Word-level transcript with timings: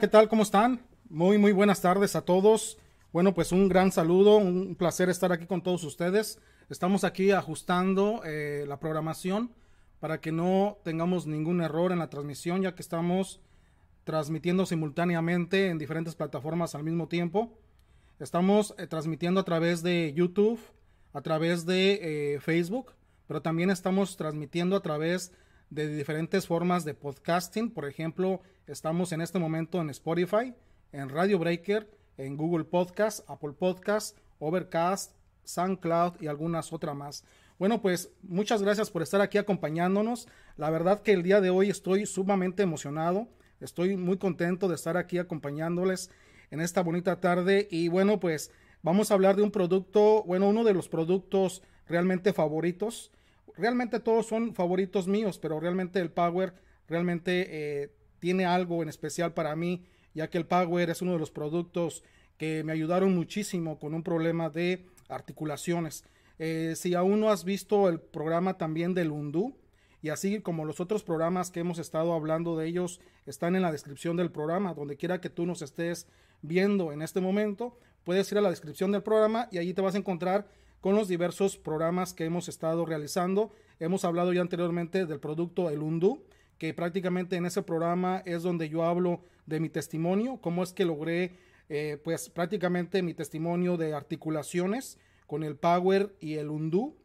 ¿qué 0.00 0.08
tal? 0.08 0.30
¿Cómo 0.30 0.44
están? 0.44 0.80
Muy, 1.10 1.36
muy 1.36 1.52
buenas 1.52 1.82
tardes 1.82 2.16
a 2.16 2.22
todos. 2.22 2.78
Bueno, 3.12 3.34
pues 3.34 3.52
un 3.52 3.68
gran 3.68 3.92
saludo, 3.92 4.38
un 4.38 4.74
placer 4.74 5.10
estar 5.10 5.30
aquí 5.30 5.44
con 5.44 5.62
todos 5.62 5.84
ustedes. 5.84 6.38
Estamos 6.70 7.04
aquí 7.04 7.32
ajustando 7.32 8.22
eh, 8.24 8.64
la 8.66 8.80
programación 8.80 9.52
para 9.98 10.18
que 10.22 10.32
no 10.32 10.78
tengamos 10.84 11.26
ningún 11.26 11.60
error 11.60 11.92
en 11.92 11.98
la 11.98 12.08
transmisión, 12.08 12.62
ya 12.62 12.74
que 12.74 12.80
estamos 12.80 13.42
transmitiendo 14.04 14.64
simultáneamente 14.64 15.68
en 15.68 15.76
diferentes 15.76 16.14
plataformas 16.14 16.74
al 16.74 16.82
mismo 16.82 17.06
tiempo. 17.06 17.58
Estamos 18.18 18.74
eh, 18.78 18.86
transmitiendo 18.86 19.40
a 19.40 19.44
través 19.44 19.82
de 19.82 20.14
YouTube, 20.16 20.60
a 21.12 21.20
través 21.20 21.66
de 21.66 21.98
eh, 22.36 22.40
Facebook, 22.40 22.94
pero 23.26 23.42
también 23.42 23.68
estamos 23.68 24.16
transmitiendo 24.16 24.76
a 24.76 24.80
través 24.80 25.30
de 25.30 25.36
diferentes 25.70 26.46
formas 26.46 26.84
de 26.84 26.94
podcasting. 26.94 27.70
Por 27.70 27.86
ejemplo, 27.86 28.42
estamos 28.66 29.12
en 29.12 29.20
este 29.20 29.38
momento 29.38 29.80
en 29.80 29.90
Spotify, 29.90 30.52
en 30.92 31.08
Radio 31.08 31.38
Breaker, 31.38 31.88
en 32.16 32.36
Google 32.36 32.64
Podcast, 32.64 33.28
Apple 33.30 33.52
Podcast, 33.52 34.18
Overcast, 34.40 35.12
SoundCloud 35.44 36.20
y 36.20 36.26
algunas 36.26 36.72
otras 36.72 36.96
más. 36.96 37.24
Bueno, 37.58 37.80
pues 37.80 38.10
muchas 38.22 38.62
gracias 38.62 38.90
por 38.90 39.02
estar 39.02 39.20
aquí 39.20 39.38
acompañándonos. 39.38 40.26
La 40.56 40.70
verdad 40.70 41.02
que 41.02 41.12
el 41.12 41.22
día 41.22 41.40
de 41.40 41.50
hoy 41.50 41.70
estoy 41.70 42.04
sumamente 42.06 42.62
emocionado. 42.62 43.28
Estoy 43.60 43.96
muy 43.96 44.18
contento 44.18 44.66
de 44.68 44.74
estar 44.74 44.96
aquí 44.96 45.18
acompañándoles 45.18 46.10
en 46.50 46.60
esta 46.60 46.82
bonita 46.82 47.20
tarde. 47.20 47.68
Y 47.70 47.88
bueno, 47.88 48.18
pues 48.18 48.50
vamos 48.82 49.10
a 49.10 49.14
hablar 49.14 49.36
de 49.36 49.42
un 49.42 49.50
producto, 49.50 50.24
bueno, 50.24 50.48
uno 50.48 50.64
de 50.64 50.74
los 50.74 50.88
productos 50.88 51.62
realmente 51.86 52.32
favoritos 52.32 53.12
realmente 53.60 54.00
todos 54.00 54.26
son 54.26 54.54
favoritos 54.54 55.06
míos, 55.06 55.38
pero 55.38 55.60
realmente 55.60 56.00
el 56.00 56.10
Power 56.10 56.54
realmente 56.88 57.46
eh, 57.82 57.90
tiene 58.18 58.44
algo 58.44 58.82
en 58.82 58.88
especial 58.88 59.32
para 59.32 59.54
mí, 59.54 59.84
ya 60.14 60.28
que 60.28 60.38
el 60.38 60.46
Power 60.46 60.90
es 60.90 61.02
uno 61.02 61.12
de 61.12 61.18
los 61.18 61.30
productos 61.30 62.02
que 62.36 62.64
me 62.64 62.72
ayudaron 62.72 63.14
muchísimo 63.14 63.78
con 63.78 63.94
un 63.94 64.02
problema 64.02 64.50
de 64.50 64.86
articulaciones. 65.08 66.04
Eh, 66.38 66.72
si 66.74 66.94
aún 66.94 67.20
no 67.20 67.30
has 67.30 67.44
visto 67.44 67.88
el 67.88 68.00
programa 68.00 68.56
también 68.56 68.94
del 68.94 69.10
Undú, 69.10 69.56
y 70.02 70.08
así 70.08 70.40
como 70.40 70.64
los 70.64 70.80
otros 70.80 71.04
programas 71.04 71.50
que 71.50 71.60
hemos 71.60 71.78
estado 71.78 72.14
hablando 72.14 72.56
de 72.56 72.66
ellos 72.66 73.00
están 73.26 73.54
en 73.54 73.62
la 73.62 73.72
descripción 73.72 74.16
del 74.16 74.30
programa, 74.30 74.72
donde 74.72 74.96
quiera 74.96 75.20
que 75.20 75.28
tú 75.28 75.44
nos 75.44 75.60
estés 75.60 76.06
viendo 76.40 76.92
en 76.92 77.02
este 77.02 77.20
momento, 77.20 77.78
puedes 78.04 78.32
ir 78.32 78.38
a 78.38 78.40
la 78.40 78.50
descripción 78.50 78.92
del 78.92 79.02
programa 79.02 79.48
y 79.52 79.58
allí 79.58 79.74
te 79.74 79.82
vas 79.82 79.94
a 79.94 79.98
encontrar 79.98 80.48
con 80.80 80.94
los 80.94 81.08
diversos 81.08 81.56
programas 81.56 82.14
que 82.14 82.24
hemos 82.24 82.48
estado 82.48 82.86
realizando. 82.86 83.52
Hemos 83.78 84.04
hablado 84.04 84.32
ya 84.32 84.40
anteriormente 84.40 85.06
del 85.06 85.20
producto 85.20 85.70
El 85.70 85.82
Undu, 85.82 86.22
que 86.58 86.74
prácticamente 86.74 87.36
en 87.36 87.46
ese 87.46 87.62
programa 87.62 88.22
es 88.24 88.42
donde 88.42 88.68
yo 88.68 88.84
hablo 88.84 89.22
de 89.46 89.60
mi 89.60 89.68
testimonio, 89.68 90.38
cómo 90.40 90.62
es 90.62 90.72
que 90.72 90.84
logré 90.84 91.32
eh, 91.68 91.98
pues 92.02 92.28
prácticamente 92.28 93.02
mi 93.02 93.14
testimonio 93.14 93.76
de 93.76 93.94
articulaciones 93.94 94.98
con 95.26 95.44
el 95.44 95.56
Power 95.56 96.14
y 96.20 96.34
el 96.34 96.50
Undu. 96.50 96.96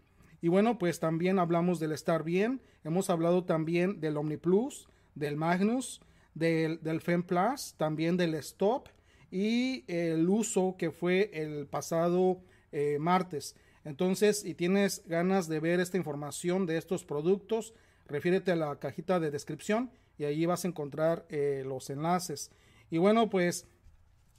Y 0.41 0.47
bueno, 0.47 0.77
pues 0.77 0.99
también 0.99 1.39
hablamos 1.39 1.79
del 1.79 1.91
estar 1.91 2.23
bien, 2.23 2.61
hemos 2.83 3.09
hablado 3.09 3.43
también 3.43 3.99
del 3.99 4.17
OmniPlus, 4.17 4.87
del 5.15 5.37
Magnus, 5.37 6.01
del, 6.33 6.81
del 6.81 7.01
FemPlus, 7.01 7.75
también 7.77 8.17
del 8.17 8.35
Stop 8.35 8.89
y 9.31 9.83
el 9.87 10.29
uso 10.29 10.75
que 10.77 10.91
fue 10.91 11.31
el 11.33 11.67
pasado 11.67 12.39
eh, 12.71 12.97
martes. 12.99 13.55
Entonces, 13.85 14.41
si 14.41 14.55
tienes 14.55 15.03
ganas 15.07 15.47
de 15.47 15.59
ver 15.59 15.79
esta 15.79 15.97
información 15.97 16.65
de 16.65 16.77
estos 16.77 17.05
productos, 17.05 17.73
refiérete 18.07 18.51
a 18.51 18.55
la 18.55 18.75
cajita 18.77 19.19
de 19.19 19.31
descripción 19.31 19.91
y 20.17 20.25
allí 20.25 20.45
vas 20.45 20.65
a 20.65 20.67
encontrar 20.67 21.25
eh, 21.29 21.63
los 21.65 21.89
enlaces. 21.89 22.51
Y 22.89 22.97
bueno, 22.97 23.29
pues 23.29 23.67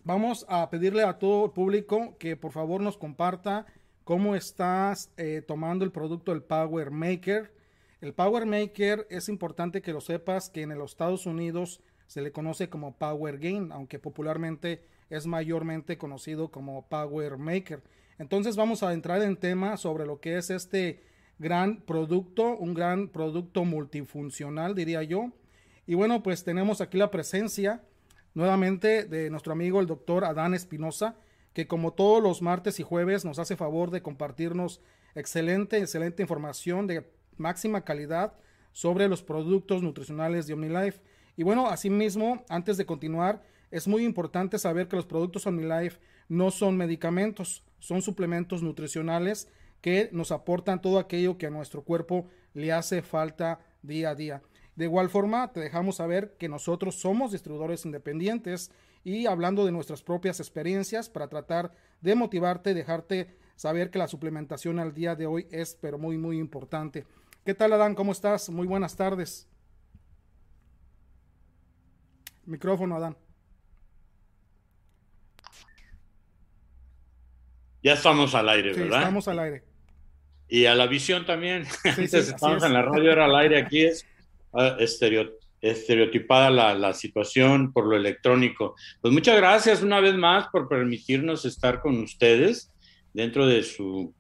vamos 0.05 0.45
a 0.49 0.69
pedirle 0.69 1.05
a 1.05 1.19
todo 1.19 1.47
el 1.47 1.53
público 1.53 2.17
que 2.19 2.37
por 2.37 2.53
favor 2.53 2.81
nos 2.81 2.99
comparta 2.99 3.67
cómo 4.05 4.35
estás 4.35 5.11
eh, 5.17 5.43
tomando 5.47 5.85
el 5.85 5.93
producto 5.93 6.33
del 6.33 6.43
Power 6.43 6.91
Maker. 6.91 7.53
El 8.01 8.15
Power 8.15 8.47
Maker 8.47 9.07
es 9.11 9.29
importante 9.29 9.81
que 9.81 9.93
lo 9.93 10.01
sepas 10.01 10.51
que 10.51 10.63
en 10.63 10.77
los 10.77 10.93
Estados 10.93 11.25
Unidos 11.25 11.81
se 12.07 12.21
le 12.21 12.33
conoce 12.33 12.69
como 12.69 12.97
Power 12.97 13.39
Gain, 13.39 13.73
aunque 13.73 13.99
popularmente 13.99 14.83
es 15.09 15.27
mayormente 15.27 15.99
conocido 15.99 16.51
como 16.51 16.87
Power 16.89 17.37
Maker. 17.37 17.83
Entonces 18.19 18.57
vamos 18.57 18.83
a 18.83 18.93
entrar 18.93 19.23
en 19.23 19.37
tema 19.37 19.77
sobre 19.77 20.07
lo 20.07 20.21
que 20.21 20.39
es 20.39 20.51
este 20.51 21.03
gran 21.39 21.83
producto, 21.83 22.57
un 22.57 22.75
gran 22.75 23.09
producto 23.09 23.65
multifuncional, 23.65 24.75
diría 24.75 25.03
yo. 25.03 25.33
Y 25.87 25.95
bueno, 25.95 26.23
pues 26.23 26.45
tenemos 26.45 26.81
aquí 26.81 26.97
la 26.99 27.11
presencia 27.11 27.83
nuevamente 28.35 29.05
de 29.05 29.31
nuestro 29.31 29.53
amigo 29.53 29.81
el 29.81 29.87
doctor 29.87 30.25
Adán 30.25 30.55
Espinosa, 30.55 31.17
que 31.53 31.67
como 31.67 31.93
todos 31.93 32.23
los 32.23 32.43
martes 32.43 32.81
y 32.81 32.83
jueves 32.83 33.25
nos 33.25 33.39
hace 33.39 33.57
favor 33.57 33.91
de 33.91 34.03
compartirnos 34.03 34.81
excelente, 35.15 35.79
excelente 35.79 36.23
información 36.23 36.87
de 36.87 37.11
máxima 37.39 37.83
calidad 37.83 38.35
sobre 38.73 39.09
los 39.09 39.23
productos 39.23 39.83
nutricionales 39.83 40.47
de 40.47 40.55
OmniLife. 40.55 41.01
Y 41.37 41.43
bueno, 41.45 41.69
asimismo, 41.69 42.45
antes 42.49 42.77
de 42.77 42.85
continuar, 42.85 43.43
es 43.71 43.89
muy 43.89 44.05
importante 44.05 44.59
saber 44.59 44.89
que 44.89 44.97
los 44.97 45.07
productos 45.07 45.47
OmniLife 45.47 45.99
no 46.29 46.51
son 46.51 46.77
medicamentos, 46.77 47.63
son 47.79 48.03
suplementos 48.03 48.63
nutricionales 48.63 49.49
que 49.81 50.09
nos 50.13 50.33
aportan 50.33 50.81
todo 50.81 50.99
aquello 50.99 51.39
que 51.39 51.47
a 51.47 51.51
nuestro 51.51 51.83
cuerpo 51.83 52.29
le 52.55 52.73
hace 52.73 53.03
falta 53.03 53.61
día 53.83 54.11
a 54.11 54.15
día. 54.15 54.43
De 54.75 54.85
igual 54.85 55.09
forma, 55.09 55.53
te 55.53 55.61
dejamos 55.61 55.97
saber 55.97 56.37
que 56.39 56.49
nosotros 56.49 56.97
somos 56.97 57.33
distribuidores 57.33 57.85
independientes 57.87 58.71
y 59.05 59.27
hablando 59.27 59.65
de 59.65 59.73
nuestras 59.73 60.03
propias 60.03 60.41
experiencias 60.41 61.09
para 61.09 61.29
tratar 61.29 61.73
de 62.01 62.15
motivarte, 62.15 62.75
dejarte 62.75 63.37
saber 63.55 63.91
que 63.91 63.99
la 63.99 64.09
suplementación 64.09 64.79
al 64.79 64.93
día 64.93 65.15
de 65.15 65.27
hoy 65.27 65.47
es 65.51 65.79
pero 65.81 65.99
muy 65.99 66.19
muy 66.19 66.39
importante. 66.39 67.07
¿Qué 67.45 67.55
tal 67.55 67.73
Adán? 67.73 67.95
¿Cómo 67.95 68.13
estás? 68.13 68.51
Muy 68.51 68.67
buenas 68.67 68.97
tardes. 68.97 69.49
Micrófono, 72.45 72.97
Adán. 72.97 73.17
Ya 77.87 77.93
estamos 77.93 78.35
al 78.35 78.49
aire, 78.49 78.73
¿verdad? 78.73 78.99
Estamos 78.99 79.29
al 79.29 79.39
aire. 79.39 79.63
Y 80.49 80.65
a 80.65 80.75
la 80.75 80.89
visión 80.89 81.25
también. 81.25 81.65
estamos 81.85 82.65
en 82.65 82.73
la 82.73 82.83
radio, 82.83 83.13
era 83.13 83.27
al 83.27 83.37
aire. 83.37 83.59
Aquí 83.61 83.85
es 83.85 84.05
uh, 84.51 84.75
estereotipada 85.61 86.51
la, 86.75 86.93
situación 86.95 87.73
por 87.73 87.87
lo 87.87 87.95
electrónico. 87.95 88.75
Pues 89.01 89.15
muchas 89.15 89.37
gracias 89.37 89.85
una 89.85 90.01
vez 90.01 90.17
más 90.17 90.49
por 90.49 90.69
permitirnos 90.69 91.45
estar 91.45 91.81
con 91.81 92.01
ustedes 92.01 92.73
dentro 93.15 93.47
de 93.47 93.63
su 93.63 94.13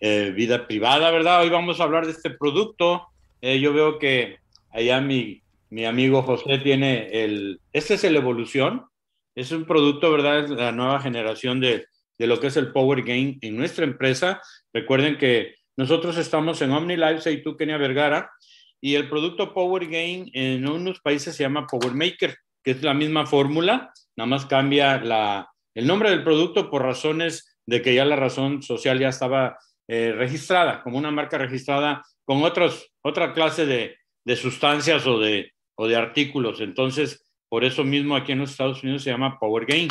eh, 0.00 0.32
vida 0.34 0.66
privada, 0.66 1.10
¿verdad? 1.10 1.42
Hoy 1.42 1.50
vamos 1.50 1.80
a 1.80 1.84
hablar 1.84 2.06
de 2.06 2.12
este 2.12 2.30
producto. 2.30 3.08
Eh, 3.42 3.60
yo 3.60 3.74
veo 3.74 3.98
que 3.98 4.38
allá 4.70 4.98
mi, 5.02 5.42
mi 5.68 5.84
amigo 5.84 6.22
José 6.22 6.56
tiene 6.56 7.10
el... 7.22 7.60
Este 7.70 7.96
es 7.96 8.04
el 8.04 8.16
Evolución. 8.16 8.86
Es 9.34 9.52
un 9.52 9.66
producto, 9.66 10.10
¿verdad? 10.10 10.44
Es 10.44 10.48
la 10.48 10.72
nueva 10.72 11.02
generación 11.02 11.60
de 11.60 11.84
de 12.18 12.26
lo 12.26 12.40
que 12.40 12.48
es 12.48 12.56
el 12.56 12.72
Power 12.72 13.02
Gain 13.02 13.38
en 13.40 13.56
nuestra 13.56 13.84
empresa. 13.84 14.40
Recuerden 14.72 15.16
que 15.16 15.54
Nosotros 15.78 16.18
estamos 16.18 16.60
en 16.60 16.72
OmniLife, 16.72 17.20
soy 17.20 17.40
tú, 17.40 17.56
Kenia 17.56 17.76
Vergara, 17.76 18.32
y 18.80 18.96
el 18.96 19.08
producto 19.08 19.54
Power 19.54 19.86
Gain 19.86 20.28
en 20.32 20.68
unos 20.68 20.98
países 21.00 21.36
se 21.36 21.44
llama 21.44 21.68
Power 21.68 21.94
Maker, 21.94 22.36
que 22.64 22.72
es 22.72 22.82
la 22.82 22.94
misma 22.94 23.26
fórmula, 23.26 23.92
nada 24.16 24.26
más 24.26 24.44
cambia 24.46 25.00
la, 25.00 25.48
el 25.76 25.86
nombre 25.86 26.10
del 26.10 26.24
producto 26.24 26.68
por 26.68 26.82
razones 26.82 27.56
de 27.64 27.80
que 27.80 27.94
ya 27.94 28.04
la 28.04 28.16
razón 28.16 28.60
social 28.60 28.98
ya 28.98 29.10
estaba 29.10 29.56
eh, 29.86 30.12
registrada, 30.16 30.82
como 30.82 30.98
una 30.98 31.12
marca 31.12 31.38
registrada 31.38 32.02
con 32.24 32.42
otros, 32.42 32.90
otra 33.00 33.32
clase 33.32 33.64
de, 33.64 33.98
de 34.24 34.34
sustancias 34.34 35.06
o 35.06 35.20
de, 35.20 35.52
o 35.76 35.86
de 35.86 35.94
artículos. 35.94 36.60
Entonces, 36.60 37.24
por 37.48 37.64
eso 37.64 37.84
mismo 37.84 38.16
aquí 38.16 38.32
en 38.32 38.40
los 38.40 38.50
Estados 38.50 38.82
Unidos 38.82 39.04
se 39.04 39.10
llama 39.10 39.38
Power 39.38 39.64
Gain. 39.64 39.88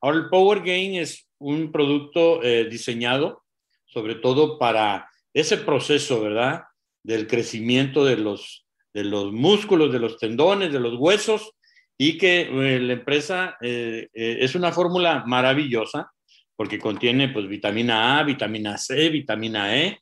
Ahora, 0.00 0.18
el 0.18 0.28
Power 0.28 0.60
Gain 0.60 0.96
es 0.96 1.28
un 1.38 1.72
producto 1.72 2.42
eh, 2.42 2.68
diseñado 2.68 3.44
sobre 3.88 4.16
todo 4.16 4.58
para 4.58 5.08
ese 5.32 5.56
proceso, 5.56 6.20
¿verdad? 6.20 6.64
Del 7.02 7.26
crecimiento 7.26 8.04
de 8.04 8.16
los, 8.16 8.66
de 8.92 9.04
los 9.04 9.32
músculos, 9.32 9.92
de 9.92 9.98
los 9.98 10.18
tendones, 10.18 10.72
de 10.72 10.80
los 10.80 10.94
huesos, 10.96 11.52
y 11.96 12.18
que 12.18 12.42
eh, 12.42 12.80
la 12.80 12.92
empresa 12.92 13.56
eh, 13.60 14.08
es 14.12 14.54
una 14.54 14.72
fórmula 14.72 15.24
maravillosa 15.26 16.12
porque 16.54 16.78
contiene 16.78 17.28
pues 17.28 17.48
vitamina 17.48 18.18
A, 18.18 18.24
vitamina 18.24 18.76
C, 18.78 19.08
vitamina 19.10 19.76
E, 19.76 20.00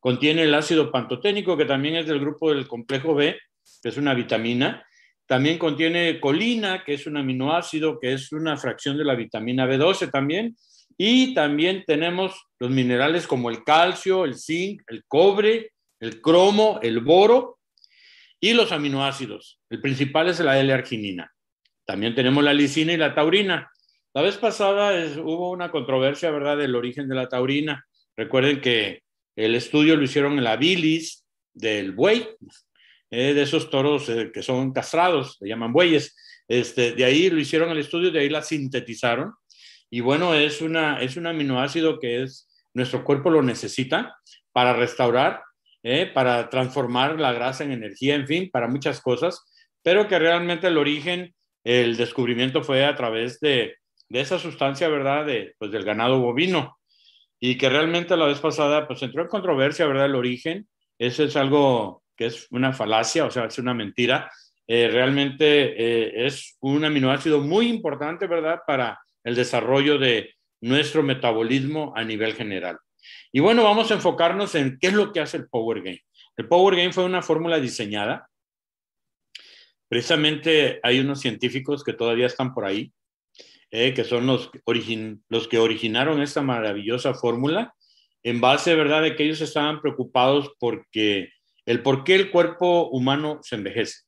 contiene 0.00 0.42
el 0.42 0.54
ácido 0.54 0.90
pantoténico 0.90 1.56
que 1.56 1.66
también 1.66 1.96
es 1.96 2.06
del 2.06 2.18
grupo 2.18 2.50
del 2.52 2.66
complejo 2.66 3.14
B, 3.14 3.38
que 3.82 3.88
es 3.90 3.96
una 3.98 4.14
vitamina, 4.14 4.84
también 5.28 5.58
contiene 5.58 6.20
colina, 6.20 6.82
que 6.84 6.94
es 6.94 7.06
un 7.06 7.18
aminoácido, 7.18 8.00
que 8.00 8.14
es 8.14 8.32
una 8.32 8.56
fracción 8.56 8.96
de 8.96 9.04
la 9.04 9.14
vitamina 9.14 9.66
B12 9.66 10.10
también. 10.10 10.56
Y 10.96 11.34
también 11.34 11.84
tenemos 11.86 12.46
los 12.58 12.70
minerales 12.70 13.26
como 13.26 13.50
el 13.50 13.62
calcio, 13.62 14.24
el 14.24 14.36
zinc, 14.36 14.82
el 14.88 15.04
cobre, 15.06 15.72
el 16.00 16.22
cromo, 16.22 16.80
el 16.82 17.00
boro 17.00 17.58
y 18.40 18.54
los 18.54 18.72
aminoácidos. 18.72 19.60
El 19.68 19.82
principal 19.82 20.28
es 20.30 20.40
la 20.40 20.58
L-arginina. 20.58 21.30
También 21.84 22.14
tenemos 22.14 22.42
la 22.42 22.54
lisina 22.54 22.94
y 22.94 22.96
la 22.96 23.14
taurina. 23.14 23.70
La 24.14 24.22
vez 24.22 24.38
pasada 24.38 24.92
hubo 25.18 25.50
una 25.50 25.70
controversia, 25.70 26.30
¿verdad?, 26.30 26.56
del 26.56 26.74
origen 26.74 27.06
de 27.06 27.14
la 27.14 27.28
taurina. 27.28 27.84
Recuerden 28.16 28.62
que 28.62 29.02
el 29.36 29.54
estudio 29.54 29.94
lo 29.94 30.04
hicieron 30.04 30.38
en 30.38 30.44
la 30.44 30.56
bilis 30.56 31.24
del 31.52 31.92
buey, 31.92 32.26
eh, 33.10 33.34
de 33.34 33.42
esos 33.42 33.70
toros 33.70 34.08
eh, 34.08 34.30
que 34.32 34.42
son 34.42 34.72
castrados, 34.72 35.36
se 35.38 35.48
llaman 35.48 35.72
bueyes. 35.72 36.16
Este, 36.46 36.92
de 36.92 37.04
ahí 37.04 37.30
lo 37.30 37.40
hicieron 37.40 37.70
el 37.70 37.78
estudio, 37.78 38.10
de 38.10 38.20
ahí 38.20 38.28
la 38.28 38.42
sintetizaron. 38.42 39.32
Y 39.90 40.00
bueno, 40.00 40.34
es, 40.34 40.60
una, 40.60 41.00
es 41.00 41.16
un 41.16 41.26
aminoácido 41.26 41.98
que 41.98 42.22
es, 42.22 42.48
nuestro 42.74 43.04
cuerpo 43.04 43.30
lo 43.30 43.42
necesita 43.42 44.16
para 44.52 44.74
restaurar, 44.74 45.42
eh, 45.82 46.10
para 46.12 46.50
transformar 46.50 47.18
la 47.18 47.32
grasa 47.32 47.64
en 47.64 47.72
energía, 47.72 48.14
en 48.14 48.26
fin, 48.26 48.50
para 48.50 48.68
muchas 48.68 49.00
cosas, 49.00 49.42
pero 49.82 50.06
que 50.08 50.18
realmente 50.18 50.66
el 50.66 50.76
origen, 50.76 51.34
el 51.64 51.96
descubrimiento 51.96 52.62
fue 52.62 52.84
a 52.84 52.94
través 52.94 53.40
de, 53.40 53.76
de 54.08 54.20
esa 54.20 54.38
sustancia, 54.38 54.88
¿verdad? 54.88 55.24
De, 55.24 55.54
pues, 55.58 55.70
del 55.70 55.84
ganado 55.84 56.20
bovino. 56.20 56.78
Y 57.40 57.56
que 57.56 57.68
realmente 57.68 58.16
la 58.16 58.26
vez 58.26 58.40
pasada, 58.40 58.86
pues 58.86 59.02
entró 59.02 59.22
en 59.22 59.28
controversia, 59.28 59.86
¿verdad? 59.86 60.06
El 60.06 60.16
origen. 60.16 60.68
Eso 60.98 61.22
es 61.22 61.36
algo 61.36 62.02
que 62.18 62.26
es 62.26 62.48
una 62.50 62.72
falacia, 62.72 63.24
o 63.24 63.30
sea, 63.30 63.44
es 63.44 63.58
una 63.58 63.72
mentira. 63.72 64.30
Eh, 64.66 64.88
realmente 64.92 65.46
eh, 65.46 66.26
es 66.26 66.56
un 66.60 66.84
aminoácido 66.84 67.40
muy 67.40 67.68
importante, 67.68 68.26
¿verdad?, 68.26 68.58
para 68.66 68.98
el 69.24 69.36
desarrollo 69.36 69.98
de 69.98 70.34
nuestro 70.60 71.02
metabolismo 71.02 71.92
a 71.96 72.02
nivel 72.04 72.34
general. 72.34 72.78
Y 73.32 73.40
bueno, 73.40 73.62
vamos 73.62 73.90
a 73.90 73.94
enfocarnos 73.94 74.54
en 74.56 74.78
qué 74.80 74.88
es 74.88 74.92
lo 74.94 75.12
que 75.12 75.20
hace 75.20 75.36
el 75.36 75.48
Power 75.48 75.80
Gain. 75.80 76.00
El 76.36 76.48
Power 76.48 76.74
Gain 76.74 76.92
fue 76.92 77.04
una 77.04 77.22
fórmula 77.22 77.60
diseñada. 77.60 78.28
Precisamente 79.88 80.80
hay 80.82 80.98
unos 80.98 81.20
científicos 81.20 81.84
que 81.84 81.92
todavía 81.92 82.26
están 82.26 82.52
por 82.52 82.66
ahí, 82.66 82.92
eh, 83.70 83.94
que 83.94 84.04
son 84.04 84.26
los, 84.26 84.50
los 85.28 85.48
que 85.48 85.58
originaron 85.58 86.20
esta 86.20 86.42
maravillosa 86.42 87.14
fórmula, 87.14 87.74
en 88.24 88.40
base, 88.40 88.74
¿verdad?, 88.74 89.02
de 89.02 89.14
que 89.14 89.24
ellos 89.24 89.40
estaban 89.40 89.80
preocupados 89.80 90.52
porque 90.58 91.30
el 91.68 91.82
por 91.82 92.02
qué 92.02 92.14
el 92.14 92.30
cuerpo 92.30 92.88
humano 92.88 93.40
se 93.42 93.56
envejece, 93.56 94.04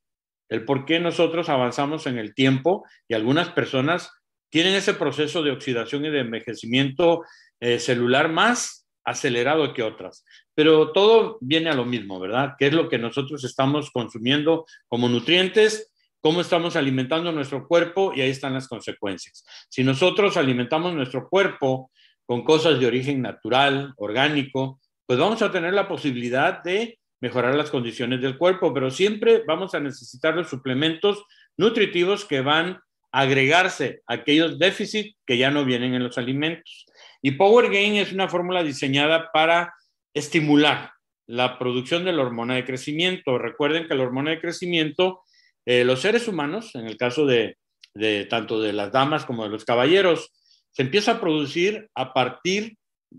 el 0.48 0.64
por 0.64 0.86
qué 0.86 0.98
nosotros 0.98 1.50
avanzamos 1.50 2.06
en 2.06 2.16
el 2.16 2.34
tiempo 2.34 2.86
y 3.06 3.12
algunas 3.12 3.50
personas 3.50 4.10
tienen 4.48 4.74
ese 4.74 4.94
proceso 4.94 5.42
de 5.42 5.50
oxidación 5.50 6.06
y 6.06 6.10
de 6.10 6.20
envejecimiento 6.20 7.22
eh, 7.60 7.78
celular 7.78 8.30
más 8.30 8.88
acelerado 9.04 9.74
que 9.74 9.82
otras. 9.82 10.24
Pero 10.54 10.92
todo 10.92 11.36
viene 11.42 11.68
a 11.68 11.74
lo 11.74 11.84
mismo, 11.84 12.18
¿verdad? 12.18 12.54
¿Qué 12.58 12.68
es 12.68 12.72
lo 12.72 12.88
que 12.88 12.96
nosotros 12.96 13.44
estamos 13.44 13.90
consumiendo 13.90 14.64
como 14.88 15.10
nutrientes? 15.10 15.92
¿Cómo 16.22 16.40
estamos 16.40 16.76
alimentando 16.76 17.30
nuestro 17.30 17.68
cuerpo? 17.68 18.14
Y 18.16 18.22
ahí 18.22 18.30
están 18.30 18.54
las 18.54 18.68
consecuencias. 18.68 19.44
Si 19.68 19.84
nosotros 19.84 20.38
alimentamos 20.38 20.94
nuestro 20.94 21.28
cuerpo 21.28 21.90
con 22.24 22.42
cosas 22.42 22.80
de 22.80 22.86
origen 22.86 23.20
natural, 23.20 23.92
orgánico, 23.98 24.80
pues 25.04 25.18
vamos 25.18 25.42
a 25.42 25.52
tener 25.52 25.74
la 25.74 25.88
posibilidad 25.88 26.62
de 26.62 26.96
mejorar 27.20 27.54
las 27.54 27.70
condiciones 27.70 28.20
del 28.20 28.38
cuerpo, 28.38 28.72
pero 28.72 28.90
siempre 28.90 29.42
vamos 29.46 29.74
a 29.74 29.80
necesitar 29.80 30.34
los 30.34 30.48
suplementos 30.48 31.24
nutritivos 31.56 32.24
que 32.24 32.40
van 32.40 32.80
a 33.12 33.20
agregarse 33.20 34.02
a 34.06 34.14
aquellos 34.14 34.58
déficits 34.58 35.16
que 35.26 35.36
ya 35.36 35.50
no 35.50 35.64
vienen 35.64 35.94
en 35.94 36.02
los 36.02 36.16
alimentos. 36.16 36.86
Y 37.22 37.32
Power 37.32 37.70
Gain 37.70 37.96
es 37.96 38.12
una 38.12 38.28
fórmula 38.28 38.62
diseñada 38.62 39.30
para 39.32 39.74
estimular 40.14 40.92
la 41.26 41.58
producción 41.58 42.04
de 42.04 42.12
la 42.12 42.22
hormona 42.22 42.54
de 42.54 42.64
crecimiento. 42.64 43.38
Recuerden 43.38 43.86
que 43.86 43.94
la 43.94 44.02
hormona 44.02 44.30
de 44.30 44.40
crecimiento, 44.40 45.20
eh, 45.66 45.84
los 45.84 46.00
seres 46.00 46.26
humanos, 46.26 46.74
en 46.74 46.86
el 46.86 46.96
caso 46.96 47.26
de, 47.26 47.58
de 47.94 48.24
tanto 48.24 48.60
de 48.60 48.72
las 48.72 48.90
damas 48.92 49.26
como 49.26 49.44
de 49.44 49.50
los 49.50 49.64
caballeros, 49.64 50.32
se 50.70 50.82
empieza 50.82 51.12
a 51.12 51.20
producir 51.20 51.88
a 51.94 52.14
partir 52.14 52.76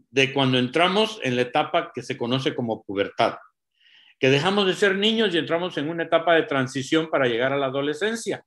de 0.09 0.33
cuando 0.33 0.57
entramos 0.57 1.19
en 1.21 1.35
la 1.35 1.43
etapa 1.43 1.91
que 1.93 2.01
se 2.01 2.17
conoce 2.17 2.55
como 2.55 2.81
pubertad 2.83 3.35
que 4.21 4.29
dejamos 4.29 4.67
de 4.67 4.75
ser 4.75 4.95
niños 4.97 5.33
y 5.33 5.39
entramos 5.39 5.75
en 5.79 5.89
una 5.89 6.03
etapa 6.03 6.35
de 6.35 6.43
transición 6.43 7.09
para 7.09 7.27
llegar 7.27 7.53
a 7.53 7.57
la 7.57 7.65
adolescencia. 7.65 8.45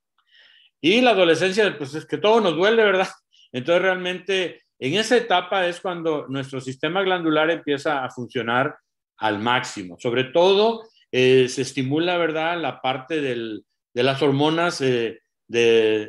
Y 0.81 1.01
la 1.01 1.11
adolescencia, 1.11 1.77
pues 1.77 1.95
es 1.97 2.07
que 2.07 2.17
todo 2.17 2.41
nos 2.41 2.55
duele, 2.55 2.85
¿verdad? 2.85 3.09
Entonces 3.53 3.83
realmente 3.83 4.63
en 4.79 4.95
esa 4.95 5.17
etapa 5.17 5.67
es 5.67 5.81
cuando 5.81 6.27
nuestro 6.29 6.61
sistema 6.61 7.03
glandular 7.03 7.51
empieza 7.51 8.05
a 8.05 8.11
funcionar 8.11 8.77
al 9.17 9.41
máximo. 9.41 9.97
Sobre 9.99 10.25
todo 10.25 10.89
eh, 11.11 11.49
se 11.49 11.63
estimula, 11.63 12.19
¿verdad? 12.19 12.61
La 12.61 12.81
parte 12.81 13.21
de 13.21 13.65
las 13.95 14.23
hormonas 14.23 14.81
eh, 14.81 15.19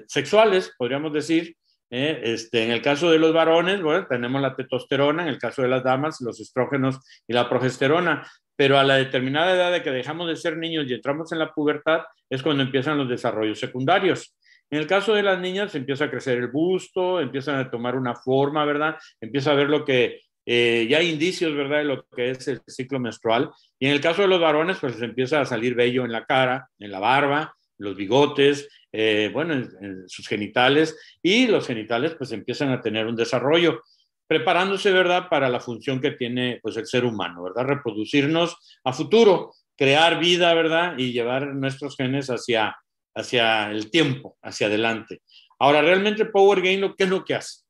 sexuales, 0.08 0.74
podríamos 0.78 1.12
decir. 1.12 1.58
¿eh? 1.90 2.22
este, 2.24 2.64
en 2.64 2.72
el 2.72 2.84
caso 2.84 3.10
de 3.10 3.18
los 3.18 3.34
varones, 3.34 3.82
bueno, 3.82 4.06
tenemos 4.08 4.40
la 4.42 4.56
testosterona, 4.56 5.24
en 5.24 5.30
el 5.30 5.40
caso 5.40 5.64
de 5.64 5.70
las 5.70 5.84
damas, 5.84 6.22
los 6.22 6.40
estrógenos 6.40 7.00
y 7.28 7.34
la 7.34 7.50
progesterona 7.50 8.28
pero 8.56 8.78
a 8.78 8.84
la 8.84 8.96
determinada 8.96 9.54
edad 9.54 9.72
de 9.72 9.84
que 9.84 9.92
dejamos 9.92 10.28
de 10.28 10.36
ser 10.36 10.58
niños 10.58 10.86
y 10.88 10.94
entramos 10.94 11.32
en 11.32 11.40
la 11.40 11.54
pubertad 11.54 12.02
es 12.30 12.42
cuando 12.42 12.64
empiezan 12.64 12.98
los 12.98 13.10
desarrollos 13.10 13.60
secundarios. 13.60 14.36
En 14.70 14.80
el 14.80 14.88
caso 14.88 15.14
de 15.14 15.24
las 15.24 15.40
niñas 15.40 15.76
empieza 15.76 16.06
a 16.06 16.10
crecer 16.12 16.38
el 16.38 16.48
busto, 16.48 17.20
empiezan 17.20 17.58
a 17.58 17.70
tomar 17.70 17.96
una 17.96 18.16
forma, 18.16 18.66
¿verdad? 18.66 18.96
Empieza 19.22 19.52
a 19.52 19.56
ver 19.56 19.70
lo 19.70 19.86
que, 19.86 20.22
eh, 20.46 20.88
ya 20.90 21.00
hay 21.00 21.10
indicios, 21.10 21.56
¿verdad?, 21.56 21.80
de 21.80 21.84
lo 21.86 22.06
que 22.16 22.32
es 22.32 22.48
el 22.48 22.62
ciclo 22.68 23.00
menstrual. 23.00 23.52
Y 23.80 23.88
en 23.88 23.94
el 23.94 24.02
caso 24.02 24.22
de 24.22 24.28
los 24.28 24.42
varones, 24.42 24.78
pues 24.80 25.02
empieza 25.02 25.42
a 25.42 25.46
salir 25.46 25.76
vello 25.76 26.06
en 26.06 26.12
la 26.12 26.26
cara, 26.26 26.70
en 26.80 26.92
la 26.92 27.00
barba, 27.00 27.56
los 27.78 27.96
bigotes, 27.96 28.70
eh, 28.92 29.30
bueno, 29.34 29.54
en 29.54 30.08
sus 30.08 30.28
genitales, 30.28 30.98
y 31.22 31.48
los 31.48 31.68
genitales 31.68 32.16
pues 32.16 32.32
empiezan 32.32 32.70
a 32.70 32.82
tener 32.82 33.08
un 33.08 33.16
desarrollo 33.16 33.82
preparándose, 34.28 34.92
¿verdad?, 34.92 35.30
para 35.30 35.50
la 35.50 35.60
función 35.60 36.02
que 36.02 36.12
tiene 36.12 36.60
pues, 36.62 36.78
el 36.78 36.88
ser 36.88 37.06
humano, 37.06 37.44
¿verdad? 37.44 37.66
Reproducirnos 37.66 38.58
a 38.84 38.94
futuro, 38.94 39.52
crear 39.78 40.20
vida, 40.20 40.54
¿verdad? 40.54 40.98
Y 40.98 41.12
llevar 41.12 41.48
nuestros 41.56 41.96
genes 41.96 42.30
hacia, 42.30 42.76
hacia 43.16 43.72
el 43.72 43.92
tiempo, 43.92 44.38
hacia 44.42 44.68
adelante. 44.68 45.22
Ahora, 45.60 45.82
realmente 45.82 46.26
Power 46.26 46.62
Gain, 46.62 46.94
¿qué 46.98 47.04
es 47.04 47.10
lo 47.10 47.24
que 47.24 47.36
hace? 47.36 47.62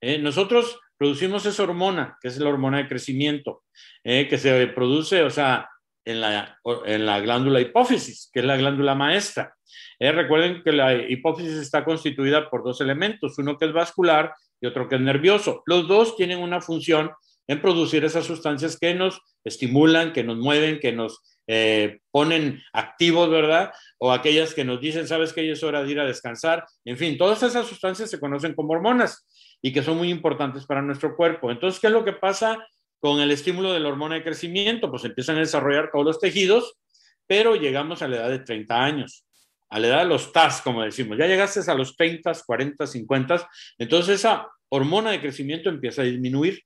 Eh, 0.00 0.18
nosotros 0.18 0.78
producimos 0.96 1.44
esa 1.46 1.62
hormona, 1.62 2.16
que 2.20 2.28
es 2.28 2.38
la 2.38 2.48
hormona 2.48 2.78
de 2.78 2.88
crecimiento, 2.88 3.64
eh, 4.04 4.28
que 4.28 4.38
se 4.38 4.66
produce, 4.68 5.22
o 5.22 5.30
sea, 5.30 5.68
en 6.04 6.20
la, 6.20 6.58
en 6.84 7.06
la 7.06 7.20
glándula 7.20 7.60
hipófisis, 7.60 8.30
que 8.32 8.40
es 8.40 8.46
la 8.46 8.56
glándula 8.56 8.94
maestra. 8.94 9.54
Eh, 9.98 10.12
recuerden 10.12 10.62
que 10.62 10.72
la 10.72 10.94
hipófisis 10.94 11.54
está 11.54 11.84
constituida 11.84 12.50
por 12.50 12.62
dos 12.62 12.80
elementos, 12.80 13.38
uno 13.38 13.56
que 13.56 13.64
es 13.66 13.72
vascular 13.72 14.34
y 14.64 14.66
otro 14.66 14.88
que 14.88 14.96
es 14.96 15.00
nervioso. 15.00 15.62
Los 15.66 15.86
dos 15.86 16.16
tienen 16.16 16.38
una 16.38 16.60
función 16.60 17.10
en 17.46 17.60
producir 17.60 18.04
esas 18.04 18.24
sustancias 18.24 18.78
que 18.78 18.94
nos 18.94 19.20
estimulan, 19.44 20.12
que 20.12 20.24
nos 20.24 20.38
mueven, 20.38 20.80
que 20.80 20.92
nos 20.92 21.20
eh, 21.46 22.00
ponen 22.10 22.62
activos, 22.72 23.28
¿verdad? 23.30 23.70
O 23.98 24.12
aquellas 24.12 24.54
que 24.54 24.64
nos 24.64 24.80
dicen, 24.80 25.06
sabes 25.06 25.32
que 25.32 25.50
es 25.50 25.62
hora 25.62 25.84
de 25.84 25.92
ir 25.92 26.00
a 26.00 26.06
descansar. 26.06 26.64
En 26.84 26.96
fin, 26.96 27.18
todas 27.18 27.42
esas 27.42 27.66
sustancias 27.66 28.10
se 28.10 28.18
conocen 28.18 28.54
como 28.54 28.72
hormonas 28.72 29.26
y 29.60 29.72
que 29.72 29.82
son 29.82 29.98
muy 29.98 30.10
importantes 30.10 30.64
para 30.64 30.82
nuestro 30.82 31.14
cuerpo. 31.14 31.50
Entonces, 31.50 31.80
¿qué 31.80 31.88
es 31.88 31.92
lo 31.92 32.04
que 32.04 32.12
pasa? 32.12 32.66
con 33.04 33.20
el 33.20 33.30
estímulo 33.32 33.74
de 33.74 33.80
la 33.80 33.90
hormona 33.90 34.14
de 34.14 34.24
crecimiento, 34.24 34.90
pues 34.90 35.04
empiezan 35.04 35.36
a 35.36 35.40
desarrollar 35.40 35.90
todos 35.92 36.06
los 36.06 36.18
tejidos, 36.18 36.78
pero 37.26 37.54
llegamos 37.54 38.00
a 38.00 38.08
la 38.08 38.16
edad 38.16 38.30
de 38.30 38.38
30 38.38 38.82
años, 38.82 39.26
a 39.68 39.78
la 39.78 39.88
edad 39.88 39.98
de 39.98 40.04
los 40.06 40.32
TAS, 40.32 40.62
como 40.62 40.82
decimos. 40.82 41.18
Ya 41.18 41.26
llegaste 41.26 41.70
a 41.70 41.74
los 41.74 41.98
30, 41.98 42.32
40, 42.46 42.86
50, 42.86 43.50
entonces 43.76 44.20
esa 44.20 44.48
hormona 44.74 45.12
de 45.12 45.20
crecimiento 45.20 45.68
empieza 45.68 46.02
a 46.02 46.06
disminuir. 46.06 46.62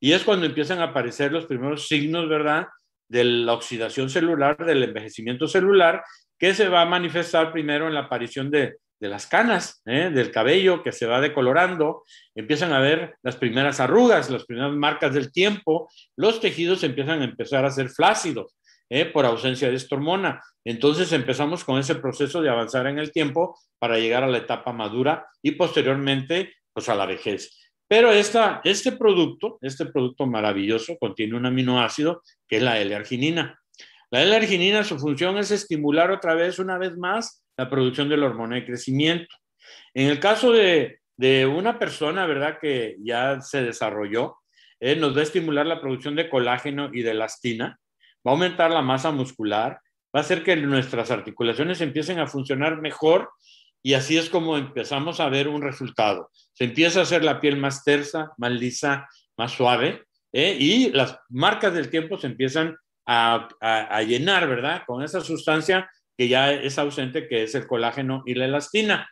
Y 0.00 0.12
es 0.12 0.24
cuando 0.24 0.46
empiezan 0.46 0.80
a 0.80 0.84
aparecer 0.84 1.32
los 1.32 1.46
primeros 1.46 1.86
signos, 1.88 2.28
¿verdad? 2.28 2.66
De 3.08 3.24
la 3.24 3.52
oxidación 3.52 4.10
celular, 4.10 4.56
del 4.56 4.82
envejecimiento 4.82 5.46
celular, 5.46 6.02
que 6.38 6.54
se 6.54 6.68
va 6.68 6.82
a 6.82 6.86
manifestar 6.86 7.52
primero 7.52 7.86
en 7.86 7.94
la 7.94 8.00
aparición 8.00 8.50
de, 8.50 8.76
las 8.98 9.26
canas, 9.26 9.82
¿eh? 9.84 10.10
del 10.12 10.30
cabello 10.30 10.82
que 10.82 10.90
se 10.90 11.06
va 11.06 11.20
decolorando, 11.20 12.04
empiezan 12.34 12.72
a 12.72 12.80
ver 12.80 13.16
las 13.22 13.36
primeras 13.36 13.78
arrugas, 13.78 14.30
las 14.30 14.46
primeras 14.46 14.72
marcas 14.72 15.12
del 15.12 15.30
tiempo, 15.30 15.88
los 16.16 16.40
tejidos 16.40 16.82
empiezan 16.82 17.20
a 17.20 17.24
empezar 17.24 17.64
a 17.66 17.70
ser 17.70 17.90
flácidos 17.90 18.56
¿eh? 18.88 19.04
por 19.04 19.26
ausencia 19.26 19.68
de 19.68 19.76
esta 19.76 19.94
hormona. 19.94 20.42
Entonces 20.64 21.12
empezamos 21.12 21.62
con 21.62 21.78
ese 21.78 21.96
proceso 21.96 22.40
de 22.40 22.48
avanzar 22.48 22.86
en 22.86 22.98
el 22.98 23.12
tiempo 23.12 23.58
para 23.78 23.98
llegar 23.98 24.24
a 24.24 24.28
la 24.28 24.38
etapa 24.38 24.72
madura 24.72 25.26
y 25.42 25.52
posteriormente 25.52 26.54
pues 26.76 26.90
a 26.90 26.94
la 26.94 27.06
vejez. 27.06 27.58
Pero 27.88 28.12
esta, 28.12 28.60
este 28.64 28.92
producto, 28.92 29.58
este 29.62 29.86
producto 29.86 30.26
maravilloso, 30.26 30.98
contiene 30.98 31.34
un 31.34 31.46
aminoácido 31.46 32.22
que 32.46 32.58
es 32.58 32.62
la 32.62 32.78
L-arginina. 32.78 33.58
La 34.10 34.22
L-arginina, 34.22 34.84
su 34.84 34.98
función 34.98 35.38
es 35.38 35.50
estimular 35.50 36.10
otra 36.10 36.34
vez, 36.34 36.58
una 36.58 36.76
vez 36.76 36.94
más, 36.98 37.42
la 37.56 37.70
producción 37.70 38.10
de 38.10 38.18
la 38.18 38.26
hormona 38.26 38.56
de 38.56 38.66
crecimiento. 38.66 39.34
En 39.94 40.10
el 40.10 40.20
caso 40.20 40.52
de, 40.52 41.00
una 41.46 41.78
persona, 41.78 42.26
¿verdad? 42.26 42.58
Que 42.60 42.96
ya 43.02 43.40
se 43.40 43.62
desarrolló, 43.62 44.36
eh, 44.78 44.96
nos 44.96 45.16
va 45.16 45.20
a 45.20 45.22
estimular 45.22 45.64
la 45.64 45.80
producción 45.80 46.14
de 46.14 46.28
colágeno 46.28 46.90
y 46.92 47.00
de 47.00 47.12
elastina, 47.12 47.80
va 48.26 48.32
a 48.32 48.34
aumentar 48.34 48.70
la 48.70 48.82
masa 48.82 49.12
muscular, 49.12 49.80
va 50.14 50.20
a 50.20 50.24
hacer 50.24 50.42
que 50.42 50.56
nuestras 50.56 51.10
articulaciones 51.10 51.80
empiecen 51.80 52.18
a 52.18 52.26
funcionar 52.26 52.82
mejor 52.82 53.30
y 53.86 53.94
así 53.94 54.18
es 54.18 54.28
como 54.28 54.58
empezamos 54.58 55.20
a 55.20 55.28
ver 55.28 55.46
un 55.46 55.62
resultado. 55.62 56.28
Se 56.54 56.64
empieza 56.64 56.98
a 56.98 57.02
hacer 57.04 57.22
la 57.22 57.40
piel 57.40 57.56
más 57.56 57.84
tersa, 57.84 58.32
más 58.36 58.50
lisa, 58.50 59.08
más 59.36 59.52
suave, 59.52 60.02
¿eh? 60.32 60.56
y 60.58 60.90
las 60.90 61.20
marcas 61.28 61.72
del 61.72 61.88
tiempo 61.88 62.18
se 62.18 62.26
empiezan 62.26 62.76
a, 63.06 63.46
llenar, 64.04 64.48
¿verdad? 64.48 64.82
Con 64.88 65.04
esa 65.04 65.20
sustancia 65.20 65.88
que 66.18 66.26
ya 66.26 66.52
es 66.52 66.80
ausente, 66.80 67.28
que 67.28 67.44
es 67.44 67.54
el 67.54 67.68
colágeno 67.68 68.24
y 68.26 68.34
la 68.34 68.46
elastina. 68.46 69.08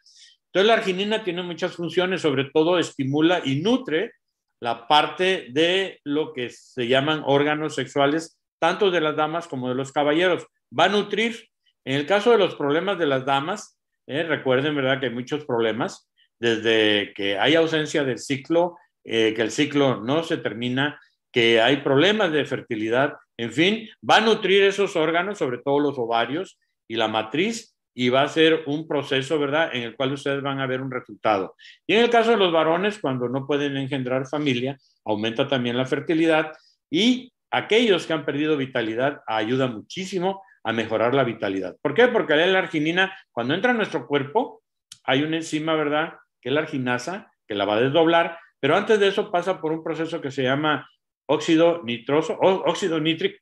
Entonces, 0.47 0.67
la 0.67 0.75
arginina 0.75 1.23
tiene 1.23 1.45
muchas 1.45 1.77
funciones, 1.77 2.23
sobre 2.23 2.51
todo 2.53 2.77
estimula 2.81 3.43
y 3.45 3.61
nutre 3.61 4.11
la 4.59 4.89
parte 4.89 5.47
de 5.51 6.01
lo 6.03 6.33
que 6.33 6.51
se 6.51 6.89
llaman 6.89 7.23
órganos 7.25 7.77
sexuales, 7.77 8.41
tanto 8.59 8.91
de 8.91 9.01
las 9.01 9.15
damas 9.15 9.47
como 9.47 9.69
de 9.69 9.77
los 9.77 9.93
caballeros. 9.93 10.45
Va 10.77 10.87
a 10.87 10.89
nutrir, 10.89 11.49
en 11.85 11.95
el 11.95 12.07
caso 12.07 12.33
de 12.33 12.39
los 12.39 12.57
problemas 12.57 12.99
de 12.99 13.07
las 13.07 13.25
damas, 13.25 13.74
¿eh? 14.07 14.23
recuerden, 14.25 14.75
¿verdad?, 14.75 15.01
que 15.01 15.07
hay 15.07 15.13
muchos 15.13 15.45
problemas, 15.45 16.09
desde 16.39 17.13
que 17.15 17.39
hay 17.39 17.55
ausencia 17.55 18.05
del 18.05 18.19
ciclo, 18.19 18.77
eh, 19.05 19.35
que 19.35 19.43
el 19.43 19.51
ciclo 19.51 20.01
no 20.01 20.23
se 20.23 20.37
termina, 20.39 21.01
que 21.33 21.61
hay 21.61 21.79
problemas 21.79 22.33
de 22.33 22.45
fertilidad, 22.45 23.15
en 23.37 23.53
fin, 23.53 23.89
va 24.09 24.17
a 24.17 24.21
nutrir 24.21 24.63
esos 24.63 24.97
órganos, 24.97 25.39
sobre 25.39 25.59
todo 25.59 25.81
los 25.81 25.99
ovarios 25.99 26.59
y 26.89 26.97
la 26.97 27.09
matriz, 27.09 27.75
y 27.97 28.09
va 28.09 28.23
a 28.23 28.29
ser 28.29 28.65
un 28.67 28.89
proceso, 28.89 29.39
¿verdad?, 29.39 29.71
en 29.73 29.83
el 29.83 29.97
cual 29.97 30.13
ustedes 30.13 30.43
van 30.43 30.61
a 30.61 30.67
ver 30.67 30.81
un 30.81 30.91
resultado. 30.91 31.55
Y 31.87 31.95
en 31.95 32.03
el 32.03 32.11
caso 32.11 32.33
de 32.33 32.37
los 32.37 32.53
varones, 32.53 32.99
cuando 32.99 33.29
no 33.29 33.47
pueden 33.47 33.77
engendrar 33.77 34.27
familia, 34.27 34.79
aumenta 35.05 35.47
también 35.47 35.77
la 35.77 35.87
fertilidad 35.87 36.53
y 36.91 37.33
aquellos 37.51 38.07
que 38.07 38.13
han 38.13 38.25
perdido 38.25 38.57
vitalidad 38.57 39.21
ayuda 39.27 39.69
muchísimo 39.69 40.43
a 40.65 40.73
mejorar 40.73 41.15
la 41.15 41.25
vitalidad. 41.25 41.77
¿Por 41.81 41.95
qué? 41.95 42.09
Porque 42.09 42.35
la 42.35 42.59
arginina, 42.59 43.17
cuando 43.31 43.55
entra 43.55 43.71
en 43.71 43.77
nuestro 43.77 44.07
cuerpo, 44.07 44.63
hay 45.05 45.23
una 45.23 45.37
enzima, 45.37 45.75
¿verdad?, 45.75 46.15
que 46.41 46.49
es 46.49 46.55
la 46.55 46.63
arginasa, 46.63 47.31
que 47.47 47.55
la 47.55 47.67
va 47.67 47.77
a 47.77 47.81
desdoblar, 47.81 48.39
pero 48.59 48.77
antes 48.77 48.99
de 48.99 49.09
eso 49.09 49.31
pasa 49.31 49.61
por 49.61 49.73
un 49.73 49.85
proceso 49.85 50.21
que 50.21 50.31
se 50.31 50.43
llama 50.43 50.89
óxido 51.27 51.83
nitroso, 51.85 52.39
óxido 52.41 52.99
nítrico, 52.99 53.39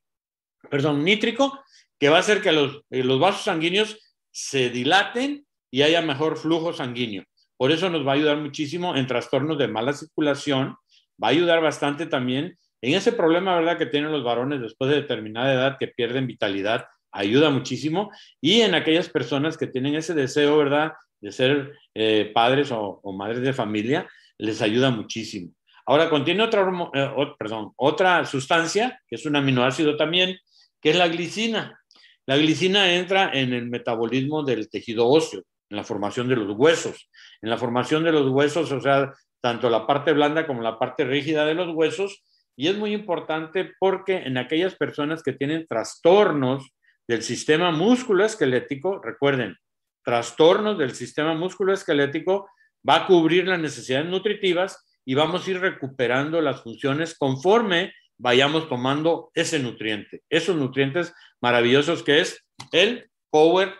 perdón, 0.69 1.03
nítrico, 1.03 1.63
que 1.99 2.09
va 2.09 2.17
a 2.17 2.19
hacer 2.19 2.41
que 2.41 2.51
los, 2.51 2.81
eh, 2.89 3.03
los 3.03 3.19
vasos 3.19 3.43
sanguíneos 3.43 3.99
se 4.31 4.69
dilaten 4.69 5.45
y 5.71 5.81
haya 5.81 6.01
mejor 6.01 6.37
flujo 6.37 6.73
sanguíneo. 6.73 7.23
Por 7.55 7.71
eso 7.71 7.89
nos 7.89 8.05
va 8.05 8.11
a 8.11 8.15
ayudar 8.15 8.37
muchísimo 8.37 8.95
en 8.97 9.07
trastornos 9.07 9.57
de 9.57 9.69
mala 9.69 9.93
circulación, 9.93 10.75
va 11.21 11.27
a 11.27 11.31
ayudar 11.31 11.61
bastante 11.61 12.05
también 12.05 12.57
en 12.81 12.93
ese 12.93 13.13
problema, 13.13 13.55
¿verdad?, 13.55 13.77
que 13.77 13.85
tienen 13.85 14.11
los 14.11 14.25
varones 14.25 14.59
después 14.59 14.89
de 14.89 14.97
determinada 14.97 15.53
edad 15.53 15.77
que 15.79 15.87
pierden 15.87 16.27
vitalidad, 16.27 16.85
ayuda 17.13 17.49
muchísimo. 17.49 18.11
Y 18.41 18.61
en 18.61 18.75
aquellas 18.75 19.07
personas 19.07 19.57
que 19.57 19.67
tienen 19.67 19.95
ese 19.95 20.13
deseo, 20.13 20.57
¿verdad?, 20.57 20.93
de 21.21 21.31
ser 21.31 21.73
eh, 21.93 22.31
padres 22.33 22.69
o, 22.71 22.99
madres 23.13 23.41
de 23.41 23.53
familia, 23.53 24.09
les 24.37 24.61
ayuda 24.61 24.91
muchísimo. 24.91 25.53
Ahora 25.85 26.09
contiene 26.09 26.43
otra, 26.43 26.69
eh, 26.93 27.33
perdón, 27.39 27.71
otra 27.77 28.25
sustancia, 28.25 28.99
que 29.07 29.15
es 29.15 29.25
un 29.25 29.37
aminoácido 29.37 29.95
también, 29.95 30.37
que 30.81 30.89
es 30.89 30.97
la 30.97 31.07
glicina. 31.07 31.79
La 32.25 32.35
glicina 32.37 32.93
entra 32.93 33.31
en 33.33 33.53
el 33.53 33.67
metabolismo 33.67 34.43
del 34.43 34.69
tejido 34.69 35.07
óseo, 35.07 35.43
en 35.69 35.77
la 35.77 35.83
formación 35.83 36.27
de 36.27 36.35
los 36.35 36.57
huesos. 36.57 37.09
En 37.41 37.49
la 37.49 37.57
formación 37.57 38.03
de 38.03 38.11
los 38.11 38.29
huesos, 38.29 38.71
o 38.71 38.81
sea, 38.81 39.13
tanto 39.41 39.69
la 39.69 39.87
parte 39.87 40.13
blanda 40.13 40.45
como 40.45 40.61
la 40.61 40.79
parte 40.79 41.05
rígida 41.05 41.45
de 41.45 41.53
los 41.53 41.73
huesos. 41.73 42.23
Y 42.55 42.67
es 42.67 42.77
muy 42.77 42.93
importante 42.93 43.71
porque 43.79 44.17
en 44.17 44.37
aquellas 44.37 44.75
personas 44.75 45.23
que 45.23 45.33
tienen 45.33 45.65
trastornos 45.67 46.73
del 47.07 47.21
sistema 47.21 47.71
músculo-esquelético, 47.71 49.01
recuerden, 49.01 49.57
trastornos 50.03 50.77
del 50.77 50.93
sistema 50.93 51.33
músculo-esquelético 51.33 52.49
va 52.87 52.95
a 52.97 53.07
cubrir 53.07 53.47
las 53.47 53.59
necesidades 53.59 54.07
nutritivas 54.07 54.85
y 55.05 55.15
vamos 55.15 55.47
a 55.47 55.51
ir 55.51 55.59
recuperando 55.59 56.41
las 56.41 56.61
funciones 56.61 57.17
conforme 57.17 57.93
vayamos 58.17 58.69
tomando 58.69 59.31
ese 59.33 59.59
nutriente, 59.59 60.23
esos 60.29 60.55
nutrientes 60.55 61.13
maravillosos 61.41 62.03
que 62.03 62.21
es 62.21 62.45
el 62.71 63.09
Power, 63.29 63.73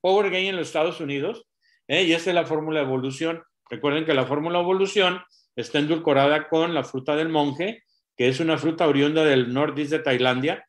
Power 0.00 0.30
Gain 0.30 0.48
en 0.48 0.56
los 0.56 0.68
Estados 0.68 1.00
Unidos, 1.00 1.44
¿eh? 1.86 2.04
y 2.04 2.12
esta 2.12 2.30
es 2.30 2.34
la 2.34 2.46
fórmula 2.46 2.80
evolución. 2.80 3.42
Recuerden 3.68 4.04
que 4.04 4.14
la 4.14 4.26
fórmula 4.26 4.60
evolución 4.60 5.22
está 5.54 5.78
endulcorada 5.78 6.48
con 6.48 6.74
la 6.74 6.82
fruta 6.82 7.14
del 7.14 7.28
monje, 7.28 7.84
que 8.16 8.28
es 8.28 8.40
una 8.40 8.58
fruta 8.58 8.88
oriunda 8.88 9.24
del 9.24 9.52
nordeste 9.52 9.98
de 9.98 10.04
Tailandia 10.04 10.64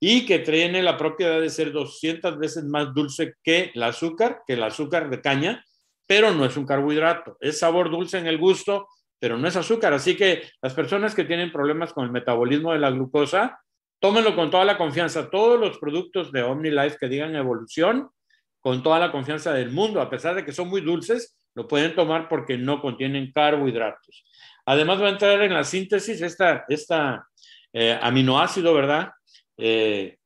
y 0.00 0.26
que 0.26 0.40
tiene 0.40 0.82
la 0.82 0.96
propiedad 0.96 1.40
de 1.40 1.50
ser 1.50 1.72
200 1.72 2.38
veces 2.38 2.64
más 2.64 2.92
dulce 2.94 3.34
que 3.42 3.70
el 3.74 3.82
azúcar, 3.82 4.42
que 4.46 4.54
el 4.54 4.62
azúcar 4.62 5.08
de 5.10 5.20
caña, 5.20 5.64
pero 6.06 6.32
no 6.32 6.44
es 6.44 6.56
un 6.56 6.66
carbohidrato. 6.66 7.36
Es 7.40 7.58
sabor 7.58 7.90
dulce 7.90 8.18
en 8.18 8.26
el 8.26 8.38
gusto, 8.38 8.88
pero 9.18 9.38
no 9.38 9.48
es 9.48 9.56
azúcar. 9.56 9.92
Así 9.92 10.16
que 10.16 10.42
las 10.62 10.74
personas 10.74 11.14
que 11.14 11.24
tienen 11.24 11.50
problemas 11.50 11.92
con 11.92 12.04
el 12.04 12.12
metabolismo 12.12 12.72
de 12.72 12.78
la 12.78 12.90
glucosa, 12.90 13.58
tómenlo 13.98 14.36
con 14.36 14.50
toda 14.50 14.64
la 14.64 14.76
confianza. 14.76 15.30
Todos 15.30 15.58
los 15.58 15.78
productos 15.78 16.30
de 16.30 16.42
OmniLife 16.42 16.98
que 17.00 17.08
digan 17.08 17.34
evolución, 17.34 18.10
con 18.60 18.82
toda 18.82 18.98
la 18.98 19.12
confianza 19.12 19.52
del 19.52 19.70
mundo, 19.70 20.00
a 20.00 20.10
pesar 20.10 20.34
de 20.34 20.44
que 20.44 20.52
son 20.52 20.68
muy 20.68 20.80
dulces, 20.80 21.36
lo 21.54 21.66
pueden 21.66 21.94
tomar 21.94 22.28
porque 22.28 22.58
no 22.58 22.82
contienen 22.82 23.32
carbohidratos. 23.32 24.24
Además 24.66 25.00
va 25.00 25.06
a 25.06 25.10
entrar 25.10 25.40
en 25.42 25.54
la 25.54 25.64
síntesis 25.64 26.20
esta, 26.20 26.64
esta 26.68 27.26
eh, 27.72 27.98
aminoácido, 28.02 28.74
¿verdad? 28.74 29.10
Eh, 29.58 30.16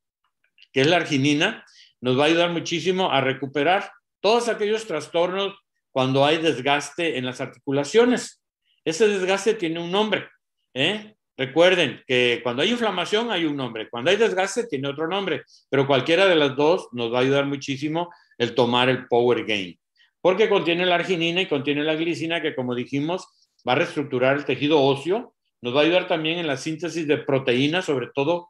que 0.72 0.80
es 0.80 0.86
la 0.86 0.96
arginina, 0.96 1.64
nos 2.00 2.18
va 2.18 2.24
a 2.24 2.26
ayudar 2.26 2.50
muchísimo 2.50 3.10
a 3.10 3.20
recuperar 3.20 3.90
todos 4.20 4.48
aquellos 4.48 4.86
trastornos 4.86 5.54
cuando 5.90 6.24
hay 6.24 6.38
desgaste 6.38 7.18
en 7.18 7.26
las 7.26 7.40
articulaciones. 7.40 8.42
Ese 8.84 9.08
desgaste 9.08 9.54
tiene 9.54 9.80
un 9.80 9.90
nombre. 9.90 10.28
¿eh? 10.74 11.14
Recuerden 11.36 12.02
que 12.06 12.40
cuando 12.42 12.62
hay 12.62 12.70
inflamación 12.70 13.30
hay 13.30 13.44
un 13.44 13.56
nombre, 13.56 13.88
cuando 13.88 14.10
hay 14.10 14.16
desgaste 14.16 14.66
tiene 14.66 14.88
otro 14.88 15.08
nombre, 15.08 15.42
pero 15.68 15.86
cualquiera 15.86 16.26
de 16.26 16.36
las 16.36 16.54
dos 16.54 16.88
nos 16.92 17.12
va 17.12 17.18
a 17.18 17.22
ayudar 17.22 17.46
muchísimo 17.46 18.10
el 18.38 18.54
tomar 18.54 18.88
el 18.88 19.06
Power 19.08 19.44
Gain, 19.46 19.78
porque 20.20 20.48
contiene 20.48 20.84
la 20.84 20.96
arginina 20.96 21.40
y 21.40 21.46
contiene 21.46 21.82
la 21.82 21.94
glicina 21.94 22.42
que 22.42 22.54
como 22.54 22.74
dijimos 22.74 23.26
va 23.66 23.72
a 23.72 23.76
reestructurar 23.76 24.36
el 24.36 24.44
tejido 24.44 24.82
óseo, 24.82 25.34
nos 25.62 25.74
va 25.74 25.80
a 25.80 25.84
ayudar 25.84 26.08
también 26.08 26.38
en 26.38 26.46
la 26.46 26.56
síntesis 26.56 27.06
de 27.06 27.18
proteínas, 27.18 27.86
sobre 27.86 28.08
todo 28.14 28.49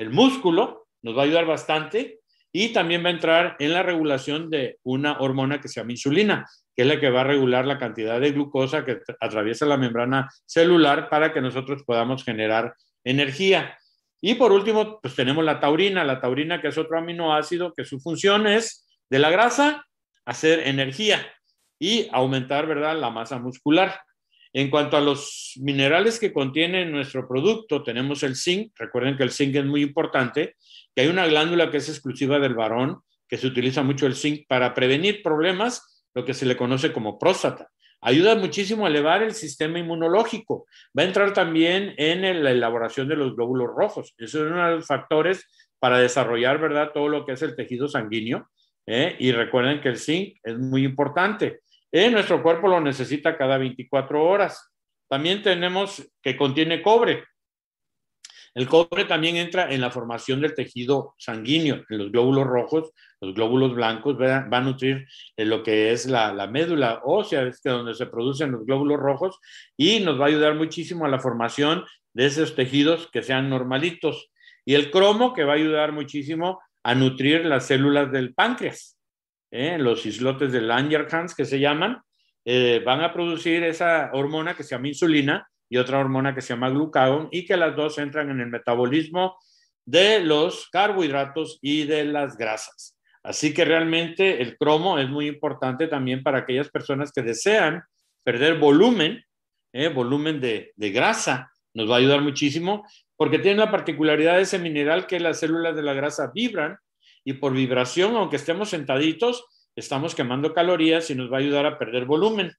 el 0.00 0.10
músculo, 0.10 0.86
nos 1.02 1.16
va 1.16 1.22
a 1.22 1.24
ayudar 1.26 1.44
bastante 1.44 2.20
y 2.52 2.72
también 2.72 3.04
va 3.04 3.08
a 3.08 3.12
entrar 3.12 3.56
en 3.58 3.74
la 3.74 3.82
regulación 3.82 4.48
de 4.48 4.78
una 4.82 5.20
hormona 5.20 5.60
que 5.60 5.68
se 5.68 5.78
llama 5.78 5.92
insulina, 5.92 6.46
que 6.74 6.82
es 6.82 6.88
la 6.88 6.98
que 6.98 7.10
va 7.10 7.20
a 7.20 7.24
regular 7.24 7.66
la 7.66 7.78
cantidad 7.78 8.18
de 8.18 8.32
glucosa 8.32 8.84
que 8.84 8.98
atraviesa 9.20 9.66
la 9.66 9.76
membrana 9.76 10.28
celular 10.46 11.10
para 11.10 11.34
que 11.34 11.42
nosotros 11.42 11.82
podamos 11.84 12.24
generar 12.24 12.74
energía. 13.04 13.76
Y 14.22 14.36
por 14.36 14.52
último, 14.52 15.00
pues 15.02 15.14
tenemos 15.14 15.44
la 15.44 15.60
taurina, 15.60 16.02
la 16.02 16.18
taurina 16.18 16.62
que 16.62 16.68
es 16.68 16.78
otro 16.78 16.98
aminoácido 16.98 17.74
que 17.74 17.84
su 17.84 18.00
función 18.00 18.46
es 18.46 18.88
de 19.10 19.18
la 19.18 19.30
grasa 19.30 19.86
hacer 20.24 20.66
energía 20.66 21.26
y 21.78 22.08
aumentar, 22.10 22.66
¿verdad?, 22.66 22.98
la 22.98 23.10
masa 23.10 23.38
muscular. 23.38 24.00
En 24.52 24.68
cuanto 24.68 24.96
a 24.96 25.00
los 25.00 25.52
minerales 25.60 26.18
que 26.18 26.32
contiene 26.32 26.84
nuestro 26.86 27.28
producto, 27.28 27.82
tenemos 27.82 28.22
el 28.22 28.34
zinc. 28.34 28.72
Recuerden 28.76 29.16
que 29.16 29.22
el 29.22 29.30
zinc 29.30 29.54
es 29.54 29.64
muy 29.64 29.82
importante, 29.82 30.56
que 30.94 31.02
hay 31.02 31.08
una 31.08 31.26
glándula 31.26 31.70
que 31.70 31.76
es 31.76 31.88
exclusiva 31.88 32.38
del 32.40 32.54
varón, 32.54 33.00
que 33.28 33.36
se 33.36 33.46
utiliza 33.46 33.82
mucho 33.82 34.06
el 34.06 34.16
zinc 34.16 34.46
para 34.48 34.74
prevenir 34.74 35.22
problemas, 35.22 36.04
lo 36.14 36.24
que 36.24 36.34
se 36.34 36.46
le 36.46 36.56
conoce 36.56 36.92
como 36.92 37.18
próstata. 37.18 37.68
Ayuda 38.00 38.34
muchísimo 38.34 38.86
a 38.86 38.88
elevar 38.88 39.22
el 39.22 39.34
sistema 39.34 39.78
inmunológico. 39.78 40.66
Va 40.98 41.02
a 41.02 41.06
entrar 41.06 41.32
también 41.32 41.94
en 41.98 42.42
la 42.42 42.50
elaboración 42.50 43.06
de 43.08 43.16
los 43.16 43.36
glóbulos 43.36 43.68
rojos. 43.76 44.14
Eso 44.16 44.44
es 44.44 44.50
uno 44.50 44.66
de 44.66 44.76
los 44.76 44.86
factores 44.86 45.46
para 45.78 45.98
desarrollar, 45.98 46.58
¿verdad? 46.58 46.90
Todo 46.92 47.08
lo 47.08 47.26
que 47.26 47.32
es 47.32 47.42
el 47.42 47.54
tejido 47.54 47.88
sanguíneo. 47.88 48.48
¿eh? 48.86 49.16
Y 49.18 49.32
recuerden 49.32 49.80
que 49.80 49.90
el 49.90 49.98
zinc 49.98 50.38
es 50.42 50.58
muy 50.58 50.84
importante. 50.84 51.60
Eh, 51.92 52.10
nuestro 52.10 52.42
cuerpo 52.42 52.68
lo 52.68 52.80
necesita 52.80 53.36
cada 53.36 53.58
24 53.58 54.24
horas. 54.24 54.70
También 55.08 55.42
tenemos 55.42 56.08
que 56.22 56.36
contiene 56.36 56.82
cobre. 56.82 57.24
El 58.54 58.68
cobre 58.68 59.04
también 59.04 59.36
entra 59.36 59.72
en 59.72 59.80
la 59.80 59.90
formación 59.90 60.40
del 60.40 60.54
tejido 60.54 61.14
sanguíneo, 61.18 61.84
en 61.88 61.98
los 61.98 62.10
glóbulos 62.10 62.46
rojos, 62.46 62.90
los 63.20 63.34
glóbulos 63.34 63.74
blancos, 63.74 64.20
va 64.20 64.44
a 64.50 64.60
nutrir 64.60 65.06
lo 65.36 65.62
que 65.62 65.92
es 65.92 66.06
la, 66.06 66.46
médula 66.48 67.00
ósea, 67.04 67.42
es 67.42 67.60
donde 67.62 67.94
se 67.94 68.06
producen 68.06 68.50
los 68.50 68.66
glóbulos 68.66 68.98
rojos, 68.98 69.38
y 69.76 70.00
nos 70.00 70.20
va 70.20 70.24
a 70.24 70.28
ayudar 70.28 70.56
muchísimo 70.56 71.04
a 71.04 71.08
la 71.08 71.20
formación 71.20 71.84
de 72.12 72.26
esos 72.26 72.56
tejidos 72.56 73.08
que 73.12 73.22
sean 73.22 73.48
normalitos. 73.50 74.30
Y 74.64 74.74
el 74.74 74.90
cromo, 74.90 75.32
que 75.32 75.44
va 75.44 75.52
a 75.52 75.56
ayudar 75.56 75.92
muchísimo 75.92 76.60
a 76.82 76.94
nutrir 76.94 77.44
las 77.44 77.66
células 77.66 78.10
del 78.10 78.34
páncreas. 78.34 78.99
¿Eh? 79.50 79.78
los 79.78 80.06
islotes 80.06 80.52
de 80.52 80.60
Langerhans 80.60 81.34
que 81.34 81.44
se 81.44 81.58
llaman, 81.58 82.00
eh, 82.44 82.82
van 82.84 83.02
a 83.02 83.12
producir 83.12 83.62
esa 83.64 84.10
hormona 84.12 84.54
que 84.54 84.62
se 84.62 84.70
llama 84.70 84.88
insulina 84.88 85.48
y 85.68 85.76
otra 85.76 85.98
hormona 85.98 86.34
que 86.34 86.40
se 86.40 86.54
llama 86.54 86.70
glucagón 86.70 87.28
y 87.30 87.44
que 87.44 87.56
las 87.56 87.76
dos 87.76 87.98
entran 87.98 88.30
en 88.30 88.40
el 88.40 88.48
metabolismo 88.48 89.36
de 89.84 90.20
los 90.20 90.68
carbohidratos 90.70 91.58
y 91.62 91.84
de 91.84 92.04
las 92.04 92.36
grasas. 92.36 92.96
Así 93.22 93.52
que 93.52 93.64
realmente 93.64 94.40
el 94.40 94.56
cromo 94.56 94.98
es 94.98 95.08
muy 95.08 95.26
importante 95.26 95.86
también 95.86 96.22
para 96.22 96.38
aquellas 96.38 96.70
personas 96.70 97.12
que 97.12 97.22
desean 97.22 97.82
perder 98.24 98.58
volumen, 98.58 99.22
¿eh? 99.72 99.88
volumen 99.88 100.40
de, 100.40 100.72
de 100.76 100.90
grasa. 100.90 101.50
Nos 101.74 101.88
va 101.88 101.96
a 101.96 101.98
ayudar 101.98 102.22
muchísimo 102.22 102.86
porque 103.16 103.38
tiene 103.38 103.58
la 103.58 103.70
particularidad 103.70 104.36
de 104.36 104.42
ese 104.42 104.58
mineral 104.58 105.06
que 105.06 105.20
las 105.20 105.40
células 105.40 105.76
de 105.76 105.82
la 105.82 105.92
grasa 105.92 106.32
vibran 106.34 106.78
y 107.24 107.34
por 107.34 107.52
vibración, 107.52 108.16
aunque 108.16 108.36
estemos 108.36 108.70
sentaditos, 108.70 109.44
estamos 109.76 110.14
quemando 110.14 110.52
calorías 110.54 111.10
y 111.10 111.14
nos 111.14 111.30
va 111.30 111.36
a 111.36 111.40
ayudar 111.40 111.66
a 111.66 111.78
perder 111.78 112.04
volumen. 112.04 112.52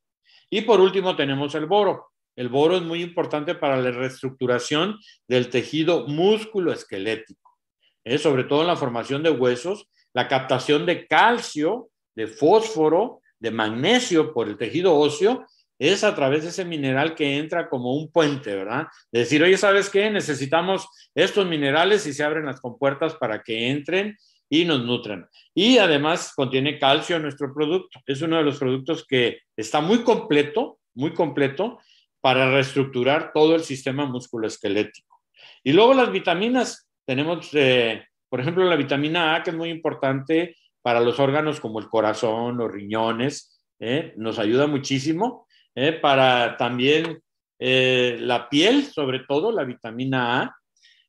Y 0.50 0.62
por 0.62 0.82
último 0.82 1.16
tenemos 1.16 1.56
el 1.56 1.66
boro. 1.66 2.12
El 2.36 2.50
boro 2.50 2.78
es 2.78 2.82
muy 2.82 3.02
importante 3.02 3.56
para 3.56 3.78
la 3.78 3.92
reestructuración 3.92 4.98
del 5.28 5.50
tejido 5.50 6.08
músculo 6.08 6.72
esquelético, 6.72 7.58
¿eh? 8.06 8.18
sobre 8.18 8.46
todo 8.46 8.62
en 8.62 8.68
la 8.68 8.78
formación 8.78 9.22
de 9.24 9.32
huesos, 9.32 9.90
la 10.14 10.28
captación 10.28 10.86
de 10.86 11.08
calcio, 11.08 11.90
de 12.16 12.28
fósforo, 12.28 13.22
de 13.40 13.52
magnesio 13.52 14.34
por 14.34 14.48
el 14.48 14.58
tejido 14.58 14.96
óseo, 14.96 15.46
es 15.80 16.04
a 16.04 16.14
través 16.14 16.44
de 16.44 16.50
ese 16.50 16.64
mineral 16.64 17.16
que 17.16 17.38
entra 17.38 17.68
como 17.68 17.96
un 17.96 18.12
puente, 18.12 18.56
¿verdad? 18.56 18.88
De 19.12 19.22
decir, 19.22 19.42
oye, 19.42 19.58
¿sabes 19.58 19.90
qué? 19.90 20.12
Necesitamos 20.12 20.88
estos 21.16 21.48
minerales 21.48 22.06
y 22.06 22.14
se 22.14 22.24
abren 22.24 22.46
las 22.46 22.62
compuertas 22.62 23.16
para 23.16 23.42
que 23.42 23.70
entren 23.70 24.16
y 24.52 24.66
nos 24.66 24.84
nutran. 24.84 25.30
Y 25.56 25.78
además 25.78 26.34
contiene 26.36 26.78
calcio 26.78 27.16
en 27.16 27.22
nuestro 27.22 27.54
producto. 27.54 28.02
Es 28.06 28.22
uno 28.22 28.36
de 28.36 28.44
los 28.44 28.60
productos 28.60 29.08
que 29.08 29.40
está 29.56 29.80
muy 29.80 30.04
completo, 30.04 30.80
muy 30.94 31.14
completo 31.14 31.80
para 32.20 32.52
reestructurar 32.52 33.32
todo 33.34 33.56
el 33.56 33.62
sistema 33.62 34.06
musculoesquelético. 34.06 35.22
Y 35.64 35.72
luego 35.72 35.94
las 35.94 36.12
vitaminas, 36.12 36.90
tenemos, 37.06 37.50
eh, 37.54 38.06
por 38.28 38.42
ejemplo, 38.42 38.66
la 38.66 38.76
vitamina 38.76 39.36
A, 39.36 39.42
que 39.42 39.52
es 39.52 39.56
muy 39.56 39.70
importante 39.70 40.58
para 40.82 41.00
los 41.00 41.18
órganos 41.18 41.62
como 41.62 41.80
el 41.80 41.88
corazón, 41.88 42.58
los 42.58 42.70
riñones, 42.70 43.64
eh, 43.80 44.14
nos 44.18 44.38
ayuda 44.38 44.68
muchísimo. 44.68 45.48
Eh, 45.74 45.94
para 45.94 46.58
también 46.58 47.22
la 47.58 48.50
piel, 48.50 48.86
sobre 48.86 49.20
todo 49.20 49.52
la 49.52 49.64
vitamina 49.64 50.42
A, 50.42 50.56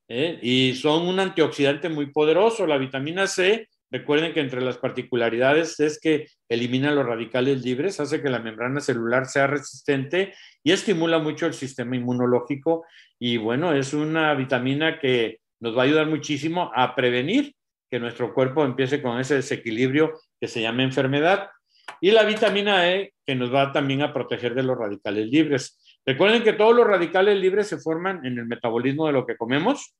¿eh? 0.08 0.38
y 0.42 0.74
son 0.74 1.06
un 1.06 1.20
antioxidante 1.20 1.88
muy 1.88 2.06
poderoso. 2.06 2.66
La 2.66 2.78
vitamina 2.78 3.26
C, 3.26 3.68
recuerden 3.90 4.32
que 4.32 4.40
entre 4.40 4.60
las 4.60 4.78
particularidades 4.78 5.78
es 5.80 5.98
que 6.00 6.28
elimina 6.48 6.92
los 6.92 7.06
radicales 7.06 7.64
libres, 7.64 8.00
hace 8.00 8.22
que 8.22 8.30
la 8.30 8.38
membrana 8.38 8.80
celular 8.80 9.26
sea 9.26 9.46
resistente 9.46 10.34
y 10.62 10.72
estimula 10.72 11.18
mucho 11.18 11.46
el 11.46 11.54
sistema 11.54 11.96
inmunológico. 11.96 12.84
Y 13.18 13.36
bueno, 13.36 13.72
es 13.72 13.94
una 13.94 14.34
vitamina 14.34 14.98
que 14.98 15.38
nos 15.60 15.76
va 15.76 15.82
a 15.82 15.84
ayudar 15.84 16.06
muchísimo 16.06 16.70
a 16.74 16.94
prevenir 16.94 17.54
que 17.90 18.00
nuestro 18.00 18.32
cuerpo 18.32 18.64
empiece 18.64 19.02
con 19.02 19.20
ese 19.20 19.34
desequilibrio 19.34 20.14
que 20.40 20.48
se 20.48 20.62
llama 20.62 20.82
enfermedad. 20.82 21.50
Y 22.00 22.10
la 22.10 22.24
vitamina 22.24 22.90
E, 22.90 23.12
que 23.26 23.34
nos 23.34 23.54
va 23.54 23.70
también 23.70 24.00
a 24.02 24.14
proteger 24.14 24.54
de 24.54 24.62
los 24.62 24.78
radicales 24.78 25.28
libres. 25.28 25.78
Recuerden 26.04 26.42
que 26.42 26.52
todos 26.52 26.74
los 26.74 26.86
radicales 26.86 27.38
libres 27.38 27.68
se 27.68 27.78
forman 27.78 28.24
en 28.26 28.38
el 28.38 28.46
metabolismo 28.46 29.06
de 29.06 29.12
lo 29.12 29.24
que 29.24 29.36
comemos. 29.36 29.94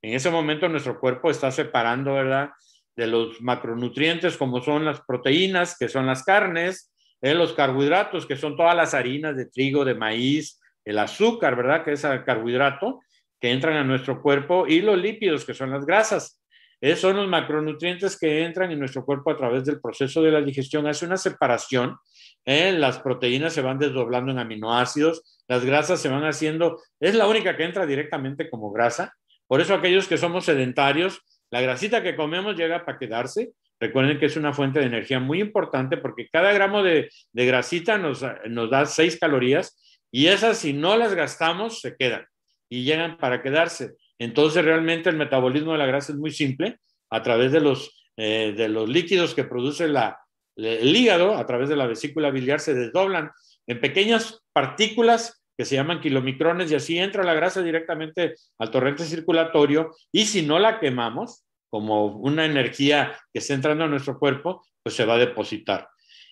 En 0.00 0.14
ese 0.14 0.30
momento 0.30 0.68
nuestro 0.68 0.98
cuerpo 0.98 1.30
está 1.30 1.50
separando, 1.50 2.14
¿verdad? 2.14 2.50
De 2.96 3.06
los 3.06 3.40
macronutrientes 3.40 4.36
como 4.36 4.62
son 4.62 4.84
las 4.84 5.00
proteínas, 5.02 5.76
que 5.78 5.88
son 5.88 6.06
las 6.06 6.24
carnes, 6.24 6.92
eh, 7.20 7.34
los 7.34 7.52
carbohidratos, 7.52 8.26
que 8.26 8.36
son 8.36 8.56
todas 8.56 8.76
las 8.76 8.94
harinas 8.94 9.36
de 9.36 9.46
trigo, 9.46 9.84
de 9.84 9.94
maíz, 9.94 10.60
el 10.84 10.98
azúcar, 10.98 11.56
¿verdad? 11.56 11.84
Que 11.84 11.92
es 11.92 12.04
el 12.04 12.24
carbohidrato, 12.24 13.00
que 13.40 13.50
entran 13.50 13.76
a 13.76 13.84
nuestro 13.84 14.20
cuerpo, 14.20 14.66
y 14.66 14.80
los 14.80 14.98
lípidos, 14.98 15.44
que 15.44 15.54
son 15.54 15.70
las 15.70 15.86
grasas. 15.86 16.42
Esos 16.80 17.00
son 17.00 17.16
los 17.16 17.28
macronutrientes 17.28 18.18
que 18.18 18.44
entran 18.44 18.70
en 18.70 18.78
nuestro 18.78 19.06
cuerpo 19.06 19.30
a 19.30 19.36
través 19.36 19.64
del 19.64 19.80
proceso 19.80 20.22
de 20.22 20.30
la 20.30 20.42
digestión. 20.42 20.86
Hace 20.86 21.06
una 21.06 21.16
separación. 21.16 21.96
¿Eh? 22.44 22.72
las 22.72 22.98
proteínas 22.98 23.52
se 23.52 23.62
van 23.62 23.78
desdoblando 23.78 24.32
en 24.32 24.38
aminoácidos, 24.38 25.42
las 25.48 25.64
grasas 25.64 26.00
se 26.00 26.08
van 26.08 26.24
haciendo. 26.24 26.80
Es 27.00 27.14
la 27.14 27.26
única 27.26 27.56
que 27.56 27.64
entra 27.64 27.86
directamente 27.86 28.50
como 28.50 28.70
grasa. 28.70 29.14
Por 29.46 29.60
eso 29.60 29.74
aquellos 29.74 30.08
que 30.08 30.18
somos 30.18 30.44
sedentarios, 30.44 31.20
la 31.50 31.60
grasita 31.60 32.02
que 32.02 32.16
comemos 32.16 32.56
llega 32.56 32.84
para 32.84 32.98
quedarse. 32.98 33.52
Recuerden 33.80 34.18
que 34.18 34.26
es 34.26 34.36
una 34.36 34.52
fuente 34.52 34.80
de 34.80 34.86
energía 34.86 35.20
muy 35.20 35.40
importante 35.40 35.96
porque 35.96 36.28
cada 36.30 36.52
gramo 36.52 36.82
de, 36.82 37.10
grasita 37.32 37.98
nos, 37.98 38.24
nos 38.48 38.70
da 38.70 38.86
6 38.86 39.18
calorías 39.18 39.76
y 40.10 40.28
esas 40.28 40.58
si 40.58 40.72
no 40.72 40.96
las 40.96 41.14
gastamos 41.14 41.80
se 41.80 41.96
quedan 41.96 42.26
y 42.68 42.84
llegan 42.84 43.18
para 43.18 43.42
quedarse. 43.42 43.94
Entonces, 44.18 44.64
realmente 44.64 45.10
el 45.10 45.16
metabolismo 45.16 45.72
de 45.72 45.78
la 45.78 45.86
grasa 45.86 46.12
es 46.12 46.18
muy 46.18 46.30
simple 46.30 46.78
a 47.10 47.22
través 47.22 47.52
de 47.52 47.60
los, 47.60 48.10
eh, 48.16 48.54
de 48.56 48.68
los 48.68 48.88
líquidos 48.88 49.34
que 49.34 49.44
produce 49.44 49.88
la, 49.88 50.23
el 50.56 50.94
hígado, 50.94 51.36
a 51.36 51.46
través 51.46 51.68
de 51.68 51.76
la 51.76 51.86
vesícula 51.86 52.30
biliar, 52.30 52.60
se 52.60 52.74
desdoblan 52.74 53.30
en 53.66 53.80
pequeñas 53.80 54.42
partículas 54.52 55.42
que 55.56 55.64
se 55.64 55.76
llaman 55.76 56.00
kilomicrones 56.00 56.70
y 56.70 56.74
así 56.74 56.98
entra 56.98 57.22
la 57.22 57.34
grasa 57.34 57.62
directamente 57.62 58.34
al 58.58 58.70
torrente 58.70 59.04
circulatorio 59.04 59.94
y 60.10 60.26
si 60.26 60.42
no 60.42 60.58
la 60.58 60.80
quemamos 60.80 61.44
como 61.70 62.06
una 62.06 62.44
energía 62.44 63.16
que 63.32 63.38
está 63.38 63.54
entrando 63.54 63.84
a 63.84 63.88
nuestro 63.88 64.18
cuerpo, 64.18 64.64
pues 64.82 64.94
se 64.94 65.04
va 65.04 65.14
a 65.14 65.18
depositar. 65.18 65.88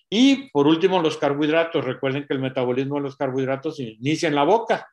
Y 0.09 0.49
por 0.51 0.67
último, 0.67 1.01
los 1.01 1.17
carbohidratos. 1.17 1.83
Recuerden 1.83 2.25
que 2.27 2.33
el 2.33 2.39
metabolismo 2.39 2.95
de 2.95 3.01
los 3.01 3.17
carbohidratos 3.17 3.79
inicia 3.79 4.27
en 4.29 4.35
la 4.35 4.43
boca, 4.43 4.87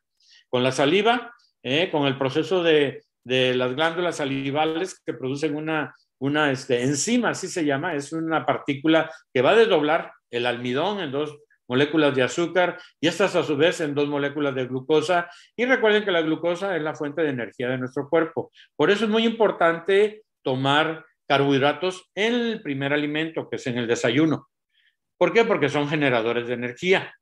con 0.49 0.63
la 0.63 0.73
saliva 0.73 1.33
¿eh? 1.63 1.91
con 1.91 2.07
el 2.07 2.19
proceso 2.19 2.63
de, 2.63 3.03
las 3.25 3.75
glándulas 3.75 4.17
salivales 4.17 5.01
que 5.05 5.13
producen 5.13 5.55
una, 5.55 5.95
una 6.21 6.51
este, 6.51 6.83
enzima, 6.83 7.31
así 7.31 7.49
se 7.49 7.65
llama, 7.65 7.95
es 7.95 8.13
una 8.13 8.47
partícula 8.47 9.11
que 9.33 9.43
va 9.43 9.51
a 9.51 9.57
desdoblar 9.57 10.13
el 10.31 10.47
almidón 10.47 11.01
en 11.01 11.11
dos 11.11 11.37
moléculas 11.67 12.15
de 12.15 12.23
azúcar 12.23 12.79
y 13.01 13.07
estas 13.07 13.37
a 13.37 13.43
su 13.43 13.57
vez 13.57 13.81
en 13.81 13.95
dos 13.95 14.09
moléculas 14.09 14.55
de 14.55 14.67
glucosa. 14.67 15.31
Y 15.57 15.65
recuerden 15.65 16.05
que 16.05 16.11
la 16.11 16.21
glucosa 16.21 16.77
es 16.77 16.83
la 16.83 16.95
fuente 16.95 17.23
de 17.23 17.31
energía 17.31 17.69
de 17.69 17.79
nuestro 17.79 18.09
cuerpo. 18.09 18.51
Por 18.77 18.91
eso 18.91 19.05
es 19.05 19.11
muy 19.11 19.25
importante 19.25 20.25
tomar 20.43 21.05
carbohidratos 21.29 22.11
en 22.15 22.35
el 22.35 22.63
primer 22.63 22.93
alimento, 22.93 23.49
que 23.49 23.57
es 23.57 23.67
en 23.69 23.79
el 23.79 23.87
desayuno. 23.87 24.49
¿Por 25.17 25.33
qué? 25.33 25.45
Porque 25.45 25.69
son 25.69 25.89
generadores 25.89 26.49
de 26.49 26.55
energía. 26.55 27.15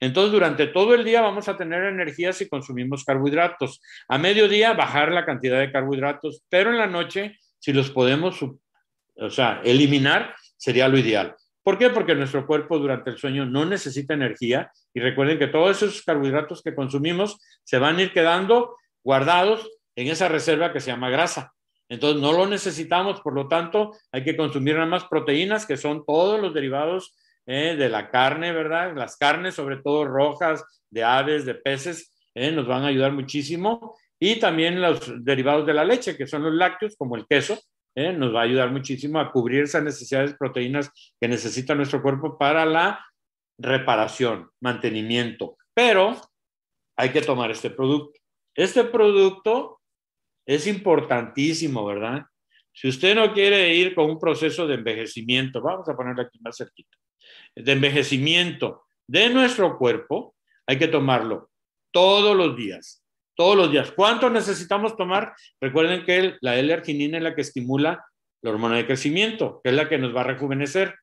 Entonces, 0.00 0.32
durante 0.32 0.66
todo 0.66 0.94
el 0.94 1.04
día 1.04 1.22
vamos 1.22 1.48
a 1.48 1.56
tener 1.56 1.84
energía 1.84 2.32
si 2.32 2.48
consumimos 2.48 3.04
carbohidratos. 3.04 3.80
A 4.08 4.18
mediodía, 4.18 4.72
bajar 4.72 5.12
la 5.12 5.24
cantidad 5.24 5.60
de 5.60 5.70
carbohidratos, 5.70 6.42
pero 6.48 6.70
en 6.70 6.78
la 6.78 6.88
noche, 6.88 7.38
si 7.64 7.72
los 7.72 7.90
podemos, 7.90 8.38
o 8.42 9.30
sea, 9.30 9.62
eliminar, 9.64 10.34
sería 10.58 10.86
lo 10.86 10.98
ideal. 10.98 11.34
¿Por 11.62 11.78
qué? 11.78 11.88
Porque 11.88 12.14
nuestro 12.14 12.46
cuerpo 12.46 12.78
durante 12.78 13.08
el 13.08 13.16
sueño 13.16 13.46
no 13.46 13.64
necesita 13.64 14.12
energía 14.12 14.70
y 14.92 15.00
recuerden 15.00 15.38
que 15.38 15.46
todos 15.46 15.82
esos 15.82 16.02
carbohidratos 16.02 16.60
que 16.62 16.74
consumimos 16.74 17.38
se 17.62 17.78
van 17.78 17.96
a 17.96 18.02
ir 18.02 18.12
quedando 18.12 18.76
guardados 19.02 19.66
en 19.96 20.08
esa 20.08 20.28
reserva 20.28 20.74
que 20.74 20.80
se 20.80 20.90
llama 20.90 21.08
grasa. 21.08 21.54
Entonces 21.88 22.20
no 22.20 22.32
lo 22.32 22.46
necesitamos, 22.46 23.22
por 23.22 23.32
lo 23.32 23.48
tanto 23.48 23.92
hay 24.12 24.24
que 24.24 24.36
consumir 24.36 24.74
nada 24.74 24.84
más 24.84 25.04
proteínas, 25.04 25.64
que 25.64 25.78
son 25.78 26.04
todos 26.04 26.38
los 26.38 26.52
derivados 26.52 27.16
eh, 27.46 27.76
de 27.78 27.88
la 27.88 28.10
carne, 28.10 28.52
¿verdad? 28.52 28.94
Las 28.94 29.16
carnes, 29.16 29.54
sobre 29.54 29.78
todo 29.78 30.04
rojas, 30.04 30.62
de 30.90 31.02
aves, 31.02 31.46
de 31.46 31.54
peces, 31.54 32.14
eh, 32.34 32.52
nos 32.52 32.66
van 32.66 32.82
a 32.82 32.88
ayudar 32.88 33.12
muchísimo. 33.12 33.96
Y 34.24 34.36
también 34.36 34.80
los 34.80 35.22
derivados 35.22 35.66
de 35.66 35.74
la 35.74 35.84
leche, 35.84 36.16
que 36.16 36.26
son 36.26 36.44
los 36.44 36.54
lácteos, 36.54 36.96
como 36.96 37.14
el 37.14 37.26
queso, 37.26 37.60
eh, 37.94 38.10
nos 38.10 38.34
va 38.34 38.40
a 38.40 38.44
ayudar 38.44 38.70
muchísimo 38.72 39.20
a 39.20 39.30
cubrir 39.30 39.64
esas 39.64 39.84
necesidades 39.84 40.30
de 40.30 40.38
proteínas 40.38 40.90
que 41.20 41.28
necesita 41.28 41.74
nuestro 41.74 42.00
cuerpo 42.00 42.38
para 42.38 42.64
la 42.64 43.04
reparación, 43.58 44.48
mantenimiento. 44.60 45.58
Pero 45.74 46.18
hay 46.96 47.10
que 47.10 47.20
tomar 47.20 47.50
este 47.50 47.68
producto. 47.68 48.18
Este 48.54 48.84
producto 48.84 49.82
es 50.46 50.66
importantísimo, 50.66 51.84
¿verdad? 51.84 52.24
Si 52.72 52.88
usted 52.88 53.14
no 53.14 53.30
quiere 53.34 53.74
ir 53.74 53.94
con 53.94 54.08
un 54.08 54.18
proceso 54.18 54.66
de 54.66 54.76
envejecimiento, 54.76 55.60
vamos 55.60 55.86
a 55.90 55.94
ponerlo 55.94 56.22
aquí 56.22 56.38
más 56.40 56.56
cerquita, 56.56 56.96
de 57.54 57.72
envejecimiento 57.72 58.86
de 59.06 59.28
nuestro 59.28 59.76
cuerpo, 59.76 60.34
hay 60.66 60.78
que 60.78 60.88
tomarlo 60.88 61.50
todos 61.92 62.34
los 62.34 62.56
días. 62.56 63.03
Todos 63.34 63.56
los 63.56 63.70
días. 63.70 63.92
¿Cuánto 63.92 64.30
necesitamos 64.30 64.96
tomar? 64.96 65.34
Recuerden 65.60 66.04
que 66.04 66.36
la 66.40 66.56
L-arginina 66.56 67.18
es 67.18 67.22
la 67.24 67.34
que 67.34 67.40
estimula 67.40 68.04
la 68.42 68.50
hormona 68.50 68.76
de 68.76 68.86
crecimiento, 68.86 69.60
que 69.62 69.70
es 69.70 69.76
la 69.76 69.88
que 69.88 69.98
nos 69.98 70.14
va 70.14 70.20
a 70.20 70.24
rejuvenecer. 70.24 70.94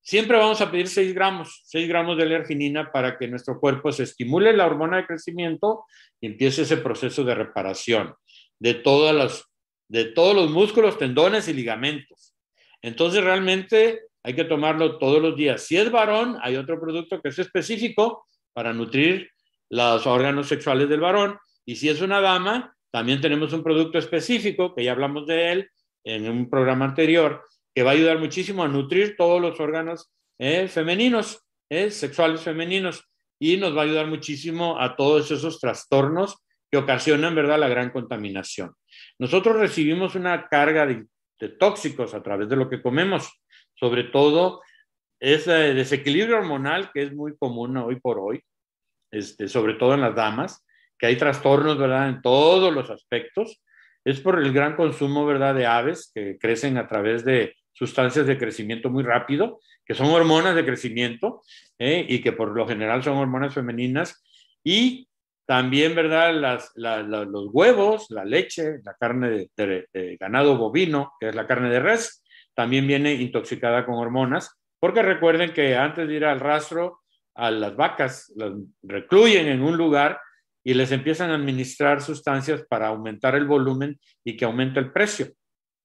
Siempre 0.00 0.36
vamos 0.36 0.60
a 0.60 0.70
pedir 0.70 0.88
6 0.88 1.14
gramos, 1.14 1.62
6 1.66 1.88
gramos 1.88 2.16
de 2.16 2.24
L-arginina 2.24 2.92
para 2.92 3.18
que 3.18 3.26
nuestro 3.26 3.58
cuerpo 3.58 3.90
se 3.90 4.04
estimule 4.04 4.52
la 4.54 4.66
hormona 4.66 4.98
de 4.98 5.06
crecimiento 5.06 5.84
y 6.20 6.26
empiece 6.26 6.62
ese 6.62 6.76
proceso 6.76 7.24
de 7.24 7.34
reparación 7.34 8.14
de, 8.58 8.74
todas 8.74 9.14
las, 9.14 9.44
de 9.88 10.04
todos 10.04 10.34
los 10.34 10.50
músculos, 10.50 10.98
tendones 10.98 11.48
y 11.48 11.54
ligamentos. 11.54 12.34
Entonces 12.82 13.24
realmente 13.24 14.02
hay 14.22 14.34
que 14.34 14.44
tomarlo 14.44 14.98
todos 14.98 15.20
los 15.20 15.36
días. 15.36 15.62
Si 15.62 15.76
es 15.76 15.90
varón, 15.90 16.38
hay 16.42 16.56
otro 16.56 16.80
producto 16.80 17.20
que 17.20 17.30
es 17.30 17.38
específico 17.38 18.26
para 18.52 18.72
nutrir 18.72 19.30
los 19.74 20.06
órganos 20.06 20.46
sexuales 20.46 20.88
del 20.88 21.00
varón. 21.00 21.38
Y 21.64 21.76
si 21.76 21.88
es 21.88 22.00
una 22.00 22.20
dama, 22.20 22.76
también 22.92 23.20
tenemos 23.20 23.52
un 23.52 23.62
producto 23.62 23.98
específico, 23.98 24.74
que 24.74 24.84
ya 24.84 24.92
hablamos 24.92 25.26
de 25.26 25.52
él 25.52 25.70
en 26.04 26.30
un 26.30 26.48
programa 26.48 26.84
anterior, 26.84 27.44
que 27.74 27.82
va 27.82 27.90
a 27.90 27.94
ayudar 27.94 28.18
muchísimo 28.18 28.62
a 28.62 28.68
nutrir 28.68 29.16
todos 29.16 29.40
los 29.40 29.58
órganos 29.58 30.12
eh, 30.38 30.68
femeninos, 30.68 31.40
eh, 31.68 31.90
sexuales 31.90 32.42
femeninos, 32.42 33.04
y 33.40 33.56
nos 33.56 33.76
va 33.76 33.80
a 33.80 33.84
ayudar 33.84 34.06
muchísimo 34.06 34.80
a 34.80 34.94
todos 34.94 35.30
esos 35.32 35.58
trastornos 35.58 36.36
que 36.70 36.78
ocasionan, 36.78 37.34
¿verdad?, 37.34 37.58
la 37.58 37.68
gran 37.68 37.90
contaminación. 37.90 38.72
Nosotros 39.18 39.56
recibimos 39.56 40.14
una 40.14 40.48
carga 40.48 40.86
de, 40.86 41.06
tóxicos 41.58 42.14
a 42.14 42.22
través 42.22 42.48
de 42.48 42.56
lo 42.56 42.70
que 42.70 42.80
comemos, 42.80 43.28
sobre 43.74 44.04
todo 44.04 44.62
ese 45.20 45.52
desequilibrio 45.74 46.36
hormonal 46.36 46.90
que 46.92 47.02
es 47.02 47.12
muy 47.12 47.36
común 47.36 47.76
hoy 47.76 47.98
por 48.00 48.18
hoy, 48.18 48.42
este, 49.14 49.48
sobre 49.48 49.74
todo 49.74 49.94
en 49.94 50.00
las 50.00 50.14
damas, 50.14 50.64
que 50.98 51.06
hay 51.06 51.16
trastornos, 51.16 51.78
¿verdad?, 51.78 52.08
en 52.08 52.22
todos 52.22 52.72
los 52.72 52.90
aspectos, 52.90 53.62
es 54.04 54.20
por 54.20 54.38
el 54.38 54.52
gran 54.52 54.76
consumo, 54.76 55.24
¿verdad?, 55.24 55.54
de 55.54 55.66
aves 55.66 56.10
que 56.14 56.38
crecen 56.38 56.76
a 56.76 56.86
través 56.86 57.24
de 57.24 57.54
sustancias 57.72 58.26
de 58.26 58.38
crecimiento 58.38 58.90
muy 58.90 59.02
rápido, 59.02 59.60
que 59.84 59.94
son 59.94 60.06
hormonas 60.06 60.54
de 60.54 60.64
crecimiento 60.64 61.42
¿eh? 61.78 62.06
y 62.08 62.20
que 62.20 62.32
por 62.32 62.56
lo 62.56 62.66
general 62.66 63.02
son 63.02 63.18
hormonas 63.18 63.52
femeninas. 63.52 64.22
Y 64.62 65.08
también, 65.46 65.94
¿verdad? 65.94 66.32
Los 66.74 67.48
huevos, 67.52 68.06
la 68.10 68.24
leche, 68.24 68.78
la 68.82 68.94
carne 68.94 69.48
de, 69.54 70.16
ganado 70.18 70.56
bovino, 70.56 71.12
que 71.20 71.28
es 71.28 71.34
la 71.34 71.46
carne 71.46 71.68
de 71.68 71.80
res, 71.80 72.24
también 72.54 72.86
viene 72.86 73.12
intoxicada 73.12 73.84
con 73.84 73.96
hormonas, 73.96 74.56
porque 74.80 75.02
recuerden 75.02 75.52
que 75.52 75.76
antes 75.76 76.08
de 76.08 76.14
ir 76.14 76.24
al 76.24 76.40
rastro, 76.40 77.00
a 77.34 77.50
las 77.50 77.76
vacas 77.76 78.32
las 78.36 78.52
recluyen 78.82 79.48
en 79.48 79.62
un 79.62 79.76
lugar 79.76 80.20
y 80.62 80.74
les 80.74 80.92
empiezan 80.92 81.30
a 81.30 81.34
administrar 81.34 82.00
sustancias 82.00 82.64
para 82.68 82.88
aumentar 82.88 83.34
el 83.34 83.46
volumen 83.46 83.98
y 84.24 84.36
que 84.36 84.44
aumente 84.44 84.80
el 84.80 84.92
precio. 84.92 85.28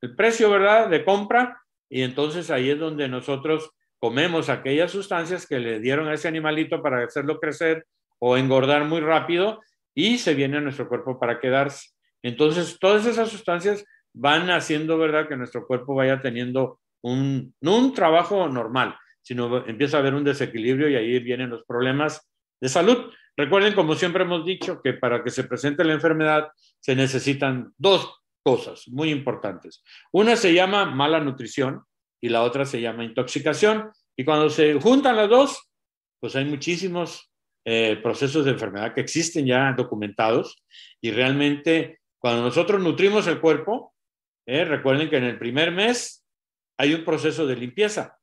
El 0.02 0.16
precio, 0.16 0.50
¿verdad?, 0.50 0.90
de 0.90 1.04
compra 1.04 1.62
y 1.90 2.04
entonces 2.04 2.50
ahí 2.52 2.70
es 2.70 2.80
donde 2.80 3.08
nosotros 3.08 3.72
comemos 4.00 4.48
aquellas 4.48 4.92
sustancias 4.92 5.46
que 5.46 5.60
le 5.60 5.80
dieron 5.80 6.08
a 6.08 6.14
ese 6.14 6.28
animalito 6.28 6.82
para 6.82 7.04
hacerlo 7.04 7.40
crecer 7.40 7.86
o 8.20 8.38
engordar 8.38 8.86
muy 8.86 9.02
rápido 9.02 9.60
y 9.94 10.18
se 10.18 10.34
viene 10.34 10.58
a 10.58 10.62
nuestro 10.62 10.88
cuerpo 10.88 11.20
para 11.20 11.40
quedarse. 11.40 11.90
Entonces, 12.22 12.78
todas 12.80 13.06
esas 13.06 13.30
sustancias 13.30 13.84
van 14.14 14.50
haciendo, 14.50 14.98
¿verdad?, 14.98 15.28
que 15.28 15.36
nuestro 15.36 15.68
cuerpo 15.68 15.96
vaya 15.96 16.22
teniendo 16.22 16.80
un, 17.02 17.54
un 17.62 17.94
trabajo 17.94 18.48
normal, 18.48 18.98
sino 19.30 19.64
empieza 19.68 19.98
a 19.98 20.00
haber 20.00 20.16
un 20.16 20.24
desequilibrio 20.24 20.90
y 20.90 20.96
ahí 20.96 21.20
vienen 21.20 21.52
los 21.52 21.64
problemas 21.64 22.28
de 22.60 22.68
salud. 22.68 23.12
Recuerden, 23.38 23.76
como 23.76 23.94
siempre 23.94 24.24
hemos 24.24 24.44
dicho, 24.44 24.82
que 24.82 24.94
para 24.94 25.24
que 25.24 25.30
se 25.30 25.44
presente 25.44 25.84
la 25.84 25.94
enfermedad 25.94 26.48
se 26.80 26.96
necesitan 26.96 27.72
dos 27.78 28.12
cosas 28.42 28.88
muy 28.88 29.12
importantes. 29.12 29.84
Una 30.12 30.36
se 30.36 30.52
llama 30.52 30.86
mala 30.86 31.20
nutrición 31.20 31.84
y 32.20 32.30
la 32.30 32.42
otra 32.42 32.66
se 32.66 32.82
llama 32.82 33.04
intoxicación. 33.04 33.92
Y 34.18 34.26
cuando 34.26 34.50
se 34.50 34.82
juntan 34.82 35.16
las 35.16 35.30
dos, 35.30 35.72
pues 36.20 36.36
hay 36.36 36.46
muchísimos 36.46 37.32
eh, 37.66 38.00
procesos 38.02 38.46
de 38.46 38.52
enfermedad 38.54 38.96
que 38.96 39.02
existen 39.02 39.46
ya 39.46 39.76
documentados 39.78 40.64
y 41.00 41.12
realmente 41.12 42.00
cuando 42.18 42.42
nosotros 42.42 42.82
nutrimos 42.82 43.28
el 43.28 43.40
cuerpo, 43.40 43.94
eh, 44.48 44.66
recuerden 44.66 45.08
que 45.08 45.18
en 45.18 45.26
el 45.26 45.38
primer 45.38 45.72
mes 45.72 46.26
hay 46.80 46.96
un 46.96 47.06
proceso 47.06 47.46
de 47.46 47.58
limpieza 47.58 48.19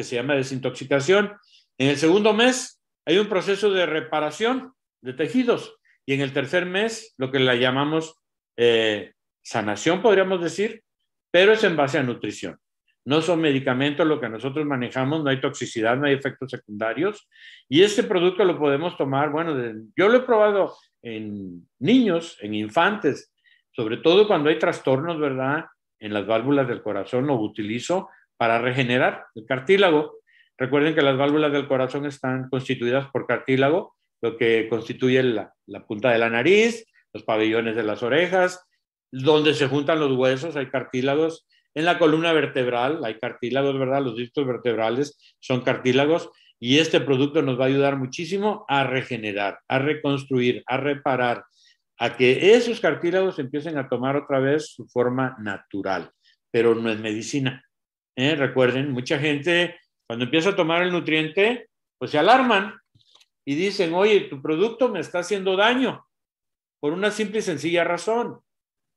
que 0.00 0.04
se 0.04 0.16
llama 0.16 0.34
desintoxicación. 0.34 1.36
En 1.76 1.88
el 1.90 1.98
segundo 1.98 2.32
mes 2.32 2.80
hay 3.04 3.18
un 3.18 3.28
proceso 3.28 3.70
de 3.70 3.84
reparación 3.84 4.72
de 5.02 5.12
tejidos 5.12 5.76
y 6.06 6.14
en 6.14 6.22
el 6.22 6.32
tercer 6.32 6.64
mes 6.64 7.14
lo 7.18 7.30
que 7.30 7.38
la 7.38 7.54
llamamos 7.54 8.14
eh, 8.56 9.12
sanación, 9.42 10.00
podríamos 10.00 10.40
decir, 10.42 10.82
pero 11.30 11.52
es 11.52 11.62
en 11.64 11.76
base 11.76 11.98
a 11.98 12.02
nutrición. 12.02 12.56
No 13.04 13.20
son 13.20 13.42
medicamentos 13.42 14.06
lo 14.06 14.18
que 14.18 14.30
nosotros 14.30 14.64
manejamos, 14.64 15.22
no 15.22 15.28
hay 15.28 15.38
toxicidad, 15.38 15.98
no 15.98 16.06
hay 16.06 16.14
efectos 16.14 16.50
secundarios. 16.50 17.28
Y 17.68 17.82
este 17.82 18.02
producto 18.02 18.42
lo 18.46 18.58
podemos 18.58 18.96
tomar, 18.96 19.30
bueno, 19.30 19.54
yo 19.94 20.08
lo 20.08 20.16
he 20.16 20.22
probado 20.22 20.78
en 21.02 21.68
niños, 21.78 22.38
en 22.40 22.54
infantes, 22.54 23.34
sobre 23.72 23.98
todo 23.98 24.26
cuando 24.26 24.48
hay 24.48 24.58
trastornos, 24.58 25.20
¿verdad? 25.20 25.66
En 25.98 26.14
las 26.14 26.26
válvulas 26.26 26.66
del 26.66 26.80
corazón 26.80 27.26
lo 27.26 27.34
utilizo 27.34 28.08
para 28.40 28.58
regenerar 28.58 29.26
el 29.34 29.44
cartílago. 29.44 30.16
Recuerden 30.56 30.94
que 30.94 31.02
las 31.02 31.18
válvulas 31.18 31.52
del 31.52 31.68
corazón 31.68 32.06
están 32.06 32.48
constituidas 32.48 33.06
por 33.10 33.26
cartílago, 33.26 33.96
lo 34.22 34.38
que 34.38 34.66
constituye 34.70 35.22
la, 35.22 35.52
punta 35.86 36.10
de 36.10 36.16
la 36.16 36.30
nariz, 36.30 36.86
los 37.12 37.22
pabellones 37.22 37.76
de 37.76 37.82
las 37.82 38.02
orejas, 38.02 38.66
donde 39.12 39.52
se 39.52 39.68
juntan 39.68 40.00
los 40.00 40.12
huesos, 40.12 40.56
hay 40.56 40.70
cartílagos. 40.70 41.46
En 41.74 41.84
la 41.84 41.98
columna 41.98 42.32
vertebral 42.32 43.04
hay 43.04 43.18
cartílagos, 43.18 43.78
¿verdad? 43.78 44.02
Los 44.02 44.16
discos 44.16 44.46
vertebrales 44.46 45.18
son 45.38 45.60
cartílagos 45.60 46.30
y 46.58 46.78
este 46.78 46.98
producto 47.02 47.42
nos 47.42 47.60
va 47.60 47.64
a 47.64 47.68
ayudar 47.68 47.98
muchísimo 47.98 48.64
a 48.68 48.84
regenerar, 48.84 49.58
a 49.68 49.80
reconstruir, 49.80 50.62
a 50.66 50.78
reparar, 50.78 51.44
a 51.98 52.16
que 52.16 52.54
esos 52.54 52.80
cartílagos 52.80 53.38
empiecen 53.38 53.76
a 53.76 53.90
tomar 53.90 54.16
otra 54.16 54.40
vez 54.40 54.72
su 54.72 54.88
forma 54.88 55.36
natural, 55.40 56.10
pero 56.50 56.74
no 56.74 56.90
es 56.90 56.98
medicina. 56.98 57.62
¿Eh? 58.16 58.34
Recuerden, 58.34 58.90
mucha 58.90 59.18
gente 59.18 59.78
cuando 60.10 60.24
empieza 60.24 60.50
a 60.50 60.56
tomar 60.56 60.82
el 60.82 60.90
nutriente, 60.90 61.68
pues 61.96 62.10
se 62.10 62.18
alarman 62.18 62.74
y 63.44 63.54
dicen, 63.54 63.94
oye, 63.94 64.22
tu 64.22 64.42
producto 64.42 64.88
me 64.88 64.98
está 64.98 65.20
haciendo 65.20 65.56
daño 65.56 66.04
por 66.80 66.92
una 66.92 67.12
simple 67.12 67.38
y 67.38 67.42
sencilla 67.42 67.84
razón 67.84 68.40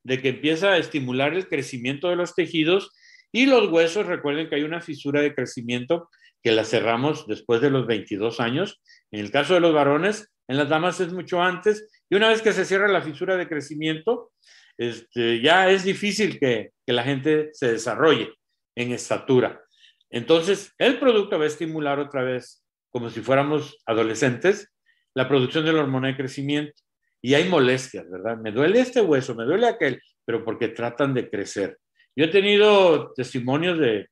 de 0.04 0.20
que 0.20 0.30
empieza 0.30 0.72
a 0.72 0.78
estimular 0.78 1.32
el 1.34 1.46
crecimiento 1.46 2.08
de 2.08 2.16
los 2.16 2.34
tejidos 2.34 2.90
y 3.30 3.46
los 3.46 3.70
huesos. 3.70 4.06
Recuerden 4.06 4.48
que 4.48 4.56
hay 4.56 4.64
una 4.64 4.80
fisura 4.80 5.20
de 5.22 5.36
crecimiento 5.36 6.10
que 6.42 6.50
la 6.50 6.64
cerramos 6.64 7.28
después 7.28 7.60
de 7.60 7.70
los 7.70 7.86
22 7.86 8.40
años. 8.40 8.82
En 9.12 9.20
el 9.20 9.30
caso 9.30 9.54
de 9.54 9.60
los 9.60 9.72
varones, 9.72 10.32
en 10.48 10.56
las 10.56 10.68
damas 10.68 10.98
es 10.98 11.12
mucho 11.12 11.40
antes. 11.40 11.88
Y 12.10 12.16
una 12.16 12.28
vez 12.28 12.42
que 12.42 12.52
se 12.52 12.64
cierra 12.64 12.88
la 12.88 13.02
fisura 13.02 13.36
de 13.36 13.48
crecimiento, 13.48 14.32
este, 14.76 15.40
ya 15.40 15.70
es 15.70 15.84
difícil 15.84 16.40
que, 16.40 16.72
que 16.84 16.92
la 16.92 17.04
gente 17.04 17.50
se 17.52 17.70
desarrolle 17.70 18.34
en 18.76 18.92
estatura. 18.92 19.62
Entonces, 20.10 20.72
el 20.78 20.98
producto 20.98 21.38
va 21.38 21.44
a 21.44 21.48
estimular 21.48 21.98
otra 21.98 22.22
vez, 22.22 22.64
como 22.90 23.10
si 23.10 23.20
fuéramos 23.20 23.78
adolescentes, 23.86 24.72
la 25.14 25.28
producción 25.28 25.64
de 25.64 25.72
la 25.72 25.80
hormona 25.80 26.08
de 26.08 26.16
crecimiento 26.16 26.84
y 27.24 27.34
hay 27.34 27.48
molestias, 27.48 28.08
¿verdad? 28.10 28.36
Me 28.36 28.52
duele 28.52 28.80
este 28.80 29.00
hueso, 29.00 29.34
me 29.34 29.44
duele 29.44 29.66
aquel, 29.66 30.00
pero 30.26 30.44
porque 30.44 30.68
tratan 30.68 31.14
de 31.14 31.30
crecer. 31.30 31.78
Yo 32.14 32.26
he 32.26 32.28
tenido 32.28 33.12
testimonios 33.14 33.78
de, 33.78 34.08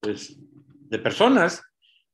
pues, 0.00 0.36
de 0.38 0.98
personas 0.98 1.62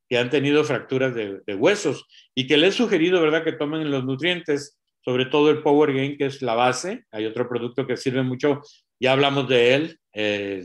que 0.09 0.19
han 0.19 0.31
tenido 0.31 0.63
fracturas 0.63 1.15
de, 1.15 1.55
huesos 1.55 2.07
y 2.35 2.47
que 2.47 2.57
les 2.57 2.75
he 2.75 2.79
sugerido, 2.79 3.21
¿verdad?, 3.21 3.43
que 3.43 3.53
tomen 3.53 3.91
los 3.91 4.05
nutrientes, 4.05 4.79
sobre 5.05 5.27
todo 5.27 5.51
el 5.51 5.63
Power 5.63 5.93
Gain, 5.93 6.17
que 6.17 6.27
es 6.27 6.41
la 6.41 6.55
base. 6.55 7.05
Hay 7.11 7.27
otro 7.27 7.49
producto 7.49 7.87
que 7.87 7.97
sirve 7.97 8.23
mucho, 8.23 8.61
ya 9.01 9.13
hablamos 9.13 9.49
de 9.49 9.75
él 9.75 9.99
eh, 10.13 10.65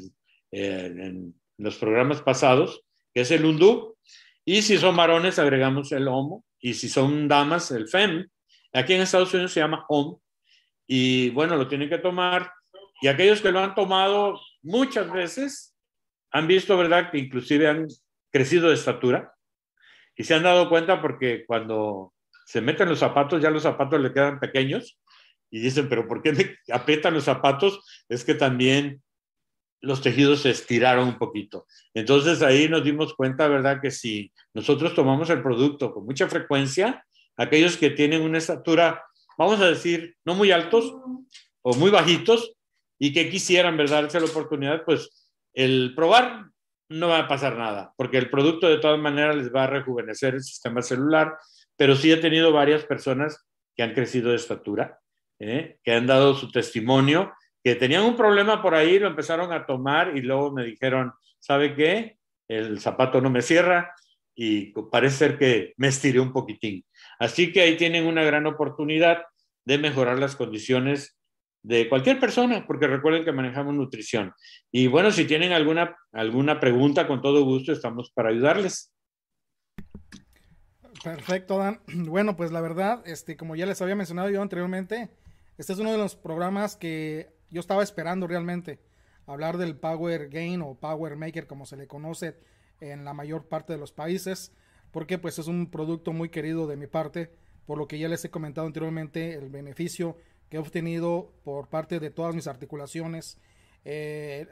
en 0.51 1.35
los 1.57 1.77
programas 1.77 2.21
pasados, 2.21 2.83
que 3.13 3.21
es 3.21 3.31
el 3.31 3.45
Undu. 3.45 3.95
Y 4.45 4.61
si 4.61 4.77
son 4.77 4.95
varones, 4.95 5.39
agregamos 5.39 5.91
el 5.91 6.07
homo. 6.07 6.45
Y 6.59 6.73
si 6.73 6.89
son 6.89 7.27
damas, 7.27 7.71
el 7.71 7.87
fem. 7.87 8.27
Aquí 8.73 8.93
en 8.93 9.01
Estados 9.01 9.33
Unidos 9.33 9.51
se 9.51 9.59
llama 9.59 9.85
hom. 9.89 10.19
Y 10.87 11.29
bueno, 11.31 11.55
lo 11.55 11.67
tienen 11.67 11.89
que 11.89 11.97
tomar. 11.97 12.51
Y 13.01 13.07
aquellos 13.07 13.41
que 13.41 13.51
lo 13.51 13.59
han 13.59 13.75
tomado 13.75 14.39
muchas 14.63 15.11
veces 15.11 15.75
han 16.31 16.47
visto, 16.47 16.77
¿verdad?, 16.77 17.11
que 17.11 17.17
inclusive 17.17 17.67
han 17.67 17.87
crecido 18.31 18.69
de 18.69 18.75
estatura. 18.75 19.33
Y 20.15 20.23
se 20.23 20.33
han 20.33 20.43
dado 20.43 20.69
cuenta 20.69 21.01
porque 21.01 21.45
cuando 21.45 22.13
se 22.45 22.61
meten 22.61 22.89
los 22.89 22.99
zapatos, 22.99 23.41
ya 23.41 23.49
los 23.49 23.63
zapatos 23.63 23.99
le 23.99 24.13
quedan 24.13 24.39
pequeños. 24.39 24.99
Y 25.49 25.59
dicen, 25.59 25.89
pero 25.89 26.07
¿por 26.07 26.21
qué 26.21 26.33
me 26.33 26.55
aprietan 26.73 27.13
los 27.13 27.25
zapatos? 27.25 27.83
Es 28.09 28.23
que 28.23 28.33
también 28.33 29.01
los 29.81 30.01
tejidos 30.01 30.41
se 30.41 30.49
estiraron 30.49 31.07
un 31.07 31.17
poquito. 31.17 31.65
Entonces 31.93 32.41
ahí 32.41 32.67
nos 32.67 32.83
dimos 32.83 33.13
cuenta, 33.13 33.47
¿verdad? 33.47 33.79
Que 33.81 33.91
si 33.91 34.31
nosotros 34.53 34.93
tomamos 34.95 35.29
el 35.29 35.41
producto 35.41 35.93
con 35.93 36.05
mucha 36.05 36.27
frecuencia, 36.27 37.05
aquellos 37.35 37.77
que 37.77 37.91
tienen 37.91 38.21
una 38.21 38.39
estatura, 38.39 39.03
vamos 39.37 39.61
a 39.61 39.67
decir, 39.67 40.15
no 40.25 40.33
muy 40.33 40.51
altos 40.51 40.95
o 41.61 41.73
muy 41.75 41.91
bajitos 41.91 42.53
y 42.99 43.13
que 43.13 43.29
quisieran, 43.29 43.77
¿verdad?, 43.77 44.03
darse 44.03 44.19
la 44.19 44.25
oportunidad, 44.25 44.83
pues 44.83 45.29
el 45.53 45.93
probar 45.95 46.45
no 46.89 47.09
va 47.09 47.19
a 47.19 47.27
pasar 47.27 47.57
nada, 47.57 47.93
porque 47.97 48.17
el 48.17 48.29
producto 48.29 48.67
de 48.67 48.77
todas 48.77 48.99
maneras 48.99 49.35
les 49.35 49.53
va 49.53 49.65
a 49.65 49.67
rejuvenecer 49.67 50.35
el 50.35 50.43
sistema 50.43 50.81
celular, 50.81 51.37
pero 51.75 51.95
sí 51.95 52.11
he 52.11 52.17
tenido 52.17 52.51
varias 52.51 52.85
personas 52.85 53.45
que 53.75 53.83
han 53.83 53.93
crecido 53.93 54.31
de 54.31 54.37
estatura, 54.37 54.99
¿eh? 55.39 55.77
que 55.83 55.91
han 55.91 56.07
dado 56.07 56.33
su 56.33 56.49
testimonio 56.49 57.33
que 57.63 57.75
tenían 57.75 58.03
un 58.03 58.15
problema 58.15 58.61
por 58.61 58.75
ahí, 58.75 58.99
lo 58.99 59.07
empezaron 59.07 59.51
a 59.51 59.65
tomar 59.65 60.15
y 60.15 60.21
luego 60.21 60.51
me 60.51 60.63
dijeron, 60.63 61.13
¿sabe 61.39 61.75
qué? 61.75 62.17
El 62.47 62.79
zapato 62.79 63.21
no 63.21 63.29
me 63.29 63.41
cierra 63.41 63.93
y 64.35 64.71
parece 64.91 65.17
ser 65.17 65.37
que 65.37 65.73
me 65.77 65.87
estiré 65.87 66.19
un 66.19 66.31
poquitín. 66.31 66.85
Así 67.19 67.51
que 67.51 67.61
ahí 67.61 67.75
tienen 67.75 68.05
una 68.05 68.23
gran 68.23 68.45
oportunidad 68.45 69.23
de 69.65 69.77
mejorar 69.77 70.19
las 70.19 70.35
condiciones 70.35 71.17
de 71.63 71.89
cualquier 71.89 72.19
persona, 72.19 72.65
porque 72.65 72.87
recuerden 72.87 73.25
que 73.25 73.31
manejamos 73.31 73.73
nutrición. 73.73 74.33
Y 74.71 74.87
bueno, 74.87 75.11
si 75.11 75.25
tienen 75.25 75.51
alguna, 75.51 75.97
alguna 76.13 76.59
pregunta, 76.59 77.07
con 77.07 77.21
todo 77.21 77.43
gusto 77.43 77.73
estamos 77.73 78.11
para 78.11 78.29
ayudarles. 78.29 78.93
Perfecto, 81.03 81.57
Dan. 81.57 81.81
Bueno, 82.07 82.37
pues 82.37 82.51
la 82.51 82.61
verdad, 82.61 83.01
este, 83.05 83.35
como 83.35 83.55
ya 83.55 83.65
les 83.65 83.81
había 83.81 83.95
mencionado 83.95 84.29
yo 84.29 84.41
anteriormente, 84.41 85.09
este 85.57 85.73
es 85.73 85.79
uno 85.79 85.91
de 85.91 85.97
los 85.97 86.15
programas 86.15 86.77
que 86.77 87.36
yo 87.49 87.59
estaba 87.59 87.83
esperando 87.83 88.27
realmente 88.27 88.79
hablar 89.25 89.57
del 89.57 89.75
Power 89.75 90.29
Gain 90.29 90.61
o 90.61 90.75
Power 90.75 91.15
Maker 91.15 91.47
como 91.47 91.65
se 91.65 91.77
le 91.77 91.87
conoce 91.87 92.35
en 92.79 93.05
la 93.05 93.13
mayor 93.13 93.47
parte 93.47 93.73
de 93.73 93.79
los 93.79 93.91
países, 93.91 94.53
porque 94.91 95.17
pues 95.17 95.37
es 95.39 95.47
un 95.47 95.69
producto 95.69 96.13
muy 96.13 96.29
querido 96.29 96.67
de 96.67 96.77
mi 96.77 96.87
parte, 96.87 97.31
por 97.65 97.77
lo 97.77 97.87
que 97.87 97.99
ya 97.99 98.07
les 98.07 98.23
he 98.23 98.29
comentado 98.29 98.67
anteriormente 98.67 99.33
el 99.33 99.49
beneficio 99.49 100.17
que 100.49 100.57
he 100.57 100.59
obtenido 100.59 101.33
por 101.43 101.67
parte 101.67 101.99
de 101.99 102.09
todas 102.09 102.33
mis 102.33 102.47
articulaciones, 102.47 103.37
eh, 103.83 104.47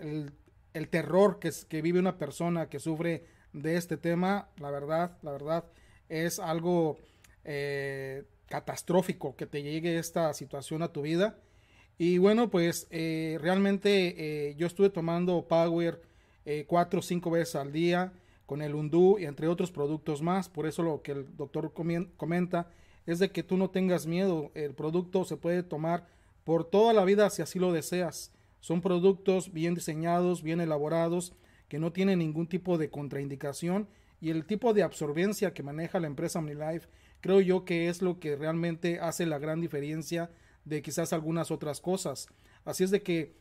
el, 0.73 0.89
terror 0.89 1.39
que, 1.39 1.51
que 1.69 1.81
vive 1.81 1.99
una 1.99 2.17
persona 2.17 2.67
que 2.67 2.79
sufre 2.79 3.25
de 3.53 3.77
este 3.77 3.95
tema, 3.95 4.49
la 4.58 4.69
verdad, 4.71 5.17
la 5.21 5.31
verdad, 5.31 5.65
es 6.10 6.39
algo 6.39 6.97
eh, 7.45 8.23
catastrófico 8.47 9.36
que 9.38 9.45
te 9.45 9.63
llegue 9.63 9.97
esta 9.97 10.34
situación 10.34 10.84
a 10.84 10.91
tu 10.91 11.01
vida 11.01 11.38
y 11.97 12.17
bueno, 12.17 12.49
pues 12.49 12.88
eh, 12.89 13.38
realmente 13.41 14.49
eh, 14.49 14.55
yo 14.55 14.67
estuve 14.67 14.89
tomando 14.89 15.47
Power 15.47 16.01
eh, 16.45 16.65
cuatro 16.67 16.99
o 16.99 17.03
cinco 17.03 17.31
veces 17.31 17.55
al 17.55 17.71
día 17.71 18.13
con 18.45 18.62
el 18.62 18.75
Undú 18.75 19.17
y 19.17 19.25
entre 19.25 19.47
otros 19.47 19.71
productos 19.71 20.21
más. 20.21 20.49
Por 20.49 20.67
eso 20.67 20.84
lo 20.84 21.01
que 21.01 21.13
el 21.13 21.36
doctor 21.38 21.73
comenta 21.73 22.67
es 23.05 23.19
de 23.19 23.31
que 23.31 23.43
tú 23.43 23.58
no 23.58 23.69
tengas 23.69 24.05
miedo. 24.08 24.51
El 24.55 24.73
producto 24.73 25.23
se 25.23 25.38
puede 25.38 25.63
tomar 25.63 26.08
por 26.43 26.69
toda 26.69 26.93
la 26.93 27.05
vida 27.05 27.29
si 27.29 27.41
así 27.41 27.60
lo 27.60 27.71
deseas. 27.71 28.31
Son 28.60 28.81
productos 28.81 29.53
bien 29.53 29.73
diseñados, 29.73 30.43
bien 30.43 30.60
elaborados, 30.60 31.34
que 31.69 31.79
no 31.79 31.91
tienen 31.91 32.19
ningún 32.19 32.47
tipo 32.47 32.77
de 32.77 32.89
contraindicación 32.89 33.88
y 34.19 34.31
el 34.31 34.45
tipo 34.45 34.73
de 34.73 34.84
absorbencia 34.84 35.53
que 35.53 35.63
maneja 35.63 35.99
la 35.99 36.08
empresa 36.08 36.39
OmniLife 36.39 36.88
creo 37.21 37.41
yo 37.41 37.65
que 37.65 37.89
es 37.89 38.01
lo 38.01 38.19
que 38.19 38.36
realmente 38.36 38.99
hace 38.99 39.25
la 39.25 39.39
gran 39.39 39.60
diferencia 39.60 40.29
de 40.65 40.82
quizás 40.82 41.13
algunas 41.13 41.51
otras 41.51 41.80
cosas. 41.80 42.28
Así 42.65 42.84
es 42.84 42.91
de 42.91 43.01
que, 43.01 43.38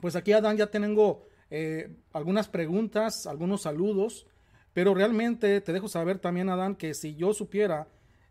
pues 0.00 0.16
aquí 0.16 0.32
Adán 0.32 0.56
ya 0.56 0.68
tengo 0.68 1.26
eh, 1.50 1.94
algunas 2.12 2.48
preguntas, 2.48 3.26
algunos 3.26 3.62
saludos, 3.62 4.26
pero 4.72 4.94
realmente 4.94 5.60
te 5.60 5.72
dejo 5.72 5.88
saber 5.88 6.18
también 6.18 6.48
Adán 6.48 6.76
que 6.76 6.94
si 6.94 7.14
yo 7.14 7.34
supiera 7.34 7.88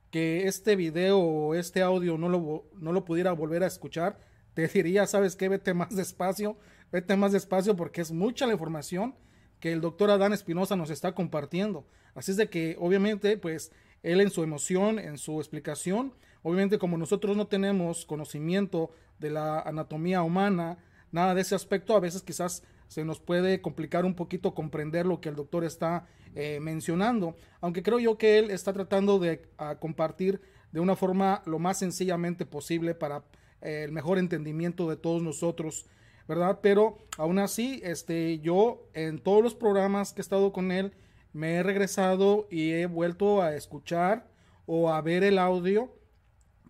que 0.09 0.47
este 0.47 0.75
video 0.75 1.19
o 1.19 1.55
este 1.55 1.81
audio 1.81 2.17
no 2.17 2.29
lo, 2.29 2.65
no 2.73 2.91
lo 2.91 3.05
pudiera 3.05 3.31
volver 3.31 3.63
a 3.63 3.67
escuchar, 3.67 4.19
te 4.53 4.67
diría, 4.67 5.07
sabes 5.07 5.35
qué, 5.35 5.49
vete 5.49 5.73
más 5.73 5.95
despacio, 5.95 6.57
vete 6.91 7.15
más 7.15 7.31
despacio 7.31 7.75
porque 7.75 8.01
es 8.01 8.11
mucha 8.11 8.47
la 8.47 8.53
información 8.53 9.15
que 9.59 9.71
el 9.71 9.81
doctor 9.81 10.09
Adán 10.09 10.33
Espinosa 10.33 10.75
nos 10.75 10.89
está 10.89 11.13
compartiendo. 11.13 11.87
Así 12.15 12.31
es 12.31 12.37
de 12.37 12.49
que 12.49 12.75
obviamente 12.79 13.37
pues 13.37 13.71
él 14.03 14.19
en 14.19 14.31
su 14.31 14.43
emoción, 14.43 14.99
en 14.99 15.17
su 15.17 15.39
explicación, 15.39 16.13
Obviamente 16.43 16.79
como 16.79 16.97
nosotros 16.97 17.37
no 17.37 17.47
tenemos 17.47 18.05
conocimiento 18.05 18.91
de 19.19 19.29
la 19.29 19.59
anatomía 19.61 20.23
humana, 20.23 20.77
nada 21.11 21.35
de 21.35 21.41
ese 21.41 21.55
aspecto, 21.55 21.95
a 21.95 21.99
veces 21.99 22.23
quizás 22.23 22.63
se 22.87 23.05
nos 23.05 23.19
puede 23.19 23.61
complicar 23.61 24.05
un 24.05 24.15
poquito 24.15 24.53
comprender 24.53 25.05
lo 25.05 25.21
que 25.21 25.29
el 25.29 25.35
doctor 25.35 25.63
está 25.63 26.07
eh, 26.35 26.59
mencionando, 26.61 27.35
aunque 27.61 27.83
creo 27.83 27.99
yo 27.99 28.17
que 28.17 28.39
él 28.39 28.51
está 28.51 28.73
tratando 28.73 29.19
de 29.19 29.49
compartir 29.79 30.41
de 30.71 30.79
una 30.79 30.95
forma 30.95 31.41
lo 31.45 31.59
más 31.59 31.77
sencillamente 31.77 32.45
posible 32.45 32.95
para 32.95 33.23
eh, 33.61 33.83
el 33.83 33.91
mejor 33.91 34.17
entendimiento 34.17 34.89
de 34.89 34.97
todos 34.97 35.21
nosotros, 35.21 35.85
¿verdad? 36.27 36.59
Pero 36.61 36.97
aún 37.17 37.39
así, 37.39 37.81
este, 37.83 38.39
yo 38.39 38.87
en 38.93 39.19
todos 39.19 39.43
los 39.43 39.55
programas 39.55 40.13
que 40.13 40.21
he 40.21 40.23
estado 40.23 40.51
con 40.51 40.71
él, 40.71 40.93
me 41.33 41.55
he 41.55 41.63
regresado 41.63 42.47
y 42.49 42.71
he 42.71 42.85
vuelto 42.87 43.41
a 43.41 43.55
escuchar 43.55 44.27
o 44.65 44.91
a 44.91 45.01
ver 45.01 45.23
el 45.23 45.37
audio 45.37 45.93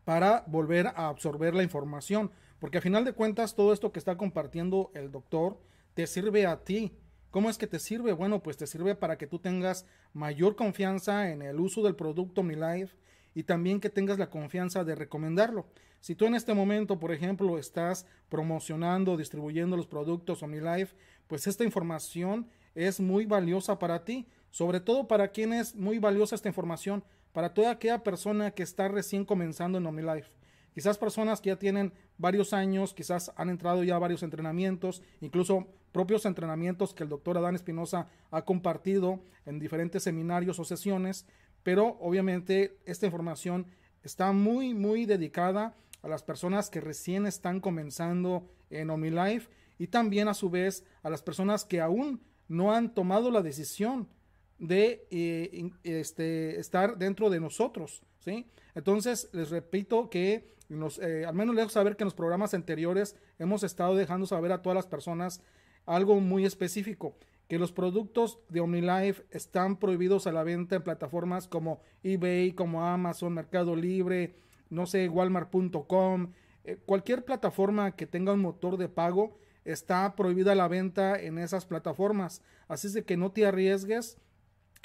para 0.03 0.43
volver 0.47 0.87
a 0.87 1.07
absorber 1.07 1.53
la 1.53 1.63
información. 1.63 2.31
Porque 2.59 2.77
a 2.77 2.81
final 2.81 3.05
de 3.05 3.13
cuentas 3.13 3.55
todo 3.55 3.73
esto 3.73 3.91
que 3.91 3.99
está 3.99 4.17
compartiendo 4.17 4.91
el 4.93 5.11
doctor 5.11 5.59
te 5.93 6.07
sirve 6.07 6.45
a 6.45 6.63
ti. 6.63 6.97
¿Cómo 7.31 7.49
es 7.49 7.57
que 7.57 7.67
te 7.67 7.79
sirve? 7.79 8.13
Bueno, 8.13 8.43
pues 8.43 8.57
te 8.57 8.67
sirve 8.67 8.95
para 8.95 9.17
que 9.17 9.27
tú 9.27 9.39
tengas 9.39 9.85
mayor 10.13 10.55
confianza 10.55 11.31
en 11.31 11.41
el 11.41 11.59
uso 11.59 11.81
del 11.81 11.95
producto 11.95 12.43
MiLife 12.43 12.95
y 13.33 13.43
también 13.43 13.79
que 13.79 13.89
tengas 13.89 14.19
la 14.19 14.29
confianza 14.29 14.83
de 14.83 14.95
recomendarlo. 14.95 15.65
Si 16.01 16.15
tú 16.15 16.25
en 16.25 16.35
este 16.35 16.53
momento, 16.53 16.99
por 16.99 17.11
ejemplo, 17.11 17.59
estás 17.59 18.07
promocionando, 18.27 19.17
distribuyendo 19.17 19.77
los 19.77 19.87
productos 19.87 20.41
OmniLife, 20.41 20.95
pues 21.27 21.45
esta 21.45 21.63
información 21.63 22.49
es 22.73 22.99
muy 22.99 23.25
valiosa 23.25 23.77
para 23.77 24.03
ti, 24.03 24.27
sobre 24.49 24.79
todo 24.79 25.07
para 25.07 25.29
quien 25.29 25.53
es 25.53 25.75
muy 25.75 25.99
valiosa 25.99 26.35
esta 26.35 26.49
información, 26.49 27.03
para 27.33 27.53
toda 27.53 27.71
aquella 27.71 28.03
persona 28.03 28.51
que 28.51 28.63
está 28.63 28.87
recién 28.87 29.25
comenzando 29.25 29.77
en 29.77 29.85
OmniLife. 29.85 30.31
Quizás 30.73 30.97
personas 30.97 31.41
que 31.41 31.49
ya 31.49 31.59
tienen 31.59 31.93
varios 32.17 32.53
años, 32.53 32.93
quizás 32.93 33.31
han 33.35 33.49
entrado 33.49 33.83
ya 33.83 33.95
a 33.95 33.99
varios 33.99 34.23
entrenamientos, 34.23 35.01
incluso 35.19 35.67
propios 35.91 36.25
entrenamientos 36.25 36.93
que 36.93 37.03
el 37.03 37.09
doctor 37.09 37.37
Adán 37.37 37.55
Espinosa 37.55 38.07
ha 38.31 38.43
compartido 38.43 39.19
en 39.45 39.59
diferentes 39.59 40.03
seminarios 40.03 40.59
o 40.59 40.63
sesiones, 40.63 41.25
pero 41.63 41.97
obviamente 41.99 42.77
esta 42.85 43.05
información 43.05 43.67
está 44.03 44.31
muy, 44.31 44.73
muy 44.73 45.05
dedicada 45.05 45.75
a 46.01 46.07
las 46.07 46.23
personas 46.23 46.69
que 46.69 46.81
recién 46.81 47.25
están 47.25 47.59
comenzando 47.59 48.49
en 48.69 48.89
OmniLife 48.89 49.49
y 49.77 49.87
también 49.87 50.27
a 50.27 50.33
su 50.33 50.49
vez 50.49 50.85
a 51.03 51.09
las 51.09 51.21
personas 51.21 51.65
que 51.65 51.81
aún 51.81 52.21
no 52.47 52.73
han 52.73 52.93
tomado 52.93 53.29
la 53.29 53.41
decisión 53.41 54.07
de 54.61 55.07
eh, 55.09 55.71
este, 55.83 56.59
estar 56.59 56.97
dentro 56.99 57.31
de 57.31 57.39
nosotros, 57.39 58.03
¿sí? 58.19 58.45
Entonces, 58.75 59.27
les 59.33 59.49
repito 59.49 60.09
que 60.09 60.53
nos, 60.69 60.99
eh, 60.99 61.25
al 61.25 61.33
menos 61.33 61.55
dejo 61.55 61.69
saber 61.69 61.97
que 61.97 62.03
en 62.03 62.07
los 62.07 62.13
programas 62.13 62.53
anteriores 62.53 63.15
hemos 63.39 63.63
estado 63.63 63.95
dejando 63.95 64.27
saber 64.27 64.51
a 64.51 64.61
todas 64.61 64.75
las 64.75 64.85
personas 64.85 65.41
algo 65.87 66.19
muy 66.19 66.45
específico, 66.45 67.17
que 67.47 67.57
los 67.57 67.71
productos 67.71 68.37
de 68.49 68.59
OmniLife 68.59 69.23
están 69.31 69.77
prohibidos 69.77 70.27
a 70.27 70.31
la 70.31 70.43
venta 70.43 70.75
en 70.75 70.83
plataformas 70.83 71.47
como 71.47 71.81
eBay, 72.03 72.53
como 72.53 72.85
Amazon, 72.85 73.33
Mercado 73.33 73.75
Libre, 73.75 74.35
no 74.69 74.85
sé, 74.85 75.09
Walmart.com, 75.09 76.33
eh, 76.65 76.77
cualquier 76.85 77.25
plataforma 77.25 77.95
que 77.95 78.05
tenga 78.05 78.33
un 78.33 78.41
motor 78.41 78.77
de 78.77 78.89
pago 78.89 79.39
está 79.65 80.15
prohibida 80.15 80.53
la 80.53 80.67
venta 80.67 81.19
en 81.19 81.39
esas 81.39 81.65
plataformas. 81.65 82.43
Así 82.67 82.85
es 82.85 82.93
de 82.93 83.03
que 83.03 83.17
no 83.17 83.31
te 83.31 83.47
arriesgues 83.47 84.19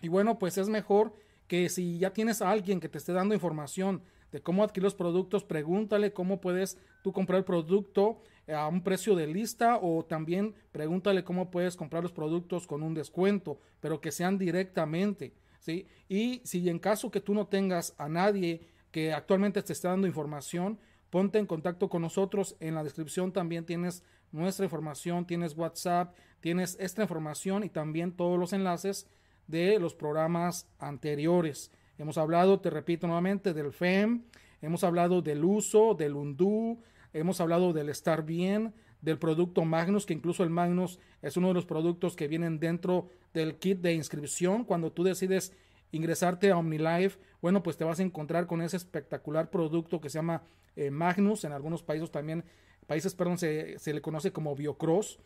y 0.03 0.09
bueno, 0.09 0.39
pues 0.39 0.59
es 0.59 0.69
mejor 0.69 1.15
que 1.47 1.69
si 1.69 1.99
ya 1.99 2.13
tienes 2.13 2.43
a 2.43 2.51
alguien 2.51 2.81
que 2.81 2.89
te 2.89 2.99
esté 2.99 3.13
dando 3.13 3.35
información 3.35 4.03
de 4.33 4.43
cómo 4.43 4.65
adquirir 4.65 4.85
los 4.85 4.95
productos, 4.95 5.45
pregúntale 5.45 6.13
cómo 6.13 6.41
puedes 6.41 6.79
tú 7.03 7.13
comprar 7.13 7.39
el 7.39 7.45
producto 7.45 8.21
a 8.49 8.69
un 8.69 8.83
precio 8.83 9.15
de 9.15 9.27
lista 9.27 9.79
o 9.81 10.05
también 10.05 10.55
pregúntale 10.73 11.25
cómo 11.25 11.51
puedes 11.51 11.77
comprar 11.77 12.03
los 12.03 12.13
productos 12.13 12.67
con 12.67 12.83
un 12.83 12.95
descuento, 12.95 13.61
pero 13.81 14.01
que 14.01 14.13
sean 14.13 14.39
directamente. 14.39 15.35
¿sí? 15.61 15.87
Y 16.09 16.41
si 16.45 16.69
en 16.69 16.79
caso 16.79 17.11
que 17.11 17.21
tú 17.21 17.35
no 17.35 17.47
tengas 17.47 17.95
a 17.99 18.09
nadie 18.09 18.61
que 18.91 19.13
actualmente 19.13 19.63
te 19.63 19.73
esté 19.73 19.89
dando 19.89 20.07
información, 20.07 20.79
ponte 21.11 21.39
en 21.39 21.47
contacto 21.47 21.89
con 21.89 22.03
nosotros. 22.03 22.57
En 22.61 22.75
la 22.75 22.85
descripción 22.85 23.33
también 23.33 23.65
tienes 23.65 24.03
nuestra 24.33 24.65
información, 24.65 25.27
tienes 25.27 25.57
WhatsApp, 25.57 26.15
tienes 26.41 26.77
esta 26.81 27.03
información 27.03 27.65
y 27.65 27.69
también 27.69 28.13
todos 28.13 28.39
los 28.39 28.53
enlaces 28.53 29.09
de 29.47 29.79
los 29.79 29.95
programas 29.95 30.69
anteriores. 30.79 31.71
Hemos 31.99 32.19
hablado, 32.19 32.61
te 32.61 32.71
repito 32.71 33.07
nuevamente, 33.07 33.55
del 33.55 33.73
FEM, 33.73 34.25
hemos 34.61 34.85
hablado 34.85 35.23
del 35.23 35.45
uso, 35.45 35.95
del 35.95 36.15
UNDU, 36.15 36.81
hemos 37.13 37.41
hablado 37.41 37.73
del 37.73 37.89
estar 37.89 38.25
bien, 38.25 38.75
del 39.01 39.19
producto 39.19 39.65
Magnus, 39.65 40.05
que 40.05 40.15
incluso 40.15 40.43
el 40.43 40.51
Magnus 40.51 40.99
es 41.23 41.37
uno 41.37 41.49
de 41.49 41.55
los 41.55 41.67
productos 41.67 42.17
que 42.17 42.29
vienen 42.29 42.59
dentro 42.59 43.09
del 43.33 43.57
kit 43.57 43.81
de 43.81 43.95
inscripción. 43.95 44.65
Cuando 44.65 44.91
tú 44.91 45.05
decides 45.05 45.53
ingresarte 45.93 46.51
a 46.51 46.59
OmniLife, 46.59 47.19
bueno, 47.41 47.63
pues 47.63 47.77
te 47.77 47.85
vas 47.85 48.01
a 48.01 48.03
encontrar 48.03 48.47
con 48.47 48.63
ese 48.63 48.77
espectacular 48.77 49.51
producto 49.51 50.01
que 50.01 50.11
se 50.11 50.19
llama 50.19 50.43
eh, 50.75 50.91
Magnus. 50.91 51.45
En 51.45 51.53
algunos 51.53 51.83
países 51.83 52.11
también, 52.11 52.45
países, 52.87 53.15
perdón, 53.15 53.39
se, 53.39 53.79
se 53.79 53.95
le 53.95 54.01
conoce 54.03 54.33
como 54.33 54.55
Biocross. 54.55 55.19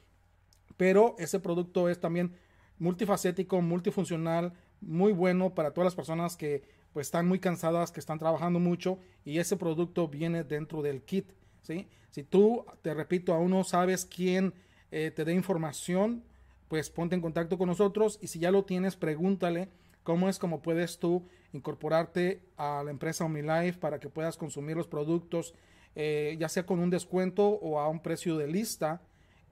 Pero 0.77 1.15
ese 1.19 1.41
producto 1.41 1.89
es 1.89 2.01
también 2.01 2.35
multifacético, 2.81 3.61
multifuncional, 3.61 4.53
muy 4.81 5.12
bueno 5.12 5.55
para 5.55 5.73
todas 5.73 5.87
las 5.87 5.95
personas 5.95 6.37
que 6.37 6.62
pues 6.93 7.07
están 7.07 7.29
muy 7.29 7.38
cansadas, 7.38 7.93
que 7.93 8.01
están 8.01 8.19
trabajando 8.19 8.59
mucho 8.59 8.99
y 9.25 9.38
ese 9.38 9.57
producto 9.57 10.09
viene 10.09 10.43
dentro 10.43 10.83
del 10.83 11.03
kit. 11.03 11.31
¿sí? 11.62 11.87
Si 12.11 12.25
tú, 12.25 12.64
te 12.83 12.93
repito, 12.95 13.33
aún 13.33 13.51
no 13.51 13.62
sabes 13.62 14.05
quién 14.05 14.55
eh, 14.90 15.12
te 15.14 15.25
dé 15.25 15.35
información, 15.35 16.25
pues 16.66 16.90
ponte 16.90 17.14
en 17.14 17.21
contacto 17.21 17.59
con 17.59 17.69
nosotros 17.69 18.19
y 18.21 18.27
si 18.27 18.40
ya 18.40 18.51
lo 18.51 18.64
tienes, 18.64 18.97
pregúntale 18.97 19.69
cómo 20.03 20.29
es 20.29 20.38
como 20.38 20.62
puedes 20.62 20.99
tú 20.99 21.27
incorporarte 21.53 22.43
a 22.57 22.83
la 22.85 22.90
empresa 22.90 23.25
OmniLife 23.25 23.79
para 23.79 24.01
que 24.01 24.09
puedas 24.09 24.37
consumir 24.37 24.77
los 24.77 24.88
productos, 24.88 25.55
eh, 25.95 26.37
ya 26.40 26.49
sea 26.49 26.64
con 26.64 26.81
un 26.81 26.90
descuento 26.90 27.47
o 27.47 27.79
a 27.79 27.88
un 27.88 28.01
precio 28.01 28.37
de 28.37 28.49
lista. 28.49 29.03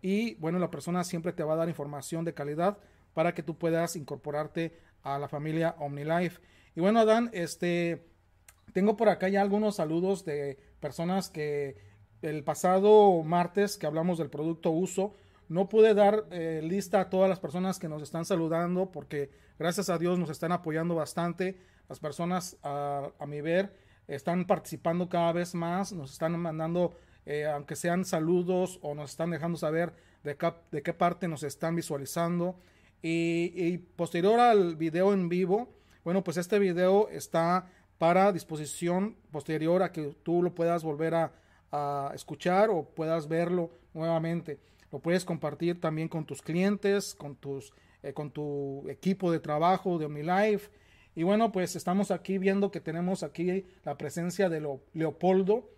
Y 0.00 0.34
bueno, 0.36 0.58
la 0.58 0.70
persona 0.70 1.04
siempre 1.04 1.32
te 1.32 1.42
va 1.42 1.54
a 1.54 1.56
dar 1.56 1.68
información 1.68 2.24
de 2.24 2.34
calidad 2.34 2.78
para 3.18 3.34
que 3.34 3.42
tú 3.42 3.58
puedas 3.58 3.96
incorporarte 3.96 4.78
a 5.02 5.18
la 5.18 5.26
familia 5.26 5.74
OmniLife. 5.80 6.40
Y 6.76 6.80
bueno, 6.80 7.00
Adán, 7.00 7.30
este, 7.32 8.06
tengo 8.72 8.96
por 8.96 9.08
acá 9.08 9.28
ya 9.28 9.42
algunos 9.42 9.74
saludos 9.74 10.24
de 10.24 10.56
personas 10.78 11.28
que 11.28 11.78
el 12.22 12.44
pasado 12.44 13.20
martes 13.24 13.76
que 13.76 13.88
hablamos 13.88 14.18
del 14.18 14.30
producto 14.30 14.70
uso, 14.70 15.16
no 15.48 15.68
pude 15.68 15.94
dar 15.94 16.26
eh, 16.30 16.60
lista 16.62 17.00
a 17.00 17.10
todas 17.10 17.28
las 17.28 17.40
personas 17.40 17.80
que 17.80 17.88
nos 17.88 18.02
están 18.02 18.24
saludando 18.24 18.92
porque 18.92 19.32
gracias 19.58 19.90
a 19.90 19.98
Dios 19.98 20.16
nos 20.16 20.30
están 20.30 20.52
apoyando 20.52 20.94
bastante. 20.94 21.58
Las 21.88 21.98
personas 21.98 22.56
a, 22.62 23.10
mi 23.26 23.40
ver 23.40 23.74
están 24.06 24.46
participando 24.46 25.08
cada 25.08 25.32
vez 25.32 25.56
más, 25.56 25.92
nos 25.92 26.12
están 26.12 26.38
mandando, 26.38 26.94
eh, 27.26 27.46
aunque 27.46 27.74
sean 27.74 28.04
saludos 28.04 28.78
o 28.80 28.94
nos 28.94 29.10
están 29.10 29.30
dejando 29.30 29.58
saber 29.58 29.92
de, 30.22 30.36
de 30.70 30.82
qué 30.84 30.92
parte 30.92 31.26
nos 31.26 31.42
están 31.42 31.74
visualizando. 31.74 32.60
Y, 33.02 33.78
posterior 33.96 34.40
al 34.40 34.76
video 34.76 35.12
en 35.12 35.28
vivo, 35.28 35.68
bueno, 36.04 36.24
pues 36.24 36.36
este 36.36 36.58
video 36.58 37.08
está 37.10 37.70
para 37.98 38.32
disposición 38.32 39.16
posterior 39.30 39.82
a 39.82 39.92
que 39.92 40.16
tú 40.22 40.42
lo 40.42 40.54
puedas 40.54 40.82
volver 40.82 41.14
a, 41.14 41.32
a 41.70 42.12
escuchar 42.14 42.70
o 42.70 42.84
puedas 42.84 43.28
verlo 43.28 43.70
nuevamente. 43.94 44.58
Lo 44.90 45.00
puedes 45.00 45.24
compartir 45.24 45.80
también 45.80 46.08
con 46.08 46.24
tus 46.24 46.40
clientes, 46.42 47.14
con, 47.14 47.36
tus, 47.36 47.72
eh, 48.02 48.12
con 48.12 48.30
tu 48.30 48.88
equipo 48.88 49.30
de 49.30 49.40
trabajo 49.40 49.98
de 49.98 50.06
OmniLife. 50.06 50.70
Y 51.14 51.24
bueno, 51.24 51.52
pues 51.52 51.76
estamos 51.76 52.10
aquí 52.10 52.38
viendo 52.38 52.70
que 52.70 52.80
tenemos 52.80 53.22
aquí 53.22 53.66
la 53.84 53.98
presencia 53.98 54.48
de 54.48 54.60
Leopoldo. 54.94 55.68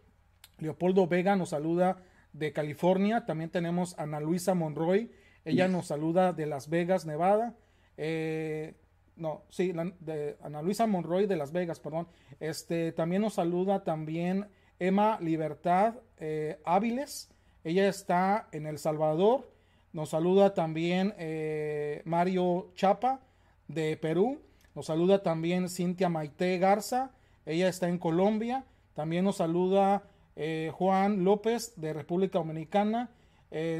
Leopoldo 0.59 1.07
Vega 1.07 1.35
nos 1.35 1.51
saluda 1.51 2.03
de 2.33 2.53
California. 2.53 3.25
También 3.27 3.51
tenemos 3.51 3.99
a 3.99 4.03
Ana 4.03 4.21
Luisa 4.21 4.55
Monroy. 4.55 5.11
Ella 5.45 5.69
nos 5.69 5.87
saluda 5.87 6.33
de 6.33 6.47
Las 6.47 6.69
Vegas, 6.69 7.07
Nevada. 7.07 7.55
Eh, 7.97 8.75
no, 9.17 9.43
sí, 9.51 9.73
de 10.01 10.37
Ana 10.43 10.63
Luisa 10.63 10.87
Monroy 10.87 11.27
de 11.27 11.37
Las 11.37 11.53
Vegas, 11.53 11.81
perdón. 11.81 12.09
Este, 12.41 12.93
también 12.93 13.23
nos 13.23 13.35
saluda 13.35 13.85
también 13.85 14.49
Emma 14.79 15.19
Libertad 15.21 15.95
eh, 16.19 16.61
Áviles. 16.65 17.31
Ella 17.65 17.89
está 17.89 18.49
en 18.53 18.67
El 18.67 18.79
Salvador. 18.79 19.51
Nos 19.93 20.11
saluda 20.11 20.55
también 20.55 21.15
eh, 21.19 22.03
Mario 22.05 22.73
Chapa 22.75 23.21
de 23.69 23.97
Perú. 23.97 24.41
Nos 24.75 24.87
saluda 24.87 25.23
también 25.23 25.69
Cintia 25.69 26.09
Maite 26.09 26.59
Garza. 26.59 27.11
Ella 27.45 27.69
está 27.69 27.89
en 27.89 27.99
Colombia. 27.99 28.65
También 28.95 29.25
nos 29.25 29.37
saluda 29.37 30.05
eh, 30.37 30.71
Juan 30.75 31.25
López 31.25 31.75
de 31.77 31.93
República 31.93 32.39
Dominicana. 32.39 33.11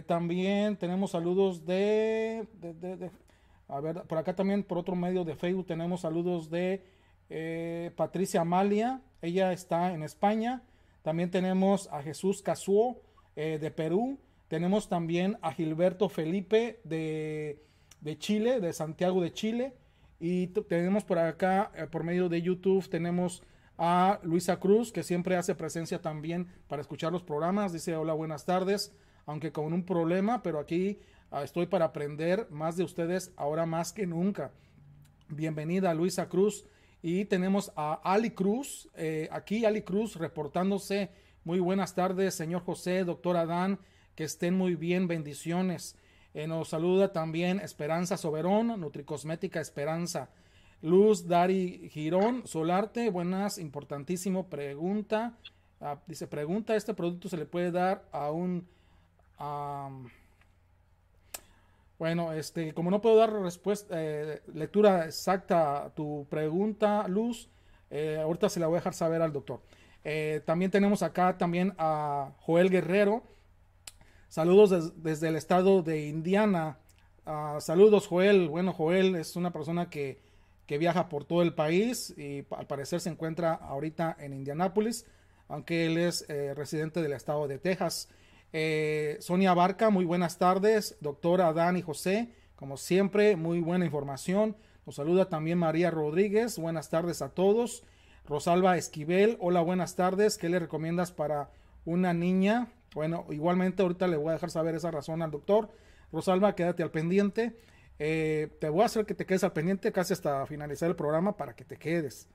También 0.07 0.77
tenemos 0.77 1.13
saludos 1.13 1.65
de, 1.65 2.47
A 3.69 3.81
ver, 3.81 4.03
por 4.03 4.19
acá 4.19 4.35
también 4.35 4.65
por 4.65 4.79
otro 4.79 4.97
medio 4.97 5.25
de 5.25 5.37
Facebook 5.37 5.67
tenemos 5.67 6.01
saludos 6.01 6.51
de 6.51 6.85
Patricia 7.97 8.41
Amalia. 8.41 9.01
Ella 9.23 9.53
está 9.53 9.93
en 9.93 10.03
España. 10.03 10.63
También 11.03 11.31
tenemos 11.31 11.89
a 11.93 12.03
Jesús 12.03 12.43
Casuo 12.43 13.01
eh, 13.37 13.59
de 13.61 13.71
Perú. 13.71 14.19
Tenemos 14.49 14.89
también 14.89 15.39
a 15.43 15.53
Gilberto 15.53 16.09
Felipe 16.09 16.81
de, 16.85 17.59
Chile, 18.19 18.61
de 18.61 18.73
Santiago 18.73 19.23
de 19.23 19.33
Chile. 19.33 19.75
Y 20.19 20.49
tenemos 20.49 21.05
por 21.05 21.19
acá, 21.19 21.71
eh, 21.75 21.87
por 21.87 22.05
medio 22.05 22.29
de 22.29 22.43
YouTube, 22.43 22.89
tenemos 22.89 23.43
a 23.79 24.21
Luisa 24.23 24.59
Cruz, 24.61 24.93
que 24.93 25.03
siempre 25.03 25.37
hace 25.37 25.55
presencia 25.55 26.03
también 26.03 26.49
para 26.69 26.83
escuchar 26.83 27.13
los 27.13 27.23
programas. 27.23 27.73
Dice, 27.73 27.97
hola, 27.97 28.13
buenas 28.13 28.45
tardes, 28.45 28.95
aunque 29.27 29.53
con 29.53 29.73
un 29.73 29.85
problema, 29.85 30.43
pero 30.43 30.59
aquí 30.59 30.99
ah, 31.31 31.43
estoy 31.43 31.67
para 31.67 31.87
aprender 31.87 32.47
más 32.51 32.77
de 32.77 32.85
ustedes 32.85 33.33
ahora 33.37 33.67
más 33.67 33.93
que 33.93 34.07
nunca. 34.07 34.53
Bienvenida, 35.29 35.95
Luisa 35.95 36.29
Cruz. 36.29 36.67
Y 37.03 37.25
tenemos 37.25 37.73
a 37.77 37.95
Ali 38.05 38.31
Cruz, 38.31 38.91
eh, 38.95 39.29
aquí 39.33 39.65
Ali 39.65 39.83
Cruz 39.83 40.17
reportándose. 40.17 41.11
Muy 41.45 41.59
buenas 41.59 41.95
tardes, 41.95 42.35
señor 42.35 42.63
José, 42.63 43.05
doctor 43.05 43.37
Adán, 43.39 43.79
que 44.15 44.25
estén 44.25 44.55
muy 44.55 44.75
bien, 44.75 45.09
bendiciones. 45.09 45.97
Eh, 46.35 46.47
nos 46.47 46.69
saluda 46.69 47.13
también 47.13 47.59
Esperanza 47.59 48.19
Soberón, 48.19 48.79
Nutricosmética 48.79 49.61
Esperanza. 49.61 50.31
Luz 50.83 51.27
Dari 51.27 51.89
Girón, 51.91 52.47
Solarte, 52.47 53.11
buenas, 53.11 53.59
importantísimo, 53.59 54.49
pregunta. 54.49 55.39
Ah, 55.81 56.01
dice, 56.07 56.27
pregunta, 56.27 56.77
¿este 56.77 56.95
producto 56.95 57.29
se 57.29 57.37
le 57.37 57.47
puede 57.47 57.71
dar 57.71 58.07
a 58.13 58.31
un... 58.31 58.69
Bueno, 62.01 62.33
este, 62.33 62.73
como 62.73 62.91
no 62.91 63.03
puedo 63.03 63.17
dar 63.17 63.31
respuesta, 63.31 63.95
eh, 63.95 64.41
lectura 64.55 65.05
exacta 65.05 65.85
a 65.85 65.91
tu 65.91 66.27
pregunta, 66.31 67.07
Luz, 67.09 67.51
eh, 67.91 68.19
ahorita 68.23 68.49
se 68.49 68.59
la 68.59 68.69
voy 68.69 68.77
a 68.77 68.81
dejar 68.81 68.95
saber 68.95 69.21
al 69.21 69.35
doctor. 69.35 69.61
Eh, 70.03 70.41
también 70.47 70.71
tenemos 70.71 71.03
acá 71.03 71.37
también 71.37 71.75
a 71.77 72.33
Joel 72.41 72.71
Guerrero. 72.71 73.23
Saludos 74.29 74.95
desde 75.03 75.29
el 75.29 75.37
estado 75.37 75.83
de 75.83 76.07
Indiana. 76.07 76.79
Ah, 77.27 77.59
saludos, 77.61 78.07
Joel. 78.07 78.49
Bueno, 78.49 78.73
Joel 78.73 79.15
es 79.17 79.37
una 79.37 79.53
persona 79.53 79.91
que, 79.91 80.23
que 80.65 80.79
viaja 80.79 81.11
por 81.11 81.27
todo 81.27 81.43
el 81.43 81.53
país 81.53 82.15
y 82.17 82.47
al 82.51 82.67
parecer 82.67 83.03
se 83.03 83.11
encuentra 83.11 83.53
ahorita 83.53 84.17
en 84.21 84.33
Indianápolis, 84.33 85.05
aunque 85.49 85.85
él 85.85 85.99
es 85.99 86.27
residente 86.57 87.03
del 87.03 87.13
estado 87.13 87.47
de 87.47 87.59
Texas. 87.59 88.09
Eh, 88.53 89.17
Sonia 89.21 89.55
Barca, 89.55 89.91
muy 89.91 90.05
buenas 90.05 90.39
tardes. 90.39 90.97
Doctora 91.01 91.49
Adán 91.49 91.77
y 91.77 91.83
José, 91.83 92.33
como 92.57 92.77
siempre, 92.77 93.37
muy 93.37 93.61
buena 93.61 93.85
información. 93.85 94.57
Nos 94.87 94.97
saluda 94.97 95.29
también 95.29 95.59
María 95.59 95.91
Rodríguez. 95.91 96.59
Buenas 96.59 96.91
tardes 96.91 97.23
a 97.23 97.29
todos. 97.31 97.85
Rosalba 98.27 98.77
Esquivel, 98.77 99.37
hola, 99.41 99.61
buenas 99.61 99.97
tardes. 99.97 100.37
¿Qué 100.37 100.49
le 100.49 100.59
recomiendas 100.59 101.13
para 101.13 101.51
una 101.85 102.13
niña? 102.13 102.69
Bueno, 102.95 103.27
igualmente 103.31 103.83
ahorita 103.83 104.09
le 104.09 104.17
voy 104.17 104.31
a 104.31 104.33
dejar 104.33 104.51
saber 104.51 104.75
esa 104.75 104.91
razón 104.91 105.23
al 105.23 105.31
doctor. 105.31 105.71
Rosalba, 106.13 106.55
quédate 106.55 106.83
al 106.83 106.91
pendiente. 106.91 107.57
Eh, 107.99 108.49
te 108.61 108.69
voy 108.69 108.83
a 108.83 108.87
hacer 108.87 109.07
que 109.07 109.15
te 109.15 109.27
quedes 109.27 109.45
al 109.45 109.53
pendiente 109.53 109.93
casi 109.93 110.13
hasta 110.13 110.45
finalizar 110.47 110.89
el 110.89 110.97
programa 110.97 111.37
para 111.37 111.55
que 111.55 111.65
te 111.65 111.77
quedes. 111.77 112.29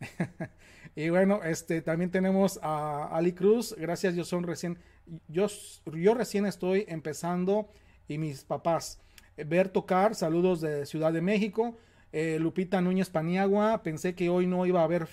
y 0.96 1.08
bueno, 1.08 1.42
este 1.44 1.80
también 1.80 2.10
tenemos 2.10 2.58
a 2.62 3.06
Ali 3.16 3.32
Cruz. 3.32 3.74
Gracias, 3.78 4.14
yo 4.14 4.24
son 4.24 4.42
recién 4.42 4.78
yo, 5.28 5.46
yo 5.92 6.14
recién 6.14 6.46
estoy 6.46 6.84
empezando 6.88 7.68
y 8.08 8.18
mis 8.18 8.44
papás. 8.44 9.00
Ver 9.36 9.68
tocar, 9.68 10.14
saludos 10.14 10.60
de 10.60 10.86
Ciudad 10.86 11.12
de 11.12 11.22
México. 11.22 11.76
Eh, 12.12 12.38
Lupita 12.38 12.80
Núñez 12.80 13.08
Paniagua, 13.08 13.82
pensé 13.82 14.14
que 14.14 14.28
hoy 14.28 14.46
no 14.46 14.66
iba 14.66 14.80
a 14.80 14.84
haber 14.84 15.08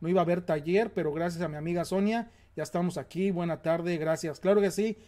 no 0.00 0.08
iba 0.08 0.20
a 0.20 0.24
haber 0.24 0.42
taller, 0.42 0.92
pero 0.92 1.12
gracias 1.12 1.42
a 1.42 1.48
mi 1.48 1.56
amiga 1.56 1.84
Sonia, 1.84 2.30
ya 2.56 2.64
estamos 2.64 2.98
aquí. 2.98 3.30
Buena 3.30 3.62
tarde, 3.62 3.96
gracias. 3.96 4.40
Claro 4.40 4.60
que 4.60 4.70
sí. 4.70 4.98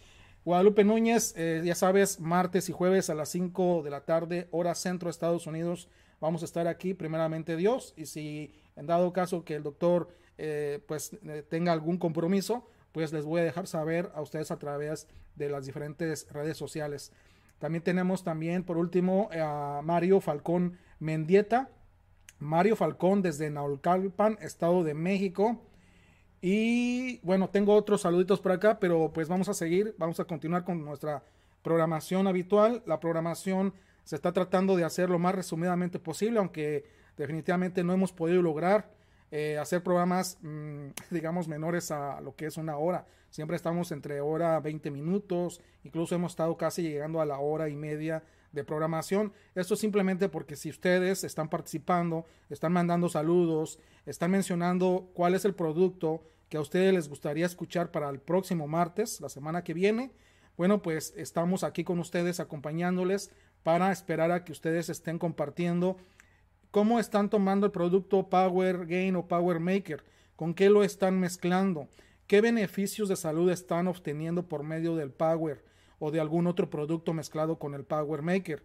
Guadalupe 0.45 0.85
Núñez, 0.85 1.35
eh, 1.37 1.63
ya 1.65 1.75
sabes, 1.75 2.21
martes 2.21 2.69
y 2.69 2.73
jueves 2.73 3.09
a 3.09 3.15
las 3.15 3.31
5 3.31 3.83
de 3.83 3.91
la 3.91 4.03
tarde, 4.03 4.47
hora 4.51 4.75
centro, 4.75 5.09
Estados 5.09 5.47
Unidos, 5.47 5.89
vamos 6.21 6.43
a 6.43 6.45
estar 6.45 6.69
aquí 6.69 6.93
primeramente 6.93 7.57
Dios 7.57 7.95
y 7.97 8.05
si 8.07 8.53
en 8.77 8.87
dado 8.87 9.13
caso 9.15 9.43
que 9.45 9.55
el 9.55 9.63
doctor 9.63 10.09
eh, 10.37 10.81
pues 10.87 11.17
eh, 11.25 11.43
tenga 11.49 11.73
algún 11.73 11.97
compromiso, 11.97 12.69
pues 12.95 13.13
les 13.13 13.25
voy 13.25 13.41
a 13.41 13.45
dejar 13.45 13.67
saber 13.67 14.13
a 14.15 14.23
ustedes 14.23 14.53
a 14.53 14.59
través 14.61 15.09
de 15.35 15.49
las 15.49 15.67
diferentes 15.67 16.31
redes 16.31 16.57
sociales. 16.57 17.13
También 17.59 17.83
tenemos 17.83 18.23
también 18.23 18.63
por 18.63 18.79
último 18.79 19.29
a 19.33 19.81
Mario 19.83 20.21
Falcón 20.21 20.79
Mendieta. 21.01 21.71
Mario 22.39 22.77
Falcón 22.77 23.21
desde 23.21 23.51
Naucalpan, 23.51 24.39
Estado 24.41 24.85
de 24.85 24.95
México. 24.95 25.61
Y 26.41 27.19
bueno, 27.25 27.51
tengo 27.51 27.75
otros 27.75 28.03
saluditos 28.03 28.41
por 28.41 28.53
acá, 28.53 28.79
pero 28.79 29.11
pues 29.13 29.29
vamos 29.29 29.49
a 29.49 29.55
seguir, 29.55 29.97
vamos 29.99 30.21
a 30.21 30.25
continuar 30.25 30.63
con 30.63 30.85
nuestra 30.85 31.25
programación 31.63 32.29
habitual. 32.29 32.85
La 32.87 33.01
programación 33.01 33.75
se 34.05 34.15
está 34.15 34.31
tratando 34.33 34.77
de 34.77 34.85
hacer 34.85 35.11
lo 35.11 35.19
más 35.19 35.35
resumidamente 35.35 35.99
posible, 35.99 36.39
aunque 36.39 36.85
definitivamente 37.17 37.83
no 37.83 37.93
hemos 37.93 38.13
podido 38.13 38.41
lograr 38.41 38.93
eh, 39.37 39.59
hacer 39.59 39.83
programas, 39.83 40.39
mm, 40.43 40.91
digamos, 41.11 41.49
menores 41.49 41.91
a 41.91 42.21
lo 42.21 42.37
que 42.37 42.47
es 42.47 42.57
una 42.57 42.77
hora. 42.77 43.05
Siempre 43.31 43.57
estamos 43.57 43.91
entre 43.91 44.21
hora 44.21 44.61
20 44.61 44.93
minutos, 44.93 45.61
incluso 45.83 46.15
hemos 46.15 46.31
estado 46.31 46.57
casi 46.57 46.83
llegando 46.83 47.21
a 47.21 47.27
la 47.27 47.41
hora 47.41 47.69
y 47.69 47.75
media 47.75 48.23
de 48.53 48.63
programación. 48.63 49.33
Esto 49.57 49.75
simplemente 49.75 50.29
porque 50.29 50.55
si 50.55 50.71
ustedes 50.71 51.25
están 51.25 51.49
participando, 51.49 52.27
están 52.49 52.73
mandando 52.73 53.09
saludos, 53.09 53.81
están 54.07 54.31
mencionando 54.31 55.11
cuál 55.15 55.35
es 55.35 55.45
el 55.45 55.57
producto 55.57 56.23
que 56.49 56.57
a 56.57 56.61
ustedes 56.61 56.95
les 56.95 57.09
gustaría 57.09 57.45
escuchar 57.45 57.91
para 57.91 58.11
el 58.11 58.21
próximo 58.21 58.69
martes, 58.69 59.21
la 59.21 59.29
semana 59.29 59.65
que 59.65 59.75
viene, 59.75 60.13
bueno, 60.57 60.81
pues 60.81 61.13
estamos 61.17 61.65
aquí 61.65 61.83
con 61.83 61.99
ustedes 61.99 62.39
acompañándoles 62.39 63.33
para 63.65 63.91
esperar 63.91 64.31
a 64.31 64.45
que 64.45 64.53
ustedes 64.53 64.89
estén 64.91 65.19
compartiendo 65.19 65.97
cómo 66.75 66.99
están 66.99 67.31
tomando 67.31 67.67
el 67.67 67.71
producto 67.71 68.29
Power 68.29 68.87
Gain 68.87 69.15
o 69.15 69.29
Power 69.29 69.61
Maker, 69.61 70.03
con 70.35 70.55
qué 70.55 70.69
lo 70.69 70.83
están 70.83 71.21
mezclando, 71.21 71.87
qué 72.27 72.41
beneficios 72.41 73.09
de 73.09 73.15
salud 73.15 73.49
están 73.53 73.87
obteniendo 73.87 74.49
por 74.49 74.65
medio 74.65 74.97
del 74.97 75.13
Power 75.13 75.65
o 76.01 76.11
de 76.11 76.19
algún 76.19 76.49
otro 76.49 76.71
producto 76.71 77.13
mezclado 77.13 77.61
con 77.61 77.75
el 77.75 77.85
Power 77.85 78.23
Maker. 78.23 78.65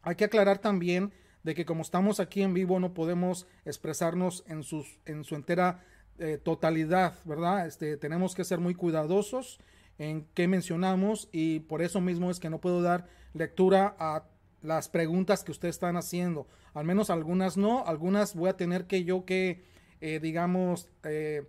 Hay 0.00 0.16
que 0.16 0.24
aclarar 0.24 0.56
también 0.56 1.12
de 1.42 1.54
que 1.54 1.66
como 1.66 1.82
estamos 1.82 2.18
aquí 2.18 2.40
en 2.40 2.54
vivo 2.54 2.80
no 2.80 2.94
podemos 2.94 3.46
expresarnos 3.66 4.42
en, 4.46 4.62
en 5.04 5.24
su 5.24 5.34
entera 5.34 5.84
eh, 6.18 6.38
totalidad, 6.42 7.12
¿verdad? 7.26 7.66
Este, 7.66 7.98
tenemos 7.98 8.34
que 8.34 8.44
ser 8.44 8.58
muy 8.58 8.74
cuidadosos 8.74 9.60
en 9.98 10.26
qué 10.32 10.48
mencionamos 10.48 11.28
y 11.30 11.60
por 11.60 11.82
eso 11.82 12.00
mismo 12.00 12.30
es 12.30 12.40
que 12.40 12.48
no 12.48 12.58
puedo 12.58 12.80
dar 12.80 13.06
lectura 13.34 13.96
a 13.98 14.24
las 14.62 14.88
preguntas 14.88 15.44
que 15.44 15.52
ustedes 15.52 15.76
están 15.76 15.96
haciendo. 15.96 16.46
Al 16.74 16.84
menos 16.84 17.10
algunas 17.10 17.56
no, 17.56 17.84
algunas 17.86 18.34
voy 18.34 18.50
a 18.50 18.56
tener 18.56 18.86
que 18.86 19.04
yo 19.04 19.24
que, 19.24 19.62
eh, 20.00 20.20
digamos, 20.20 20.88
eh, 21.04 21.46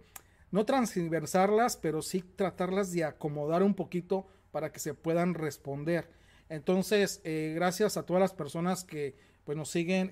no 0.52 0.66
transversarlas, 0.66 1.78
pero 1.78 2.02
sí 2.02 2.22
tratarlas 2.22 2.92
de 2.92 3.04
acomodar 3.04 3.64
un 3.64 3.76
poquito 3.76 4.28
para 4.52 4.72
que 4.72 4.80
se 4.80 4.94
puedan 4.94 5.34
responder. 5.34 6.10
Entonces, 6.50 7.22
eh, 7.24 7.54
gracias 7.56 7.98
a 7.98 8.06
todas 8.06 8.22
las 8.22 8.34
personas 8.34 8.84
que 8.84 9.16
pues, 9.46 9.58
nos 9.58 9.70
siguen 9.70 10.12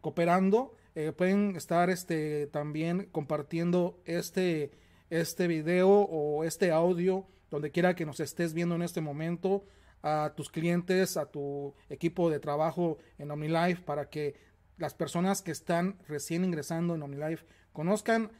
cooperando. 0.00 0.74
pueden 1.16 1.56
estar 1.56 1.90
este, 1.90 2.46
también 2.46 3.08
compartiendo 3.12 4.00
este, 4.06 4.70
este 5.10 5.46
video 5.46 5.90
o 5.90 6.44
este 6.44 6.70
audio 6.70 7.26
donde 7.50 7.70
quiera 7.70 7.94
que 7.94 8.06
nos 8.06 8.20
estés 8.20 8.54
viendo 8.54 8.74
en 8.74 8.82
este 8.82 9.00
momento 9.00 9.64
a 10.02 10.32
tus 10.36 10.50
clientes, 10.50 11.16
a 11.16 11.26
tu 11.26 11.74
equipo 11.88 12.30
de 12.30 12.38
trabajo 12.38 12.98
en 13.18 13.30
OmniLife 13.30 13.82
para 13.82 14.08
que 14.08 14.34
las 14.78 14.94
personas 14.94 15.42
que 15.42 15.50
están 15.50 15.98
recién 16.06 16.44
ingresando 16.44 16.94
en 16.94 17.02
OmniLife 17.02 17.44
conozcan 17.72 18.30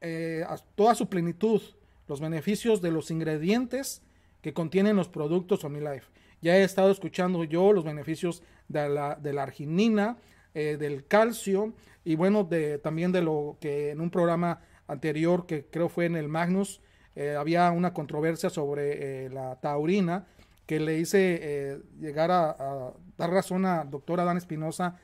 eh, 0.00 0.44
a 0.46 0.56
toda 0.74 0.94
su 0.94 1.08
plenitud 1.08 1.62
los 2.06 2.20
beneficios 2.20 2.82
de 2.82 2.90
los 2.90 3.10
ingredientes 3.10 4.02
que 4.42 4.52
contienen 4.52 4.96
los 4.96 5.08
productos 5.08 5.64
OmniLife. 5.64 6.10
Ya 6.42 6.56
he 6.56 6.62
estado 6.62 6.90
escuchando 6.90 7.44
yo 7.44 7.72
los 7.72 7.84
beneficios 7.84 8.42
de 8.68 8.88
la, 8.88 9.14
de 9.16 9.32
la 9.32 9.42
arginina, 9.42 10.18
eh, 10.54 10.76
del 10.78 11.06
calcio 11.06 11.74
y 12.04 12.14
bueno, 12.14 12.44
de, 12.44 12.78
también 12.78 13.10
de 13.10 13.22
lo 13.22 13.56
que 13.60 13.90
en 13.90 14.00
un 14.00 14.10
programa 14.10 14.60
anterior 14.86 15.46
que 15.46 15.66
creo 15.66 15.88
fue 15.88 16.06
en 16.06 16.16
el 16.16 16.28
Magnus, 16.28 16.80
eh, 17.14 17.34
había 17.34 17.70
una 17.70 17.92
controversia 17.94 18.50
sobre 18.50 19.30
la 19.30 19.58
taurina 19.60 20.26
que 20.66 20.80
le 20.80 20.98
hice 20.98 21.38
eh, 21.40 21.78
llegar 21.98 22.30
a, 22.30 22.92
dar 23.16 23.30
razón 23.30 23.64
a 23.64 23.84
doctor 23.84 24.20
Adán 24.20 24.36
Espinosa, 24.36 24.98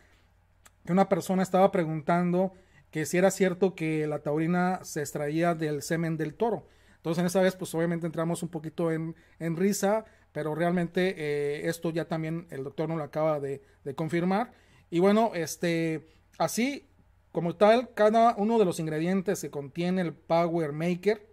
que 0.84 0.92
una 0.92 1.08
persona 1.08 1.42
estaba 1.42 1.70
preguntando 1.70 2.52
que 2.90 3.06
si 3.06 3.16
era 3.16 3.30
cierto 3.30 3.74
que 3.74 4.06
la 4.06 4.18
taurina 4.18 4.80
se 4.82 5.00
extraía 5.00 5.54
del 5.54 5.82
semen 5.82 6.16
del 6.16 6.34
toro. 6.34 6.66
Entonces 6.96 7.20
en 7.20 7.26
esa 7.26 7.40
vez 7.40 7.56
pues 7.56 7.74
obviamente 7.74 8.06
entramos 8.06 8.42
un 8.42 8.48
poquito 8.48 8.90
en, 8.90 9.14
risa, 9.38 10.04
pero 10.32 10.54
realmente 10.54 11.14
eh, 11.16 11.68
esto 11.68 11.90
ya 11.90 12.06
también 12.06 12.46
el 12.50 12.64
doctor 12.64 12.88
nos 12.88 12.98
lo 12.98 13.04
acaba 13.04 13.40
de, 13.40 13.62
de, 13.84 13.94
confirmar. 13.94 14.52
Y 14.90 14.98
bueno, 14.98 15.30
este, 15.34 16.08
así 16.38 16.88
como 17.30 17.56
tal, 17.56 17.94
cada 17.94 18.34
uno 18.36 18.58
de 18.58 18.64
los 18.64 18.78
ingredientes 18.78 19.40
que 19.40 19.50
contiene 19.50 20.02
el 20.02 20.12
Power 20.12 20.72
Maker, 20.72 21.26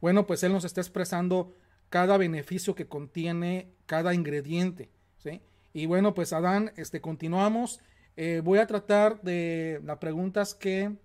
bueno, 0.00 0.26
pues 0.26 0.42
él 0.42 0.52
nos 0.52 0.64
está 0.64 0.80
expresando 0.80 1.54
cada 1.90 2.16
beneficio 2.16 2.74
que 2.74 2.86
contiene 2.86 3.74
cada 3.86 4.14
ingrediente. 4.14 4.90
¿sí? 5.18 5.42
Y 5.72 5.86
bueno, 5.86 6.14
pues 6.14 6.32
Adán, 6.32 6.72
este, 6.76 7.00
continuamos. 7.00 7.80
Eh, 8.16 8.40
voy 8.42 8.58
a 8.58 8.66
tratar 8.66 9.20
de 9.22 9.80
las 9.84 9.98
preguntas 9.98 10.54
que... 10.54 10.96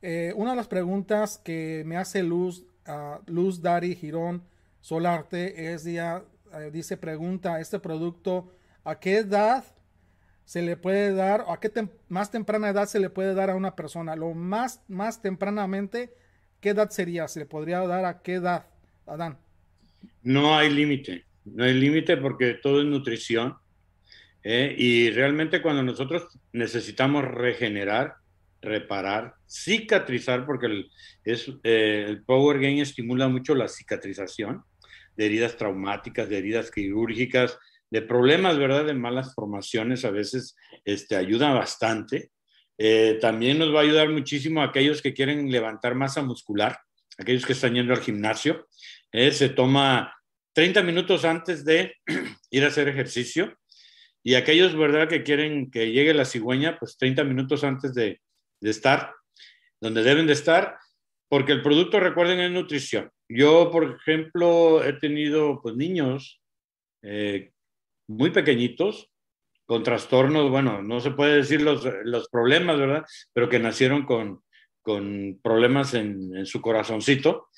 Eh, 0.00 0.32
una 0.36 0.50
de 0.50 0.56
las 0.56 0.68
preguntas 0.68 1.38
que 1.38 1.82
me 1.84 1.96
hace 1.96 2.22
Luz, 2.22 2.64
uh, 2.86 3.20
Luz 3.26 3.60
Dari 3.60 3.96
Girón 3.96 4.44
Solarte 4.80 5.72
es, 5.72 5.82
ya, 5.82 6.22
eh, 6.54 6.70
dice, 6.72 6.96
pregunta, 6.96 7.58
¿este 7.58 7.80
producto 7.80 8.52
a 8.84 9.00
qué 9.00 9.18
edad 9.18 9.64
se 10.44 10.62
le 10.62 10.76
puede 10.76 11.12
dar, 11.12 11.40
o 11.42 11.52
a 11.52 11.58
qué 11.58 11.72
más 12.08 12.30
temprana 12.30 12.68
edad 12.68 12.86
se 12.86 13.00
le 13.00 13.10
puede 13.10 13.34
dar 13.34 13.50
a 13.50 13.56
una 13.56 13.74
persona? 13.74 14.14
Lo 14.14 14.34
más, 14.34 14.82
más 14.86 15.20
tempranamente, 15.20 16.14
¿qué 16.60 16.70
edad 16.70 16.90
sería? 16.90 17.26
¿Se 17.26 17.40
le 17.40 17.46
podría 17.46 17.80
dar 17.86 18.04
a 18.04 18.22
qué 18.22 18.34
edad, 18.34 18.66
Adán? 19.04 19.38
No 20.22 20.56
hay 20.56 20.70
límite, 20.70 21.24
no 21.44 21.64
hay 21.64 21.74
límite 21.74 22.16
porque 22.16 22.54
todo 22.54 22.80
es 22.80 22.86
nutrición. 22.86 23.56
¿eh? 24.42 24.74
Y 24.76 25.10
realmente 25.10 25.62
cuando 25.62 25.82
nosotros 25.82 26.38
necesitamos 26.52 27.24
regenerar, 27.24 28.14
reparar, 28.60 29.34
cicatrizar, 29.48 30.44
porque 30.46 30.66
el, 30.66 30.90
es, 31.24 31.48
eh, 31.64 32.04
el 32.08 32.24
Power 32.24 32.58
Gain 32.58 32.78
estimula 32.78 33.28
mucho 33.28 33.54
la 33.54 33.68
cicatrización 33.68 34.62
de 35.16 35.26
heridas 35.26 35.56
traumáticas, 35.56 36.28
de 36.28 36.38
heridas 36.38 36.70
quirúrgicas, 36.70 37.58
de 37.90 38.02
problemas, 38.02 38.58
¿verdad? 38.58 38.84
De 38.84 38.94
malas 38.94 39.34
formaciones, 39.34 40.04
a 40.04 40.10
veces 40.10 40.56
este, 40.84 41.16
ayuda 41.16 41.52
bastante. 41.52 42.30
Eh, 42.76 43.18
también 43.20 43.58
nos 43.58 43.74
va 43.74 43.80
a 43.80 43.82
ayudar 43.82 44.08
muchísimo 44.10 44.62
a 44.62 44.66
aquellos 44.66 45.02
que 45.02 45.14
quieren 45.14 45.50
levantar 45.50 45.94
masa 45.94 46.22
muscular, 46.22 46.78
aquellos 47.18 47.44
que 47.44 47.54
están 47.54 47.74
yendo 47.74 47.92
al 47.92 48.00
gimnasio. 48.00 48.68
Se 49.12 49.48
toma 49.48 50.14
30 50.54 50.82
minutos 50.82 51.24
antes 51.24 51.64
de 51.64 51.94
ir 52.50 52.64
a 52.64 52.68
hacer 52.68 52.88
ejercicio 52.88 53.56
y 54.22 54.34
aquellos, 54.34 54.76
¿verdad?, 54.76 55.08
que 55.08 55.22
quieren 55.22 55.70
que 55.70 55.92
llegue 55.92 56.12
la 56.12 56.24
cigüeña, 56.24 56.78
pues 56.78 56.98
30 56.98 57.24
minutos 57.24 57.64
antes 57.64 57.94
de, 57.94 58.20
estar 58.60 59.14
donde 59.80 60.02
deben 60.02 60.26
de 60.26 60.32
estar, 60.32 60.76
porque 61.28 61.52
el 61.52 61.62
producto, 61.62 62.00
recuerden, 62.00 62.40
es 62.40 62.50
nutrición. 62.50 63.10
Yo, 63.28 63.70
por 63.70 63.84
ejemplo, 63.84 64.82
he 64.82 64.94
tenido 64.94 65.60
pues 65.62 65.76
niños 65.76 66.40
eh, 67.02 67.52
muy 68.08 68.30
pequeñitos 68.30 69.08
con 69.64 69.84
trastornos, 69.84 70.50
bueno, 70.50 70.82
no 70.82 70.98
se 70.98 71.12
puede 71.12 71.36
decir 71.36 71.62
los, 71.62 71.86
los 72.02 72.28
problemas, 72.30 72.78
¿verdad? 72.78 73.04
Pero 73.32 73.48
que 73.48 73.60
nacieron 73.60 74.04
con, 74.04 74.42
con 74.82 75.38
problemas 75.42 75.94
en, 75.94 76.36
en, 76.36 76.46
su 76.46 76.60
corazoncito 76.60 77.48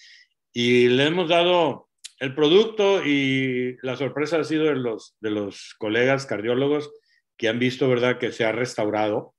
y 0.52 0.88
le 0.88 1.06
hemos 1.06 1.28
dado 1.28 1.88
el 2.18 2.34
producto 2.34 3.04
y 3.04 3.76
la 3.82 3.96
sorpresa 3.96 4.38
ha 4.38 4.44
sido 4.44 4.64
de 4.64 4.76
los, 4.76 5.16
de 5.20 5.30
los 5.30 5.74
colegas 5.78 6.26
cardiólogos 6.26 6.90
que 7.36 7.48
han 7.48 7.58
visto, 7.58 7.88
¿verdad?, 7.88 8.18
que 8.18 8.32
se 8.32 8.44
ha 8.44 8.52
restaurado. 8.52 9.34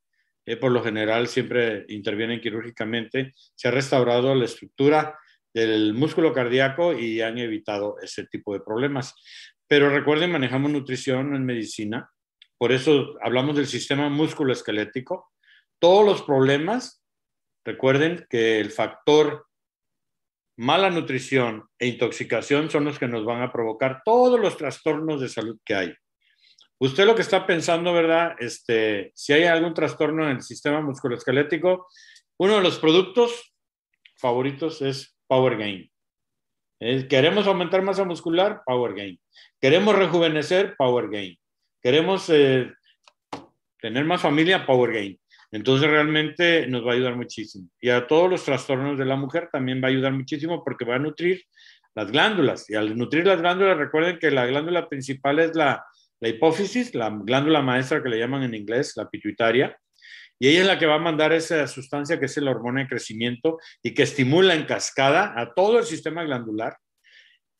Eh, 0.45 0.57
por 0.57 0.71
lo 0.71 0.83
general 0.83 1.27
siempre 1.27 1.85
intervienen 1.89 2.41
quirúrgicamente. 2.41 3.33
Se 3.53 3.67
ha 3.67 3.71
restaurado 3.71 4.33
la 4.33 4.45
estructura 4.45 5.19
del 5.53 5.93
músculo 5.93 6.33
cardíaco 6.33 6.93
y 6.97 7.21
han 7.21 7.37
evitado 7.37 7.97
ese 8.01 8.25
tipo 8.25 8.53
de 8.53 8.61
problemas. 8.61 9.13
Pero 9.67 9.89
recuerden, 9.89 10.31
manejamos 10.31 10.71
nutrición 10.71 11.35
en 11.35 11.45
medicina. 11.45 12.09
Por 12.57 12.71
eso 12.71 13.15
hablamos 13.21 13.55
del 13.55 13.67
sistema 13.67 14.09
músculo-esquelético. 14.09 15.31
Todos 15.79 16.05
los 16.05 16.23
problemas, 16.23 17.03
recuerden 17.63 18.25
que 18.29 18.59
el 18.59 18.71
factor 18.71 19.45
mala 20.61 20.91
nutrición 20.91 21.67
e 21.79 21.87
intoxicación 21.87 22.69
son 22.69 22.85
los 22.85 22.99
que 22.99 23.07
nos 23.07 23.25
van 23.25 23.41
a 23.41 23.51
provocar 23.51 24.03
todos 24.05 24.39
los 24.39 24.57
trastornos 24.57 25.19
de 25.19 25.27
salud 25.27 25.57
que 25.65 25.73
hay. 25.73 25.93
usted 26.77 27.05
lo 27.05 27.15
que 27.15 27.23
está 27.23 27.47
pensando, 27.47 27.93
¿verdad? 27.93 28.35
Este, 28.37 29.11
si 29.15 29.33
hay 29.33 29.45
algún 29.45 29.73
trastorno 29.73 30.25
en 30.25 30.37
el 30.37 30.41
sistema 30.43 30.79
musculoesquelético, 30.81 31.87
uno 32.37 32.57
de 32.57 32.61
los 32.61 32.77
productos 32.77 33.55
favoritos 34.17 34.83
es 34.83 35.17
Power 35.27 35.57
Gain. 35.57 35.91
queremos 37.09 37.47
aumentar 37.47 37.81
masa 37.81 38.03
muscular, 38.03 38.61
Power 38.63 38.93
Gain. 38.93 39.19
Queremos 39.59 39.95
rejuvenecer, 39.95 40.75
Power 40.77 41.09
Gain. 41.09 41.39
Queremos 41.81 42.29
eh, 42.29 42.71
tener 43.79 44.05
más 44.05 44.21
familia, 44.21 44.63
Power 44.67 44.93
Gain. 44.93 45.20
Entonces 45.51 45.89
realmente 45.89 46.65
nos 46.67 46.85
va 46.85 46.91
a 46.91 46.95
ayudar 46.95 47.15
muchísimo. 47.15 47.67
Y 47.79 47.89
a 47.89 48.07
todos 48.07 48.29
los 48.29 48.45
trastornos 48.45 48.97
de 48.97 49.05
la 49.05 49.17
mujer 49.17 49.49
también 49.51 49.81
va 49.83 49.87
a 49.87 49.91
ayudar 49.91 50.13
muchísimo 50.13 50.63
porque 50.63 50.85
va 50.85 50.95
a 50.95 50.99
nutrir 50.99 51.43
las 51.93 52.09
glándulas. 52.11 52.69
Y 52.69 52.75
al 52.75 52.97
nutrir 52.97 53.25
las 53.27 53.41
glándulas, 53.41 53.77
recuerden 53.77 54.17
que 54.17 54.31
la 54.31 54.45
glándula 54.45 54.87
principal 54.87 55.39
es 55.39 55.55
la, 55.55 55.85
la 56.21 56.29
hipófisis, 56.29 56.95
la 56.95 57.09
glándula 57.09 57.61
maestra 57.61 58.01
que 58.01 58.09
le 58.09 58.19
llaman 58.19 58.43
en 58.43 58.55
inglés, 58.55 58.93
la 58.95 59.09
pituitaria. 59.09 59.77
Y 60.39 60.47
ella 60.47 60.61
es 60.61 60.67
la 60.67 60.79
que 60.79 60.85
va 60.85 60.95
a 60.95 60.99
mandar 60.99 61.33
esa 61.33 61.67
sustancia 61.67 62.19
que 62.19 62.25
es 62.25 62.37
la 62.37 62.51
hormona 62.51 62.81
de 62.81 62.87
crecimiento 62.87 63.59
y 63.83 63.93
que 63.93 64.03
estimula 64.03 64.55
en 64.55 64.65
cascada 64.65 65.33
a 65.35 65.53
todo 65.53 65.79
el 65.79 65.85
sistema 65.85 66.23
glandular. 66.23 66.77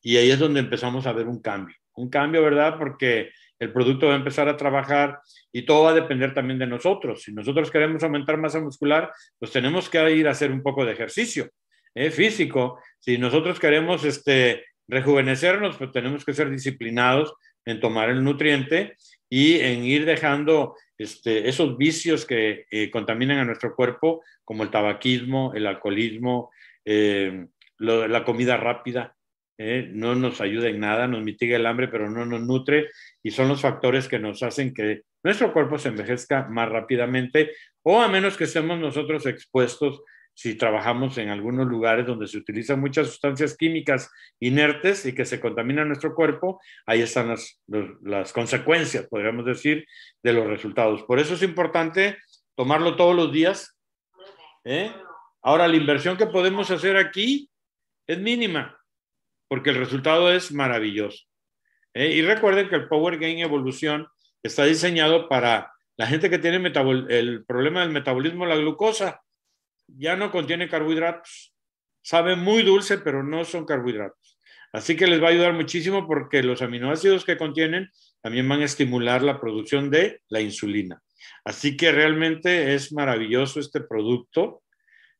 Y 0.00 0.16
ahí 0.16 0.30
es 0.30 0.38
donde 0.38 0.60
empezamos 0.60 1.06
a 1.06 1.12
ver 1.12 1.28
un 1.28 1.40
cambio. 1.40 1.76
Un 1.94 2.08
cambio, 2.08 2.42
¿verdad? 2.42 2.78
Porque 2.78 3.30
el 3.58 3.72
producto 3.72 4.08
va 4.08 4.14
a 4.14 4.16
empezar 4.16 4.48
a 4.48 4.56
trabajar 4.56 5.20
y 5.52 5.62
todo 5.62 5.84
va 5.84 5.90
a 5.90 5.94
depender 5.94 6.32
también 6.32 6.58
de 6.58 6.66
nosotros. 6.66 7.22
Si 7.22 7.32
nosotros 7.32 7.70
queremos 7.70 8.02
aumentar 8.02 8.38
masa 8.38 8.60
muscular, 8.60 9.12
pues 9.38 9.52
tenemos 9.52 9.88
que 9.90 10.10
ir 10.14 10.26
a 10.26 10.30
hacer 10.30 10.50
un 10.50 10.62
poco 10.62 10.84
de 10.84 10.92
ejercicio 10.92 11.50
¿eh? 11.94 12.10
físico. 12.10 12.80
Si 12.98 13.18
nosotros 13.18 13.60
queremos 13.60 14.04
este, 14.04 14.64
rejuvenecernos, 14.88 15.76
pues 15.76 15.92
tenemos 15.92 16.24
que 16.24 16.32
ser 16.32 16.50
disciplinados 16.50 17.34
en 17.64 17.80
tomar 17.80 18.08
el 18.08 18.24
nutriente 18.24 18.96
y 19.28 19.60
en 19.60 19.84
ir 19.84 20.04
dejando 20.04 20.74
este, 20.98 21.48
esos 21.48 21.76
vicios 21.76 22.24
que 22.24 22.66
eh, 22.70 22.90
contaminan 22.90 23.38
a 23.38 23.44
nuestro 23.44 23.74
cuerpo, 23.74 24.22
como 24.44 24.62
el 24.62 24.70
tabaquismo, 24.70 25.52
el 25.54 25.66
alcoholismo, 25.66 26.50
eh, 26.84 27.46
la 27.78 28.24
comida 28.24 28.56
rápida. 28.56 29.14
no 29.58 30.14
nos 30.14 30.40
ayuda 30.40 30.68
en 30.68 30.80
nada, 30.80 31.06
nos 31.06 31.22
mitiga 31.22 31.56
el 31.56 31.66
hambre, 31.66 31.88
pero 31.88 32.08
no 32.08 32.24
nos 32.24 32.40
nutre 32.40 32.90
y 33.22 33.30
son 33.30 33.48
los 33.48 33.60
factores 33.60 34.08
que 34.08 34.18
nos 34.18 34.42
hacen 34.42 34.72
que 34.72 35.02
nuestro 35.22 35.52
cuerpo 35.52 35.78
se 35.78 35.88
envejezca 35.88 36.48
más 36.48 36.68
rápidamente 36.68 37.52
o 37.82 38.00
a 38.00 38.08
menos 38.08 38.36
que 38.36 38.44
estemos 38.44 38.78
nosotros 38.78 39.26
expuestos 39.26 40.02
si 40.34 40.54
trabajamos 40.54 41.18
en 41.18 41.28
algunos 41.28 41.66
lugares 41.66 42.06
donde 42.06 42.26
se 42.26 42.38
utilizan 42.38 42.80
muchas 42.80 43.06
sustancias 43.08 43.56
químicas 43.56 44.10
inertes 44.40 45.04
y 45.04 45.14
que 45.14 45.24
se 45.24 45.40
contaminan 45.40 45.88
nuestro 45.88 46.14
cuerpo, 46.14 46.60
ahí 46.86 47.02
están 47.02 47.28
las, 47.28 47.60
las 48.02 48.32
consecuencias, 48.32 49.06
podríamos 49.08 49.44
decir, 49.44 49.86
de 50.22 50.32
los 50.32 50.46
resultados. 50.46 51.02
Por 51.02 51.18
eso 51.18 51.34
es 51.34 51.42
importante 51.42 52.16
tomarlo 52.54 52.96
todos 52.96 53.14
los 53.14 53.30
días. 53.30 53.78
¿eh? 54.64 54.90
Ahora, 55.42 55.68
la 55.68 55.76
inversión 55.76 56.16
que 56.16 56.26
podemos 56.26 56.70
hacer 56.70 56.96
aquí 56.96 57.50
es 58.06 58.18
mínima 58.18 58.78
porque 59.48 59.70
el 59.70 59.76
resultado 59.76 60.32
es 60.32 60.50
maravilloso. 60.50 61.26
¿eh? 61.92 62.06
Y 62.06 62.22
recuerden 62.22 62.70
que 62.70 62.76
el 62.76 62.88
Power 62.88 63.18
Gain 63.18 63.40
Evolución 63.40 64.08
está 64.42 64.64
diseñado 64.64 65.28
para 65.28 65.72
la 65.96 66.06
gente 66.06 66.30
que 66.30 66.38
tiene 66.38 66.72
el 67.08 67.44
problema 67.44 67.80
del 67.80 67.90
metabolismo 67.90 68.46
la 68.46 68.56
glucosa. 68.56 69.22
Ya 69.86 70.16
no 70.16 70.30
contiene 70.30 70.68
carbohidratos. 70.68 71.54
Sabe 72.02 72.34
muy 72.34 72.62
dulce, 72.62 72.98
pero 72.98 73.22
no 73.22 73.44
son 73.44 73.64
carbohidratos. 73.64 74.38
Así 74.72 74.96
que 74.96 75.06
les 75.06 75.22
va 75.22 75.28
a 75.28 75.30
ayudar 75.30 75.52
muchísimo 75.52 76.06
porque 76.06 76.42
los 76.42 76.62
aminoácidos 76.62 77.24
que 77.24 77.36
contienen 77.36 77.90
también 78.22 78.48
van 78.48 78.62
a 78.62 78.64
estimular 78.64 79.22
la 79.22 79.38
producción 79.38 79.90
de 79.90 80.22
la 80.28 80.40
insulina. 80.40 81.02
Así 81.44 81.76
que 81.76 81.92
realmente 81.92 82.74
es 82.74 82.92
maravilloso 82.92 83.60
este 83.60 83.80
producto. 83.80 84.62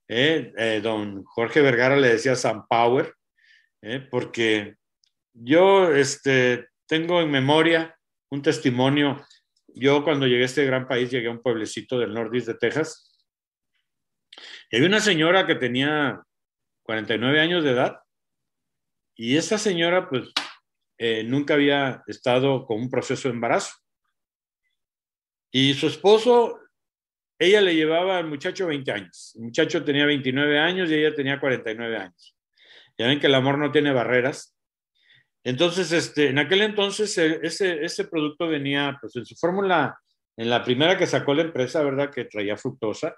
¿eh? 0.08 0.52
Eh, 0.56 0.80
don 0.82 1.22
Jorge 1.24 1.60
Vergara 1.60 1.96
le 1.96 2.08
decía 2.08 2.34
Sun 2.34 2.66
Power 2.66 3.14
¿eh? 3.82 4.06
porque 4.10 4.76
yo 5.34 5.92
este, 5.94 6.68
tengo 6.86 7.20
en 7.20 7.30
memoria 7.30 7.96
un 8.32 8.40
testimonio. 8.40 9.22
Yo 9.68 10.02
cuando 10.02 10.26
llegué 10.26 10.42
a 10.42 10.46
este 10.46 10.64
gran 10.64 10.88
país 10.88 11.10
llegué 11.10 11.28
a 11.28 11.32
un 11.32 11.42
pueblecito 11.42 11.98
del 11.98 12.14
nordeste 12.14 12.54
de 12.54 12.58
Texas 12.58 13.10
y 14.70 14.76
había 14.76 14.88
una 14.88 15.00
señora 15.00 15.46
que 15.46 15.54
tenía 15.54 16.22
49 16.84 17.40
años 17.40 17.62
de 17.62 17.72
edad 17.72 17.98
y 19.14 19.36
esa 19.36 19.58
señora 19.58 20.08
pues 20.08 20.32
eh, 20.96 21.24
nunca 21.24 21.54
había 21.54 22.02
estado 22.06 22.64
con 22.64 22.80
un 22.80 22.88
proceso 22.88 23.28
de 23.28 23.34
embarazo. 23.34 23.74
Y 25.50 25.74
su 25.74 25.86
esposo, 25.86 26.58
ella 27.38 27.60
le 27.60 27.74
llevaba 27.74 28.16
al 28.16 28.28
muchacho 28.28 28.66
20 28.68 28.92
años. 28.92 29.32
El 29.34 29.42
muchacho 29.42 29.84
tenía 29.84 30.06
29 30.06 30.58
años 30.58 30.90
y 30.90 30.94
ella 30.94 31.14
tenía 31.14 31.38
49 31.38 31.96
años. 31.98 32.36
Ya 32.96 33.08
ven 33.08 33.20
que 33.20 33.26
el 33.26 33.34
amor 33.34 33.58
no 33.58 33.70
tiene 33.70 33.92
barreras. 33.92 34.51
Entonces, 35.44 35.90
este, 35.92 36.28
en 36.28 36.38
aquel 36.38 36.62
entonces, 36.62 37.16
eh, 37.18 37.40
ese, 37.42 37.84
ese 37.84 38.04
producto 38.04 38.46
venía, 38.46 38.96
pues 39.00 39.16
en 39.16 39.24
su 39.24 39.34
fórmula, 39.34 39.98
en 40.36 40.48
la 40.48 40.62
primera 40.62 40.96
que 40.96 41.06
sacó 41.06 41.34
la 41.34 41.42
empresa, 41.42 41.82
¿verdad? 41.82 42.10
Que 42.10 42.24
traía 42.24 42.56
fructosa 42.56 43.16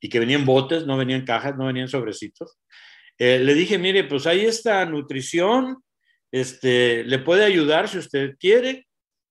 y 0.00 0.08
que 0.08 0.18
venía 0.18 0.36
en 0.36 0.46
botes, 0.46 0.86
no 0.86 0.96
venía 0.96 1.16
en 1.16 1.24
cajas, 1.24 1.56
no 1.56 1.66
venían 1.66 1.88
sobrecitos. 1.88 2.58
Eh, 3.18 3.38
le 3.38 3.54
dije, 3.54 3.78
mire, 3.78 4.04
pues 4.04 4.26
ahí 4.26 4.44
está 4.44 4.84
nutrición, 4.84 5.82
este, 6.32 7.04
le 7.04 7.18
puede 7.18 7.44
ayudar 7.44 7.88
si 7.88 7.98
usted 7.98 8.36
quiere. 8.38 8.86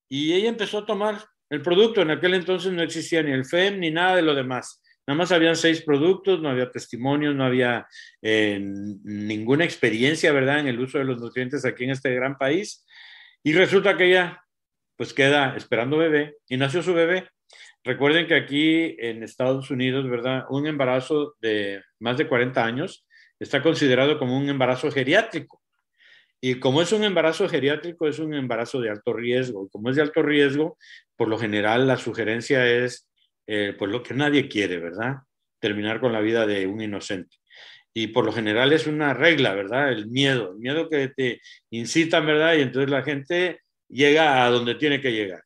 Y 0.08 0.34
ella 0.34 0.50
empezó 0.50 0.80
a 0.80 0.86
tomar 0.86 1.24
el 1.50 1.62
producto. 1.62 2.02
En 2.02 2.12
aquel 2.12 2.36
entonces 2.36 2.72
no 2.72 2.84
existía 2.84 3.24
ni 3.24 3.32
el 3.32 3.46
FEM 3.46 3.80
ni 3.80 3.92
nada 3.92 4.16
de 4.16 4.22
lo 4.22 4.36
demás. 4.36 4.82
Nada 5.08 5.18
más 5.18 5.32
habían 5.32 5.56
seis 5.56 5.82
productos, 5.84 6.42
no 6.42 6.50
había 6.50 6.72
testimonios, 6.72 7.36
no 7.36 7.46
había 7.46 7.88
eh, 8.22 8.60
ninguna 8.60 9.64
experiencia, 9.64 10.32
¿verdad?, 10.32 10.60
en 10.60 10.68
el 10.68 10.80
uso 10.80 10.98
de 10.98 11.04
los 11.04 11.22
nutrientes 11.22 11.64
aquí 11.64 11.84
en 11.84 11.92
este 11.92 12.14
gran 12.16 12.38
país. 12.38 12.86
Y 13.44 13.54
resulta 13.54 13.96
que 13.96 14.06
ella, 14.06 14.44
pues 14.98 15.14
queda 15.14 15.56
esperando 15.56 15.98
bebé 15.98 16.38
y 16.48 16.58
nació 16.58 16.82
su 16.82 16.94
bebé. 16.94 17.30
Recuerden 17.84 18.26
que 18.26 18.34
aquí 18.34 18.96
en 18.98 19.22
Estados 19.22 19.70
Unidos, 19.70 20.10
¿verdad?, 20.10 20.46
un 20.50 20.66
embarazo 20.66 21.36
de 21.40 21.84
más 22.00 22.18
de 22.18 22.28
40 22.28 22.66
años 22.66 23.06
está 23.40 23.62
considerado 23.62 24.18
como 24.18 24.36
un 24.36 24.50
embarazo 24.50 24.90
geriátrico. 24.92 25.62
Y 26.42 26.60
como 26.60 26.82
es 26.82 26.92
un 26.92 27.04
embarazo 27.04 27.48
geriátrico, 27.48 28.08
es 28.08 28.18
un 28.18 28.34
embarazo 28.34 28.82
de 28.82 28.90
alto 28.90 29.14
riesgo. 29.14 29.66
Y 29.66 29.70
como 29.70 29.90
es 29.90 29.96
de 29.96 30.02
alto 30.02 30.24
riesgo, 30.24 30.78
por 31.16 31.28
lo 31.28 31.38
general 31.38 31.88
la 31.88 31.98
sugerencia 31.98 32.68
es 32.68 33.08
eh, 33.48 33.76
pues 33.78 33.92
lo 33.92 34.04
que 34.04 34.14
nadie 34.14 34.48
quiere, 34.48 34.80
¿verdad? 34.80 35.18
Terminar 35.60 36.00
con 36.00 36.14
la 36.14 36.22
vida 36.22 36.46
de 36.46 36.68
un 36.68 36.82
inocente. 36.82 37.38
Y 37.94 38.08
por 38.08 38.26
lo 38.26 38.34
general 38.34 38.74
es 38.74 38.88
una 38.88 39.14
regla, 39.14 39.54
¿verdad? 39.54 39.92
El 39.92 40.08
miedo, 40.08 40.52
el 40.52 40.58
miedo 40.58 40.90
que 40.90 41.10
te 41.10 41.42
incitan, 41.70 42.26
¿verdad? 42.26 42.56
Y 42.56 42.62
entonces 42.62 42.90
la 42.92 43.04
gente 43.04 43.62
llega 43.88 44.46
a 44.46 44.50
donde 44.50 44.76
tiene 44.76 45.00
que 45.00 45.14
llegar. 45.14 45.44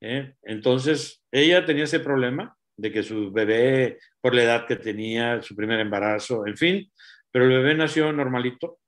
¿eh? 0.00 0.34
Entonces, 0.42 1.22
ella 1.32 1.64
tenía 1.64 1.84
ese 1.84 2.00
problema 2.00 2.56
de 2.76 2.92
que 2.92 3.02
su 3.02 3.32
bebé, 3.32 3.98
por 4.20 4.34
la 4.34 4.44
edad 4.44 4.66
que 4.66 4.76
tenía, 4.76 5.42
su 5.42 5.56
primer 5.56 5.80
embarazo, 5.80 6.46
en 6.46 6.56
fin, 6.56 6.92
pero 7.30 7.46
el 7.46 7.50
bebé 7.50 7.74
nació 7.74 8.12
normalito, 8.12 8.78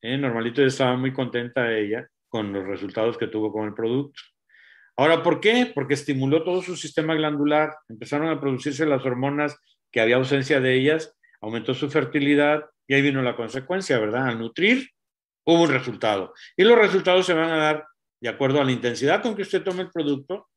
¿eh? 0.00 0.16
normalito 0.16 0.62
y 0.62 0.66
estaba 0.66 0.96
muy 0.96 1.12
contenta 1.12 1.76
ella 1.76 2.08
con 2.28 2.52
los 2.52 2.66
resultados 2.66 3.18
que 3.18 3.26
tuvo 3.26 3.52
con 3.52 3.66
el 3.66 3.74
producto. 3.74 4.20
Ahora, 4.96 5.22
¿por 5.22 5.40
qué? 5.40 5.70
Porque 5.74 5.94
estimuló 5.94 6.44
todo 6.44 6.62
su 6.62 6.76
sistema 6.76 7.14
glandular, 7.14 7.74
empezaron 7.88 8.28
a 8.28 8.40
producirse 8.40 8.86
las 8.86 9.04
hormonas 9.04 9.56
que 9.90 10.00
había 10.00 10.16
ausencia 10.16 10.60
de 10.60 10.74
ellas, 10.74 11.16
aumentó 11.40 11.74
su 11.74 11.90
fertilidad 11.90 12.64
y 12.86 12.94
ahí 12.94 13.02
vino 13.02 13.22
la 13.22 13.36
consecuencia, 13.36 13.98
¿verdad? 13.98 14.28
Al 14.28 14.38
nutrir 14.38 14.88
hubo 15.44 15.62
un 15.62 15.70
resultado. 15.70 16.32
Y 16.56 16.64
los 16.64 16.78
resultados 16.78 17.26
se 17.26 17.34
van 17.34 17.50
a 17.50 17.56
dar 17.56 17.86
de 18.20 18.28
acuerdo 18.28 18.60
a 18.60 18.64
la 18.64 18.72
intensidad 18.72 19.22
con 19.22 19.34
que 19.34 19.42
usted 19.42 19.62
tome 19.62 19.82
el 19.82 19.90
producto, 19.90 20.48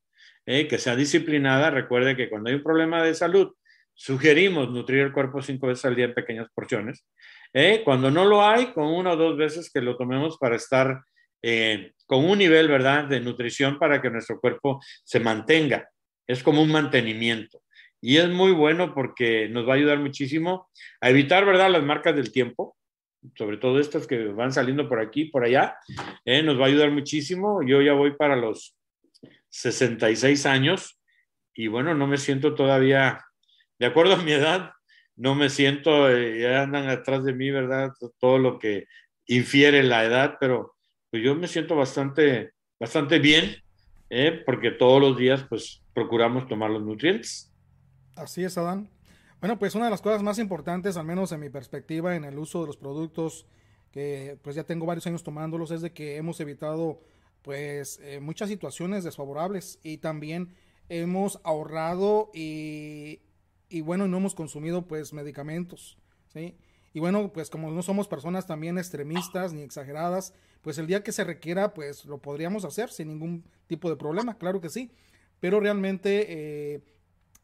eh, 0.45 0.67
que 0.67 0.77
sea 0.77 0.95
disciplinada. 0.95 1.69
Recuerde 1.69 2.15
que 2.15 2.29
cuando 2.29 2.49
hay 2.49 2.55
un 2.55 2.63
problema 2.63 3.03
de 3.03 3.13
salud, 3.13 3.53
sugerimos 3.93 4.69
nutrir 4.69 4.99
el 4.99 5.11
cuerpo 5.11 5.41
cinco 5.41 5.67
veces 5.67 5.85
al 5.85 5.95
día 5.95 6.05
en 6.05 6.13
pequeñas 6.13 6.47
porciones. 6.53 7.05
Eh, 7.53 7.81
cuando 7.83 8.11
no 8.11 8.25
lo 8.25 8.45
hay, 8.45 8.67
con 8.67 8.85
una 8.85 9.11
o 9.11 9.17
dos 9.17 9.37
veces 9.37 9.71
que 9.71 9.81
lo 9.81 9.97
tomemos 9.97 10.37
para 10.37 10.55
estar 10.55 11.01
eh, 11.41 11.93
con 12.05 12.25
un 12.25 12.37
nivel, 12.37 12.67
¿verdad?, 12.67 13.05
de 13.05 13.19
nutrición 13.19 13.79
para 13.79 14.01
que 14.01 14.09
nuestro 14.09 14.39
cuerpo 14.39 14.81
se 15.03 15.19
mantenga. 15.19 15.89
Es 16.25 16.43
como 16.43 16.61
un 16.61 16.71
mantenimiento. 16.71 17.61
Y 18.01 18.17
es 18.17 18.29
muy 18.29 18.51
bueno 18.51 18.93
porque 18.93 19.49
nos 19.49 19.67
va 19.67 19.73
a 19.73 19.75
ayudar 19.75 19.99
muchísimo 19.99 20.69
a 21.01 21.09
evitar, 21.09 21.45
¿verdad?, 21.45 21.71
las 21.71 21.83
marcas 21.83 22.15
del 22.15 22.31
tiempo, 22.31 22.77
sobre 23.35 23.57
todo 23.57 23.79
estas 23.79 24.07
que 24.07 24.27
van 24.27 24.53
saliendo 24.53 24.87
por 24.87 24.99
aquí, 24.99 25.25
por 25.25 25.43
allá. 25.43 25.75
Eh, 26.23 26.43
nos 26.43 26.59
va 26.59 26.65
a 26.65 26.67
ayudar 26.67 26.91
muchísimo. 26.91 27.61
Yo 27.65 27.81
ya 27.81 27.93
voy 27.93 28.15
para 28.15 28.35
los 28.35 28.75
66 29.49 30.45
años 30.45 30.99
y 31.53 31.67
bueno, 31.67 31.95
no 31.95 32.05
me 32.05 32.17
siento 32.17 32.53
todavía, 32.53 33.25
de 33.79 33.87
acuerdo 33.87 34.13
a 34.13 34.23
mi 34.23 34.31
edad, 34.31 34.71
no 35.15 35.33
me 35.33 35.49
siento, 35.49 36.09
eh, 36.09 36.39
ya 36.39 36.61
andan 36.61 36.87
atrás 36.87 37.23
de 37.25 37.33
mí, 37.33 37.49
¿verdad? 37.49 37.89
Todo 38.19 38.37
lo 38.37 38.59
que 38.59 38.85
infiere 39.25 39.81
la 39.81 40.05
edad, 40.05 40.37
pero 40.39 40.76
pues 41.11 41.23
yo 41.23 41.35
me 41.35 41.47
siento 41.47 41.75
bastante, 41.75 42.51
bastante 42.79 43.19
bien 43.19 43.55
¿eh? 44.09 44.41
porque 44.45 44.71
todos 44.71 45.01
los 45.01 45.17
días 45.17 45.45
pues 45.49 45.81
procuramos 45.93 46.47
tomar 46.47 46.69
los 46.69 46.83
nutrientes. 46.83 47.51
Así 48.15 48.43
es, 48.43 48.57
Adán. 48.57 48.89
Bueno, 49.39 49.59
pues 49.59 49.75
una 49.75 49.85
de 49.85 49.91
las 49.91 50.01
cosas 50.01 50.23
más 50.23 50.39
importantes, 50.39 50.97
al 50.97 51.05
menos 51.05 51.31
en 51.31 51.39
mi 51.39 51.49
perspectiva, 51.49 52.15
en 52.15 52.25
el 52.25 52.39
uso 52.39 52.61
de 52.61 52.67
los 52.67 52.77
productos 52.77 53.45
que 53.91 54.37
pues 54.41 54.55
ya 54.55 54.63
tengo 54.63 54.85
varios 54.85 55.07
años 55.07 55.23
tomándolos, 55.23 55.71
es 55.71 55.81
de 55.81 55.93
que 55.93 56.17
hemos 56.17 56.39
evitado 56.39 57.01
pues 57.43 57.99
eh, 58.01 58.19
muchas 58.19 58.49
situaciones 58.49 59.03
desfavorables 59.03 59.79
y 59.83 59.97
también 59.97 60.55
hemos 60.89 61.39
ahorrado 61.43 62.31
y, 62.33 63.21
y 63.69 63.81
bueno, 63.81 64.07
no 64.07 64.17
hemos 64.17 64.35
consumido 64.35 64.87
pues 64.87 65.13
medicamentos, 65.13 65.97
¿sí? 66.33 66.57
Y 66.97 66.99
bueno, 66.99 67.31
pues 67.31 67.51
como 67.51 67.69
no 67.69 67.83
somos 67.83 68.07
personas 68.07 68.47
también 68.47 68.79
extremistas 68.79 69.53
ni 69.53 69.61
exageradas, 69.61 70.33
pues 70.63 70.79
el 70.79 70.87
día 70.87 71.03
que 71.03 71.11
se 71.11 71.23
requiera, 71.23 71.75
pues 71.75 72.05
lo 72.05 72.17
podríamos 72.17 72.65
hacer 72.65 72.89
sin 72.89 73.09
ningún 73.09 73.43
tipo 73.67 73.87
de 73.87 73.95
problema, 73.95 74.39
claro 74.39 74.61
que 74.61 74.69
sí. 74.69 74.89
Pero 75.39 75.59
realmente 75.59 76.25
eh, 76.27 76.81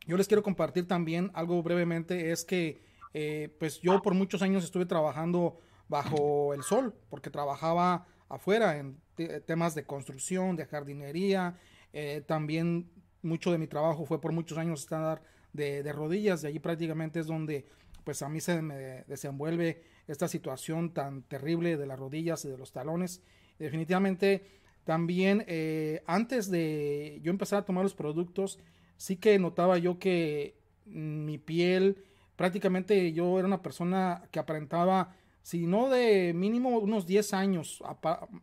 yo 0.08 0.18
les 0.18 0.28
quiero 0.28 0.42
compartir 0.42 0.88
también 0.88 1.30
algo 1.36 1.62
brevemente, 1.62 2.32
es 2.32 2.46
que 2.46 2.82
eh, 3.14 3.56
pues 3.60 3.80
yo 3.80 4.02
por 4.02 4.16
muchos 4.16 4.42
años 4.42 4.64
estuve 4.64 4.88
trabajando 4.88 5.60
bajo 5.88 6.56
el 6.56 6.64
sol, 6.64 6.96
porque 7.12 7.30
trabajaba 7.30 8.08
afuera 8.30 8.80
en 8.80 8.98
temas 9.46 9.76
de 9.76 9.86
construcción, 9.86 10.56
de 10.56 10.66
jardinería, 10.66 11.60
eh, 11.94 12.24
también 12.26 12.90
mucho 13.22 13.52
de 13.52 13.60
mi 13.60 13.68
trabajo 13.68 14.08
fue 14.08 14.20
por 14.20 14.32
muchos 14.32 14.58
años 14.58 14.80
estar 14.80 15.22
de, 15.52 15.84
de 15.84 15.94
rodillas, 15.94 16.42
de 16.42 16.48
allí 16.48 16.58
prácticamente 16.58 17.20
es 17.20 17.28
donde 17.28 17.68
pues 18.04 18.22
a 18.22 18.30
mí 18.30 18.42
se 18.42 18.62
me 18.62 19.04
desenvuelve 19.08 19.84
esta 20.08 20.28
situación 20.28 20.94
tan 20.94 21.24
terrible 21.24 21.78
de 21.78 21.86
las 21.86 22.00
rodillas 22.00 22.44
y 22.46 22.50
de 22.50 22.58
los 22.58 22.72
talones. 22.72 23.22
Definitivamente 23.60 24.62
también 24.84 25.46
eh, 25.48 26.04
antes 26.06 26.50
de 26.52 27.20
yo 27.24 27.32
empezar 27.32 27.60
a 27.60 27.66
tomar 27.66 27.84
los 27.84 27.94
productos, 27.94 28.60
sí 28.98 29.16
que 29.16 29.40
notaba 29.40 29.78
yo 29.78 30.00
que 30.00 30.58
mi 30.86 31.38
piel, 31.38 32.04
prácticamente 32.36 33.14
yo 33.14 33.40
era 33.40 33.48
una 33.48 33.62
persona 33.62 34.28
que 34.32 34.40
aparentaba, 34.40 35.16
si 35.42 35.66
no 35.68 35.90
de 35.90 36.34
mínimo 36.34 36.80
unos 36.80 37.06
10 37.06 37.34
años 37.34 37.82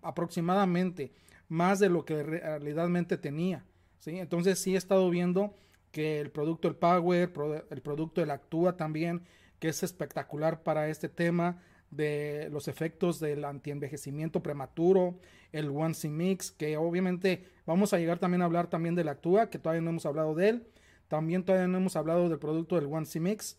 aproximadamente, 0.02 1.12
más 1.48 1.78
de 1.78 1.90
lo 1.90 2.04
que 2.04 2.22
realmente 2.22 3.18
tenía. 3.18 3.64
¿sí? 3.98 4.18
Entonces 4.18 4.58
sí 4.58 4.74
he 4.74 4.78
estado 4.78 5.10
viendo 5.10 5.54
que 5.90 6.20
el 6.20 6.30
producto 6.30 6.68
el 6.68 6.76
Power, 6.76 7.32
el 7.70 7.82
producto 7.82 8.22
el 8.22 8.30
Actúa 8.30 8.76
también, 8.76 9.22
que 9.60 9.68
es 9.68 9.84
espectacular 9.84 10.62
para 10.64 10.88
este 10.88 11.08
tema 11.08 11.62
de 11.90 12.48
los 12.50 12.66
efectos 12.68 13.20
del 13.20 13.44
antienvejecimiento 13.44 14.42
prematuro, 14.42 15.18
el 15.52 15.68
One 15.68 15.94
C 15.94 16.08
Mix, 16.08 16.50
que 16.50 16.76
obviamente 16.76 17.44
vamos 17.66 17.92
a 17.92 17.98
llegar 17.98 18.18
también 18.18 18.42
a 18.42 18.46
hablar 18.46 18.68
también 18.68 18.94
del 18.94 19.08
Actúa, 19.08 19.50
que 19.50 19.58
todavía 19.58 19.82
no 19.82 19.90
hemos 19.90 20.06
hablado 20.06 20.34
de 20.34 20.48
él, 20.48 20.66
también 21.08 21.44
todavía 21.44 21.68
no 21.68 21.78
hemos 21.78 21.96
hablado 21.96 22.28
del 22.28 22.38
producto 22.38 22.76
del 22.76 22.86
One 22.86 23.06
C 23.06 23.20
Mix 23.20 23.58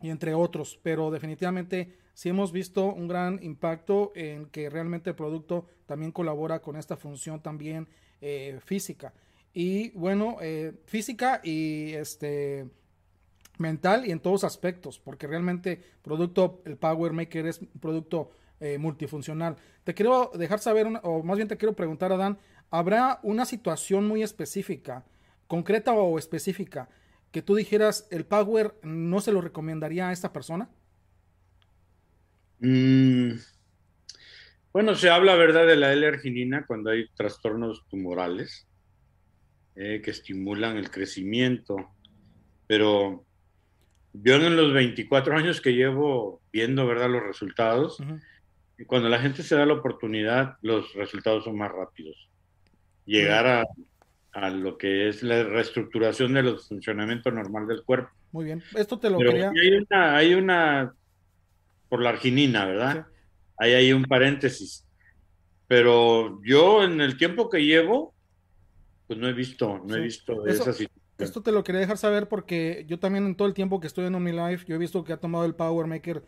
y 0.00 0.10
entre 0.10 0.34
otros, 0.34 0.80
pero 0.82 1.10
definitivamente 1.10 1.96
sí 2.14 2.30
hemos 2.30 2.52
visto 2.52 2.92
un 2.92 3.08
gran 3.08 3.42
impacto 3.42 4.12
en 4.14 4.46
que 4.46 4.70
realmente 4.70 5.10
el 5.10 5.16
producto 5.16 5.66
también 5.86 6.12
colabora 6.12 6.60
con 6.60 6.76
esta 6.76 6.96
función 6.96 7.42
también 7.42 7.88
eh, 8.20 8.58
física. 8.64 9.12
Y 9.52 9.90
bueno, 9.90 10.38
eh, 10.40 10.72
física 10.86 11.40
y 11.44 11.92
este 11.92 12.66
mental 13.58 14.06
y 14.06 14.10
en 14.10 14.20
todos 14.20 14.44
aspectos, 14.44 14.98
porque 14.98 15.26
realmente 15.26 15.82
producto, 16.02 16.62
el 16.64 16.76
Power 16.76 17.12
Maker 17.12 17.46
es 17.46 17.60
un 17.60 17.80
producto 17.80 18.30
eh, 18.60 18.78
multifuncional. 18.78 19.56
Te 19.84 19.94
quiero 19.94 20.30
dejar 20.34 20.58
saber, 20.58 20.88
o 21.02 21.22
más 21.22 21.36
bien 21.36 21.48
te 21.48 21.56
quiero 21.56 21.74
preguntar, 21.74 22.12
Adán, 22.12 22.38
¿habrá 22.70 23.20
una 23.22 23.44
situación 23.44 24.06
muy 24.06 24.22
específica, 24.22 25.04
concreta 25.46 25.92
o 25.92 26.18
específica, 26.18 26.88
que 27.30 27.42
tú 27.42 27.54
dijeras, 27.54 28.06
el 28.10 28.24
Power 28.24 28.74
no 28.82 29.20
se 29.20 29.32
lo 29.32 29.40
recomendaría 29.40 30.08
a 30.08 30.12
esta 30.12 30.32
persona? 30.32 30.68
Mm, 32.60 33.32
bueno, 34.72 34.94
se 34.94 35.10
habla, 35.10 35.34
¿verdad?, 35.34 35.66
de 35.66 35.76
la 35.76 35.92
L-arginina 35.92 36.64
cuando 36.66 36.90
hay 36.90 37.08
trastornos 37.14 37.86
tumorales 37.88 38.66
eh, 39.76 40.00
que 40.02 40.12
estimulan 40.12 40.76
el 40.76 40.90
crecimiento, 40.90 41.76
pero 42.66 43.24
yo 44.14 44.36
en 44.36 44.56
los 44.56 44.72
24 44.72 45.36
años 45.36 45.60
que 45.60 45.74
llevo 45.74 46.40
viendo, 46.52 46.86
¿verdad?, 46.86 47.10
los 47.10 47.22
resultados, 47.22 47.98
y 48.78 48.84
cuando 48.84 49.08
la 49.08 49.18
gente 49.18 49.42
se 49.42 49.56
da 49.56 49.66
la 49.66 49.74
oportunidad, 49.74 50.56
los 50.62 50.94
resultados 50.94 51.44
son 51.44 51.58
más 51.58 51.72
rápidos. 51.72 52.28
Llegar 53.06 53.46
a, 53.46 53.64
a, 54.32 54.50
lo 54.50 54.78
que 54.78 55.08
es 55.08 55.22
la 55.22 55.42
reestructuración 55.42 56.32
del 56.34 56.58
funcionamiento 56.58 57.30
normal 57.30 57.66
del 57.66 57.82
cuerpo. 57.82 58.10
Muy 58.30 58.46
bien, 58.46 58.62
esto 58.76 58.98
te 58.98 59.10
lo 59.10 59.18
quería... 59.18 59.50
Hay 59.50 59.72
una, 59.72 60.16
hay 60.16 60.34
una, 60.34 60.94
por 61.88 62.00
la 62.00 62.10
arginina, 62.10 62.66
¿verdad? 62.66 63.06
Ahí 63.58 63.72
hay 63.72 63.92
un 63.92 64.04
paréntesis. 64.04 64.86
Pero 65.66 66.40
yo 66.44 66.84
en 66.84 67.00
el 67.00 67.16
tiempo 67.16 67.50
que 67.50 67.64
llevo, 67.64 68.14
pues 69.06 69.18
no 69.18 69.28
he 69.28 69.32
visto, 69.32 69.82
no 69.84 69.96
he 69.96 70.00
visto 70.00 70.46
esa 70.46 70.72
situación 70.72 71.03
esto 71.18 71.42
te 71.42 71.52
lo 71.52 71.64
quería 71.64 71.80
dejar 71.80 71.98
saber 71.98 72.28
porque 72.28 72.84
yo 72.88 72.98
también 72.98 73.26
en 73.26 73.36
todo 73.36 73.48
el 73.48 73.54
tiempo 73.54 73.80
que 73.80 73.86
estoy 73.86 74.06
en 74.06 74.14
OmniLife, 74.14 74.66
yo 74.66 74.74
he 74.74 74.78
visto 74.78 75.04
que 75.04 75.12
ha 75.12 75.20
tomado 75.20 75.44
el 75.44 75.54
Power 75.54 75.86
Maker 75.86 76.24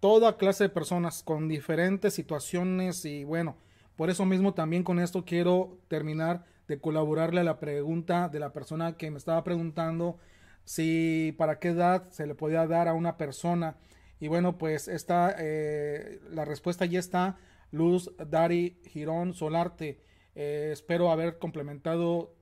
toda 0.00 0.36
clase 0.36 0.64
de 0.64 0.68
personas 0.68 1.22
con 1.22 1.48
diferentes 1.48 2.14
situaciones 2.14 3.04
y 3.04 3.24
bueno, 3.24 3.56
por 3.96 4.10
eso 4.10 4.24
mismo 4.24 4.54
también 4.54 4.82
con 4.82 4.98
esto 4.98 5.24
quiero 5.24 5.78
terminar 5.88 6.44
de 6.68 6.80
colaborarle 6.80 7.40
a 7.40 7.44
la 7.44 7.60
pregunta 7.60 8.28
de 8.28 8.40
la 8.40 8.52
persona 8.52 8.96
que 8.96 9.10
me 9.10 9.18
estaba 9.18 9.44
preguntando 9.44 10.18
si 10.64 11.34
para 11.38 11.58
qué 11.58 11.68
edad 11.68 12.08
se 12.10 12.26
le 12.26 12.34
podía 12.34 12.66
dar 12.66 12.88
a 12.88 12.94
una 12.94 13.16
persona. 13.16 13.76
Y 14.20 14.28
bueno, 14.28 14.58
pues 14.58 14.88
está, 14.88 15.34
eh, 15.38 16.20
la 16.30 16.44
respuesta 16.44 16.84
ya 16.84 17.00
está. 17.00 17.36
Luz 17.72 18.10
Dari 18.28 18.80
Girón 18.84 19.34
Solarte. 19.34 20.00
Eh, 20.34 20.70
espero 20.72 21.10
haber 21.10 21.38
complementado 21.38 22.34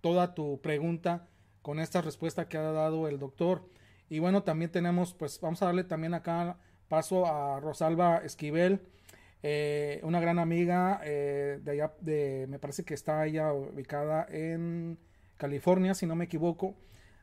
toda 0.00 0.34
tu 0.34 0.60
pregunta 0.60 1.26
con 1.62 1.80
esta 1.80 2.00
respuesta 2.00 2.48
que 2.48 2.56
ha 2.56 2.72
dado 2.72 3.08
el 3.08 3.18
doctor. 3.18 3.68
Y 4.08 4.20
bueno, 4.20 4.42
también 4.42 4.70
tenemos, 4.70 5.14
pues 5.14 5.40
vamos 5.40 5.60
a 5.62 5.66
darle 5.66 5.84
también 5.84 6.14
acá 6.14 6.56
paso 6.88 7.26
a 7.26 7.60
Rosalba 7.60 8.18
Esquivel, 8.18 8.80
eh, 9.42 10.00
una 10.02 10.20
gran 10.20 10.38
amiga 10.38 11.00
eh, 11.04 11.60
de 11.62 11.70
allá, 11.70 11.92
de, 12.00 12.46
me 12.48 12.58
parece 12.58 12.84
que 12.84 12.94
está 12.94 13.26
ella 13.26 13.52
ubicada 13.52 14.26
en 14.30 14.98
California, 15.36 15.94
si 15.94 16.06
no 16.06 16.16
me 16.16 16.24
equivoco. 16.24 16.74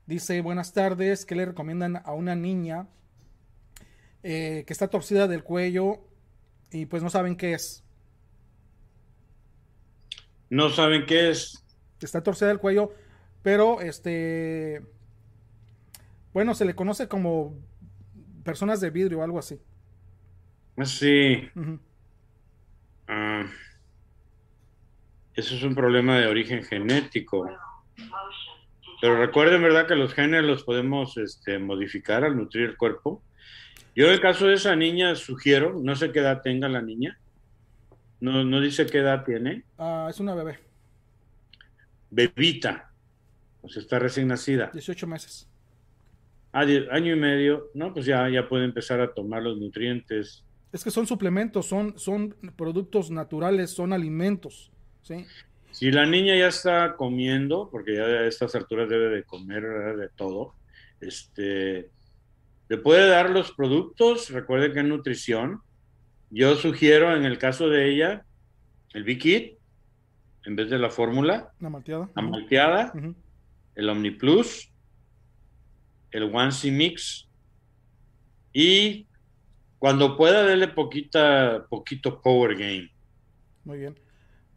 Dice, 0.05 0.39
buenas 0.41 0.71
tardes, 0.71 1.25
¿qué 1.25 1.35
le 1.35 1.45
recomiendan 1.45 2.01
a 2.05 2.13
una 2.13 2.35
niña 2.35 2.87
eh, 4.21 4.63
que 4.67 4.73
está 4.73 4.87
torcida 4.87 5.27
del 5.27 5.43
cuello 5.43 6.01
y 6.71 6.85
pues 6.85 7.01
no 7.01 7.09
saben 7.09 7.35
qué 7.35 7.53
es? 7.53 7.83
No 10.49 10.69
saben 10.69 11.05
qué 11.07 11.31
es 11.31 11.64
está 12.05 12.23
torcida 12.23 12.51
el 12.51 12.59
cuello, 12.59 12.93
pero 13.41 13.81
este, 13.81 14.81
bueno, 16.33 16.55
se 16.55 16.65
le 16.65 16.75
conoce 16.75 17.07
como 17.07 17.55
personas 18.43 18.81
de 18.81 18.89
vidrio 18.89 19.19
o 19.19 19.23
algo 19.23 19.39
así. 19.39 19.59
Sí. 20.83 21.49
Ah, 23.07 23.45
eso 25.35 25.55
es 25.55 25.63
un 25.63 25.75
problema 25.75 26.17
de 26.17 26.27
origen 26.27 26.63
genético. 26.63 27.47
Pero 28.99 29.17
recuerden, 29.17 29.61
¿verdad? 29.61 29.87
Que 29.87 29.95
los 29.95 30.13
genes 30.13 30.43
los 30.43 30.63
podemos 30.63 31.17
este, 31.17 31.59
modificar 31.59 32.23
al 32.23 32.35
nutrir 32.35 32.69
el 32.69 32.77
cuerpo. 32.77 33.21
Yo 33.95 34.07
en 34.07 34.13
el 34.13 34.21
caso 34.21 34.47
de 34.47 34.55
esa 34.55 34.75
niña 34.75 35.15
sugiero, 35.15 35.79
no 35.81 35.95
sé 35.95 36.11
qué 36.11 36.19
edad 36.19 36.41
tenga 36.41 36.67
la 36.67 36.81
niña, 36.81 37.19
no, 38.19 38.43
no 38.43 38.59
dice 38.59 38.87
qué 38.87 38.97
edad 38.99 39.23
tiene. 39.23 39.63
Ah, 39.77 40.07
es 40.09 40.19
una 40.19 40.33
bebé 40.33 40.65
bebita, 42.15 42.91
pues 43.61 43.77
está 43.77 43.99
recién 43.99 44.29
nacida. 44.29 44.71
18 44.73 45.05
meses. 45.05 45.47
Ah, 46.53 46.61
año 46.61 47.13
y 47.13 47.19
medio, 47.19 47.69
no, 47.73 47.93
pues 47.93 48.05
ya, 48.05 48.29
ya 48.29 48.47
puede 48.47 48.63
empezar 48.63 49.01
a 49.01 49.13
tomar 49.13 49.43
los 49.43 49.57
nutrientes. 49.57 50.45
Es 50.71 50.83
que 50.83 50.91
son 50.91 51.05
suplementos, 51.05 51.65
son, 51.65 51.99
son 51.99 52.35
productos 52.55 53.11
naturales, 53.11 53.71
son 53.71 53.91
alimentos, 53.91 54.71
¿sí? 55.01 55.25
Si 55.71 55.91
la 55.91 56.05
niña 56.05 56.37
ya 56.37 56.47
está 56.47 56.95
comiendo, 56.95 57.69
porque 57.69 57.95
ya 57.95 58.03
a 58.03 58.27
estas 58.27 58.55
alturas 58.55 58.87
debe 58.87 59.09
de 59.09 59.23
comer 59.23 59.63
de 59.97 60.07
todo, 60.15 60.53
este, 61.01 61.89
le 62.69 62.77
puede 62.77 63.09
dar 63.09 63.29
los 63.29 63.51
productos, 63.51 64.29
recuerde 64.29 64.71
que 64.71 64.79
es 64.79 64.85
nutrición. 64.85 65.61
Yo 66.29 66.55
sugiero 66.55 67.13
en 67.15 67.25
el 67.25 67.37
caso 67.37 67.67
de 67.67 67.89
ella, 67.89 68.25
el 68.93 69.03
Bikit, 69.03 69.57
en 70.45 70.55
vez 70.55 70.69
de 70.69 70.77
la 70.77 70.89
fórmula. 70.89 71.53
La 71.59 71.69
malteada. 71.69 72.09
La 72.15 72.21
malteada, 72.21 72.93
el 73.75 73.89
OmniPlus, 73.89 74.71
el 76.11 76.23
One 76.23 76.51
C 76.51 76.71
Mix 76.71 77.27
y 78.53 79.07
cuando 79.79 80.15
pueda 80.15 80.43
darle 80.47 80.69
poquita, 80.69 81.65
poquito 81.69 82.21
Power 82.21 82.55
Game. 82.55 82.89
Muy 83.63 83.79
bien. 83.79 83.99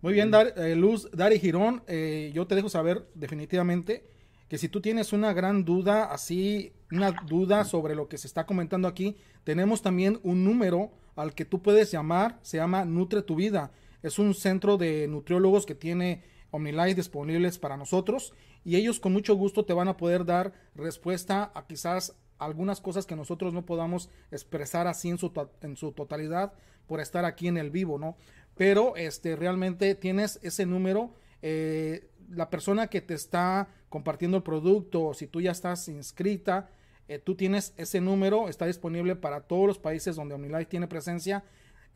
Muy 0.01 0.13
bien, 0.13 0.31
Dar, 0.31 0.55
eh, 0.57 0.77
Luz, 0.77 1.11
Dari 1.11 1.41
Girón, 1.41 1.83
eh, 1.89 2.31
yo 2.33 2.47
te 2.47 2.55
dejo 2.55 2.69
saber 2.69 3.09
definitivamente 3.15 4.09
que 4.49 4.57
si 4.57 4.69
tú 4.69 4.81
tienes 4.81 5.13
una 5.13 5.33
gran 5.33 5.65
duda, 5.65 6.05
así, 6.05 6.73
una 6.93 7.11
duda 7.11 7.65
sobre 7.65 7.97
lo 7.97 8.09
que 8.09 8.17
se 8.17 8.29
está 8.29 8.47
comentando 8.47 8.87
aquí, 8.87 9.17
tenemos 9.43 9.83
también 9.83 10.21
un 10.23 10.45
número 10.45 10.93
al 11.17 11.35
que 11.35 11.45
tú 11.45 11.61
puedes 11.61 11.91
llamar, 11.91 12.39
se 12.43 12.59
llama 12.59 12.85
Nutre 12.85 13.23
tu 13.23 13.35
Vida. 13.35 13.73
Es 14.03 14.19
un 14.19 14.35
centro 14.35 14.77
de 14.77 15.09
nutriólogos 15.09 15.67
que 15.67 15.75
tiene 15.75 16.23
OmniLife 16.51 16.95
disponibles 16.95 17.59
para 17.59 17.77
nosotros 17.77 18.33
y 18.65 18.77
ellos 18.77 19.01
con 19.01 19.13
mucho 19.13 19.35
gusto 19.35 19.65
te 19.65 19.73
van 19.73 19.89
a 19.89 19.97
poder 19.97 20.25
dar 20.25 20.53
respuesta 20.75 21.51
a 21.55 21.67
quizás 21.67 22.17
algunas 22.39 22.81
cosas 22.81 23.07
que 23.07 23.17
nosotros 23.17 23.53
no 23.53 23.67
podamos 23.67 24.11
expresar 24.31 24.87
así 24.87 25.09
en 25.09 25.19
su, 25.19 25.33
en 25.63 25.77
su 25.77 25.93
totalidad 25.93 26.53
por 26.87 27.01
estar 27.01 27.25
aquí 27.25 27.49
en 27.49 27.57
el 27.57 27.71
vivo, 27.71 27.99
¿no? 27.99 28.17
Pero 28.57 28.97
este, 28.97 29.37
realmente 29.37 29.95
tienes 29.95 30.39
ese 30.43 30.67
número, 30.67 31.13
eh, 31.43 32.11
la 32.31 32.51
persona 32.51 32.89
que 32.89 33.01
te 33.01 33.15
está 33.15 33.69
compartiendo 33.89 34.37
el 34.37 34.43
producto 34.43 35.15
si 35.15 35.27
tú 35.27 35.41
ya 35.41 35.51
estás 35.51 35.89
inscrita, 35.89 36.71
eh, 37.09 37.19
tú 37.19 37.35
tienes 37.35 37.73
ese 37.77 38.01
número, 38.01 38.49
está 38.49 38.67
disponible 38.67 39.17
para 39.17 39.41
todos 39.41 39.67
los 39.67 39.79
países 39.79 40.17
donde 40.17 40.35
OmniLife 40.35 40.67
tiene 40.67 40.89
presencia. 40.89 41.45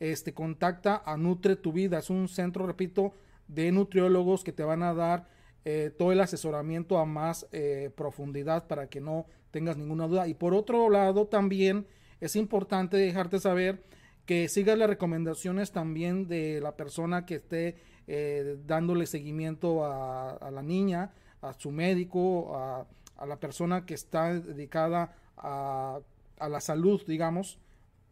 Este, 0.03 0.33
contacta 0.33 1.01
a 1.05 1.15
Nutre 1.15 1.55
tu 1.55 1.71
Vida, 1.71 1.99
es 1.99 2.09
un 2.09 2.27
centro, 2.27 2.67
repito, 2.67 3.13
de 3.47 3.71
nutriólogos 3.71 4.43
que 4.43 4.51
te 4.51 4.63
van 4.63 4.83
a 4.83 4.93
dar 4.93 5.29
eh, 5.63 5.91
todo 5.97 6.11
el 6.11 6.19
asesoramiento 6.19 6.97
a 6.97 7.05
más 7.05 7.47
eh, 7.53 7.89
profundidad 7.95 8.67
para 8.67 8.87
que 8.87 8.99
no 8.99 9.27
tengas 9.51 9.77
ninguna 9.77 10.07
duda. 10.07 10.27
Y 10.27 10.33
por 10.33 10.53
otro 10.53 10.89
lado, 10.89 11.27
también 11.27 11.87
es 12.19 12.35
importante 12.35 12.97
dejarte 12.97 13.39
saber 13.39 13.81
que 14.25 14.49
sigas 14.49 14.77
las 14.77 14.89
recomendaciones 14.89 15.71
también 15.71 16.27
de 16.27 16.59
la 16.59 16.75
persona 16.75 17.25
que 17.25 17.35
esté 17.35 17.77
dándole 18.65 19.05
seguimiento 19.05 19.85
a, 19.85 20.51
la 20.51 20.61
niña, 20.61 21.13
a 21.41 21.53
su 21.53 21.71
médico, 21.71 22.57
a 22.57 23.25
la 23.25 23.37
persona 23.37 23.85
que 23.85 23.93
está 23.93 24.33
dedicada 24.33 25.15
a, 25.37 26.01
la 26.49 26.59
salud, 26.59 27.01
digamos, 27.07 27.57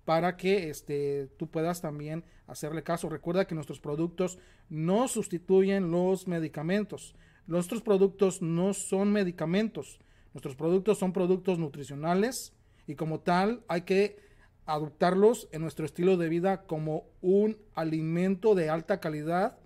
para 0.06 0.38
que 0.38 0.70
este, 0.70 1.28
tú 1.38 1.50
puedas 1.50 1.82
también 1.82 2.24
hacerle 2.48 2.84
caso. 2.84 3.10
Recuerda 3.10 3.46
que 3.46 3.56
nuestros 3.56 3.80
productos 3.80 4.40
no 4.70 5.08
sustituyen 5.08 5.92
los 5.92 6.28
medicamentos. 6.28 7.16
Nuestros 7.48 7.82
productos 7.82 8.42
no 8.42 8.74
son 8.74 9.12
medicamentos. 9.12 10.00
Nuestros 10.34 10.56
productos 10.56 10.98
son 10.98 11.14
productos 11.14 11.60
nutricionales 11.60 12.54
y 12.88 12.96
como 12.96 13.20
tal 13.20 13.64
hay 13.68 13.82
que 13.82 14.18
adoptarlos 14.66 15.50
en 15.52 15.62
nuestro 15.62 15.86
estilo 15.86 16.18
de 16.18 16.30
vida 16.30 16.64
como 16.64 17.06
un 17.22 17.58
alimento 17.74 18.56
de 18.56 18.70
alta 18.70 19.00
calidad, 19.00 19.58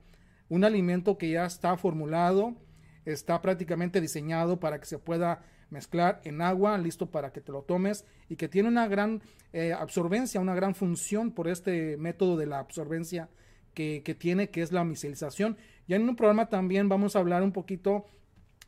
un 0.49 0.63
alimento 0.63 1.17
que 1.17 1.29
ya 1.29 1.45
está 1.45 1.77
formulado, 1.77 2.55
está 3.05 3.41
prácticamente 3.41 4.01
diseñado 4.01 4.59
para 4.59 4.79
que 4.79 4.85
se 4.85 4.97
pueda 4.97 5.43
mezclar 5.75 6.21
en 6.23 6.41
agua, 6.41 6.77
listo 6.77 7.11
para 7.11 7.33
que 7.33 7.41
te 7.41 7.51
lo 7.51 7.63
tomes 7.63 8.05
y 8.29 8.37
que 8.37 8.47
tiene 8.47 8.69
una 8.69 8.87
gran 8.87 9.21
eh, 9.51 9.73
absorbencia, 9.73 10.39
una 10.39 10.55
gran 10.55 10.73
función 10.73 11.31
por 11.31 11.49
este 11.49 11.97
método 11.97 12.37
de 12.37 12.45
la 12.45 12.59
absorbencia 12.59 13.29
que, 13.73 14.15
tiene, 14.17 14.49
que 14.49 14.61
es 14.61 14.71
la 14.71 14.85
micelización. 14.85 15.57
Ya 15.85 15.97
en 15.97 16.07
un 16.07 16.15
programa 16.15 16.47
también 16.47 16.87
vamos 16.87 17.15
a 17.15 17.19
hablar 17.19 17.43
un 17.43 17.51
poquito 17.51 18.05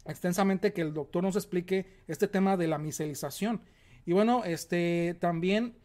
extensamente 0.06 0.74
que 0.74 0.82
el 0.82 0.94
doctor 0.94 1.24
nos 1.24 1.38
explique 1.38 1.86
este 2.08 2.28
tema 2.28 2.58
de 2.58 2.68
la 2.68 2.78
micelización. 2.78 3.62
Y 4.06 4.12
bueno, 4.12 4.44
este 4.44 5.16
también, 5.22 5.78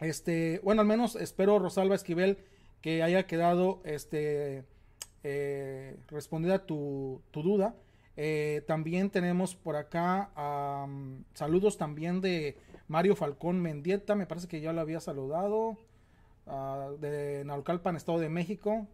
este, 0.00 0.60
bueno, 0.64 0.80
al 0.82 0.88
menos 0.88 1.14
espero 1.14 1.60
Rosalba 1.60 1.94
Esquivel 1.94 2.38
que 2.80 3.04
haya 3.04 3.28
quedado 3.28 3.82
este 3.84 4.64
eh, 5.22 5.96
respondida 6.08 6.66
tu, 6.66 7.22
tu 7.30 7.42
duda. 7.42 7.76
Eh, 8.22 8.60
también 8.66 9.08
tenemos 9.08 9.54
por 9.54 9.76
acá 9.76 10.28
saludos 11.32 11.78
también 11.78 12.20
de 12.20 12.58
Mario 12.86 13.16
Falcón 13.16 13.62
Mendieta, 13.62 14.14
me 14.14 14.26
parece 14.26 14.46
que 14.46 14.60
ya 14.60 14.74
lo 14.74 14.82
había 14.82 15.00
saludado, 15.00 15.78
uh, 16.44 16.98
de 17.00 17.44
Naucalpan, 17.46 17.96
Estado 17.96 18.18
de 18.18 18.28
México. 18.28 18.86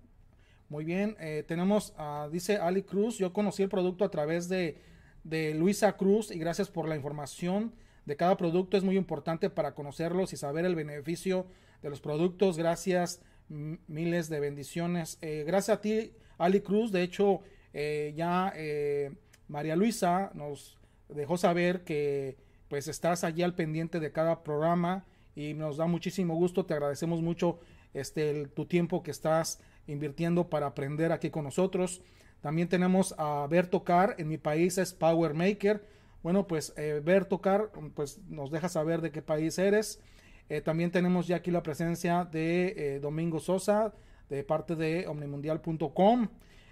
Muy 0.68 0.84
bien, 0.84 1.16
eh, 1.18 1.42
tenemos, 1.44 1.92
dice 2.30 2.58
Ali 2.58 2.84
Cruz, 2.84 3.18
yo 3.18 3.32
conocí 3.32 3.64
el 3.64 3.68
producto 3.68 4.04
a 4.04 4.12
través 4.12 4.48
de, 4.48 4.80
de 5.24 5.54
Luisa 5.54 5.96
Cruz 5.96 6.30
y 6.30 6.38
gracias 6.38 6.70
por 6.70 6.86
la 6.86 6.94
información 6.94 7.72
de 8.04 8.14
cada 8.14 8.36
producto, 8.36 8.76
es 8.76 8.84
muy 8.84 8.96
importante 8.96 9.50
para 9.50 9.74
conocerlos 9.74 10.32
y 10.34 10.36
saber 10.36 10.64
el 10.66 10.76
beneficio 10.76 11.46
de 11.82 11.90
los 11.90 12.00
productos. 12.00 12.56
Gracias 12.56 13.22
miles 13.48 14.28
de 14.28 14.38
bendiciones. 14.38 15.18
Eh, 15.20 15.42
gracias 15.44 15.78
a 15.78 15.80
ti, 15.80 16.12
Ali 16.38 16.60
Cruz. 16.60 16.92
De 16.92 17.02
hecho, 17.02 17.40
eh, 17.78 18.14
ya 18.16 18.52
eh, 18.56 19.12
María 19.48 19.76
Luisa 19.76 20.30
nos 20.32 20.78
dejó 21.08 21.36
saber 21.36 21.84
que 21.84 22.36
pues 22.68 22.88
estás 22.88 23.22
allí 23.22 23.42
al 23.42 23.54
pendiente 23.54 24.00
de 24.00 24.12
cada 24.12 24.42
programa 24.42 25.04
y 25.34 25.54
nos 25.54 25.76
da 25.76 25.86
muchísimo 25.86 26.34
gusto. 26.34 26.64
Te 26.64 26.74
agradecemos 26.74 27.20
mucho 27.20 27.60
este 27.94 28.46
tu 28.46 28.64
tiempo 28.64 29.02
que 29.02 29.10
estás 29.10 29.60
invirtiendo 29.86 30.48
para 30.48 30.66
aprender 30.66 31.12
aquí 31.12 31.30
con 31.30 31.44
nosotros. 31.44 32.02
También 32.40 32.68
tenemos 32.68 33.14
a 33.18 33.46
Ver 33.48 33.66
Tocar, 33.66 34.14
en 34.18 34.28
mi 34.28 34.38
país 34.38 34.78
es 34.78 34.92
Power 34.92 35.34
Maker. 35.34 35.86
Bueno, 36.22 36.46
pues 36.46 36.74
Ver 36.76 37.26
Tocar, 37.26 37.70
pues 37.94 38.18
nos 38.28 38.50
deja 38.50 38.68
saber 38.68 39.00
de 39.00 39.12
qué 39.12 39.22
país 39.22 39.58
eres. 39.58 40.00
Eh, 40.48 40.60
también 40.60 40.90
tenemos 40.90 41.26
ya 41.26 41.36
aquí 41.36 41.50
la 41.50 41.62
presencia 41.62 42.24
de 42.24 42.74
eh, 42.76 43.00
Domingo 43.00 43.40
Sosa 43.40 43.92
de 44.28 44.44
parte 44.44 44.76
de 44.76 45.06
omnimundial.com. 45.08 46.28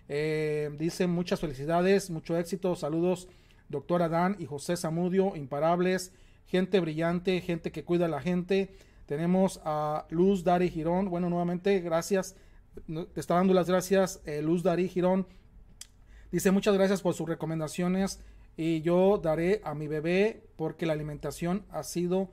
Eh, 0.09 0.71
dice 0.79 1.07
muchas 1.07 1.41
felicidades, 1.41 2.11
mucho 2.11 2.37
éxito, 2.37 2.75
saludos 2.77 3.29
doctor 3.69 4.03
Adán 4.03 4.37
y 4.39 4.47
José 4.47 4.77
Zamudio, 4.77 5.35
imparables, 5.37 6.13
gente 6.47 6.81
brillante, 6.81 7.41
gente 7.41 7.73
que 7.73 7.85
cuida 7.85 8.07
a 8.07 8.09
la 8.09 8.21
gente. 8.21 8.77
Tenemos 9.07 9.61
a 9.65 10.07
Luz 10.11 10.45
Dari 10.45 10.71
Girón, 10.71 11.11
bueno, 11.11 11.31
nuevamente 11.31 11.81
gracias, 11.81 12.37
te 12.87 13.21
está 13.21 13.35
dando 13.35 13.55
las 13.55 13.69
gracias 13.69 14.21
Luz 14.43 14.63
Dari 14.63 14.89
Girón. 14.89 15.27
Dice 16.31 16.51
muchas 16.51 16.75
gracias 16.75 17.01
por 17.01 17.15
sus 17.15 17.29
recomendaciones 17.29 18.21
y 18.57 18.83
yo 18.83 19.19
daré 19.23 19.61
a 19.65 19.75
mi 19.75 19.89
bebé 19.89 20.47
porque 20.57 20.87
la 20.87 20.93
alimentación 20.93 21.65
ha 21.71 21.83
sido 21.83 22.31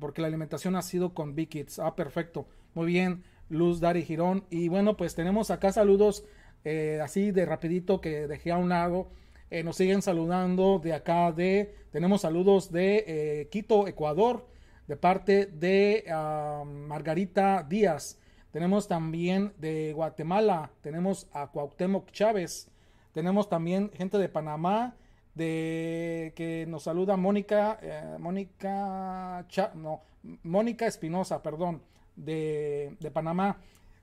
porque 0.00 0.22
la 0.22 0.28
alimentación 0.28 0.74
ha 0.74 0.82
sido 0.82 1.14
con 1.14 1.36
Big 1.36 1.50
Kids. 1.50 1.78
Ah, 1.78 1.94
perfecto. 1.94 2.48
Muy 2.74 2.86
bien, 2.86 3.22
Luz 3.48 3.80
Dari 3.80 4.02
Girón. 4.02 4.44
Y 4.50 4.68
bueno, 4.68 4.96
pues 4.96 5.14
tenemos 5.14 5.50
acá 5.50 5.70
saludos 5.72 6.24
eh, 6.64 7.00
así 7.02 7.30
de 7.30 7.46
rapidito 7.46 8.00
que 8.00 8.26
dejé 8.26 8.52
a 8.52 8.56
un 8.56 8.68
lado. 8.68 9.08
Eh, 9.50 9.62
nos 9.62 9.76
siguen 9.76 10.02
saludando 10.02 10.78
de 10.78 10.92
acá 10.92 11.32
de, 11.32 11.74
tenemos 11.90 12.20
saludos 12.20 12.70
de 12.70 13.04
eh, 13.06 13.48
Quito, 13.50 13.88
Ecuador, 13.88 14.46
de 14.86 14.96
parte 14.96 15.46
de 15.46 16.04
ah, 16.10 16.62
Margarita 16.64 17.66
Díaz. 17.68 18.18
Tenemos 18.52 18.88
también 18.88 19.52
de 19.58 19.92
Guatemala, 19.92 20.70
tenemos 20.82 21.28
a 21.32 21.48
Cuauhtémoc 21.48 22.10
Chávez, 22.10 22.68
tenemos 23.12 23.48
también 23.48 23.90
gente 23.94 24.18
de 24.18 24.28
Panamá, 24.28 24.96
de 25.34 26.32
que 26.36 26.66
nos 26.66 26.84
saluda 26.84 27.16
Mónica, 27.16 27.78
Mónica, 28.18 29.46
no, 29.74 30.02
Mónica 30.42 30.86
Espinosa, 30.86 31.42
perdón, 31.42 31.82
de, 32.16 33.10
Panamá. 33.12 33.58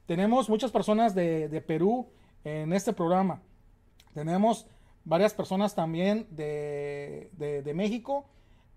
Tenemos 0.05 0.49
muchas 0.49 0.71
personas 0.71 1.13
de, 1.13 1.63
Perú 1.65 2.07
en 2.47 2.73
este 2.73 2.93
programa. 2.93 3.41
Tenemos 4.13 4.67
varias 5.03 5.33
personas 5.33 5.75
también 5.75 6.27
de, 6.31 7.71
México, 7.75 8.25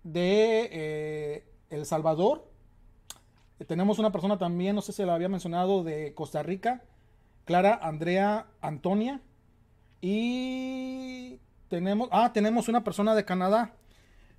de 0.03 0.69
eh, 0.71 1.45
El 1.69 1.85
Salvador. 1.85 2.49
tenemos 3.67 3.99
una 3.99 4.11
persona 4.11 4.37
también, 4.37 4.75
no 4.75 4.81
sé 4.81 4.91
si 4.91 5.03
la 5.03 5.15
había 5.15 5.29
mencionado, 5.29 5.83
de 5.83 6.13
Costa 6.13 6.43
Rica, 6.43 6.83
Clara 7.45 7.79
Andrea 7.81 8.47
Antonia. 8.61 9.21
Y 10.01 11.39
tenemos, 11.69 12.09
ah, 12.11 12.31
tenemos 12.33 12.67
una 12.67 12.83
persona 12.83 13.15
de 13.15 13.23
Canadá. 13.23 13.75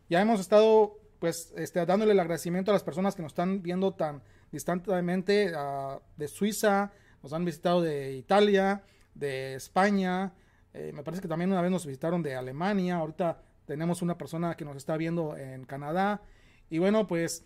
Ya 0.08 0.20
hemos 0.20 0.40
estado, 0.40 0.98
pues, 1.20 1.52
este, 1.56 1.84
dándole 1.86 2.12
el 2.12 2.20
agradecimiento 2.20 2.70
a 2.70 2.74
las 2.74 2.82
personas 2.82 3.14
que 3.14 3.22
nos 3.22 3.32
están 3.32 3.62
viendo 3.62 3.92
tan 3.92 4.22
distantemente 4.50 5.52
uh, 5.56 6.00
de 6.16 6.28
Suiza, 6.28 6.92
nos 7.22 7.32
han 7.32 7.44
visitado 7.44 7.80
de 7.80 8.12
Italia, 8.12 8.82
de 9.14 9.54
España, 9.54 10.32
eh, 10.74 10.92
me 10.94 11.02
parece 11.02 11.22
que 11.22 11.28
también 11.28 11.50
una 11.50 11.62
vez 11.62 11.70
nos 11.70 11.86
visitaron 11.86 12.22
de 12.22 12.34
Alemania, 12.34 12.96
ahorita 12.96 13.42
tenemos 13.66 14.02
una 14.02 14.18
persona 14.18 14.56
que 14.56 14.64
nos 14.64 14.76
está 14.76 14.96
viendo 14.96 15.36
en 15.36 15.64
Canadá. 15.64 16.22
Y 16.70 16.78
bueno, 16.78 17.06
pues, 17.06 17.44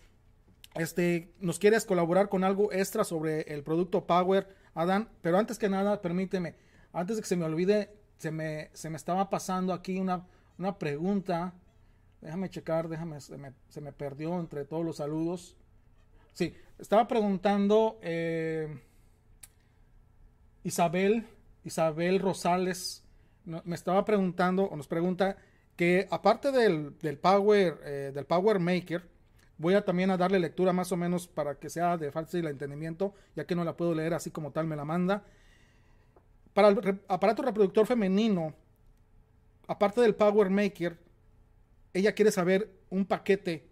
este, 0.75 1.33
nos 1.39 1.59
quieres 1.59 1.85
colaborar 1.85 2.29
con 2.29 2.43
algo 2.43 2.71
extra 2.71 3.03
sobre 3.03 3.41
el 3.53 3.63
producto 3.63 4.05
Power, 4.05 4.47
Adán, 4.73 5.09
pero 5.21 5.37
antes 5.37 5.57
que 5.57 5.69
nada, 5.69 6.01
permíteme, 6.01 6.55
antes 6.93 7.15
de 7.15 7.21
que 7.21 7.27
se 7.27 7.35
me 7.35 7.45
olvide, 7.45 7.91
se 8.17 8.31
me, 8.31 8.69
se 8.73 8.89
me 8.89 8.97
estaba 8.97 9.29
pasando 9.29 9.73
aquí 9.73 9.99
una, 9.99 10.25
una 10.57 10.77
pregunta. 10.77 11.53
Déjame 12.21 12.49
checar, 12.49 12.87
déjame, 12.87 13.21
se 13.21 13.37
me, 13.37 13.53
se 13.69 13.81
me, 13.81 13.91
perdió 13.91 14.39
entre 14.39 14.65
todos 14.65 14.83
los 14.85 14.97
saludos. 14.97 15.55
Sí, 16.33 16.55
estaba 16.77 17.07
preguntando 17.07 17.99
eh, 18.01 18.79
Isabel, 20.63 21.27
Isabel 21.67 22.19
Rosales 22.19 23.03
me 23.45 23.75
estaba 23.75 24.03
preguntando 24.05 24.63
o 24.63 24.75
nos 24.75 24.87
pregunta 24.87 25.37
que 25.75 26.07
aparte 26.09 26.51
del, 26.51 26.93
Power, 27.21 27.79
eh, 27.83 28.11
del 28.13 28.25
Power 28.25 28.59
Maker, 28.59 29.07
voy 29.57 29.75
a 29.75 29.85
también 29.85 30.09
a 30.09 30.17
darle 30.17 30.39
lectura 30.39 30.73
más 30.73 30.91
o 30.91 30.97
menos 30.97 31.27
para 31.27 31.55
que 31.55 31.69
sea 31.69 31.97
de 31.97 32.11
fácil 32.11 32.47
entendimiento, 32.47 33.13
ya 33.35 33.45
que 33.45 33.55
no 33.55 33.63
la 33.63 33.77
puedo 33.77 33.93
leer 33.93 34.13
así 34.13 34.31
como 34.31 34.51
tal 34.51 34.65
me 34.65 34.75
la 34.75 34.85
manda. 34.85 35.23
Para 36.53 36.69
el 36.69 36.99
aparato 37.07 37.43
reproductor 37.43 37.85
femenino, 37.85 38.53
aparte 39.67 40.01
del 40.01 40.15
Power 40.15 40.49
Maker, 40.49 40.97
ella 41.93 42.13
quiere 42.13 42.31
saber 42.31 42.71
un 42.89 43.05
paquete 43.05 43.67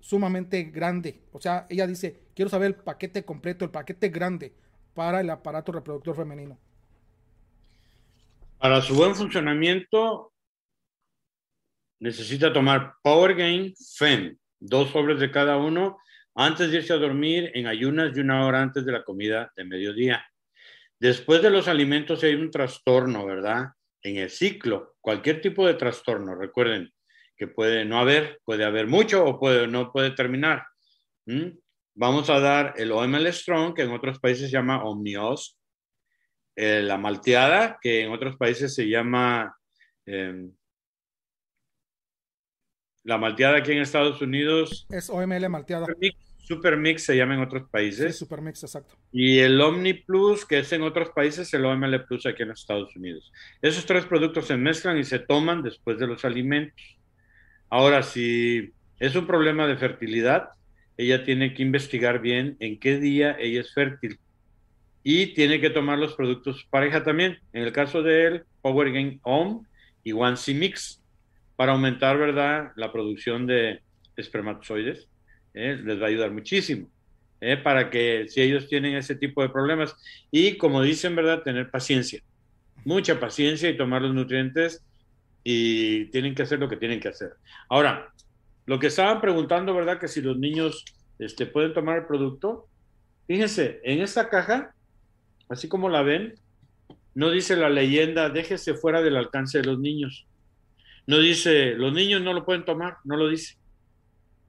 sumamente 0.00 0.64
grande. 0.64 1.22
O 1.32 1.40
sea, 1.40 1.66
ella 1.68 1.86
dice, 1.86 2.20
quiero 2.34 2.50
saber 2.50 2.68
el 2.68 2.74
paquete 2.74 3.24
completo, 3.24 3.64
el 3.64 3.70
paquete 3.70 4.08
grande 4.08 4.52
para 4.94 5.20
el 5.20 5.30
aparato 5.30 5.72
reproductor 5.72 6.16
femenino. 6.16 6.58
Para 8.58 8.80
su 8.80 8.94
buen 8.94 9.14
funcionamiento, 9.14 10.32
necesita 12.00 12.52
tomar 12.52 12.94
Power 13.02 13.34
Gain 13.34 13.74
FEM, 13.96 14.36
dos 14.58 14.90
sobres 14.90 15.20
de 15.20 15.30
cada 15.30 15.58
uno, 15.58 15.98
antes 16.34 16.70
de 16.70 16.78
irse 16.78 16.92
a 16.92 16.96
dormir 16.96 17.50
en 17.54 17.66
ayunas 17.66 18.16
y 18.16 18.20
una 18.20 18.46
hora 18.46 18.62
antes 18.62 18.84
de 18.84 18.92
la 18.92 19.04
comida 19.04 19.52
de 19.56 19.64
mediodía. 19.64 20.26
Después 20.98 21.42
de 21.42 21.50
los 21.50 21.68
alimentos 21.68 22.24
hay 22.24 22.34
un 22.34 22.50
trastorno, 22.50 23.26
¿verdad? 23.26 23.66
En 24.02 24.16
el 24.16 24.30
ciclo, 24.30 24.96
cualquier 25.00 25.40
tipo 25.40 25.66
de 25.66 25.74
trastorno, 25.74 26.34
recuerden 26.34 26.92
que 27.36 27.48
puede 27.48 27.84
no 27.84 27.98
haber, 27.98 28.40
puede 28.44 28.64
haber 28.64 28.86
mucho 28.86 29.24
o 29.24 29.38
puede, 29.38 29.66
no 29.66 29.92
puede 29.92 30.12
terminar. 30.12 30.64
Vamos 31.94 32.30
a 32.30 32.40
dar 32.40 32.74
el 32.78 32.92
OML 32.92 33.30
Strong, 33.32 33.74
que 33.74 33.82
en 33.82 33.92
otros 33.92 34.18
países 34.18 34.46
se 34.50 34.56
llama 34.56 34.84
Omnios, 34.84 35.55
eh, 36.56 36.80
la 36.82 36.96
malteada, 36.96 37.78
que 37.82 38.02
en 38.02 38.10
otros 38.10 38.36
países 38.36 38.74
se 38.74 38.88
llama 38.88 39.54
em, 40.06 40.50
la 43.04 43.18
malteada 43.18 43.58
aquí 43.58 43.72
en 43.72 43.78
Estados 43.78 44.22
Unidos. 44.22 44.86
Es 44.90 45.10
OML 45.10 45.48
malteada. 45.50 45.86
Supermix, 46.38 47.02
se 47.02 47.16
llama 47.16 47.34
en 47.34 47.40
otros 47.40 47.68
países. 47.68 48.12
Sí, 48.12 48.18
Supermix, 48.20 48.62
exacto. 48.62 48.96
Y 49.12 49.40
el 49.40 49.60
Omni 49.60 49.94
Plus, 49.94 50.46
que 50.46 50.60
es 50.60 50.72
en 50.72 50.82
otros 50.82 51.10
países, 51.10 51.52
el 51.52 51.66
OML 51.66 52.04
Plus 52.06 52.24
aquí 52.24 52.42
en 52.44 52.52
Estados 52.52 52.94
Unidos. 52.96 53.32
Esos 53.60 53.84
tres 53.84 54.06
productos 54.06 54.46
se 54.46 54.56
mezclan 54.56 54.96
y 54.96 55.04
se 55.04 55.18
toman 55.18 55.62
después 55.62 55.98
de 55.98 56.06
los 56.06 56.24
alimentos. 56.24 56.98
Ahora, 57.68 58.02
si 58.02 58.72
es 58.98 59.14
un 59.14 59.26
problema 59.26 59.66
de 59.66 59.76
fertilidad, 59.76 60.50
ella 60.96 61.24
tiene 61.24 61.52
que 61.52 61.62
investigar 61.62 62.20
bien 62.20 62.56
en 62.60 62.78
qué 62.78 62.98
día 62.98 63.36
ella 63.38 63.60
es 63.60 63.74
fértil 63.74 64.18
y 65.08 65.34
tiene 65.34 65.60
que 65.60 65.70
tomar 65.70 66.00
los 66.00 66.14
productos 66.14 66.66
pareja 66.68 67.04
también. 67.04 67.38
En 67.52 67.62
el 67.62 67.70
caso 67.70 68.02
de 68.02 68.26
él, 68.26 68.44
Power 68.60 68.90
Gain 68.90 69.20
Home 69.22 69.60
y 70.02 70.10
One 70.10 70.36
C 70.36 70.52
Mix 70.52 71.00
para 71.54 71.70
aumentar, 71.70 72.18
¿verdad?, 72.18 72.72
la 72.74 72.90
producción 72.90 73.46
de 73.46 73.82
espermatozoides. 74.16 75.06
¿eh? 75.54 75.80
Les 75.84 76.00
va 76.00 76.06
a 76.06 76.08
ayudar 76.08 76.32
muchísimo. 76.32 76.90
¿eh? 77.40 77.56
Para 77.56 77.88
que 77.88 78.26
si 78.26 78.42
ellos 78.42 78.66
tienen 78.66 78.96
ese 78.96 79.14
tipo 79.14 79.42
de 79.42 79.48
problemas 79.48 79.94
y 80.32 80.56
como 80.56 80.82
dicen, 80.82 81.14
¿verdad?, 81.14 81.44
tener 81.44 81.70
paciencia. 81.70 82.20
Mucha 82.84 83.20
paciencia 83.20 83.70
y 83.70 83.76
tomar 83.76 84.02
los 84.02 84.12
nutrientes 84.12 84.84
y 85.44 86.06
tienen 86.06 86.34
que 86.34 86.42
hacer 86.42 86.58
lo 86.58 86.68
que 86.68 86.78
tienen 86.78 86.98
que 86.98 87.10
hacer. 87.10 87.30
Ahora, 87.68 88.12
lo 88.64 88.80
que 88.80 88.88
estaban 88.88 89.20
preguntando, 89.20 89.72
¿verdad?, 89.72 90.00
que 90.00 90.08
si 90.08 90.20
los 90.20 90.36
niños 90.36 90.84
este, 91.20 91.46
pueden 91.46 91.74
tomar 91.74 91.98
el 91.98 92.06
producto. 92.06 92.66
Fíjense, 93.28 93.80
en 93.84 94.00
esta 94.00 94.28
caja 94.28 94.72
así 95.48 95.68
como 95.68 95.88
la 95.88 96.02
ven, 96.02 96.34
no 97.14 97.30
dice 97.30 97.56
la 97.56 97.70
leyenda, 97.70 98.28
déjese 98.28 98.74
fuera 98.74 99.00
del 99.02 99.16
alcance 99.16 99.58
de 99.58 99.64
los 99.64 99.78
niños. 99.78 100.26
No 101.06 101.18
dice, 101.18 101.74
los 101.74 101.92
niños 101.92 102.20
no 102.20 102.32
lo 102.32 102.44
pueden 102.44 102.64
tomar, 102.64 102.98
no 103.04 103.16
lo 103.16 103.28
dice. 103.28 103.56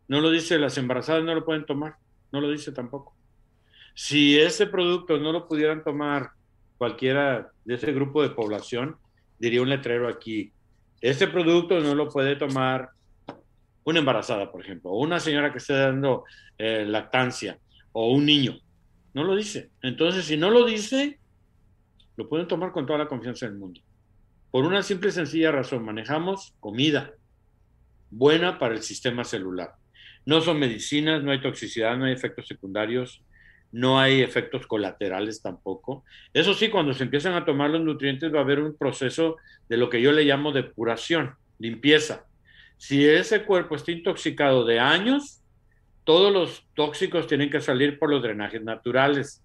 No 0.08 0.22
lo 0.22 0.32
dice, 0.32 0.58
las 0.58 0.78
embarazadas 0.78 1.24
no 1.24 1.36
lo 1.36 1.46
pueden 1.46 1.66
tomar, 1.66 1.96
no 2.32 2.42
lo 2.42 2.50
dice 2.50 2.72
tampoco. 2.72 3.16
Si 3.94 4.40
ese 4.40 4.68
producto 4.68 5.18
no 5.18 5.32
lo 5.32 5.48
pudieran 5.48 5.84
tomar 5.84 6.32
cualquiera 6.78 7.52
de 7.66 7.76
ese 7.76 7.92
grupo 7.92 8.22
de 8.22 8.30
población, 8.30 8.98
diría 9.40 9.62
un 9.62 9.70
letrero 9.70 10.08
aquí, 10.08 10.52
este 11.02 11.28
producto 11.28 11.80
no 11.80 11.96
lo 11.96 12.10
puede 12.10 12.36
tomar 12.36 12.90
una 13.84 14.00
embarazada, 14.00 14.52
por 14.52 14.62
ejemplo, 14.62 14.92
o 14.92 15.00
una 15.00 15.20
señora 15.20 15.52
que 15.52 15.60
esté 15.60 15.74
dando 15.74 16.26
eh, 16.58 16.86
lactancia, 16.86 17.58
o 17.92 18.12
un 18.12 18.26
niño. 18.26 18.60
No 19.14 19.24
lo 19.24 19.36
dice. 19.36 19.72
Entonces, 19.82 20.26
si 20.26 20.38
no 20.38 20.50
lo 20.50 20.66
dice, 20.66 21.20
lo 22.16 22.28
pueden 22.28 22.48
tomar 22.48 22.72
con 22.72 22.86
toda 22.86 23.00
la 23.00 23.08
confianza 23.08 23.46
del 23.46 23.58
mundo. 23.58 23.82
Por 24.52 24.66
una 24.66 24.82
simple 24.84 25.10
y 25.10 25.12
sencilla 25.12 25.52
razón, 25.52 25.86
manejamos 25.86 26.54
comida 26.60 27.14
buena 28.10 28.60
para 28.60 28.76
el 28.76 28.82
sistema 28.82 29.24
celular. 29.24 29.74
No 30.26 30.42
son 30.42 30.60
medicinas, 30.60 31.24
no 31.24 31.32
hay 31.32 31.42
toxicidad, 31.42 31.98
no 31.98 32.06
hay 32.06 32.14
efectos 32.14 32.48
secundarios, 32.48 33.22
no 33.72 34.00
hay 34.00 34.22
efectos 34.22 34.66
colaterales 34.66 35.42
tampoco. 35.42 36.04
Eso 36.34 36.54
sí, 36.54 36.70
cuando 36.70 36.94
se 36.94 37.04
empiezan 37.04 37.34
a 37.34 37.46
tomar 37.46 37.70
los 37.70 37.82
nutrientes 37.82 38.34
va 38.34 38.40
a 38.40 38.44
haber 38.44 38.60
un 38.60 38.76
proceso 38.76 39.38
de 39.70 39.78
lo 39.78 39.90
que 39.90 40.02
yo 40.02 40.12
le 40.12 40.24
llamo 40.24 40.52
depuración, 40.52 41.36
limpieza. 41.60 42.26
Si 42.78 43.08
ese 43.08 43.44
cuerpo 43.44 43.76
está 43.76 43.92
intoxicado 43.92 44.66
de 44.66 44.80
años, 44.80 45.37
todos 46.08 46.32
los 46.32 46.66
tóxicos 46.74 47.28
tienen 47.28 47.50
que 47.50 47.60
salir 47.60 48.00
por 48.00 48.10
los 48.10 48.24
drenajes 48.24 48.64
naturales. 48.64 49.44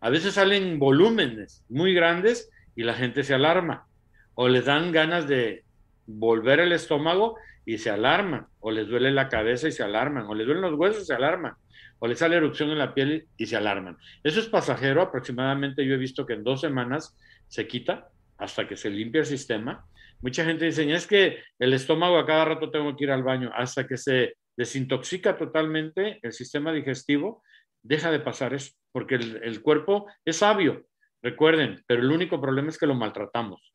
A 0.00 0.10
veces 0.10 0.34
salen 0.34 0.80
volúmenes 0.80 1.64
muy 1.68 1.94
grandes 1.94 2.50
y 2.74 2.82
la 2.82 2.94
gente 2.94 3.22
se 3.22 3.32
alarma. 3.32 3.86
O 4.34 4.48
les 4.48 4.64
dan 4.64 4.90
ganas 4.90 5.28
de 5.28 5.62
volver 6.06 6.58
el 6.58 6.72
estómago 6.72 7.36
y 7.64 7.78
se 7.78 7.90
alarman. 7.90 8.48
O 8.58 8.72
les 8.72 8.88
duele 8.88 9.12
la 9.12 9.28
cabeza 9.28 9.68
y 9.68 9.72
se 9.72 9.84
alarman. 9.84 10.26
O 10.26 10.34
les 10.34 10.46
duelen 10.46 10.62
los 10.62 10.74
huesos 10.74 11.04
y 11.04 11.06
se 11.06 11.14
alarman. 11.14 11.54
O 12.00 12.08
les 12.08 12.18
sale 12.18 12.34
erupción 12.34 12.70
en 12.70 12.78
la 12.78 12.92
piel 12.92 13.28
y 13.36 13.46
se 13.46 13.56
alarman. 13.56 13.96
Eso 14.24 14.40
es 14.40 14.48
pasajero. 14.48 15.02
Aproximadamente 15.02 15.86
yo 15.86 15.94
he 15.94 15.96
visto 15.96 16.26
que 16.26 16.32
en 16.32 16.42
dos 16.42 16.60
semanas 16.60 17.16
se 17.46 17.68
quita 17.68 18.08
hasta 18.36 18.66
que 18.66 18.76
se 18.76 18.90
limpia 18.90 19.20
el 19.20 19.26
sistema. 19.26 19.84
Mucha 20.22 20.44
gente 20.44 20.64
dice, 20.64 20.92
es 20.92 21.06
que 21.06 21.38
el 21.60 21.72
estómago 21.72 22.18
a 22.18 22.26
cada 22.26 22.46
rato 22.46 22.68
tengo 22.72 22.96
que 22.96 23.04
ir 23.04 23.12
al 23.12 23.22
baño 23.22 23.52
hasta 23.54 23.86
que 23.86 23.96
se 23.96 24.39
desintoxica 24.60 25.38
totalmente 25.38 26.18
el 26.20 26.32
sistema 26.32 26.70
digestivo, 26.70 27.42
deja 27.82 28.10
de 28.10 28.20
pasar 28.20 28.52
eso, 28.52 28.74
porque 28.92 29.14
el, 29.14 29.62
cuerpo 29.62 30.06
es 30.22 30.36
sabio, 30.36 30.84
recuerden, 31.22 31.82
pero 31.86 32.02
el 32.02 32.10
único 32.10 32.38
problema 32.42 32.68
es 32.68 32.76
que 32.76 32.86
lo 32.86 32.94
maltratamos. 32.94 33.72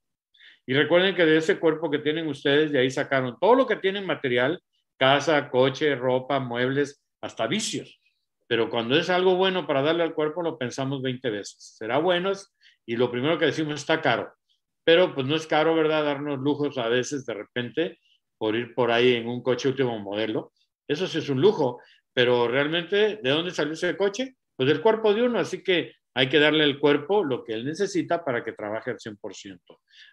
Y 0.67 0.75
recuerden 0.75 1.15
que 1.15 1.25
de 1.25 1.37
ese 1.37 1.59
cuerpo 1.59 1.89
que 1.89 1.97
tienen 1.97 2.27
ustedes, 2.27 2.71
de 2.71 2.77
ahí 2.77 2.91
sacaron 2.91 3.35
todo 3.41 3.55
lo 3.55 3.65
que 3.65 3.77
tienen 3.77 4.05
material, 4.05 4.61
casa, 4.99 5.49
coche, 5.49 5.95
ropa, 5.95 6.39
muebles, 6.39 7.03
hasta 7.19 7.47
vicios. 7.47 7.99
Pero 8.45 8.69
cuando 8.69 8.95
es 8.95 9.09
algo 9.09 9.37
bueno 9.37 9.65
para 9.65 9.81
darle 9.81 10.03
al 10.03 10.13
cuerpo, 10.13 10.43
lo 10.43 10.59
pensamos 10.59 11.01
20 11.01 11.31
veces. 11.31 11.75
Será 11.79 11.97
bueno 11.97 12.31
y 12.85 12.95
lo 12.95 13.09
primero 13.09 13.39
que 13.39 13.45
decimos 13.45 13.73
está 13.73 14.01
caro. 14.01 14.31
Pero 14.83 15.15
pues 15.15 15.25
no 15.25 15.35
es 15.35 15.47
caro, 15.47 15.73
¿verdad? 15.73 16.05
Darnos 16.05 16.37
lujos 16.37 16.77
a 16.77 16.89
veces 16.89 17.25
de 17.25 17.33
repente 17.33 17.99
por 18.37 18.55
ir 18.55 18.75
por 18.75 18.91
ahí 18.91 19.15
en 19.15 19.27
un 19.27 19.41
coche 19.41 19.67
último 19.67 19.97
modelo. 19.97 20.51
Eso 20.87 21.07
sí 21.07 21.17
es 21.17 21.29
un 21.29 21.41
lujo, 21.41 21.81
pero 22.13 22.47
realmente, 22.47 23.19
¿de 23.21 23.29
dónde 23.29 23.51
salió 23.51 23.73
ese 23.73 23.97
coche? 23.97 24.37
Pues 24.55 24.69
del 24.69 24.81
cuerpo 24.81 25.13
de 25.13 25.23
uno, 25.23 25.39
así 25.39 25.63
que 25.63 25.93
hay 26.13 26.29
que 26.29 26.39
darle 26.39 26.63
al 26.63 26.79
cuerpo 26.79 27.23
lo 27.23 27.43
que 27.43 27.53
él 27.53 27.65
necesita 27.65 28.23
para 28.23 28.43
que 28.43 28.53
trabaje 28.53 28.91
al 28.91 28.99
100%. 28.99 29.59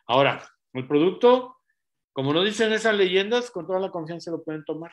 Ahora, 0.07 0.45
el 0.73 0.89
producto, 0.89 1.59
como 2.13 2.33
no 2.33 2.43
dicen 2.43 2.73
esas 2.73 2.97
leyendas, 2.97 3.51
con 3.51 3.67
toda 3.67 3.79
la 3.79 3.91
confianza 3.91 4.31
lo 4.31 4.43
pueden 4.43 4.65
tomar. 4.65 4.93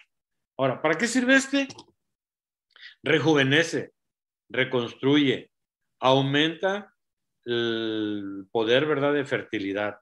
Ahora, 0.58 0.82
¿para 0.82 0.96
qué 0.96 1.08
sirve 1.08 1.36
este? 1.36 1.68
Rejuvenece, 3.02 3.94
reconstruye, 4.50 5.52
aumenta 6.00 6.94
el 7.46 8.48
poder, 8.52 8.86
¿verdad?, 8.86 9.14
de 9.14 9.26
fertilidad. 9.26 10.00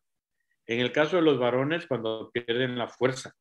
En 0.65 0.81
el 0.81 0.91
caso 0.91 1.15
de 1.15 1.21
los 1.21 1.39
varones, 1.39 1.87
cuando 1.87 2.29
pierden 2.31 2.77
la 2.77 2.89
fuerza, 2.89 3.33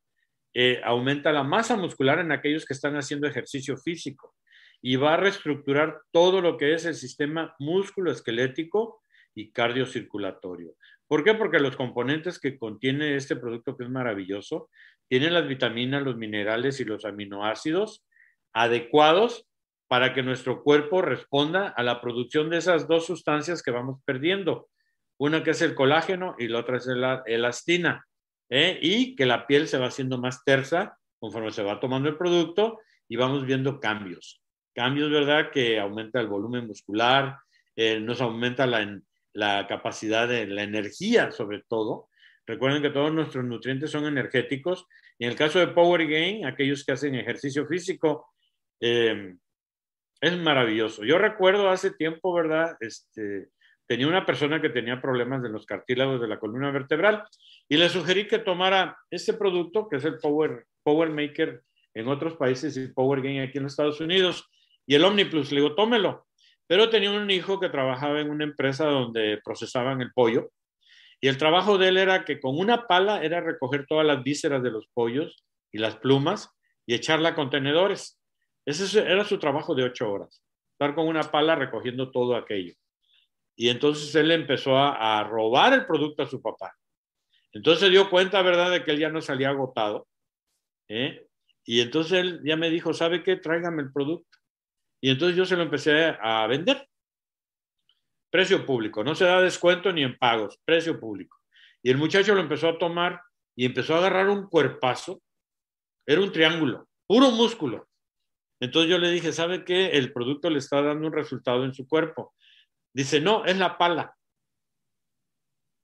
eh, 0.59 0.81
aumenta 0.83 1.33
la 1.33 1.43
masa 1.43 1.77
muscular 1.77 2.19
en 2.19 2.33
aquellos 2.33 2.65
que 2.65 2.73
están 2.73 2.97
haciendo 2.97 3.29
ejercicio 3.29 3.77
físico 3.77 4.35
y 4.81 4.97
va 4.97 5.13
a 5.13 5.19
reestructurar 5.19 6.01
todo 6.11 6.41
lo 6.41 6.57
que 6.57 6.73
es 6.73 6.87
el 6.87 6.95
sistema 6.95 7.55
músculo-esquelético 7.59 9.03
y 9.35 9.53
cardiocirculatorio. 9.53 10.73
¿Por 11.07 11.25
qué? 11.25 11.35
Porque 11.35 11.59
los 11.59 11.77
componentes 11.77 12.41
que 12.41 12.57
contiene 12.59 13.17
este 13.17 13.37
producto 13.37 13.77
que 13.77 13.85
es 13.85 13.91
maravilloso 13.91 14.71
tienen 15.11 15.35
las 15.35 15.47
vitaminas, 15.47 16.03
los 16.03 16.17
minerales 16.17 16.81
y 16.81 16.87
los 16.87 17.05
aminoácidos 17.05 18.07
adecuados 18.55 19.47
para 19.89 20.15
que 20.15 20.23
nuestro 20.23 20.63
cuerpo 20.63 21.03
responda 21.03 21.69
a 21.69 21.83
la 21.83 22.01
producción 22.01 22.49
de 22.49 22.57
esas 22.57 22.89
dos 22.89 23.05
sustancias 23.05 23.63
que 23.63 23.73
vamos 23.73 24.01
perdiendo. 24.07 24.71
Una 25.19 25.45
que 25.45 25.51
es 25.51 25.61
el 25.61 25.75
colágeno 25.75 26.35
y 26.39 26.49
la 26.49 26.61
otra 26.61 26.79
es 26.79 26.87
la 26.87 27.23
elastina. 27.27 28.07
¿Eh? 28.51 28.79
y 28.81 29.17
que 29.17 29.27
la 29.27 29.47
piel 29.47 29.69
se 29.69 29.79
va 29.79 29.87
haciendo 29.87 30.19
más 30.19 30.45
tersa 30.45 30.99
conforme 31.19 31.51
se 31.51 31.63
va 31.63 31.81
tomando 31.81 32.09
el 32.09 32.17
producto 32.17 32.81
y 33.09 33.17
vamos 33.17 33.47
viendo 33.47 33.81
cambios. 33.81 34.43
Cambios, 34.75 35.11
¿verdad? 35.11 35.51
Que 35.51 35.81
aumenta 35.81 36.21
el 36.21 36.27
volumen 36.27 36.67
muscular, 36.67 37.39
eh, 37.75 37.99
nos 38.01 38.21
aumenta 38.21 38.67
la, 38.67 39.01
la 39.33 39.67
capacidad 39.67 40.29
de 40.29 40.47
la 40.47 40.63
energía 40.63 41.31
sobre 41.31 41.63
todo. 41.69 42.09
Recuerden 42.47 42.83
que 42.83 42.91
todos 42.91 43.13
nuestros 43.13 43.45
nutrientes 43.45 43.91
son 43.91 44.07
energéticos 44.07 44.87
y 45.19 45.25
en 45.25 45.31
el 45.31 45.37
caso 45.37 45.59
de 45.59 45.69
Power 45.69 46.07
Gain, 46.07 46.45
aquellos 46.45 46.85
que 46.85 46.93
hacen 46.93 47.15
ejercicio 47.15 47.67
físico, 47.67 48.33
eh, 48.81 49.35
es 50.21 50.39
maravilloso. 50.39 51.05
Yo 51.05 51.19
recuerdo 51.19 51.71
hace 51.71 51.91
tiempo, 51.93 52.33
¿verdad? 52.35 52.77
Este, 52.81 53.49
tenía 53.87 54.09
una 54.09 54.27
persona 54.27 54.61
que 54.61 54.69
tenía 54.69 55.01
problemas 55.01 55.43
de 55.43 55.49
los 55.49 55.67
cartílagos 55.67 56.21
de 56.21 56.29
la 56.29 56.39
columna 56.39 56.71
vertebral 56.71 57.25
y 57.69 57.77
le 57.77 57.89
sugerí 57.89 58.27
que 58.29 58.39
tomara 58.39 58.97
este 59.11 59.33
producto, 59.35 59.89
que 59.89 59.97
es 59.97 60.05
el 60.05 60.19
Power, 60.19 60.67
Power 60.83 61.11
Maker 61.11 61.63
en 61.95 62.09
otros 62.09 62.37
países 62.37 62.77
y 62.77 62.89
Power 62.89 63.23
Gain 63.23 63.41
aquí 63.41 63.59
en 63.59 63.65
los 63.65 63.73
Estados 63.73 64.01
Unidos, 64.01 64.49
y 64.87 64.95
el 64.95 65.05
Omniplus. 65.05 65.51
Le 65.51 65.61
digo, 65.61 65.75
tómelo. 65.75 66.27
Pero 66.69 66.91
tenía 66.91 67.13
un 67.13 67.31
hijo 67.31 67.61
que 67.61 67.69
trabajaba 67.69 68.21
en 68.21 68.31
una 68.31 68.45
empresa 68.45 68.87
donde 68.87 69.41
procesaban 69.45 70.01
el 70.01 70.13
pollo 70.13 70.51
y 71.21 71.29
el 71.29 71.39
trabajo 71.39 71.79
de 71.79 71.89
él 71.89 71.97
era 71.97 72.25
que 72.25 72.41
con 72.41 72.59
una 72.59 72.87
pala 72.87 73.23
era 73.23 73.41
recoger 73.41 73.87
todas 73.87 74.07
las 74.07 74.23
vísceras 74.23 74.63
de 74.63 74.71
los 74.71 74.87
pollos 74.93 75.45
y 75.73 75.79
las 75.79 75.97
plumas 75.97 76.51
y 76.87 76.95
echarla 76.95 77.31
a 77.31 77.35
contenedores. 77.35 78.21
Ese 78.65 79.01
era 79.01 79.25
su 79.25 79.39
trabajo 79.39 79.75
de 79.75 79.85
ocho 79.85 80.11
horas, 80.11 80.43
estar 80.73 80.95
con 80.95 81.09
una 81.09 81.23
pala 81.23 81.55
recogiendo 81.55 82.11
todo 82.11 82.37
aquello. 82.37 82.75
Y 83.57 83.71
entonces 83.71 84.15
él 84.15 84.31
empezó 84.31 84.77
a, 84.77 85.25
robar 85.25 85.73
el 85.73 85.87
producto 85.87 86.23
a 86.23 86.27
su 86.27 86.43
papá. 86.43 86.75
Entonces 87.57 87.91
dio 87.91 88.11
cuenta, 88.11 88.43
¿verdad?, 88.43 88.71
de 88.71 88.85
que 88.85 88.91
él 88.91 88.99
ya 88.99 89.09
no 89.09 89.23
salía 89.23 89.49
agotado. 89.49 90.07
¿eh? 90.89 91.27
Y 91.65 91.81
entonces 91.81 92.13
él 92.13 92.41
ya 92.45 92.55
me 92.55 92.69
dijo, 92.69 92.93
¿sabe 92.93 93.23
qué? 93.23 93.37
Tráigame 93.37 93.81
el 93.81 93.93
producto. 93.93 94.39
Y 95.01 95.09
entonces 95.09 95.39
yo 95.39 95.47
se 95.47 95.57
lo 95.57 95.63
empecé 95.63 96.15
a 96.21 96.47
vender. 96.49 96.87
Precio 98.31 98.67
público, 98.67 99.03
no 99.03 99.15
se 99.15 99.25
da 99.25 99.41
descuento 99.41 99.91
ni 99.91 100.03
en 100.03 100.19
pagos, 100.19 100.61
precio 100.67 101.01
público. 101.01 101.39
Y 101.83 101.91
el 101.91 101.97
muchacho 101.97 102.35
lo 102.35 102.43
empezó 102.43 102.69
a 102.69 102.79
tomar 102.79 103.23
y 103.57 103.65
empezó 103.65 103.95
a 103.95 103.99
agarrar 103.99 104.29
un 104.29 104.51
cuerpazo. 104.51 105.23
Era 106.07 106.21
un 106.21 106.33
triángulo, 106.33 106.87
puro 107.07 107.31
músculo. 107.31 107.89
Entonces 108.61 108.91
yo 108.91 108.99
le 108.99 109.11
dije, 109.11 109.33
¿sabe 109.33 109.65
qué? 109.65 109.93
El 109.93 110.13
producto 110.13 110.51
le 110.51 110.59
está 110.59 110.83
dando 110.83 111.07
un 111.07 111.15
resultado 111.15 111.65
en 111.65 111.73
su 111.73 111.89
cuerpo. 111.89 112.35
Dice, 112.95 113.19
no, 113.19 113.47
es 113.47 113.57
la 113.57 113.79
pala. 113.79 114.16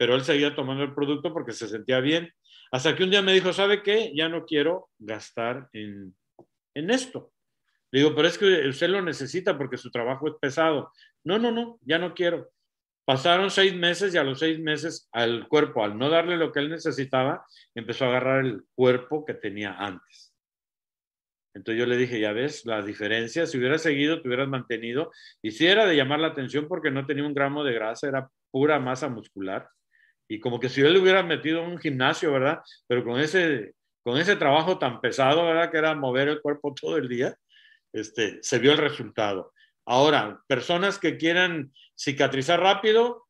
Pero 0.02 0.16
él 0.16 0.24
seguía 0.24 0.56
tomando 0.56 0.82
el 0.82 0.94
producto 0.94 1.32
porque 1.32 1.52
se 1.52 1.68
sentía 1.68 2.00
bien. 2.00 2.28
Hasta 2.72 2.96
que 2.96 3.04
un 3.04 3.10
día 3.10 3.22
me 3.22 3.32
dijo, 3.32 3.52
¿sabe 3.52 3.84
qué? 3.84 4.10
Ya 4.16 4.28
no 4.28 4.44
quiero 4.46 4.90
gastar 4.98 5.68
en, 5.72 6.16
en 6.74 6.90
esto. 6.90 7.32
Le 7.92 8.00
digo, 8.00 8.12
pero 8.12 8.26
es 8.26 8.36
que 8.36 8.66
usted 8.66 8.88
lo 8.88 9.00
necesita 9.00 9.56
porque 9.56 9.76
su 9.76 9.92
trabajo 9.92 10.26
es 10.26 10.34
pesado. 10.40 10.90
No, 11.22 11.38
no, 11.38 11.52
no, 11.52 11.78
ya 11.82 12.00
no 12.00 12.14
quiero. 12.14 12.50
Pasaron 13.04 13.48
seis 13.48 13.76
meses 13.76 14.12
y 14.12 14.18
a 14.18 14.24
los 14.24 14.40
seis 14.40 14.58
meses 14.58 15.08
al 15.12 15.46
cuerpo, 15.46 15.84
al 15.84 15.96
no 15.96 16.10
darle 16.10 16.36
lo 16.36 16.50
que 16.50 16.58
él 16.58 16.68
necesitaba, 16.68 17.46
empezó 17.72 18.06
a 18.06 18.08
agarrar 18.08 18.44
el 18.44 18.64
cuerpo 18.74 19.24
que 19.24 19.34
tenía 19.34 19.76
antes. 19.78 20.34
Entonces 21.54 21.78
yo 21.78 21.86
le 21.86 21.96
dije, 21.96 22.18
ya 22.18 22.32
ves, 22.32 22.66
la 22.66 22.82
diferencia, 22.82 23.46
si 23.46 23.56
hubieras 23.56 23.82
seguido, 23.82 24.20
te 24.20 24.26
hubieras 24.26 24.48
mantenido. 24.48 25.12
Y 25.42 25.52
de 25.52 25.94
llamar 25.94 26.18
la 26.18 26.26
atención 26.26 26.66
porque 26.66 26.90
no 26.90 27.06
tenía 27.06 27.24
un 27.24 27.34
gramo 27.34 27.62
de 27.62 27.74
grasa, 27.74 28.08
era 28.08 28.28
pura 28.50 28.80
masa 28.80 29.08
muscular. 29.08 29.70
Y 30.28 30.40
como 30.40 30.60
que 30.60 30.68
si 30.68 30.80
él 30.80 30.94
le 30.94 31.00
hubiera 31.00 31.22
metido 31.22 31.62
en 31.62 31.70
un 31.72 31.78
gimnasio, 31.78 32.32
¿verdad? 32.32 32.60
Pero 32.86 33.04
con 33.04 33.20
ese, 33.20 33.74
con 34.02 34.18
ese 34.18 34.36
trabajo 34.36 34.78
tan 34.78 35.00
pesado, 35.00 35.44
¿verdad? 35.44 35.70
Que 35.70 35.78
era 35.78 35.94
mover 35.94 36.28
el 36.28 36.40
cuerpo 36.40 36.74
todo 36.74 36.96
el 36.96 37.08
día, 37.08 37.36
este, 37.92 38.38
se 38.42 38.58
vio 38.58 38.72
el 38.72 38.78
resultado. 38.78 39.52
Ahora, 39.86 40.40
personas 40.46 40.98
que 40.98 41.16
quieran 41.16 41.72
cicatrizar 41.98 42.60
rápido, 42.60 43.26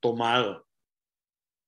tomado. 0.00 0.66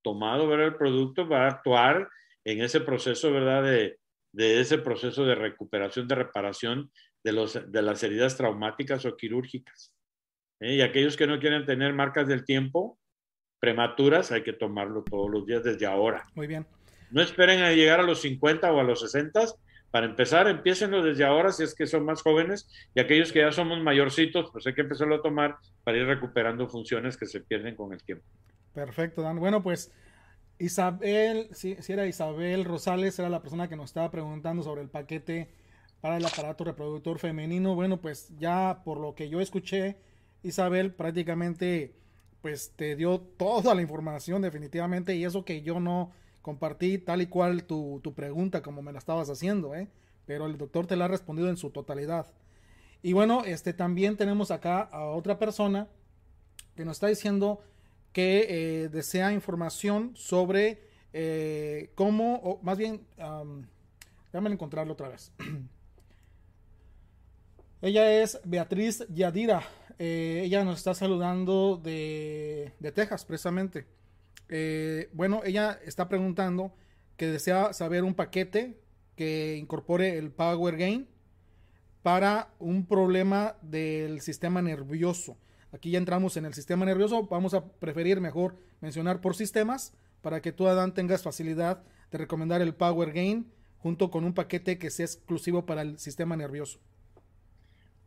Tomado, 0.03 0.47
¿verdad? 0.47 0.69
El 0.69 0.77
producto 0.77 1.29
va 1.29 1.47
a 1.47 1.51
actuar 1.51 2.09
en 2.45 2.63
ese 2.63 2.81
proceso, 2.81 3.33
¿verdad? 3.33 3.65
De, 3.65 3.99
de 4.33 4.61
ese 4.61 4.79
proceso 4.79 5.25
de 5.25 5.35
recuperación, 5.35 6.07
de 6.07 6.15
reparación 6.15 6.93
de, 7.25 7.33
los, 7.33 7.71
de 7.71 7.83
las 7.83 8.03
heridas 8.03 8.37
traumáticas 8.37 9.05
o 9.05 9.17
quirúrgicas. 9.17 9.93
¿eh? 10.61 10.77
Y 10.77 10.81
aquellos 10.83 11.17
que 11.17 11.27
no 11.27 11.39
quieren 11.41 11.67
tener 11.67 11.93
marcas 11.93 12.29
del 12.29 12.45
tiempo 12.45 12.99
prematuras, 13.61 14.33
hay 14.33 14.43
que 14.43 14.53
tomarlo 14.53 15.03
todos 15.03 15.31
los 15.31 15.47
días 15.47 15.63
desde 15.63 15.87
ahora. 15.87 16.27
Muy 16.35 16.47
bien. 16.47 16.67
No 17.11 17.23
esperen 17.23 17.63
a 17.63 17.73
llegar 17.73 18.01
a 18.01 18.05
los 18.05 18.23
50 18.23 18.73
o 18.73 18.81
a 18.81 18.83
los 18.83 19.01
60. 19.01 19.45
Para 19.91 20.07
empezar, 20.07 20.49
empiecenlo 20.49 21.03
desde 21.03 21.25
ahora 21.25 21.53
si 21.53 21.65
es 21.65 21.75
que 21.75 21.87
son 21.87 22.05
más 22.05 22.23
jóvenes 22.23 22.69
y 22.95 23.01
aquellos 23.01 23.33
que 23.33 23.41
ya 23.41 23.53
somos 23.53 23.81
mayorcitos, 23.81 24.51
pues 24.53 24.67
hay 24.67 24.75
que 24.75 24.83
empezarlo 24.83 25.17
a 25.17 25.23
tomar 25.23 25.57
para 25.85 25.99
ir 25.99 26.07
recuperando 26.07 26.69
funciones 26.69 27.17
que 27.17 27.27
se 27.27 27.41
pierden 27.41 27.75
con 27.75 27.93
el 27.93 28.03
tiempo. 28.03 28.25
Perfecto, 28.73 29.23
Dan. 29.23 29.41
Bueno, 29.41 29.63
pues 29.63 29.93
Isabel, 30.59 31.49
si, 31.53 31.77
era 31.89 32.07
Isabel 32.07 32.65
Rosales, 32.65 33.19
era 33.19 33.29
la 33.29 33.43
persona 33.43 33.69
que 33.69 33.77
nos 33.77 33.91
estaba 33.91 34.11
preguntando 34.11 34.63
sobre 34.63 34.83
el 34.83 34.89
paquete 34.89 35.49
para 36.01 36.19
el 36.19 36.25
aparato 36.25 36.65
reproductor 36.65 37.19
femenino. 37.19 37.75
Bueno, 37.75 38.01
pues 38.01 38.33
ya 38.39 38.83
por 38.85 39.01
lo 39.01 39.15
que 39.15 39.29
yo 39.29 39.41
escuché, 39.41 39.97
Isabel 40.45 40.93
prácticamente 40.93 41.95
pues 42.43 42.72
te 42.76 42.97
dio 42.97 43.20
toda 43.20 43.74
la 43.74 43.82
información 43.82 44.43
definitivamente 44.43 45.14
y 45.14 45.24
eso 45.24 45.45
que 45.45 45.62
yo 45.62 45.80
no 45.80 46.12
compartí 46.43 46.99
tal 46.99 47.22
y 47.22 47.26
cual 47.26 47.64
tu, 47.64 48.01
tu 48.03 48.14
pregunta 48.14 48.62
como 48.62 48.82
me 48.82 48.93
la 48.93 48.99
estabas 48.99 49.28
haciendo, 49.28 49.74
¿eh? 49.74 49.88
pero 50.26 50.47
el 50.47 50.57
doctor 50.57 50.86
te 50.86 50.97
la 50.97 51.07
ha 51.07 51.09
respondido 51.09 51.49
en 51.49 51.57
su 51.57 51.70
totalidad. 51.70 52.26
Y 53.03 53.12
bueno, 53.12 53.45
este 53.45 53.72
también 53.72 54.16
tenemos 54.16 54.51
acá 54.51 54.80
a 54.80 55.07
otra 55.07 55.38
persona 55.38 55.88
que 56.76 56.84
nos 56.84 56.97
está 56.97 57.09
diciendo 57.09 57.61
que 58.12 58.47
eh, 58.49 58.88
desea 58.88 59.32
información 59.32 60.12
sobre 60.14 60.82
eh, 61.12 61.91
cómo, 61.95 62.36
o 62.36 62.61
más 62.62 62.78
bien, 62.78 63.07
déjame 64.32 64.51
encontrarlo 64.51 64.93
otra 64.93 65.09
vez. 65.09 65.32
ella 67.82 68.22
es 68.22 68.41
Beatriz 68.45 69.07
Yadira. 69.09 69.62
Eh, 70.03 70.41
ella 70.47 70.65
nos 70.65 70.79
está 70.79 70.95
saludando 70.95 71.77
de, 71.77 72.73
de 72.79 72.91
Texas, 72.91 73.27
precisamente. 73.27 73.87
bueno, 75.13 75.43
ella 75.45 75.79
está 75.85 76.09
preguntando 76.09 76.73
que 77.19 77.27
desea 77.27 77.75
saber 77.75 78.03
un 78.03 78.15
paquete 78.15 78.81
que 79.15 79.59
incorpore 79.59 80.17
el 80.17 80.31
Power 80.31 80.79
Gain 80.79 81.07
para 82.03 82.49
un 82.59 82.87
problema 82.87 83.57
del 83.61 84.23
sistema 84.23 84.63
nervioso. 84.63 85.37
Aquí 85.71 85.91
ya 85.91 85.99
entramos 85.99 86.39
en 86.39 86.47
el 86.47 86.55
sistema 86.55 86.87
nervioso. 86.87 87.27
Vamos 87.27 87.53
a 87.53 87.67
preferir 87.67 88.23
mejor 88.23 88.57
mencionar 88.81 89.21
por 89.21 89.37
sistemas 89.37 89.93
para 90.23 90.41
que 90.41 90.51
tú, 90.51 90.67
Adán, 90.67 90.95
tengas 90.95 91.23
facilidad 91.23 91.83
de 92.11 92.17
recomendar 92.17 92.63
el 92.63 92.75
Power 92.75 93.13
Gain 93.13 93.53
junto 93.77 94.11
con 94.11 94.25
un 94.25 94.33
paquete 94.33 94.79
que 94.79 94.89
sea 94.89 95.05
exclusivo 95.05 95.67
para 95.67 95.83
el 95.83 95.99
sistema 95.99 96.37
nervioso. 96.37 96.81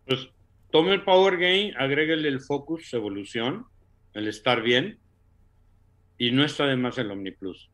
Pues 0.06 0.30
tome 0.74 0.92
el 0.92 1.04
Power 1.04 1.38
Gain, 1.38 1.78
agréguele 1.78 2.28
el 2.28 2.42
Focus 2.42 2.92
Evolución, 2.96 3.68
el 4.16 4.28
estar 4.28 4.64
bien, 4.64 4.98
y 6.18 6.32
no 6.32 6.44
está 6.44 6.66
de 6.66 6.76
más 6.76 6.98
el 6.98 7.12
OmniPlus. 7.12 7.70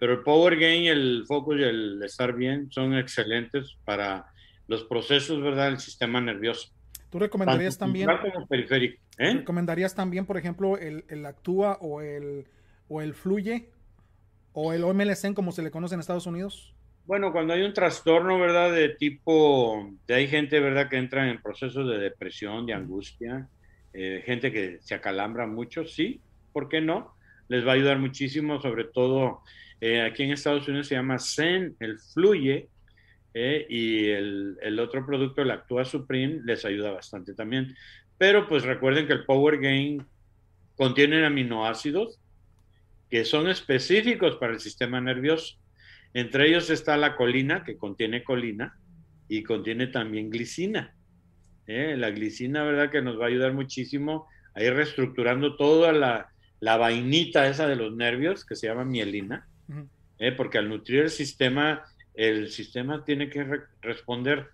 Pero 0.00 0.14
el 0.14 0.22
Power 0.22 0.58
Gain, 0.58 0.86
el 0.86 1.24
Focus 1.28 1.60
y 1.60 1.62
el 1.62 2.02
estar 2.02 2.34
bien 2.34 2.68
son 2.72 2.98
excelentes 2.98 3.76
para 3.84 4.26
los 4.66 4.82
procesos, 4.82 5.40
¿verdad?, 5.40 5.66
del 5.66 5.78
sistema 5.78 6.20
nervioso. 6.20 6.70
¿Tú 7.08 7.20
recomendarías 7.20 7.78
también? 7.78 8.08
periférico. 8.48 9.00
¿eh? 9.18 9.34
¿Recomendarías 9.34 9.94
también, 9.94 10.26
por 10.26 10.36
ejemplo, 10.36 10.76
el, 10.76 11.04
el, 11.08 11.24
Actúa 11.26 11.78
o 11.80 12.00
el, 12.00 12.48
o 12.88 13.00
el 13.00 13.14
Fluye 13.14 13.70
o 14.54 14.72
el 14.72 14.82
OMLSN 14.82 15.34
como 15.34 15.52
se 15.52 15.62
le 15.62 15.70
conoce 15.70 15.94
en 15.94 16.00
Estados 16.00 16.26
Unidos? 16.26 16.74
Bueno, 17.10 17.32
cuando 17.32 17.54
hay 17.54 17.62
un 17.62 17.74
trastorno, 17.74 18.38
¿verdad? 18.38 18.72
De 18.72 18.90
tipo, 18.90 19.90
de 20.06 20.14
hay 20.14 20.28
gente, 20.28 20.60
¿verdad? 20.60 20.88
Que 20.88 20.96
entra 20.96 21.28
en 21.28 21.42
procesos 21.42 21.88
de 21.88 21.98
depresión, 21.98 22.66
de 22.66 22.72
angustia, 22.72 23.48
eh, 23.92 24.22
gente 24.24 24.52
que 24.52 24.78
se 24.80 24.94
acalambra 24.94 25.44
mucho, 25.48 25.84
sí, 25.84 26.20
¿por 26.52 26.68
qué 26.68 26.80
no? 26.80 27.16
Les 27.48 27.66
va 27.66 27.72
a 27.72 27.74
ayudar 27.74 27.98
muchísimo, 27.98 28.60
sobre 28.60 28.84
todo 28.84 29.40
eh, 29.80 30.02
aquí 30.02 30.22
en 30.22 30.30
Estados 30.30 30.68
Unidos 30.68 30.86
se 30.86 30.94
llama 30.94 31.18
Zen, 31.18 31.74
el 31.80 31.98
Fluye, 31.98 32.68
eh, 33.34 33.66
y 33.68 34.08
el, 34.10 34.78
otro 34.78 35.04
producto, 35.04 35.42
el 35.42 35.50
Actua 35.50 35.84
Supreme, 35.84 36.42
les 36.44 36.64
ayuda 36.64 36.92
bastante 36.92 37.34
también. 37.34 37.74
Pero 38.18 38.48
pues 38.48 38.62
recuerden 38.62 39.08
que 39.08 39.14
el 39.14 39.24
Power 39.24 39.58
Gain 39.58 40.06
contiene 40.76 41.26
aminoácidos 41.26 42.20
que 43.10 43.24
son 43.24 43.48
específicos 43.48 44.36
para 44.36 44.52
el 44.52 44.60
sistema 44.60 45.00
nervioso. 45.00 45.56
Entre 46.14 46.48
ellos 46.48 46.70
está 46.70 46.96
la 46.96 47.16
colina, 47.16 47.64
que 47.64 47.76
contiene 47.76 48.24
colina, 48.24 48.76
y 49.28 49.42
contiene 49.42 49.86
también 49.86 50.30
glicina. 50.30 50.94
Eh, 51.66 51.94
la 51.96 52.10
glicina, 52.10 52.64
¿verdad? 52.64 52.90
Que 52.90 53.00
nos 53.00 53.18
va 53.18 53.24
a 53.24 53.28
ayudar 53.28 53.52
muchísimo 53.52 54.26
a 54.54 54.62
ir 54.62 54.74
reestructurando 54.74 55.56
toda 55.56 55.92
la, 55.92 56.28
la 56.60 56.76
vainita 56.76 57.48
esa 57.48 57.66
de 57.66 57.76
los 57.76 57.94
nervios, 57.94 58.44
que 58.44 58.56
se 58.56 58.66
llama 58.66 58.84
mielina, 58.84 59.48
eh, 60.18 60.32
porque 60.32 60.58
al 60.58 60.68
nutrir 60.68 61.02
el 61.02 61.10
sistema 61.10 61.84
el 62.14 62.50
sistema 62.50 63.04
tiene 63.04 63.30
que 63.30 63.46
responder. 63.80 64.48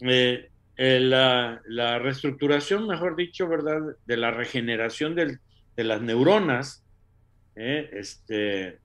Eh, 0.00 0.50
eh, 0.76 1.00
la, 1.00 1.60
reestructuración, 1.98 2.86
mejor 2.86 3.14
dicho, 3.16 3.48
¿verdad? 3.48 3.80
De 4.06 4.16
la 4.16 4.30
regeneración 4.30 5.14
del, 5.14 5.38
de 5.76 5.84
las 5.84 6.00
neuronas, 6.00 6.84
este, 7.54 8.78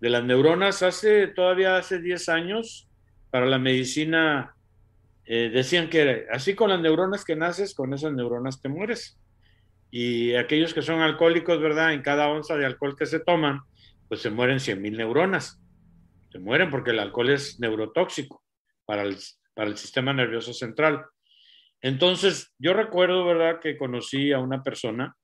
de 0.00 0.10
las 0.10 0.24
neuronas 0.24 0.82
hace 0.82 1.26
todavía 1.28 1.76
hace 1.76 2.00
10 2.00 2.28
años, 2.28 2.88
para 3.30 3.46
la 3.46 3.58
medicina 3.58 4.54
eh, 5.24 5.50
decían 5.52 5.90
que 5.90 6.26
así 6.30 6.54
con 6.54 6.70
las 6.70 6.80
neuronas 6.80 7.24
que 7.24 7.34
naces, 7.34 7.74
con 7.74 7.92
esas 7.92 8.12
neuronas 8.12 8.60
te 8.62 8.68
mueres. 8.68 9.18
Y 9.90 10.34
aquellos 10.34 10.74
que 10.74 10.82
son 10.82 11.00
alcohólicos, 11.00 11.60
¿verdad? 11.60 11.92
En 11.92 12.02
cada 12.02 12.28
onza 12.28 12.56
de 12.56 12.66
alcohol 12.66 12.96
que 12.96 13.06
se 13.06 13.20
toman, 13.20 13.60
pues 14.08 14.20
se 14.20 14.30
mueren 14.30 14.60
100 14.60 14.80
mil 14.80 14.96
neuronas. 14.96 15.60
Se 16.30 16.38
mueren 16.38 16.70
porque 16.70 16.90
el 16.90 16.98
alcohol 16.98 17.30
es 17.30 17.58
neurotóxico 17.60 18.44
para 18.84 19.02
el, 19.02 19.16
para 19.54 19.68
el 19.68 19.76
sistema 19.76 20.12
nervioso 20.12 20.52
central. 20.52 21.06
Entonces, 21.80 22.54
yo 22.58 22.72
recuerdo, 22.72 23.24
¿verdad?, 23.24 23.60
que 23.60 23.76
conocí 23.76 24.32
a 24.32 24.38
una 24.38 24.62
persona 24.62 25.16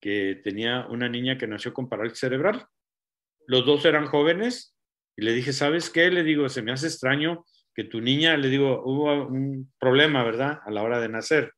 que 0.00 0.40
tenía 0.42 0.86
una 0.88 1.08
niña 1.08 1.36
que 1.36 1.46
nació 1.46 1.72
con 1.72 1.88
parálisis 1.88 2.20
cerebral. 2.20 2.66
Los 3.46 3.66
dos 3.66 3.84
eran 3.84 4.06
jóvenes 4.06 4.76
y 5.16 5.22
le 5.22 5.32
dije, 5.32 5.52
¿sabes 5.52 5.90
qué? 5.90 6.10
Le 6.10 6.22
digo, 6.22 6.48
se 6.48 6.62
me 6.62 6.72
hace 6.72 6.86
extraño 6.86 7.44
que 7.74 7.84
tu 7.84 8.00
niña, 8.00 8.36
le 8.36 8.48
digo, 8.48 8.82
hubo 8.84 9.26
un 9.26 9.72
problema, 9.78 10.24
¿verdad? 10.24 10.60
A 10.64 10.70
la 10.70 10.82
hora 10.82 11.00
de 11.00 11.08
nacer. 11.08 11.52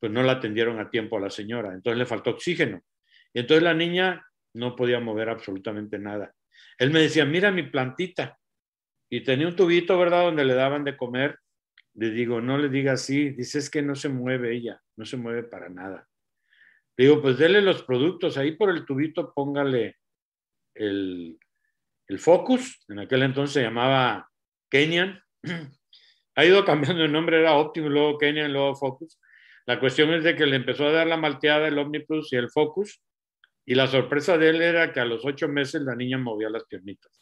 Pues 0.00 0.12
no 0.12 0.22
la 0.22 0.32
atendieron 0.32 0.78
a 0.80 0.90
tiempo 0.90 1.16
a 1.16 1.20
la 1.20 1.30
señora, 1.30 1.72
entonces 1.72 1.98
le 1.98 2.06
faltó 2.06 2.30
oxígeno. 2.30 2.82
Y 3.32 3.40
entonces 3.40 3.62
la 3.62 3.74
niña 3.74 4.26
no 4.54 4.76
podía 4.76 5.00
mover 5.00 5.28
absolutamente 5.28 5.98
nada. 5.98 6.34
Él 6.78 6.90
me 6.90 7.00
decía, 7.00 7.24
mira 7.24 7.50
mi 7.50 7.64
plantita. 7.64 8.38
Y 9.10 9.22
tenía 9.22 9.46
un 9.46 9.56
tubito, 9.56 9.98
¿verdad? 9.98 10.24
Donde 10.24 10.44
le 10.44 10.54
daban 10.54 10.84
de 10.84 10.96
comer. 10.96 11.38
Le 11.94 12.10
digo, 12.10 12.40
no 12.40 12.58
le 12.58 12.68
diga 12.68 12.92
así. 12.92 13.30
Dice, 13.30 13.58
es 13.58 13.70
que 13.70 13.82
no 13.82 13.94
se 13.94 14.08
mueve 14.08 14.54
ella, 14.54 14.80
no 14.96 15.04
se 15.04 15.16
mueve 15.16 15.44
para 15.44 15.68
nada. 15.68 16.08
Le 16.96 17.06
digo, 17.06 17.22
pues 17.22 17.38
dele 17.38 17.60
los 17.60 17.82
productos. 17.82 18.36
Ahí 18.36 18.52
por 18.52 18.70
el 18.70 18.84
tubito 18.84 19.32
póngale 19.34 19.96
el, 20.76 21.38
el 22.08 22.18
Focus. 22.18 22.84
En 22.88 23.00
aquel 23.00 23.22
entonces 23.22 23.54
se 23.54 23.62
llamaba 23.62 24.28
Kenyan. 24.70 25.20
Ha 26.38 26.44
ido 26.44 26.66
cambiando 26.66 27.02
el 27.02 27.10
nombre, 27.10 27.40
era 27.40 27.54
Optimus, 27.54 27.90
luego 27.90 28.18
Kenyan, 28.18 28.52
luego 28.52 28.76
Focus. 28.76 29.18
La 29.64 29.80
cuestión 29.80 30.12
es 30.12 30.22
de 30.22 30.36
que 30.36 30.44
le 30.44 30.56
empezó 30.56 30.86
a 30.86 30.92
dar 30.92 31.06
la 31.06 31.16
malteada 31.16 31.66
el 31.66 31.78
Omniplus 31.78 32.30
y 32.34 32.36
el 32.36 32.50
Focus. 32.50 33.00
Y 33.64 33.74
la 33.74 33.86
sorpresa 33.86 34.36
de 34.36 34.50
él 34.50 34.60
era 34.60 34.92
que 34.92 35.00
a 35.00 35.06
los 35.06 35.24
ocho 35.24 35.48
meses 35.48 35.80
la 35.80 35.96
niña 35.96 36.18
movía 36.18 36.50
las 36.50 36.64
piernitas. 36.64 37.20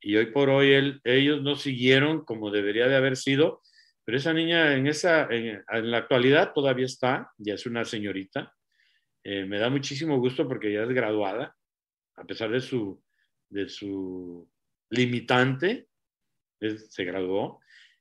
Y 0.00 0.16
hoy 0.16 0.26
por 0.26 0.48
hoy 0.48 0.72
él, 0.72 1.00
ellos 1.04 1.42
no 1.42 1.56
siguieron 1.56 2.24
como 2.24 2.50
debería 2.50 2.86
de 2.86 2.96
haber 2.96 3.16
sido, 3.16 3.62
pero 4.04 4.16
esa 4.16 4.32
niña 4.32 4.74
en, 4.74 4.86
esa, 4.86 5.28
en, 5.30 5.62
la 5.68 5.98
actualidad 5.98 6.52
todavía 6.54 6.86
está, 6.86 7.30
ya 7.36 7.54
es 7.54 7.66
una 7.66 7.84
señorita. 7.84 8.54
Eh, 9.22 9.44
me 9.44 9.58
da 9.58 9.68
muchísimo 9.68 10.18
gusto 10.18 10.48
porque 10.48 10.72
ya 10.72 10.84
es 10.84 10.88
graduada, 10.88 11.54
a 12.18 12.24
pesar 12.24 12.50
de 12.50 12.60
su, 12.60 13.02
de 13.48 13.68
su 13.68 14.48
limitante, 14.90 15.88
se 16.60 17.04
graduó. 17.04 17.60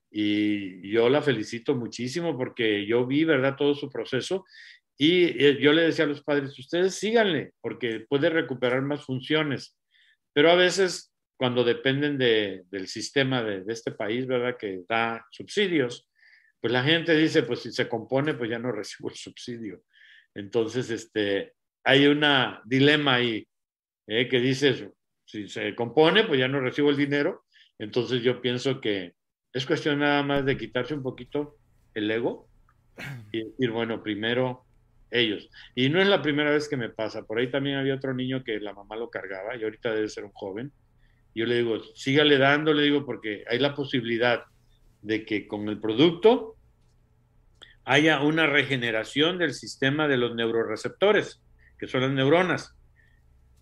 Y 0.09 0.89
yo 0.89 1.09
la 1.09 1.21
felicito 1.21 1.75
muchísimo 1.75 2.37
porque 2.37 2.85
yo 2.85 3.05
vi, 3.05 3.25
¿verdad?, 3.25 3.55
todo 3.55 3.75
su 3.75 3.89
proceso 3.89 4.45
y 4.97 5.59
yo 5.61 5.73
le 5.73 5.83
decía 5.83 6.05
a 6.05 6.07
los 6.07 6.23
padres, 6.23 6.57
ustedes 6.57 6.95
síganle, 6.95 7.53
porque 7.61 8.05
puede 8.09 8.29
recuperar 8.29 8.81
más 8.81 9.05
funciones. 9.05 9.77
Pero 10.33 10.49
a 10.49 10.55
veces, 10.55 11.13
cuando 11.37 11.63
dependen 11.63 12.17
de, 12.17 12.63
del 12.71 12.87
sistema 12.87 13.43
de, 13.43 13.63
de, 13.63 13.73
este 13.73 13.91
país, 13.91 14.25
¿verdad? 14.25 14.57
Que 14.57 14.81
da 14.89 15.23
subsidios, 15.29 16.09
pues 16.59 16.73
la 16.73 16.83
gente 16.83 17.15
dice, 17.15 17.43
pues 17.43 17.59
si 17.59 17.71
se 17.71 17.87
compone, 17.87 18.33
pues 18.33 18.49
ya 18.49 18.57
no 18.57 18.71
recibo 18.71 19.09
el 19.09 19.15
subsidio. 19.15 19.83
Entonces, 20.33 20.89
este, 20.89 21.53
hay 21.83 22.07
un 22.07 22.23
dilema 22.65 23.15
ahí, 23.15 23.46
¿eh? 24.07 24.27
que 24.27 24.39
dices, 24.39 24.87
si 25.25 25.47
se 25.47 25.75
compone, 25.75 26.23
pues 26.23 26.39
ya 26.39 26.47
no 26.47 26.59
recibo 26.59 26.89
el 26.89 26.97
dinero. 26.97 27.43
Entonces 27.77 28.23
yo 28.23 28.41
pienso 28.41 28.81
que 28.81 29.13
es 29.53 29.65
cuestión 29.65 29.99
nada 29.99 30.23
más 30.23 30.45
de 30.45 30.57
quitarse 30.57 30.93
un 30.93 31.03
poquito 31.03 31.57
el 31.93 32.09
ego 32.09 32.47
y 33.31 33.43
decir, 33.43 33.71
bueno, 33.71 34.01
primero 34.01 34.65
ellos. 35.11 35.49
Y 35.75 35.89
no 35.89 36.01
es 36.01 36.07
la 36.07 36.21
primera 36.21 36.51
vez 36.51 36.67
que 36.67 36.77
me 36.77 36.89
pasa. 36.89 37.25
Por 37.25 37.39
ahí 37.39 37.49
también 37.49 37.77
había 37.77 37.95
otro 37.95 38.13
niño 38.13 38.43
que 38.43 38.59
la 38.59 38.73
mamá 38.73 38.95
lo 38.95 39.09
cargaba 39.09 39.55
y 39.55 39.63
ahorita 39.63 39.93
debe 39.93 40.09
ser 40.09 40.25
un 40.25 40.31
joven. 40.31 40.71
Yo 41.35 41.45
le 41.45 41.57
digo, 41.57 41.79
sígale 41.95 42.37
dando, 42.37 42.73
le 42.73 42.83
digo, 42.83 43.05
porque 43.05 43.43
hay 43.47 43.59
la 43.59 43.75
posibilidad 43.75 44.43
de 45.01 45.25
que 45.25 45.47
con 45.47 45.69
el 45.69 45.79
producto 45.79 46.55
haya 47.85 48.21
una 48.21 48.47
regeneración 48.47 49.37
del 49.37 49.53
sistema 49.53 50.07
de 50.07 50.17
los 50.17 50.35
neuroreceptores, 50.35 51.41
que 51.77 51.87
son 51.87 52.01
las 52.01 52.11
neuronas. 52.11 52.76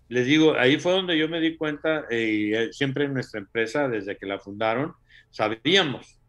Les 0.08 0.26
digo, 0.26 0.54
ahí 0.56 0.78
fue 0.78 0.92
donde 0.92 1.18
yo 1.18 1.28
me 1.28 1.40
di 1.40 1.56
cuenta, 1.56 2.04
eh, 2.10 2.24
y 2.24 2.54
eh, 2.54 2.72
siempre 2.72 3.04
en 3.04 3.14
nuestra 3.14 3.40
empresa, 3.40 3.88
desde 3.88 4.16
que 4.16 4.26
la 4.26 4.38
fundaron, 4.38 4.94
sabíamos 5.30 6.20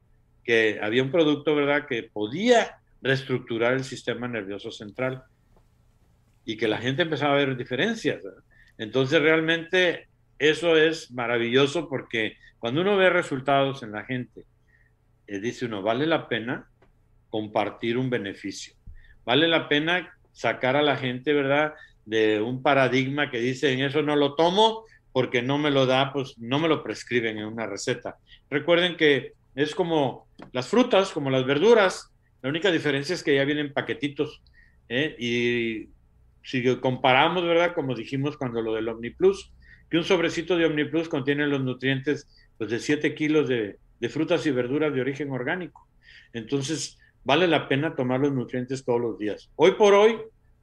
que 0.43 0.79
había 0.81 1.03
un 1.03 1.11
producto, 1.11 1.55
¿verdad?, 1.55 1.85
que 1.87 2.03
podía 2.03 2.79
reestructurar 3.01 3.73
el 3.73 3.83
sistema 3.83 4.27
nervioso 4.27 4.71
central 4.71 5.23
y 6.45 6.57
que 6.57 6.67
la 6.67 6.77
gente 6.77 7.03
empezaba 7.03 7.33
a 7.33 7.37
ver 7.37 7.55
diferencias. 7.57 8.23
Entonces 8.77 9.21
realmente 9.21 10.07
eso 10.39 10.77
es 10.77 11.11
maravilloso 11.11 11.89
porque 11.89 12.37
cuando 12.59 12.81
uno 12.81 12.97
ve 12.97 13.09
resultados 13.09 13.83
en 13.83 13.91
la 13.91 14.05
gente, 14.05 14.45
eh, 15.27 15.39
dice 15.39 15.65
uno, 15.65 15.81
vale 15.81 16.05
la 16.05 16.27
pena 16.27 16.69
compartir 17.29 17.97
un 17.97 18.09
beneficio, 18.09 18.73
vale 19.25 19.47
la 19.47 19.67
pena 19.67 20.17
sacar 20.31 20.75
a 20.75 20.81
la 20.81 20.95
gente, 20.95 21.33
¿verdad? 21.33 21.73
De 22.07 22.41
un 22.41 22.63
paradigma 22.63 23.29
que 23.29 23.37
dice, 23.39 23.71
en 23.71 23.81
eso 23.81 24.01
no 24.01 24.15
lo 24.15 24.33
tomo 24.33 24.85
porque 25.11 25.41
no 25.41 25.57
me 25.57 25.71
lo 25.71 25.85
da, 25.85 26.11
pues 26.11 26.37
no 26.37 26.57
me 26.57 26.67
lo 26.67 26.83
prescriben 26.83 27.37
en 27.37 27.45
una 27.45 27.67
receta. 27.67 28.17
Recuerden 28.49 28.97
que 28.97 29.33
es 29.55 29.75
como 29.75 30.27
las 30.51 30.67
frutas, 30.67 31.11
como 31.11 31.29
las 31.29 31.45
verduras, 31.45 32.11
la 32.41 32.49
única 32.49 32.71
diferencia 32.71 33.15
es 33.15 33.23
que 33.23 33.35
ya 33.35 33.43
vienen 33.43 33.73
paquetitos. 33.73 34.41
¿eh? 34.89 35.15
Y 35.19 35.89
si 36.43 36.63
comparamos, 36.77 37.43
¿verdad? 37.43 37.73
Como 37.73 37.95
dijimos 37.95 38.37
cuando 38.37 38.61
lo 38.61 38.73
del 38.73 38.87
OmniPlus, 38.87 39.51
que 39.89 39.97
un 39.97 40.03
sobrecito 40.03 40.57
de 40.57 40.65
OmniPlus 40.65 41.09
contiene 41.09 41.47
los 41.47 41.61
nutrientes 41.61 42.27
pues, 42.57 42.69
de 42.69 42.79
7 42.79 43.15
kilos 43.15 43.47
de, 43.47 43.77
frutas 44.09 44.45
y 44.45 44.51
verduras 44.51 44.93
de 44.93 45.01
origen 45.01 45.31
orgánico. 45.31 45.87
Entonces, 46.33 46.99
vale 47.23 47.47
la 47.47 47.67
pena 47.67 47.95
tomar 47.95 48.19
los 48.19 48.31
nutrientes 48.31 48.85
todos 48.85 49.01
los 49.01 49.17
días. 49.17 49.49
Hoy 49.55 49.71
por 49.71 49.93
hoy, 49.93 50.17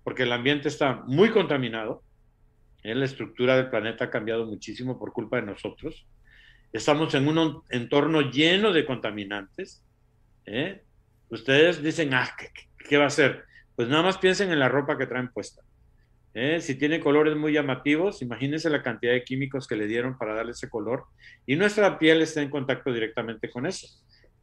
porque 0.05 0.25
el 0.25 0.33
ambiente 0.33 0.69
está 0.69 1.03
muy 1.07 1.31
contaminado, 1.31 2.03
¿eh? 2.83 2.95
la 2.95 3.07
estructura 3.07 3.57
del 3.57 3.71
planeta 3.71 4.05
ha 4.05 4.11
cambiado 4.11 4.47
muchísimo 4.47 4.99
por 4.99 5.13
culpa 5.13 5.37
de 5.37 5.47
nosotros. 5.47 6.07
Estamos 6.73 7.15
en 7.15 7.27
un 7.27 7.63
entorno 7.71 8.21
lleno 8.21 8.73
de 8.73 8.85
contaminantes. 8.85 9.83
¿eh? 10.45 10.83
Ustedes 11.31 11.83
dicen, 11.83 12.13
ah, 12.15 12.29
¿qué, 12.89 12.99
va 12.99 13.05
a 13.05 13.09
hacer? 13.09 13.45
Pues 13.75 13.89
nada 13.89 14.03
más 14.03 14.19
piensen 14.19 14.53
en 14.53 14.59
la 14.59 14.69
ropa 14.69 14.99
que 14.99 15.07
traen 15.07 15.33
puesta. 15.33 15.63
¿eh? 16.35 16.61
Si 16.61 16.75
tiene 16.75 17.01
colores 17.01 17.35
muy 17.37 17.53
llamativos, 17.53 18.21
imagínense 18.23 18.69
la 18.69 18.83
cantidad 18.83 19.13
de 19.13 19.25
químicos 19.25 19.67
que 19.67 19.77
le 19.77 19.87
dieron 19.87 20.19
para 20.19 20.35
darle 20.35 20.53
ese 20.53 20.69
color. 20.69 21.05
Y 21.47 21.57
nuestra 21.57 21.99
piel 21.99 22.21
está 22.21 22.43
en 22.43 22.51
contacto 22.51 22.93
directamente 22.93 23.49
con 23.51 23.67
eso. 23.67 23.87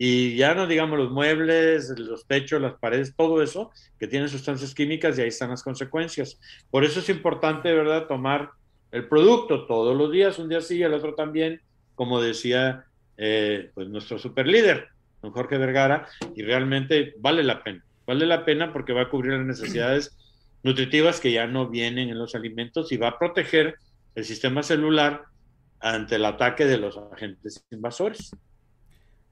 Y 0.04 0.36
ya 0.36 0.56
no 0.56 0.66
digamos 0.66 0.98
los 0.98 1.12
muebles, 1.12 1.94
los 1.96 2.26
techos, 2.26 2.60
las 2.60 2.74
paredes, 2.80 3.14
todo 3.16 3.40
eso 3.44 3.70
que 4.00 4.08
tiene 4.08 4.28
sustancias 4.28 4.74
químicas 4.74 5.16
y 5.16 5.22
ahí 5.22 5.28
están 5.28 5.52
las 5.52 5.62
consecuencias. 5.62 6.40
Por 6.72 6.84
eso 6.84 7.02
es 7.02 7.10
importante, 7.10 7.72
¿verdad?, 7.72 8.08
tomar 8.08 8.50
el 8.92 9.08
producto 9.08 9.68
todos 9.68 9.96
los 9.96 10.12
días, 10.12 10.40
un 10.40 10.50
día 10.50 10.60
sí 10.60 10.78
y 10.78 10.82
el 10.82 10.96
otro 10.96 11.14
también, 11.14 11.62
como 11.94 12.20
decía 12.20 12.86
eh, 13.16 13.70
pues 13.76 13.90
nuestro 13.90 14.18
super 14.18 14.48
líder 14.48 14.88
don 15.22 15.34
Jorge 15.34 15.60
Vergara, 15.60 16.08
y 16.36 16.42
realmente 16.42 17.14
vale 17.20 17.44
la 17.44 17.64
pena. 17.64 17.86
Vale 18.08 18.26
la 18.26 18.44
pena 18.44 18.74
porque 18.74 18.94
va 18.94 19.04
a 19.04 19.10
cubrir 19.12 19.34
las 19.34 19.46
necesidades 19.46 20.18
nutritivas 20.64 21.20
que 21.20 21.32
ya 21.32 21.46
no 21.46 21.70
vienen 21.70 22.10
en 22.10 22.18
los 22.18 22.34
alimentos 22.34 22.92
y 22.92 22.98
va 22.98 23.10
a 23.10 23.20
proteger 23.20 23.76
el 24.16 24.26
sistema 24.26 24.64
celular 24.64 25.26
ante 25.80 26.16
el 26.16 26.26
ataque 26.26 26.66
de 26.66 26.78
los 26.80 26.98
agentes 26.98 27.64
invasores. 27.70 28.32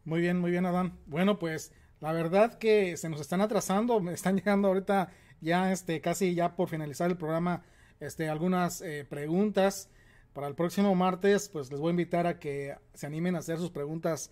Muy 0.10 0.22
bien, 0.22 0.40
muy 0.40 0.50
bien, 0.50 0.66
Adán. 0.66 0.98
Bueno, 1.06 1.38
pues 1.38 1.72
la 2.00 2.12
verdad 2.14 2.58
que 2.58 2.98
se 2.98 3.10
nos 3.10 3.22
están 3.22 3.42
atrasando, 3.42 4.00
me 4.00 4.12
están 4.12 4.36
llegando 4.38 4.68
ahorita 4.70 5.12
ya 5.40 5.72
este 5.72 6.02
casi 6.02 6.34
ya 6.34 6.56
por 6.56 6.68
finalizar 6.68 7.12
el 7.12 7.16
programa 7.16 7.62
este 8.00 8.28
algunas 8.28 8.82
eh, 8.82 9.06
preguntas 9.08 9.88
para 10.34 10.48
el 10.48 10.56
próximo 10.56 10.96
martes, 10.96 11.48
pues 11.48 11.70
les 11.70 11.80
voy 11.80 11.90
a 11.90 11.92
invitar 11.92 12.26
a 12.26 12.40
que 12.40 12.76
se 12.96 13.06
animen 13.06 13.36
a 13.36 13.40
hacer 13.40 13.60
sus 13.60 13.70
preguntas 13.70 14.32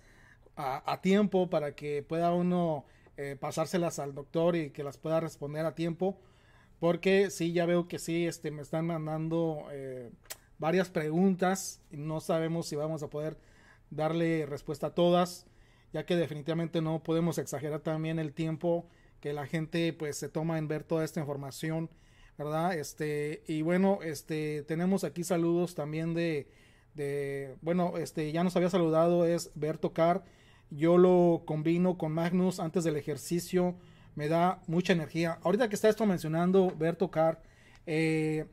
a, 0.55 0.99
tiempo 1.03 1.47
para 1.47 1.75
que 1.75 2.01
pueda 2.01 2.33
uno 2.33 2.85
eh, 3.15 3.37
pasárselas 3.39 3.99
al 3.99 4.15
doctor 4.15 4.55
y 4.55 4.71
que 4.71 4.83
las 4.83 4.97
pueda 4.97 5.19
responder 5.19 5.67
a 5.67 5.75
tiempo. 5.75 6.19
Porque 6.79 7.29
sí, 7.29 7.53
ya 7.53 7.67
veo 7.67 7.87
que 7.87 7.99
sí, 7.99 8.25
este, 8.25 8.49
me 8.49 8.63
están 8.63 8.87
mandando 8.87 9.67
eh, 9.71 10.09
varias 10.57 10.89
preguntas 10.89 11.81
y 11.91 11.97
no 11.97 12.19
sabemos 12.19 12.65
si 12.65 12.75
vamos 12.75 13.03
a 13.03 13.11
poder 13.11 13.37
darle 13.91 14.47
respuesta 14.47 14.87
a 14.87 14.95
todas, 14.95 15.45
ya 15.93 16.05
que 16.05 16.15
definitivamente 16.15 16.81
no 16.81 17.03
podemos 17.03 17.37
exagerar 17.37 17.81
también 17.81 18.19
el 18.19 18.33
tiempo 18.33 18.87
que 19.19 19.33
la 19.33 19.47
gente 19.47 19.93
pues 19.93 20.17
se 20.17 20.29
toma 20.29 20.57
en 20.57 20.67
ver 20.67 20.83
toda 20.83 21.03
esta 21.03 21.19
información 21.19 21.89
¿verdad? 22.37 22.77
Este, 22.77 23.43
y 23.47 23.61
bueno, 23.63 23.99
este, 24.03 24.63
tenemos 24.63 25.03
aquí 25.03 25.23
saludos 25.23 25.73
también 25.73 26.13
de, 26.13 26.47
de, 26.93 27.55
bueno, 27.61 27.97
este, 27.97 28.31
ya 28.31 28.43
nos 28.43 28.55
había 28.55 28.69
saludado, 28.69 29.25
es 29.25 29.51
ver 29.55 29.77
tocar. 29.77 30.23
Yo 30.69 30.97
lo 30.97 31.43
combino 31.45 31.97
con 31.97 32.11
Magnus 32.11 32.59
antes 32.59 32.83
del 32.83 32.95
ejercicio, 32.95 33.75
me 34.15 34.27
da 34.27 34.61
mucha 34.67 34.93
energía. 34.93 35.39
Ahorita 35.43 35.67
que 35.69 35.75
está 35.75 35.89
esto 35.89 36.05
mencionando, 36.05 36.73
ver 36.77 36.95
tocar, 36.95 37.41
eh, 37.85 38.45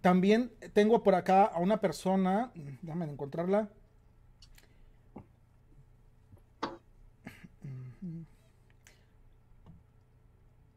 también 0.00 0.52
tengo 0.72 1.02
por 1.02 1.14
acá 1.14 1.44
a 1.44 1.60
una 1.60 1.80
persona, 1.80 2.52
déjame 2.82 3.04
encontrarla. 3.06 3.68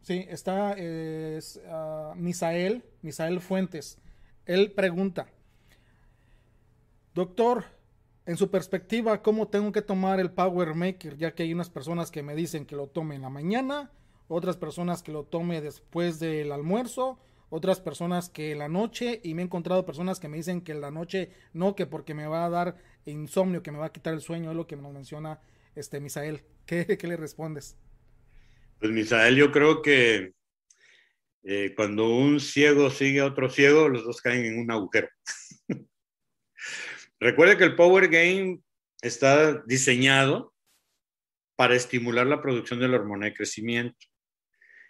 Sí, 0.10 0.26
está 0.28 0.74
es, 0.74 1.62
uh, 1.68 2.16
Misael, 2.16 2.84
Misael 3.04 3.40
Fuentes. 3.42 4.00
Él 4.48 4.72
pregunta, 4.72 5.28
doctor, 7.14 7.66
en 8.26 8.36
su 8.36 8.50
perspectiva, 8.50 9.22
¿cómo 9.22 9.50
tengo 9.50 9.72
que 9.72 9.84
tomar 9.84 10.20
el 10.20 10.32
Power 10.32 10.74
Maker? 10.74 11.16
Ya 11.16 11.36
que 11.36 11.44
hay 11.44 11.54
unas 11.54 11.70
personas 11.70 12.10
que 12.10 12.24
me 12.24 12.34
dicen 12.34 12.66
que 12.66 12.76
lo 12.76 12.88
tome 12.88 13.18
en 13.18 13.22
la 13.22 13.30
mañana, 13.30 13.92
otras 14.28 14.58
personas 14.58 15.04
que 15.04 15.12
lo 15.12 15.26
tome 15.26 15.62
después 15.62 16.20
del 16.20 16.52
almuerzo, 16.54 17.20
otras 17.52 17.80
personas 17.80 18.30
que 18.30 18.54
en 18.54 18.58
la 18.58 18.68
noche, 18.68 19.22
y 19.24 19.36
me 19.36 19.44
he 19.44 19.46
encontrado 19.46 19.86
personas 19.86 20.20
que 20.20 20.28
me 20.28 20.38
dicen 20.38 20.62
que 20.62 20.72
en 20.72 20.82
la 20.82 20.90
noche 20.90 21.30
no, 21.54 21.76
que 21.76 21.86
porque 21.86 22.16
me 22.16 22.26
va 22.26 22.46
a 22.46 22.50
dar 22.50 22.78
insomnio, 23.06 23.62
que 23.62 23.72
me 23.72 23.78
va 23.78 23.86
a 23.86 23.94
quitar 23.94 24.16
el 24.16 24.22
sueño, 24.22 24.50
es 24.50 24.58
lo 24.58 24.66
que 24.66 24.76
nos 24.76 24.92
menciona 24.92 25.40
este 25.76 26.00
Misael. 26.00 26.46
¿Qué, 26.66 26.98
qué 26.98 27.06
le 27.06 27.16
respondes? 27.16 27.78
Pues 28.80 28.94
Misael, 28.94 29.36
yo 29.36 29.52
creo 29.52 29.82
que 29.82 30.32
eh, 31.44 31.74
cuando 31.76 32.08
un 32.16 32.40
ciego 32.40 32.90
sigue 32.90 33.20
a 33.20 33.26
otro 33.26 33.50
ciego, 33.50 33.90
los 33.90 34.06
dos 34.06 34.22
caen 34.22 34.46
en 34.46 34.58
un 34.58 34.72
agujero. 34.72 35.10
Recuerde 37.20 37.58
que 37.58 37.66
el 37.66 37.76
Power 37.76 38.08
Game 38.08 38.62
está 39.02 39.62
diseñado 39.66 40.54
para 41.58 41.76
estimular 41.76 42.26
la 42.26 42.42
producción 42.42 42.80
de 42.80 42.88
la 42.88 42.96
hormona 42.96 43.26
de 43.26 43.34
crecimiento. 43.34 44.08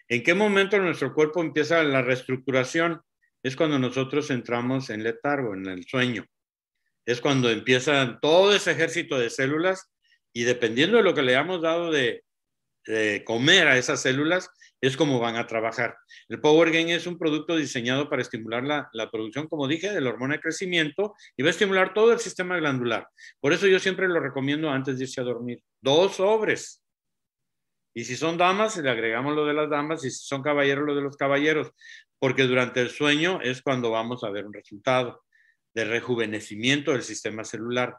¿En 0.07 0.21
qué 0.21 0.35
momento 0.35 0.77
nuestro 0.77 1.15
cuerpo 1.15 1.41
empieza 1.41 1.81
la 1.81 2.03
reestructuración? 2.03 3.01
Es 3.41 3.55
cuando 3.55 3.79
nosotros 3.79 4.29
entramos 4.29 4.91
en 4.91 5.01
letargo, 5.01 5.55
en 5.55 5.65
el 5.65 5.85
sueño. 5.85 6.25
Es 7.07 7.21
cuando 7.21 7.49
empieza 7.49 8.19
todo 8.21 8.55
ese 8.55 8.71
ejército 8.71 9.17
de 9.17 9.31
células 9.31 9.91
y 10.31 10.43
dependiendo 10.43 10.97
de 10.97 11.03
lo 11.03 11.15
que 11.15 11.23
le 11.23 11.35
hayamos 11.35 11.63
dado 11.63 11.91
de, 11.91 12.23
comer 13.25 13.67
a 13.67 13.77
esas 13.77 14.01
células, 14.01 14.49
es 14.81 14.95
como 14.95 15.19
van 15.19 15.35
a 15.35 15.47
trabajar. 15.47 15.97
El 16.29 16.39
Power 16.39 16.71
Gain 16.71 16.89
es 16.89 17.05
un 17.05 17.17
producto 17.17 17.55
diseñado 17.55 18.09
para 18.09 18.21
estimular 18.21 18.63
la, 18.63 18.89
la, 18.93 19.11
producción, 19.11 19.47
como 19.47 19.67
dije, 19.67 19.91
de 19.91 20.01
la 20.01 20.09
hormona 20.09 20.35
de 20.35 20.41
crecimiento 20.41 21.15
y 21.35 21.43
va 21.43 21.49
a 21.49 21.51
estimular 21.51 21.93
todo 21.93 22.13
el 22.13 22.19
sistema 22.19 22.57
glandular. 22.57 23.07
Por 23.39 23.53
eso 23.53 23.67
yo 23.67 23.79
siempre 23.79 24.07
lo 24.07 24.19
recomiendo 24.19 24.69
antes 24.69 24.97
de 24.97 25.03
irse 25.03 25.21
a 25.21 25.25
dormir. 25.25 25.61
Dos 25.81 26.15
sobres. 26.15 26.81
Y 27.93 28.05
si 28.05 28.15
son 28.15 28.37
damas, 28.37 28.77
le 28.77 28.89
agregamos 28.89 29.35
lo 29.35 29.45
de 29.45 29.53
las 29.53 29.69
damas, 29.69 30.05
y 30.05 30.11
si 30.11 30.25
son 30.25 30.41
caballeros, 30.41 30.85
lo 30.85 30.95
de 30.95 31.01
los 31.01 31.17
caballeros, 31.17 31.71
porque 32.19 32.43
durante 32.43 32.81
el 32.81 32.89
sueño 32.89 33.41
es 33.41 33.61
cuando 33.61 33.91
vamos 33.91 34.23
a 34.23 34.29
ver 34.29 34.45
un 34.45 34.53
resultado 34.53 35.23
de 35.73 35.85
rejuvenecimiento 35.85 36.91
del 36.91 37.03
sistema 37.03 37.43
celular. 37.43 37.97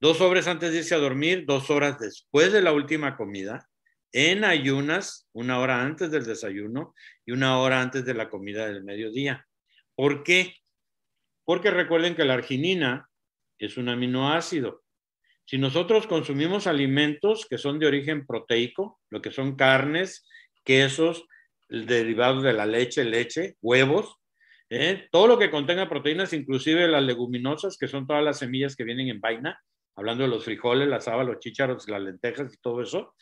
Dos 0.00 0.18
sobres 0.18 0.46
antes 0.46 0.72
de 0.72 0.78
irse 0.78 0.94
a 0.94 0.98
dormir, 0.98 1.44
dos 1.46 1.70
horas 1.70 1.98
después 1.98 2.52
de 2.52 2.62
la 2.62 2.72
última 2.72 3.16
comida, 3.16 3.66
en 4.12 4.44
ayunas, 4.44 5.28
una 5.32 5.58
hora 5.58 5.82
antes 5.82 6.10
del 6.10 6.24
desayuno 6.24 6.94
y 7.26 7.32
una 7.32 7.58
hora 7.58 7.80
antes 7.80 8.04
de 8.04 8.14
la 8.14 8.28
comida 8.28 8.66
del 8.66 8.84
mediodía. 8.84 9.46
¿Por 9.94 10.22
qué? 10.22 10.54
Porque 11.44 11.70
recuerden 11.70 12.14
que 12.14 12.24
la 12.24 12.34
arginina 12.34 13.08
es 13.58 13.76
un 13.76 13.88
aminoácido. 13.88 14.82
Si 15.44 15.58
nosotros 15.58 16.06
consumimos 16.06 16.66
alimentos 16.66 17.46
que 17.48 17.58
son 17.58 17.78
de 17.78 17.86
origen 17.86 18.26
proteico, 18.26 19.00
lo 19.10 19.22
que 19.22 19.30
son 19.30 19.56
carnes, 19.56 20.26
quesos, 20.62 21.24
derivados 21.68 22.42
de 22.42 22.52
la 22.52 22.66
leche, 22.66 23.04
leche, 23.04 23.56
huevos, 23.60 24.16
¿eh? 24.70 25.08
todo 25.10 25.26
lo 25.26 25.38
que 25.38 25.50
contenga 25.50 25.88
proteínas, 25.88 26.32
inclusive 26.32 26.88
las 26.88 27.02
leguminosas, 27.02 27.78
que 27.78 27.88
son 27.88 28.06
todas 28.06 28.22
las 28.22 28.38
semillas 28.38 28.76
que 28.76 28.84
vienen 28.84 29.08
en 29.08 29.20
vaina, 29.20 29.58
hablando 29.96 30.24
de 30.24 30.28
los 30.28 30.44
frijoles, 30.44 30.88
las 30.88 31.08
habas, 31.08 31.26
los 31.26 31.40
chícharos, 31.40 31.88
las 31.88 32.02
lentejas 32.02 32.52
y 32.52 32.56
todo 32.58 32.82
eso, 32.82 33.14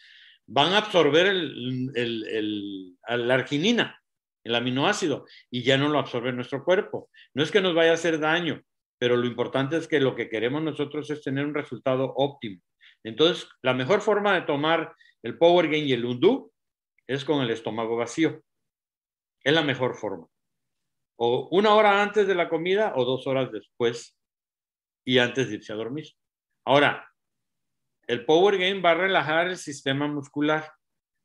van 0.47 0.73
a 0.73 0.79
absorber 0.79 1.35
la 1.35 3.35
arginina, 3.35 4.01
el 4.45 4.55
aminoácido, 4.55 5.27
y 5.51 5.63
ya 5.63 5.77
no 5.77 5.89
lo 5.89 5.99
absorbe 5.99 6.33
nuestro 6.33 6.65
cuerpo. 6.65 7.11
No 7.35 7.43
es 7.43 7.51
que 7.51 7.61
nos 7.61 7.75
vaya 7.75 7.91
a 7.91 7.95
hacer 7.95 8.21
daño, 8.21 8.63
pero 8.99 9.17
lo 9.17 9.27
importante 9.27 9.77
es 9.77 9.89
que 9.89 10.01
lo 10.01 10.15
que 10.15 10.29
queremos 10.29 10.63
nosotros 10.63 11.11
es 11.11 11.23
tener 11.23 11.45
un 11.45 11.55
resultado 11.55 12.13
óptimo. 12.17 12.61
Entonces, 13.05 13.49
la 13.63 13.75
mejor 13.75 14.01
forma 14.01 14.35
de 14.35 14.43
tomar 14.43 14.95
el 15.23 15.39
Power 15.39 15.69
Gain 15.69 15.87
y 15.87 15.93
el 15.93 16.05
Undo 16.05 16.51
es 17.07 17.25
con 17.25 17.43
el 17.43 17.51
estómago 17.51 17.97
vacío. 17.97 18.43
Es 19.45 19.53
la 19.53 19.63
mejor 19.63 19.97
forma. 19.97 20.27
O 21.19 21.49
una 21.51 21.75
hora 21.75 22.03
antes 22.03 22.27
de 22.27 22.35
la 22.35 22.49
comida 22.49 22.93
o 22.97 23.05
dos 23.05 23.27
horas 23.27 23.51
después 23.53 24.17
y 25.05 25.19
antes 25.19 25.49
de 25.49 25.57
irse 25.57 25.73
a 25.73 25.77
dormir. 25.77 26.07
Ahora, 26.65 27.06
el 28.07 28.25
Power 28.25 28.59
Game 28.59 28.81
va 28.81 28.93
a 28.93 28.95
relajar 28.95 29.49
el 29.49 29.57
sistema 29.57 30.07
muscular. 30.07 30.73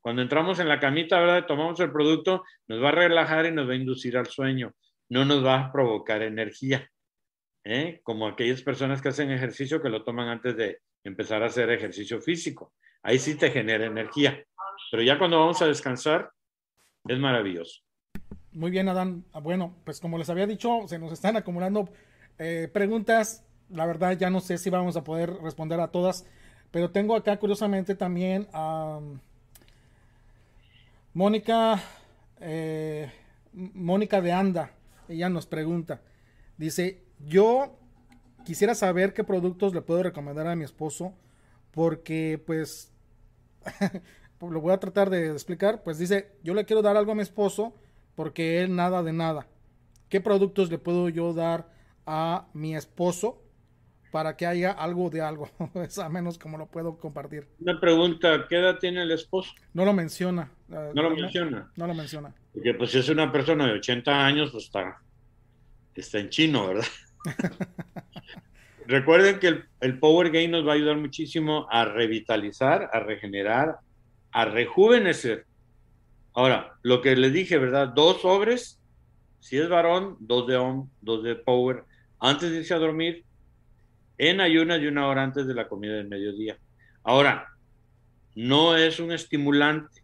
Cuando 0.00 0.22
entramos 0.22 0.58
en 0.58 0.68
la 0.68 0.80
camita, 0.80 1.20
¿verdad? 1.20 1.46
Tomamos 1.46 1.78
el 1.80 1.92
producto, 1.92 2.42
nos 2.66 2.82
va 2.82 2.88
a 2.88 2.92
relajar 2.92 3.46
y 3.46 3.52
nos 3.52 3.68
va 3.68 3.72
a 3.72 3.76
inducir 3.76 4.16
al 4.16 4.26
sueño. 4.26 4.74
No 5.08 5.24
nos 5.24 5.44
va 5.44 5.60
a 5.60 5.72
provocar 5.72 6.22
energía. 6.22 6.90
¿eh? 7.64 8.00
Como 8.02 8.26
aquellas 8.26 8.62
personas 8.62 9.00
que 9.00 9.10
hacen 9.10 9.30
ejercicio 9.30 9.80
que 9.80 9.88
lo 9.88 10.02
toman 10.02 10.28
antes 10.28 10.56
de 10.56 10.78
empezar 11.04 11.42
a 11.42 11.46
hacer 11.46 11.70
ejercicio 11.70 12.20
físico. 12.20 12.72
Ahí 13.02 13.18
sí 13.18 13.36
te 13.36 13.50
genera 13.50 13.86
energía. 13.86 14.44
Pero 14.90 15.02
ya 15.02 15.18
cuando 15.18 15.38
vamos 15.38 15.62
a 15.62 15.66
descansar, 15.66 16.30
es 17.06 17.18
maravilloso. 17.18 17.82
Muy 18.52 18.70
bien, 18.70 18.88
Adán. 18.88 19.24
Ah, 19.32 19.40
bueno, 19.40 19.76
pues 19.84 20.00
como 20.00 20.18
les 20.18 20.28
había 20.30 20.46
dicho, 20.46 20.86
se 20.86 20.98
nos 20.98 21.12
están 21.12 21.36
acumulando 21.36 21.88
eh, 22.38 22.68
preguntas. 22.72 23.44
La 23.70 23.86
verdad, 23.86 24.16
ya 24.18 24.30
no 24.30 24.40
sé 24.40 24.58
si 24.58 24.68
vamos 24.68 24.96
a 24.96 25.04
poder 25.04 25.32
responder 25.42 25.80
a 25.80 25.88
todas. 25.88 26.26
Pero 26.72 26.90
tengo 26.90 27.14
acá 27.14 27.38
curiosamente 27.38 27.94
también 27.94 28.48
a 28.52 28.98
Mónica, 31.12 31.80
eh, 32.40 33.12
Mónica 33.52 34.22
de 34.22 34.32
Anda. 34.32 34.72
Ella 35.06 35.28
nos 35.28 35.46
pregunta, 35.46 36.00
dice, 36.56 37.02
yo 37.20 37.78
quisiera 38.46 38.74
saber 38.74 39.12
qué 39.12 39.22
productos 39.22 39.74
le 39.74 39.82
puedo 39.82 40.02
recomendar 40.02 40.46
a 40.46 40.56
mi 40.56 40.64
esposo 40.64 41.12
porque 41.72 42.42
pues 42.46 42.90
lo 44.40 44.60
voy 44.62 44.72
a 44.72 44.80
tratar 44.80 45.10
de 45.10 45.30
explicar. 45.30 45.82
Pues 45.82 45.98
dice, 45.98 46.32
yo 46.42 46.54
le 46.54 46.64
quiero 46.64 46.80
dar 46.80 46.96
algo 46.96 47.12
a 47.12 47.16
mi 47.16 47.22
esposo 47.22 47.74
porque 48.14 48.62
él 48.62 48.74
nada 48.74 49.02
de 49.02 49.12
nada. 49.12 49.46
¿Qué 50.08 50.22
productos 50.22 50.70
le 50.70 50.78
puedo 50.78 51.10
yo 51.10 51.34
dar 51.34 51.68
a 52.06 52.46
mi 52.54 52.74
esposo 52.74 53.41
para 54.12 54.36
que 54.36 54.46
haya 54.46 54.70
algo 54.70 55.10
de 55.10 55.22
algo. 55.22 55.50
es 55.74 55.98
a 55.98 56.08
menos 56.08 56.38
como 56.38 56.58
lo 56.58 56.66
puedo 56.66 56.98
compartir. 56.98 57.48
Una 57.58 57.80
pregunta, 57.80 58.46
¿qué 58.48 58.58
edad 58.58 58.78
tiene 58.78 59.02
el 59.02 59.10
esposo? 59.10 59.52
No 59.72 59.84
lo 59.84 59.92
menciona. 59.92 60.50
No, 60.68 60.92
lo 60.92 61.10
menciona. 61.10 61.72
No 61.74 61.86
lo 61.86 61.94
menciona. 61.94 62.32
Porque 62.52 62.74
pues 62.74 62.90
si 62.92 62.98
es 62.98 63.08
una 63.08 63.32
persona 63.32 63.66
de 63.66 63.72
80 63.72 64.24
años, 64.24 64.50
pues 64.52 64.64
está, 64.64 65.00
está 65.94 66.18
en 66.18 66.28
chino, 66.28 66.68
¿verdad? 66.68 66.86
Recuerden 68.86 69.38
que 69.38 69.48
el, 69.48 69.64
el, 69.80 69.98
Power 69.98 70.30
Gain 70.30 70.50
nos 70.50 70.66
va 70.66 70.72
a 70.72 70.74
ayudar 70.74 70.98
muchísimo 70.98 71.66
a 71.70 71.84
revitalizar, 71.86 72.90
a 72.92 73.00
regenerar, 73.00 73.78
a 74.30 74.44
rejuvenecer. 74.44 75.46
Ahora, 76.34 76.74
lo 76.82 77.00
que 77.00 77.16
le 77.16 77.30
dije, 77.30 77.56
¿verdad? 77.58 77.88
Dos 77.88 78.20
sobres, 78.20 78.80
si 79.40 79.56
es 79.56 79.68
varón, 79.68 80.16
dos 80.20 80.46
de 80.46 80.56
OM, 80.56 80.88
dos 81.00 81.22
de 81.22 81.36
Power, 81.36 81.84
antes 82.18 82.50
de 82.50 82.58
irse 82.58 82.74
a 82.74 82.78
dormir, 82.78 83.24
en 84.28 84.40
ayunas 84.40 84.80
y 84.80 84.86
una 84.86 85.08
hora 85.08 85.24
antes 85.24 85.48
de 85.48 85.54
la 85.54 85.66
comida 85.66 85.94
del 85.94 86.06
mediodía. 86.06 86.56
Ahora, 87.02 87.48
no 88.36 88.76
es 88.76 89.00
un 89.00 89.10
estimulante. 89.10 90.00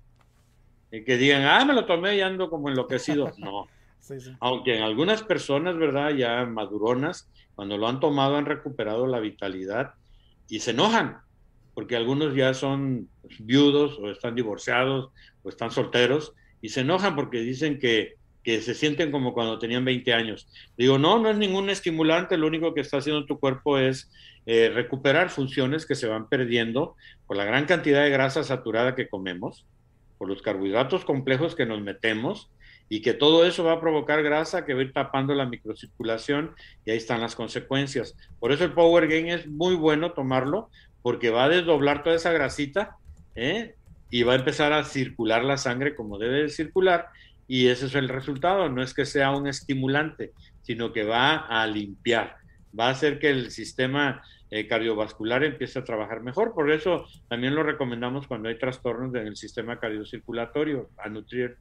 que 0.91 1.17
digan, 1.17 1.45
ah, 1.45 1.65
me 1.65 1.73
lo 1.73 1.87
tomé 1.87 2.17
y 2.17 2.21
ando 2.21 2.51
como 2.51 2.69
enloquecido. 2.69 3.33
No. 3.39 3.69
Aunque 4.41 4.77
en 4.77 4.83
algunas 4.83 5.23
personas, 5.23 5.77
¿verdad? 5.77 6.11
Ya 6.11 6.45
maduronas, 6.47 7.29
cuando 7.55 7.77
lo 7.77 7.87
han 7.87 8.01
tomado 8.01 8.37
han 8.37 8.47
recuperado 8.47 9.07
la 9.07 9.21
vitalidad 9.21 9.95
y 10.49 10.61
se 10.61 10.71
enojan, 10.71 11.19
porque 11.75 11.95
algunos 11.95 12.35
ya 12.35 12.55
son 12.55 13.09
viudos 13.39 13.99
o 13.99 14.11
están 14.11 14.35
divorciados 14.35 15.11
o 15.43 15.49
están 15.49 15.71
solteros 15.71 16.33
y 16.63 16.71
se 16.71 16.81
enojan 16.81 17.15
porque 17.15 17.41
dicen 17.41 17.79
que 17.79 18.17
que 18.49 18.63
se 18.63 18.75
sienten 18.75 19.13
como 19.13 19.35
cuando 19.35 19.59
tenían 19.59 19.85
20 19.85 20.15
años. 20.15 20.49
Digo, 20.79 20.99
no, 20.99 21.19
no 21.19 21.29
es 21.29 21.37
ningún 21.37 21.69
estimulante, 21.69 22.39
lo 22.39 22.47
único 22.47 22.73
que 22.73 22.81
está 22.81 22.97
haciendo 22.97 23.27
tu 23.27 23.39
cuerpo 23.39 23.77
es 23.77 24.11
eh, 24.47 24.71
recuperar 24.75 25.29
funciones 25.29 25.85
que 25.85 25.95
se 25.95 26.07
van 26.07 26.31
perdiendo 26.31 26.97
por 27.27 27.37
la 27.37 27.45
gran 27.45 27.67
cantidad 27.67 28.03
de 28.03 28.09
grasa 28.09 28.43
saturada 28.45 28.95
que 28.95 29.07
comemos, 29.07 29.67
por 30.17 30.31
los 30.31 30.41
carbohidratos 30.41 31.05
complejos 31.05 31.55
que 31.55 31.67
nos 31.67 31.83
metemos 31.83 32.51
y 32.89 33.03
que 33.03 33.13
todo 33.13 33.45
eso 33.45 33.65
va 33.65 33.75
a 33.75 33.81
provocar 33.83 34.23
grasa 34.23 34.65
que 34.65 34.73
va 34.73 34.81
a 34.81 34.85
ir 34.85 34.95
tapando 34.95 35.35
la 35.35 35.45
microcirculación 35.45 36.55
y 36.87 36.93
ahí 36.93 36.97
están 36.97 37.21
las 37.21 37.35
consecuencias. 37.37 38.17
Por 38.41 38.51
eso 38.51 38.65
el 38.65 38.73
Power 38.73 39.09
Gain 39.09 39.27
es 39.27 39.47
muy 39.47 39.75
bueno 39.75 40.13
tomarlo 40.13 40.71
porque 41.03 41.29
va 41.29 41.45
a 41.45 41.49
desdoblar 41.51 42.03
toda 42.03 42.17
esa 42.17 42.33
grasita 42.33 42.97
¿eh? 43.35 43.75
y 44.09 44.23
va 44.23 44.33
a 44.33 44.37
empezar 44.37 44.73
a 44.73 44.85
circular 44.85 45.45
la 45.45 45.59
sangre 45.59 45.95
como 45.95 46.17
debe 46.17 46.45
de 46.45 46.49
circular 46.49 47.11
y 47.49 47.69
ese 47.69 47.87
es 47.87 47.95
el 47.95 48.09
resultado, 48.09 48.69
no 48.69 48.83
es 48.83 48.95
que 48.95 49.07
sea 49.07 49.35
un 49.35 49.49
estimulante, 49.49 50.33
sino 50.63 50.93
que 50.93 51.05
va 51.05 51.37
a 51.37 51.67
limpiar, 51.67 52.37
va 52.79 52.89
a 52.89 52.91
hacer 52.91 53.19
que 53.19 53.31
el 53.31 53.51
sistema 53.51 54.23
eh, 54.51 54.67
cardiovascular 54.69 55.43
empiece 55.43 55.79
a 55.79 55.85
trabajar 55.85 56.23
mejor. 56.23 56.55
Por 56.55 56.71
eso 56.71 57.07
también 57.29 57.55
lo 57.55 57.63
recomendamos 57.63 58.27
cuando 58.27 58.51
hay 58.51 58.59
trastornos 58.59 59.15
en 59.15 59.27
el 59.27 59.37
sistema 59.37 59.81
cardiocirculatorio, 59.81 60.91
a 60.99 61.09
nutrir 61.09 61.57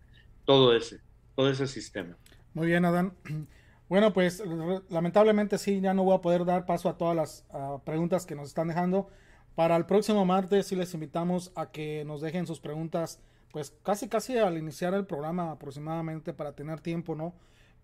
todo 0.46 0.76
ese, 0.76 1.00
todo 1.36 1.50
ese 1.50 1.68
sistema. 1.68 2.18
Muy 2.54 2.68
bien, 2.68 2.86
Adán. 2.86 3.14
Bueno, 3.90 4.12
pues 4.12 4.44
lamentablemente 4.90 5.58
sí, 5.58 5.80
ya 5.80 5.94
no 5.94 6.04
voy 6.04 6.18
a 6.18 6.20
poder 6.20 6.44
dar 6.44 6.66
paso 6.66 6.90
a 6.90 6.98
todas 6.98 7.16
las 7.16 7.46
preguntas 7.86 8.26
que 8.26 8.36
nos 8.36 8.50
están 8.50 8.68
dejando. 8.68 9.08
Para 9.56 9.78
el 9.78 9.86
próximo 9.86 10.26
martes 10.26 10.68
sí 10.68 10.76
les 10.76 10.94
invitamos 10.94 11.54
a 11.56 11.72
que 11.72 12.04
nos 12.04 12.20
dejen 12.20 12.46
sus 12.46 12.60
preguntas, 12.60 13.22
pues 13.52 13.74
casi 13.84 14.08
casi 14.08 14.38
al 14.38 14.58
iniciar 14.58 14.94
el 14.94 15.06
programa 15.06 15.52
aproximadamente 15.52 16.34
para 16.34 16.54
tener 16.54 16.82
tiempo, 16.82 17.16
¿no? 17.16 17.34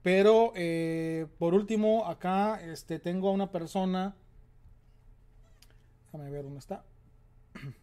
Pero 0.01 0.51
eh, 0.55 1.27
por 1.39 1.53
último, 1.53 2.05
acá 2.05 2.61
este, 2.61 2.99
tengo 2.99 3.29
a 3.29 3.31
una 3.31 3.51
persona. 3.51 4.15
Déjame 6.05 6.29
ver 6.29 6.43
dónde 6.43 6.59
está. 6.59 6.83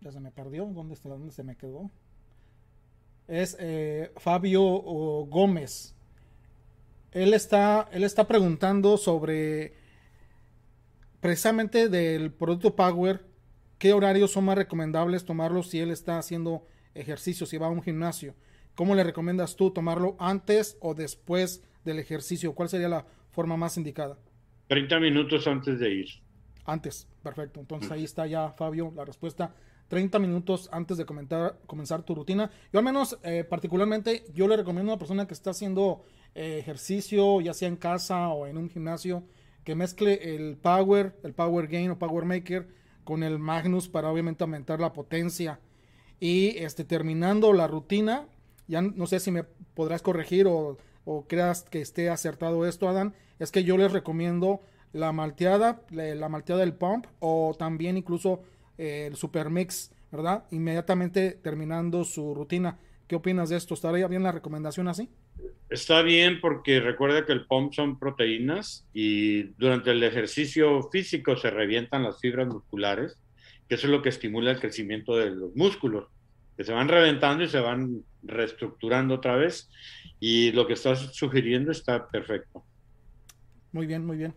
Ya 0.00 0.12
se 0.12 0.20
me 0.20 0.30
perdió. 0.30 0.64
¿Dónde 0.66 0.94
está? 0.94 1.08
¿Dónde 1.08 1.32
se 1.32 1.42
me 1.42 1.56
quedó? 1.56 1.90
Es 3.26 3.56
eh, 3.58 4.12
Fabio 4.16 4.62
Gómez. 4.62 5.96
Él 7.10 7.34
está, 7.34 7.88
él 7.90 8.04
está 8.04 8.28
preguntando 8.28 8.96
sobre 8.96 9.74
precisamente 11.20 11.88
del 11.88 12.32
producto 12.32 12.76
Power, 12.76 13.27
qué 13.78 13.92
horarios 13.92 14.32
son 14.32 14.44
más 14.44 14.58
recomendables 14.58 15.24
tomarlo 15.24 15.62
si 15.62 15.80
él 15.80 15.90
está 15.90 16.18
haciendo 16.18 16.66
ejercicio, 16.94 17.46
si 17.46 17.56
va 17.56 17.66
a 17.66 17.70
un 17.70 17.82
gimnasio. 17.82 18.34
¿Cómo 18.74 18.94
le 18.94 19.04
recomiendas 19.04 19.56
tú 19.56 19.70
tomarlo 19.70 20.16
antes 20.18 20.76
o 20.80 20.94
después 20.94 21.64
del 21.84 21.98
ejercicio? 21.98 22.54
¿Cuál 22.54 22.68
sería 22.68 22.88
la 22.88 23.06
forma 23.30 23.56
más 23.56 23.76
indicada? 23.76 24.18
30 24.68 25.00
minutos 25.00 25.46
antes 25.46 25.78
de 25.80 25.90
ir. 25.90 26.08
Antes, 26.64 27.08
perfecto. 27.22 27.60
Entonces 27.60 27.90
ahí 27.90 28.04
está 28.04 28.26
ya, 28.26 28.50
Fabio, 28.52 28.92
la 28.94 29.04
respuesta. 29.04 29.54
30 29.88 30.18
minutos 30.18 30.68
antes 30.70 30.98
de 30.98 31.06
comentar, 31.06 31.58
comenzar 31.66 32.02
tu 32.02 32.14
rutina. 32.14 32.50
Yo 32.72 32.78
al 32.78 32.84
menos, 32.84 33.18
eh, 33.22 33.42
particularmente, 33.42 34.24
yo 34.34 34.46
le 34.46 34.56
recomiendo 34.56 34.92
a 34.92 34.94
una 34.94 34.98
persona 34.98 35.26
que 35.26 35.32
está 35.32 35.50
haciendo 35.50 36.02
eh, 36.34 36.58
ejercicio, 36.58 37.40
ya 37.40 37.54
sea 37.54 37.68
en 37.68 37.76
casa 37.76 38.28
o 38.28 38.46
en 38.46 38.58
un 38.58 38.68
gimnasio, 38.68 39.24
que 39.64 39.74
mezcle 39.74 40.34
el 40.34 40.58
Power, 40.58 41.18
el 41.22 41.32
Power 41.32 41.68
Gain 41.68 41.90
o 41.90 41.98
Power 41.98 42.26
Maker 42.26 42.77
con 43.08 43.22
el 43.22 43.38
Magnus 43.38 43.88
para 43.88 44.10
obviamente 44.10 44.44
aumentar 44.44 44.80
la 44.80 44.92
potencia. 44.92 45.60
Y 46.20 46.58
este, 46.58 46.84
terminando 46.84 47.54
la 47.54 47.66
rutina, 47.66 48.26
ya 48.66 48.82
no 48.82 49.06
sé 49.06 49.18
si 49.18 49.30
me 49.30 49.44
podrás 49.44 50.02
corregir 50.02 50.46
o, 50.46 50.76
creas 51.26 51.62
que 51.62 51.80
esté 51.80 52.10
acertado 52.10 52.66
esto, 52.66 52.86
Adán, 52.86 53.14
es 53.38 53.50
que 53.50 53.64
yo 53.64 53.78
les 53.78 53.92
recomiendo 53.92 54.60
la 54.92 55.10
malteada, 55.12 55.80
la, 55.88 56.28
malteada 56.28 56.60
del 56.60 56.74
pump 56.74 57.06
o 57.18 57.56
también 57.58 57.96
incluso 57.96 58.42
eh, 58.76 59.06
el 59.06 59.16
super 59.16 59.48
mix, 59.48 59.90
¿verdad? 60.12 60.44
Inmediatamente 60.50 61.30
terminando 61.30 62.04
su 62.04 62.34
rutina. 62.34 62.76
¿Qué 63.06 63.16
opinas 63.16 63.48
de 63.48 63.56
esto? 63.56 63.72
¿Estaría 63.72 64.06
bien 64.06 64.22
la 64.22 64.32
recomendación 64.32 64.86
así? 64.86 65.08
Está 65.70 66.02
bien 66.02 66.40
porque 66.40 66.80
recuerda 66.80 67.26
que 67.26 67.32
el 67.32 67.46
pump 67.46 67.74
son 67.74 67.98
proteínas 67.98 68.86
y 68.94 69.44
durante 69.58 69.90
el 69.90 70.02
ejercicio 70.02 70.82
físico 70.90 71.36
se 71.36 71.50
revientan 71.50 72.04
las 72.04 72.20
fibras 72.20 72.48
musculares, 72.48 73.18
que 73.68 73.74
es 73.74 73.84
lo 73.84 74.00
que 74.00 74.08
estimula 74.08 74.50
el 74.50 74.60
crecimiento 74.60 75.16
de 75.16 75.30
los 75.30 75.54
músculos 75.54 76.06
que 76.56 76.64
se 76.64 76.72
van 76.72 76.88
reventando 76.88 77.44
y 77.44 77.48
se 77.48 77.60
van 77.60 78.02
reestructurando 78.22 79.14
otra 79.14 79.36
vez. 79.36 79.70
Y 80.18 80.50
lo 80.52 80.66
que 80.66 80.72
estás 80.72 81.14
sugiriendo 81.14 81.70
está 81.70 82.08
perfecto. 82.08 82.64
Muy 83.70 83.86
bien, 83.86 84.04
muy 84.04 84.16
bien. 84.16 84.34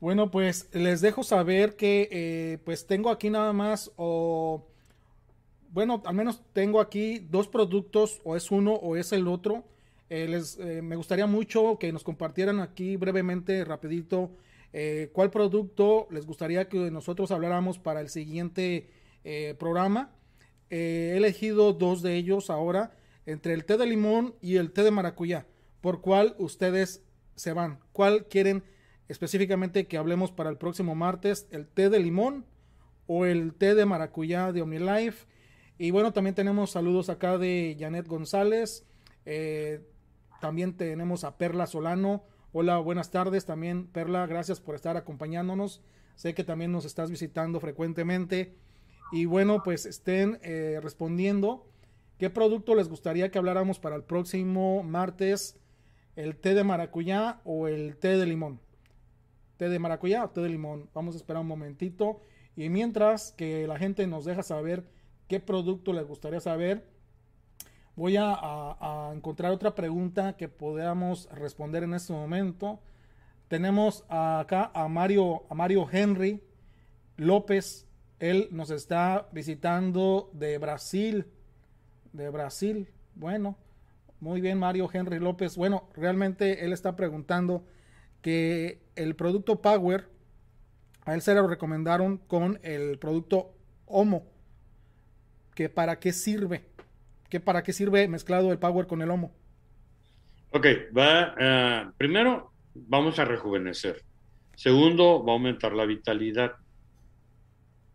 Bueno, 0.00 0.30
pues 0.30 0.70
les 0.72 1.00
dejo 1.00 1.24
saber 1.24 1.76
que 1.76 2.08
eh, 2.10 2.58
pues 2.64 2.86
tengo 2.86 3.10
aquí 3.10 3.28
nada 3.28 3.52
más 3.52 3.92
o 3.96 4.66
bueno, 5.70 6.02
al 6.06 6.14
menos 6.14 6.42
tengo 6.52 6.80
aquí 6.80 7.18
dos 7.18 7.48
productos, 7.48 8.20
o 8.24 8.36
es 8.36 8.50
uno 8.50 8.72
o 8.72 8.96
es 8.96 9.12
el 9.12 9.28
otro. 9.28 9.64
Eh, 10.10 10.26
les, 10.28 10.58
eh, 10.58 10.82
me 10.82 10.96
gustaría 10.96 11.26
mucho 11.26 11.78
que 11.78 11.92
nos 11.92 12.04
compartieran 12.04 12.60
aquí 12.60 12.96
brevemente, 12.96 13.64
rapidito, 13.64 14.30
cuál 15.12 15.30
producto 15.30 16.06
les 16.10 16.26
gustaría 16.26 16.68
que 16.68 16.90
nosotros 16.90 17.30
habláramos 17.30 17.78
para 17.78 18.00
el 18.00 18.10
siguiente 18.10 18.90
programa. 19.58 20.12
Eh, 20.70 21.12
he 21.14 21.16
elegido 21.16 21.72
dos 21.72 22.02
de 22.02 22.16
ellos 22.16 22.50
ahora, 22.50 22.92
entre 23.26 23.54
el 23.54 23.64
té 23.64 23.76
de 23.76 23.86
limón 23.86 24.34
y 24.40 24.56
el 24.56 24.72
té 24.72 24.82
de 24.82 24.90
maracuyá. 24.90 25.46
¿Por 25.80 26.00
cuál 26.00 26.34
ustedes 26.38 27.02
se 27.36 27.52
van? 27.52 27.78
¿Cuál 27.92 28.26
quieren 28.26 28.64
específicamente 29.08 29.86
que 29.86 29.96
hablemos 29.96 30.32
para 30.32 30.50
el 30.50 30.58
próximo 30.58 30.94
martes? 30.94 31.46
¿El 31.50 31.66
té 31.66 31.88
de 31.88 32.00
limón 32.00 32.44
o 33.06 33.24
el 33.24 33.54
té 33.54 33.74
de 33.74 33.86
maracuyá 33.86 34.52
de 34.52 34.62
OmniLife? 34.62 35.26
Y 35.78 35.90
bueno, 35.90 36.12
también 36.12 36.34
tenemos 36.34 36.70
saludos 36.70 37.08
acá 37.08 37.38
de 37.38 37.76
Janet 37.78 38.08
González. 38.08 38.84
Eh, 39.24 39.80
también 40.40 40.76
tenemos 40.76 41.24
a 41.24 41.36
Perla 41.36 41.66
Solano. 41.66 42.22
Hola, 42.52 42.78
buenas 42.78 43.10
tardes. 43.10 43.44
También, 43.44 43.86
Perla, 43.88 44.26
gracias 44.26 44.60
por 44.60 44.74
estar 44.74 44.96
acompañándonos. 44.96 45.82
Sé 46.14 46.34
que 46.34 46.44
también 46.44 46.72
nos 46.72 46.84
estás 46.84 47.10
visitando 47.10 47.60
frecuentemente. 47.60 48.54
Y 49.10 49.24
bueno, 49.24 49.62
pues 49.62 49.86
estén 49.86 50.38
eh, 50.42 50.80
respondiendo 50.82 51.66
qué 52.18 52.30
producto 52.30 52.74
les 52.74 52.88
gustaría 52.88 53.30
que 53.30 53.38
habláramos 53.38 53.78
para 53.78 53.96
el 53.96 54.04
próximo 54.04 54.82
martes, 54.82 55.58
el 56.14 56.36
té 56.36 56.54
de 56.54 56.64
maracuyá 56.64 57.40
o 57.44 57.68
el 57.68 57.96
té 57.96 58.16
de 58.16 58.26
limón. 58.26 58.60
Té 59.56 59.68
de 59.68 59.78
maracuyá 59.78 60.24
o 60.24 60.30
té 60.30 60.40
de 60.40 60.50
limón. 60.50 60.88
Vamos 60.94 61.14
a 61.14 61.18
esperar 61.18 61.42
un 61.42 61.48
momentito. 61.48 62.20
Y 62.56 62.68
mientras 62.68 63.32
que 63.32 63.66
la 63.66 63.78
gente 63.78 64.06
nos 64.06 64.24
deja 64.24 64.42
saber 64.42 64.84
qué 65.26 65.40
producto 65.40 65.92
les 65.92 66.06
gustaría 66.06 66.40
saber, 66.40 66.86
voy 67.98 68.16
a, 68.16 69.10
encontrar 69.12 69.50
otra 69.50 69.74
pregunta 69.74 70.34
que 70.34 70.48
podamos 70.48 71.28
responder 71.32 71.82
en 71.82 71.94
este 71.94 72.12
momento. 72.12 72.80
Tenemos 73.48 74.04
acá 74.08 74.70
a 74.72 74.86
Mario, 74.86 75.42
Mario 75.50 75.88
Henry 75.90 76.40
López 77.16 77.88
él 78.20 78.48
nos 78.52 78.70
está 78.70 79.28
visitando 79.32 80.30
de 80.32 80.58
Brasil. 80.58 81.26
De 82.12 82.30
Brasil. 82.30 82.88
Bueno, 83.16 83.56
muy 84.20 84.40
bien, 84.40 84.58
Mario 84.58 84.88
Henry 84.92 85.18
López. 85.18 85.56
Bueno, 85.56 85.88
realmente 85.94 86.64
él 86.64 86.72
está 86.72 86.94
preguntando 86.94 87.64
que 88.22 88.80
el 88.94 89.16
producto 89.16 89.60
Power, 89.60 90.08
a 91.04 91.14
él 91.14 91.22
se 91.22 91.34
lo 91.34 91.48
recomendaron 91.48 92.18
con 92.18 92.60
el 92.62 92.98
producto 92.98 93.54
Homo. 93.86 94.24
Que 95.54 95.68
para 95.68 95.98
qué 95.98 96.12
sirve. 96.12 96.77
Que 97.28 97.40
para 97.40 97.62
qué 97.62 97.72
sirve 97.72 98.08
mezclado 98.08 98.52
el 98.52 98.58
Power 98.58 98.86
con 98.86 99.02
el 99.02 99.10
Homo. 99.10 99.32
Ok, 100.50 100.66
va. 100.96 101.34
Eh, 101.38 101.86
primero, 101.96 102.52
vamos 102.74 103.18
a 103.18 103.24
rejuvenecer. 103.24 104.02
Segundo, 104.54 105.24
va 105.24 105.32
a 105.32 105.36
aumentar 105.36 105.72
la 105.72 105.84
vitalidad. 105.84 106.52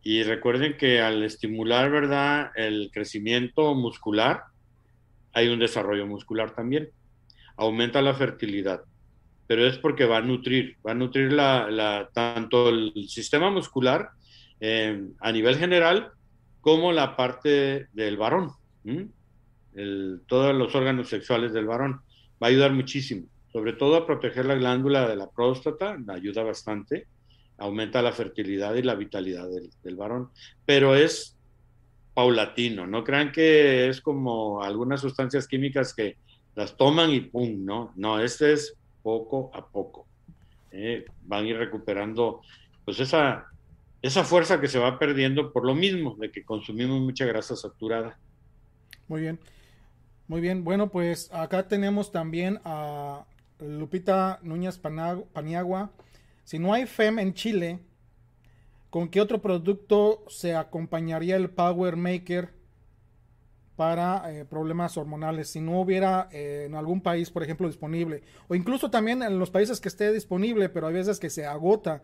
Y 0.04 0.24
recuerden 0.24 0.78
que 0.78 1.02
al 1.02 1.24
estimular, 1.24 1.90
¿verdad?, 1.90 2.52
el 2.56 2.92
crecimiento 2.94 3.74
muscular, 3.74 4.44
hay 5.34 5.48
un 5.48 5.60
desarrollo 5.60 6.06
muscular 6.06 6.52
también. 6.52 6.90
Aumenta 7.58 8.02
la 8.02 8.14
fertilidad, 8.14 8.84
pero 9.48 9.66
es 9.66 9.78
porque 9.78 10.06
va 10.06 10.18
a 10.18 10.22
nutrir, 10.22 10.78
va 10.86 10.92
a 10.92 10.96
nutrir 10.96 11.32
la, 11.32 12.10
tanto 12.14 12.70
el 12.70 12.94
sistema 13.08 13.50
muscular 13.50 14.10
eh, 14.60 15.08
a 15.20 15.32
nivel 15.32 15.58
general 15.58 16.12
como 16.62 16.92
la 16.92 17.16
parte 17.16 17.88
del 17.94 18.18
varón, 18.18 18.52
todos 20.28 20.56
los 20.56 20.74
órganos 20.76 21.10
sexuales 21.10 21.54
del 21.54 21.66
varón. 21.66 22.02
Va 22.42 22.48
a 22.48 22.50
ayudar 22.50 22.74
muchísimo, 22.74 23.28
sobre 23.52 23.74
todo 23.74 23.96
a 23.96 24.06
proteger 24.06 24.46
la 24.46 24.56
glándula 24.56 25.08
de 25.08 25.16
la 25.16 25.30
próstata, 25.30 25.98
ayuda 26.10 26.44
bastante 26.44 27.08
aumenta 27.58 28.02
la 28.02 28.12
fertilidad 28.12 28.76
y 28.76 28.82
la 28.82 28.96
vitalidad 28.96 29.48
del, 29.50 29.96
varón, 29.96 30.30
pero 30.66 30.96
es 30.96 31.38
paulatino, 32.14 32.86
no 32.86 33.04
crean 33.04 33.32
que 33.32 33.88
es 33.88 34.02
como 34.02 34.62
algunas 34.62 35.02
sustancias 35.02 35.48
químicas 35.48 35.94
que 35.94 36.18
las 36.56 36.76
toman 36.78 37.12
y 37.12 37.22
pum, 37.22 37.64
no, 37.64 37.92
no, 37.96 38.20
este 38.20 38.54
es 38.54 38.76
poco 39.02 39.52
a 39.54 39.66
poco. 39.66 40.08
¿eh? 40.72 41.06
van 41.24 41.46
a 41.46 41.48
ir 41.48 41.58
recuperando 41.58 42.42
pues 42.84 43.00
esa, 43.00 43.46
esa 44.02 44.24
fuerza 44.24 44.60
que 44.60 44.68
se 44.68 44.80
va 44.80 44.98
perdiendo 44.98 45.54
por 45.54 45.66
lo 45.66 45.76
mismo 45.76 46.16
de 46.20 46.32
que 46.32 46.44
consumimos 46.44 47.00
mucha 47.00 47.26
grasa 47.26 47.56
saturada. 47.56 48.18
Muy 49.08 49.22
bien. 49.22 49.40
Muy 50.28 50.40
bien, 50.40 50.64
bueno, 50.64 50.90
pues 50.90 51.30
acá 51.34 51.68
tenemos 51.68 52.12
también 52.12 52.60
a 52.64 53.26
Lupita 53.60 54.40
Núñez 54.42 54.80
Paniagua. 54.80 55.92
Si 56.46 56.60
no 56.60 56.74
hay 56.74 56.86
FEM 56.86 57.20
en 57.20 57.34
Chile, 57.34 57.80
¿con 58.90 59.10
qué 59.10 59.20
otro 59.20 59.42
producto 59.42 60.24
se 60.30 60.56
acompañaría 60.56 61.36
el 61.36 61.50
Power 61.50 61.98
Maker 61.98 62.54
para 63.76 64.32
eh, 64.34 64.46
problemas 64.46 64.96
hormonales? 64.96 65.50
Si 65.50 65.60
no 65.60 65.82
hubiera 65.82 66.30
eh, 66.32 66.64
en 66.68 66.76
algún 66.76 67.02
país, 67.02 67.30
por 67.30 67.44
ejemplo, 67.44 67.68
disponible, 67.68 68.24
o 68.48 68.56
incluso 68.56 68.90
también 68.90 69.24
en 69.24 69.38
los 69.40 69.52
países 69.52 69.82
que 69.82 69.90
esté 69.90 70.14
disponible, 70.14 70.70
pero 70.70 70.88
hay 70.88 70.94
veces 70.94 71.20
que 71.20 71.30
se 71.30 71.46
agota, 71.46 72.02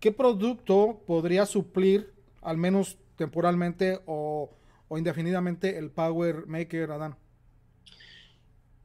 ¿qué 0.00 0.12
producto 0.12 1.02
podría 1.06 1.46
suplir, 1.46 2.12
al 2.42 2.58
menos 2.58 2.98
temporalmente 3.16 4.00
o, 4.04 4.50
indefinidamente, 4.90 5.78
el 5.78 5.90
Power 5.90 6.46
Maker, 6.46 6.90
Adán? 6.90 7.16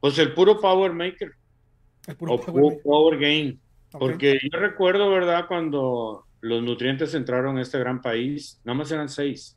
Pues 0.04 0.18
el 0.18 0.34
puro 0.34 0.60
Power 0.60 0.92
Maker. 0.92 1.32
El 2.06 2.16
puro 2.16 2.38
Power, 2.84 3.18
Gain. 3.18 3.58
Porque 3.90 4.38
yo 4.52 4.58
recuerdo, 4.58 5.08
¿verdad? 5.08 5.46
Cuando 5.48 6.26
los 6.42 6.62
nutrientes 6.62 7.14
entraron 7.14 7.56
a 7.56 7.62
este 7.62 7.78
gran 7.78 8.02
país, 8.02 8.60
nada 8.64 8.76
más 8.76 8.92
eran 8.92 9.08
seis. 9.08 9.56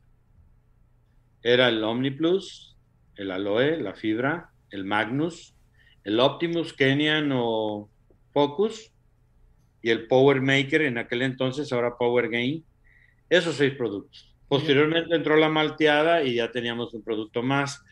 Era 1.43 1.67
el 1.67 1.83
OmniPlus, 1.83 2.77
el 3.17 3.31
Aloe, 3.31 3.81
la 3.81 3.93
fibra, 3.93 4.51
el 4.69 4.85
Magnus, 4.85 5.53
el 6.05 6.17
Optimus 6.17 6.71
Kenyan 6.71 7.29
o 7.33 7.89
Focus 8.31 8.93
y 9.81 9.89
el 9.89 10.07
Power 10.07 10.39
Maker 10.39 10.83
en 10.83 10.97
aquel 10.97 11.23
entonces, 11.23 11.73
ahora 11.73 11.97
Power 11.97 12.29
Gain. 12.29 12.63
Esos 13.29 13.55
seis 13.55 13.73
productos. 13.73 14.33
Posteriormente 14.47 15.13
entró 15.13 15.35
la 15.35 15.49
malteada 15.49 16.23
y 16.23 16.35
ya 16.35 16.53
teníamos 16.53 16.93
un 16.93 17.03
producto 17.03 17.43
más. 17.43 17.83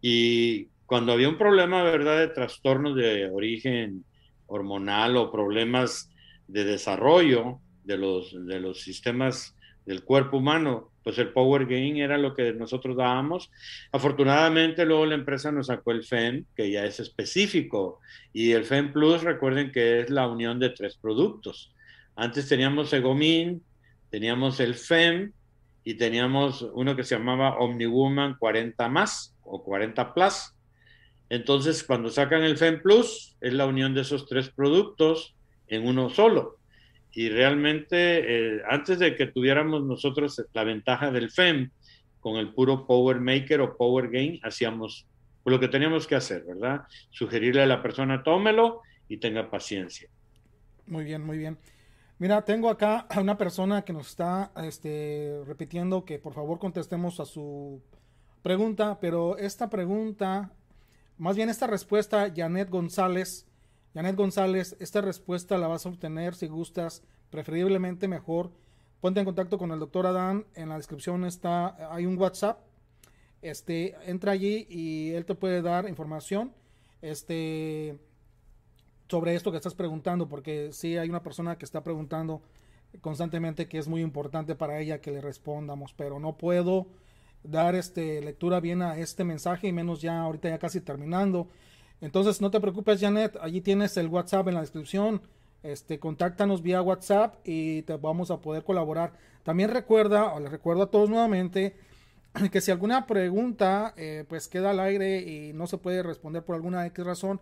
Y 0.00 0.68
cuando 0.86 1.12
había 1.12 1.28
un 1.28 1.38
problema, 1.38 1.82
¿verdad?, 1.82 2.18
de 2.18 2.28
trastornos 2.28 2.96
de 2.96 3.30
origen 3.30 4.04
hormonal 4.46 5.16
o 5.16 5.32
problemas 5.32 6.10
de 6.48 6.64
desarrollo 6.64 7.60
de 7.84 7.98
los, 7.98 8.34
de 8.46 8.60
los 8.60 8.82
sistemas 8.82 9.56
del 9.86 10.04
cuerpo 10.04 10.38
humano, 10.38 10.90
pues 11.02 11.18
el 11.18 11.32
Power 11.32 11.66
Gain 11.66 11.98
era 11.98 12.16
lo 12.16 12.34
que 12.34 12.54
nosotros 12.54 12.96
dábamos. 12.96 13.50
Afortunadamente 13.92 14.86
luego 14.86 15.04
la 15.04 15.14
empresa 15.14 15.52
nos 15.52 15.66
sacó 15.66 15.92
el 15.92 16.02
FEM, 16.02 16.46
que 16.56 16.70
ya 16.70 16.84
es 16.84 17.00
específico, 17.00 18.00
y 18.32 18.52
el 18.52 18.64
FEM 18.64 18.92
Plus, 18.92 19.22
recuerden 19.22 19.70
que 19.70 20.00
es 20.00 20.10
la 20.10 20.26
unión 20.26 20.58
de 20.58 20.70
tres 20.70 20.96
productos. 20.96 21.74
Antes 22.16 22.48
teníamos 22.48 22.92
Egomin, 22.92 23.62
teníamos 24.10 24.60
el 24.60 24.74
FEM 24.74 25.32
y 25.84 25.94
teníamos 25.94 26.62
uno 26.72 26.96
que 26.96 27.04
se 27.04 27.16
llamaba 27.16 27.58
OmniWoman 27.58 28.36
40 28.38 28.88
más 28.88 29.36
o 29.42 29.62
40 29.62 30.14
Plus. 30.14 30.53
Entonces, 31.34 31.82
cuando 31.82 32.10
sacan 32.10 32.44
el 32.44 32.56
FEM 32.56 32.80
Plus, 32.80 33.36
es 33.40 33.52
la 33.52 33.66
unión 33.66 33.92
de 33.92 34.02
esos 34.02 34.24
tres 34.26 34.50
productos 34.50 35.34
en 35.66 35.84
uno 35.84 36.08
solo. 36.08 36.60
Y 37.10 37.28
realmente, 37.28 37.96
eh, 38.58 38.62
antes 38.70 39.00
de 39.00 39.16
que 39.16 39.26
tuviéramos 39.26 39.82
nosotros 39.82 40.40
la 40.52 40.62
ventaja 40.62 41.10
del 41.10 41.32
FEM, 41.32 41.70
con 42.20 42.36
el 42.36 42.54
puro 42.54 42.86
Power 42.86 43.18
Maker 43.18 43.62
o 43.62 43.76
Power 43.76 44.10
Gain, 44.10 44.38
hacíamos 44.44 45.08
lo 45.44 45.58
que 45.58 45.66
teníamos 45.66 46.06
que 46.06 46.14
hacer, 46.14 46.44
¿verdad? 46.44 46.82
Sugerirle 47.10 47.62
a 47.62 47.66
la 47.66 47.82
persona, 47.82 48.22
tómelo 48.22 48.82
y 49.08 49.16
tenga 49.16 49.50
paciencia. 49.50 50.08
Muy 50.86 51.02
bien, 51.02 51.26
muy 51.26 51.36
bien. 51.36 51.58
Mira, 52.20 52.42
tengo 52.44 52.70
acá 52.70 53.08
a 53.10 53.20
una 53.20 53.36
persona 53.36 53.82
que 53.82 53.92
nos 53.92 54.06
está 54.10 54.52
este, 54.62 55.42
repitiendo 55.44 56.04
que 56.04 56.20
por 56.20 56.32
favor 56.32 56.60
contestemos 56.60 57.18
a 57.18 57.24
su 57.24 57.82
pregunta, 58.40 59.00
pero 59.00 59.36
esta 59.36 59.68
pregunta 59.68 60.52
más 61.24 61.36
bien 61.36 61.48
esta 61.48 61.66
respuesta, 61.66 62.30
Janet 62.36 62.68
González, 62.68 63.46
Janet 63.94 64.14
González, 64.14 64.76
esta 64.78 65.00
respuesta 65.00 65.56
la 65.56 65.68
vas 65.68 65.86
a 65.86 65.88
obtener 65.88 66.34
si 66.34 66.48
gustas, 66.48 67.02
preferiblemente 67.30 68.08
mejor. 68.08 68.52
Ponte 69.00 69.20
en 69.20 69.24
contacto 69.24 69.56
con 69.56 69.70
el 69.70 69.78
doctor 69.78 70.06
Adán, 70.06 70.44
en 70.54 70.68
la 70.68 70.76
descripción 70.76 71.24
está, 71.24 71.94
hay 71.94 72.04
un 72.04 72.18
WhatsApp, 72.18 72.60
este, 73.40 73.96
entra 74.04 74.32
allí 74.32 74.66
y 74.68 75.12
él 75.12 75.24
te 75.24 75.34
puede 75.34 75.62
dar 75.62 75.88
información, 75.88 76.52
este, 77.00 77.98
sobre 79.08 79.34
esto 79.34 79.50
que 79.50 79.56
estás 79.56 79.74
preguntando, 79.74 80.28
porque 80.28 80.74
sí 80.74 80.98
hay 80.98 81.08
una 81.08 81.22
persona 81.22 81.56
que 81.56 81.64
está 81.64 81.82
preguntando 81.82 82.42
constantemente 83.00 83.66
que 83.66 83.78
es 83.78 83.88
muy 83.88 84.02
importante 84.02 84.56
para 84.56 84.78
ella 84.78 85.00
que 85.00 85.10
le 85.10 85.22
respondamos, 85.22 85.94
pero 85.94 86.20
no 86.20 86.36
puedo 86.36 86.86
dar 87.44 87.74
este 87.74 88.20
lectura 88.22 88.58
bien 88.58 88.82
a 88.82 88.98
este 88.98 89.22
mensaje 89.22 89.68
y 89.68 89.72
menos 89.72 90.02
ya 90.02 90.20
ahorita 90.20 90.48
ya 90.48 90.58
casi 90.58 90.80
terminando. 90.80 91.48
Entonces 92.00 92.40
no 92.40 92.50
te 92.50 92.60
preocupes 92.60 93.00
Janet, 93.00 93.36
allí 93.40 93.60
tienes 93.60 93.96
el 93.96 94.08
WhatsApp 94.08 94.48
en 94.48 94.54
la 94.54 94.60
descripción. 94.60 95.22
Este, 95.62 95.98
contáctanos 95.98 96.60
vía 96.60 96.82
WhatsApp 96.82 97.36
y 97.44 97.82
te 97.82 97.96
vamos 97.96 98.30
a 98.30 98.40
poder 98.40 98.64
colaborar. 98.64 99.14
También 99.44 99.70
recuerda, 99.70 100.34
o 100.34 100.40
les 100.40 100.50
recuerdo 100.50 100.82
a 100.82 100.90
todos 100.90 101.08
nuevamente, 101.08 101.76
que 102.52 102.60
si 102.60 102.70
alguna 102.70 103.06
pregunta 103.06 103.94
eh, 103.96 104.24
pues 104.28 104.48
queda 104.48 104.70
al 104.70 104.80
aire 104.80 105.20
y 105.20 105.52
no 105.54 105.66
se 105.66 105.78
puede 105.78 106.02
responder 106.02 106.44
por 106.44 106.56
alguna 106.56 106.84
X 106.86 107.04
razón, 107.04 107.40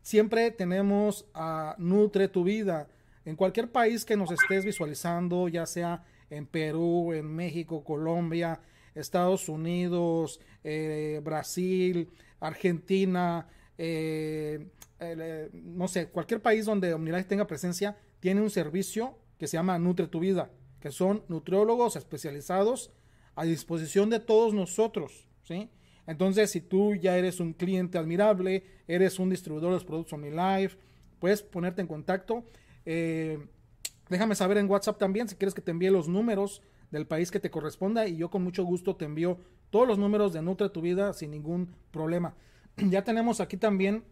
siempre 0.00 0.50
tenemos 0.50 1.26
a 1.34 1.76
Nutre 1.78 2.28
tu 2.28 2.42
vida. 2.42 2.88
En 3.24 3.36
cualquier 3.36 3.70
país 3.70 4.04
que 4.04 4.16
nos 4.16 4.32
estés 4.32 4.64
visualizando, 4.64 5.46
ya 5.48 5.66
sea 5.66 6.02
en 6.30 6.46
Perú, 6.46 7.12
en 7.12 7.26
México, 7.26 7.84
Colombia, 7.84 8.60
Estados 8.94 9.48
Unidos, 9.48 10.40
eh, 10.64 11.20
Brasil, 11.22 12.10
Argentina, 12.40 13.48
eh, 13.78 14.68
eh, 15.00 15.50
no 15.52 15.88
sé, 15.88 16.08
cualquier 16.08 16.40
país 16.40 16.66
donde 16.66 16.94
OmniLife 16.94 17.24
tenga 17.24 17.46
presencia, 17.46 17.96
tiene 18.20 18.40
un 18.40 18.50
servicio 18.50 19.18
que 19.38 19.46
se 19.46 19.56
llama 19.56 19.78
Nutre 19.78 20.06
tu 20.06 20.20
Vida, 20.20 20.50
que 20.80 20.90
son 20.90 21.24
nutriólogos 21.28 21.96
especializados 21.96 22.92
a 23.34 23.44
disposición 23.44 24.10
de 24.10 24.20
todos 24.20 24.54
nosotros, 24.54 25.28
¿sí? 25.42 25.70
Entonces, 26.06 26.50
si 26.50 26.60
tú 26.60 26.94
ya 26.96 27.16
eres 27.16 27.38
un 27.38 27.52
cliente 27.52 27.96
admirable, 27.96 28.64
eres 28.88 29.18
un 29.18 29.30
distribuidor 29.30 29.70
de 29.70 29.76
los 29.76 29.84
productos 29.84 30.12
OmniLife, 30.12 30.76
puedes 31.18 31.42
ponerte 31.42 31.80
en 31.80 31.86
contacto. 31.86 32.44
déjame 32.84 34.34
saber 34.34 34.58
en 34.58 34.68
WhatsApp 34.68 34.98
también 34.98 35.28
si 35.28 35.36
quieres 35.36 35.54
que 35.54 35.62
te 35.62 35.70
envíe 35.70 35.90
los 35.90 36.08
números 36.08 36.60
del 36.92 37.06
país 37.06 37.32
que 37.32 37.40
te 37.40 37.50
corresponda 37.50 38.06
y 38.06 38.16
yo 38.18 38.30
con 38.30 38.44
mucho 38.44 38.62
gusto 38.62 38.94
te 38.94 39.06
envío 39.06 39.38
todos 39.70 39.88
los 39.88 39.98
números 39.98 40.32
de 40.32 40.42
Nutre 40.42 40.68
tu 40.68 40.80
vida 40.80 41.12
sin 41.14 41.32
ningún 41.32 41.74
problema. 41.90 42.36
Ya 42.76 43.02
tenemos 43.02 43.40
aquí 43.40 43.56
también, 43.56 44.04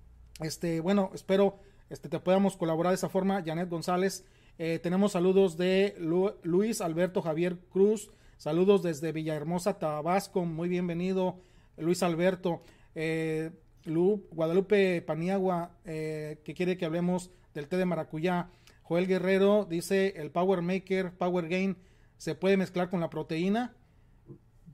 este, 0.40 0.80
bueno, 0.80 1.10
espero 1.14 1.58
este, 1.90 2.08
te 2.08 2.18
podamos 2.20 2.56
colaborar 2.56 2.92
de 2.92 2.96
esa 2.96 3.08
forma, 3.08 3.42
Janet 3.44 3.68
González. 3.68 4.24
Eh, 4.58 4.78
tenemos 4.82 5.12
saludos 5.12 5.56
de 5.56 5.94
Luis 6.42 6.80
Alberto 6.80 7.22
Javier 7.22 7.58
Cruz, 7.70 8.10
saludos 8.36 8.82
desde 8.82 9.12
Villahermosa, 9.12 9.78
Tabasco, 9.78 10.44
muy 10.44 10.68
bienvenido 10.68 11.40
Luis 11.76 12.02
Alberto. 12.02 12.62
Eh, 12.94 13.50
Guadalupe 13.84 15.00
Paniagua, 15.02 15.70
eh, 15.84 16.40
que 16.44 16.54
quiere 16.54 16.76
que 16.76 16.84
hablemos 16.84 17.30
del 17.54 17.68
té 17.68 17.76
de 17.76 17.86
maracuyá. 17.86 18.50
Joel 18.82 19.06
Guerrero 19.06 19.64
dice 19.64 20.14
el 20.16 20.30
Power 20.30 20.62
Maker, 20.62 21.12
Power 21.12 21.48
Gain 21.48 21.76
¿Se 22.18 22.34
puede 22.34 22.56
mezclar 22.56 22.90
con 22.90 23.00
la 23.00 23.08
proteína? 23.08 23.74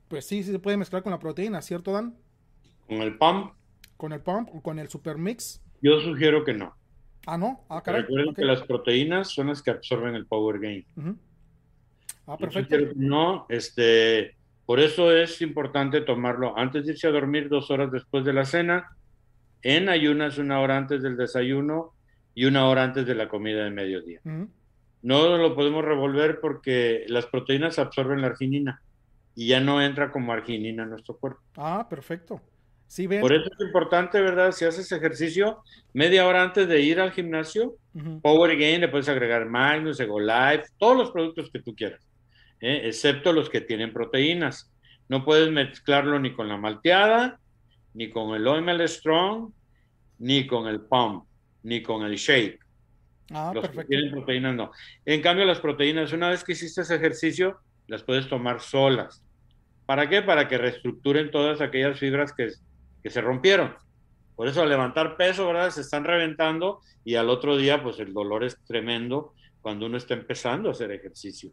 Pues 0.07 0.25
sí, 0.25 0.43
sí 0.43 0.51
se 0.51 0.59
puede 0.59 0.77
mezclar 0.77 1.03
con 1.03 1.11
la 1.11 1.19
proteína, 1.19 1.61
¿cierto, 1.61 1.93
Dan? 1.93 2.17
¿Con 2.87 3.01
el 3.01 3.17
pump? 3.17 3.53
¿Con 3.97 4.11
el 4.11 4.21
pump 4.21 4.49
o 4.53 4.61
con 4.61 4.79
el 4.79 4.89
super 4.89 5.17
mix? 5.17 5.63
Yo 5.81 6.01
sugiero 6.01 6.43
que 6.43 6.53
no. 6.53 6.75
Ah, 7.27 7.37
no. 7.37 7.65
Ah, 7.69 7.81
caray. 7.81 8.01
Recuerden 8.01 8.35
que 8.35 8.45
las 8.45 8.61
proteínas 8.63 9.31
son 9.31 9.47
las 9.47 9.61
que 9.61 9.71
absorben 9.71 10.15
el 10.15 10.25
power 10.25 10.59
gain. 10.59 10.85
Ah, 12.27 12.37
perfecto. 12.37 12.75
no, 12.95 13.45
este, 13.49 14.35
por 14.65 14.79
eso 14.79 15.15
es 15.15 15.41
importante 15.41 16.01
tomarlo 16.01 16.57
antes 16.57 16.85
de 16.85 16.93
irse 16.93 17.07
a 17.07 17.11
dormir 17.11 17.49
dos 17.49 17.69
horas 17.69 17.91
después 17.91 18.25
de 18.25 18.33
la 18.33 18.45
cena, 18.45 18.97
en 19.61 19.89
ayunas 19.89 20.39
una 20.39 20.59
hora 20.59 20.77
antes 20.77 21.03
del 21.03 21.17
desayuno 21.17 21.93
y 22.33 22.45
una 22.45 22.67
hora 22.67 22.83
antes 22.83 23.05
de 23.05 23.15
la 23.15 23.27
comida 23.29 23.63
de 23.63 23.71
mediodía. 23.71 24.21
No 25.05 25.37
lo 25.37 25.53
podemos 25.53 25.85
revolver 25.85 26.39
porque 26.41 27.05
las 27.09 27.27
proteínas 27.27 27.77
absorben 27.77 28.21
la 28.21 28.27
arginina 28.27 28.81
y 29.35 29.45
ya 29.49 29.59
no 29.59 29.79
entra 29.79 30.11
como 30.11 30.33
arginina 30.33 30.81
en 30.81 30.89
nuestro 30.89 31.15
cuerpo. 31.15 31.41
Ah, 31.57 31.85
perfecto. 31.87 32.41
Sí, 32.87 33.07
Por 33.07 33.31
eso 33.31 33.51
es 33.53 33.67
importante, 33.67 34.19
¿verdad? 34.19 34.51
Si 34.51 34.65
haces 34.65 34.91
ejercicio 34.91 35.59
media 35.93 36.25
hora 36.25 36.41
antes 36.41 36.67
de 36.67 36.81
ir 36.81 36.99
al 36.99 37.11
gimnasio, 37.11 37.75
Power 38.23 38.57
Gain, 38.57 38.81
le 38.81 38.87
puedes 38.87 39.07
agregar 39.07 39.45
Magnus, 39.45 39.99
Ego 39.99 40.19
Life, 40.19 40.69
todos 40.79 40.97
los 40.97 41.11
productos 41.11 41.51
que 41.51 41.61
tú 41.61 41.75
quieras, 41.75 42.01
¿eh? 42.59 42.81
excepto 42.85 43.31
los 43.31 43.47
que 43.47 43.61
tienen 43.61 43.93
proteínas. 43.93 44.73
No 45.07 45.23
puedes 45.23 45.51
mezclarlo 45.51 46.19
ni 46.19 46.33
con 46.33 46.47
la 46.47 46.57
malteada, 46.57 47.39
ni 47.93 48.09
con 48.09 48.33
el 48.33 48.47
OML 48.47 48.87
Strong, 48.87 49.51
ni 50.17 50.47
con 50.47 50.65
el 50.67 50.81
Pump, 50.81 51.25
ni 51.61 51.83
con 51.83 52.03
el 52.03 52.15
Shake. 52.15 52.64
Ah, 53.31 53.51
Los 53.53 53.63
perfecto. 53.63 53.81
Que 53.81 53.87
tienen 53.87 54.11
proteínas 54.11 54.55
no. 54.55 54.71
En 55.05 55.21
cambio, 55.21 55.45
las 55.45 55.59
proteínas, 55.59 56.13
una 56.13 56.29
vez 56.29 56.43
que 56.43 56.53
hiciste 56.53 56.81
ese 56.81 56.95
ejercicio, 56.95 57.59
las 57.87 58.03
puedes 58.03 58.27
tomar 58.27 58.61
solas. 58.61 59.23
¿Para 59.85 60.09
qué? 60.09 60.21
Para 60.21 60.47
que 60.47 60.57
reestructuren 60.57 61.31
todas 61.31 61.61
aquellas 61.61 61.99
fibras 61.99 62.33
que, 62.33 62.49
que 63.03 63.09
se 63.09 63.21
rompieron. 63.21 63.75
Por 64.35 64.47
eso 64.47 64.61
al 64.61 64.69
levantar 64.69 65.15
peso, 65.17 65.47
¿verdad? 65.47 65.69
Se 65.69 65.81
están 65.81 66.03
reventando 66.03 66.81
y 67.03 67.15
al 67.15 67.29
otro 67.29 67.57
día, 67.57 67.81
pues 67.81 67.99
el 67.99 68.13
dolor 68.13 68.43
es 68.43 68.57
tremendo 68.65 69.33
cuando 69.61 69.85
uno 69.85 69.97
está 69.97 70.13
empezando 70.13 70.69
a 70.69 70.71
hacer 70.73 70.91
ejercicio. 70.91 71.51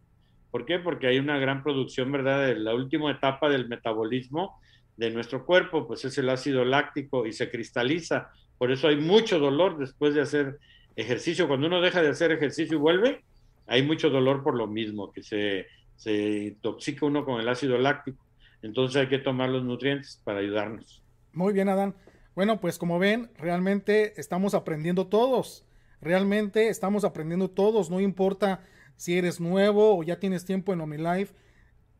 ¿Por 0.50 0.66
qué? 0.66 0.78
Porque 0.78 1.06
hay 1.06 1.18
una 1.18 1.38
gran 1.38 1.62
producción, 1.62 2.12
¿verdad? 2.12 2.46
De 2.46 2.56
la 2.56 2.74
última 2.74 3.10
etapa 3.10 3.48
del 3.48 3.68
metabolismo 3.68 4.60
de 4.96 5.10
nuestro 5.10 5.46
cuerpo, 5.46 5.86
pues 5.86 6.04
es 6.04 6.18
el 6.18 6.28
ácido 6.28 6.64
láctico 6.64 7.26
y 7.26 7.32
se 7.32 7.50
cristaliza. 7.50 8.30
Por 8.58 8.70
eso 8.70 8.88
hay 8.88 8.96
mucho 8.96 9.38
dolor 9.38 9.78
después 9.78 10.14
de 10.14 10.20
hacer 10.20 10.58
ejercicio. 10.96 11.48
Cuando 11.48 11.66
uno 11.66 11.80
deja 11.80 12.02
de 12.02 12.08
hacer 12.08 12.32
ejercicio 12.32 12.76
y 12.76 12.80
vuelve, 12.80 13.24
hay 13.66 13.82
mucho 13.82 14.10
dolor 14.10 14.42
por 14.42 14.54
lo 14.54 14.66
mismo, 14.66 15.12
que 15.12 15.22
se, 15.22 15.66
se 15.96 16.44
intoxica 16.48 17.06
uno 17.06 17.24
con 17.24 17.40
el 17.40 17.48
ácido 17.48 17.78
láctico. 17.78 18.24
Entonces 18.62 19.00
hay 19.00 19.08
que 19.08 19.18
tomar 19.18 19.48
los 19.48 19.64
nutrientes 19.64 20.20
para 20.24 20.40
ayudarnos. 20.40 21.02
Muy 21.32 21.52
bien, 21.52 21.68
Adán. 21.68 21.94
Bueno, 22.34 22.60
pues 22.60 22.78
como 22.78 22.98
ven, 22.98 23.30
realmente 23.36 24.18
estamos 24.20 24.54
aprendiendo 24.54 25.06
todos. 25.06 25.66
Realmente 26.00 26.68
estamos 26.68 27.04
aprendiendo 27.04 27.48
todos, 27.48 27.88
no 27.88 28.00
importa 28.00 28.64
si 28.96 29.16
eres 29.16 29.40
nuevo 29.40 29.96
o 29.96 30.02
ya 30.02 30.18
tienes 30.18 30.44
tiempo 30.44 30.72
en 30.72 30.80
OmniLife, 30.80 31.34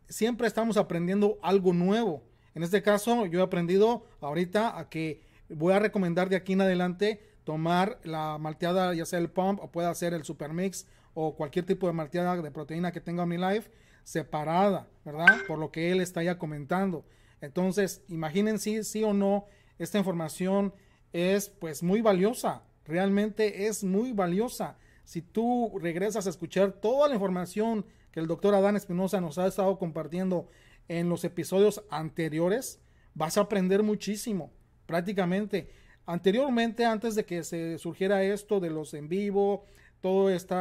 siempre 0.08 0.46
estamos 0.46 0.76
aprendiendo 0.76 1.38
algo 1.42 1.72
nuevo. 1.72 2.24
En 2.54 2.62
este 2.62 2.82
caso, 2.82 3.26
yo 3.26 3.40
he 3.40 3.42
aprendido 3.42 4.04
ahorita 4.20 4.78
a 4.78 4.88
que 4.88 5.22
voy 5.48 5.72
a 5.72 5.78
recomendar 5.78 6.28
de 6.28 6.36
aquí 6.36 6.52
en 6.52 6.60
adelante 6.60 7.31
tomar 7.44 7.98
la 8.04 8.38
malteada, 8.38 8.94
ya 8.94 9.04
sea 9.04 9.18
el 9.18 9.30
pump 9.30 9.60
o 9.60 9.70
pueda 9.70 9.94
ser 9.94 10.14
el 10.14 10.24
supermix 10.24 10.86
o 11.14 11.36
cualquier 11.36 11.66
tipo 11.66 11.86
de 11.86 11.92
malteada 11.92 12.40
de 12.40 12.50
proteína 12.50 12.92
que 12.92 13.00
tenga 13.00 13.24
OmniLife 13.24 13.70
separada, 14.04 14.88
¿verdad? 15.04 15.38
Por 15.46 15.58
lo 15.58 15.70
que 15.70 15.90
él 15.92 16.00
está 16.00 16.22
ya 16.22 16.38
comentando. 16.38 17.04
Entonces, 17.40 18.02
imagínense 18.08 18.84
sí 18.84 19.02
o 19.04 19.12
no, 19.12 19.46
esta 19.78 19.98
información 19.98 20.72
es 21.12 21.48
pues 21.48 21.82
muy 21.82 22.00
valiosa, 22.00 22.62
realmente 22.84 23.66
es 23.66 23.84
muy 23.84 24.12
valiosa. 24.12 24.78
Si 25.04 25.20
tú 25.20 25.72
regresas 25.80 26.26
a 26.26 26.30
escuchar 26.30 26.72
toda 26.72 27.08
la 27.08 27.14
información 27.14 27.84
que 28.12 28.20
el 28.20 28.26
doctor 28.26 28.54
Adán 28.54 28.76
Espinosa 28.76 29.20
nos 29.20 29.38
ha 29.38 29.46
estado 29.46 29.78
compartiendo 29.78 30.48
en 30.88 31.08
los 31.08 31.24
episodios 31.24 31.82
anteriores, 31.90 32.80
vas 33.14 33.36
a 33.36 33.42
aprender 33.42 33.82
muchísimo, 33.82 34.52
prácticamente. 34.86 35.70
Anteriormente, 36.06 36.84
antes 36.84 37.14
de 37.14 37.24
que 37.24 37.44
se 37.44 37.78
surgiera 37.78 38.22
esto 38.22 38.60
de 38.60 38.70
los 38.70 38.94
en 38.94 39.08
vivo, 39.08 39.64
todo 40.00 40.30
este 40.30 40.56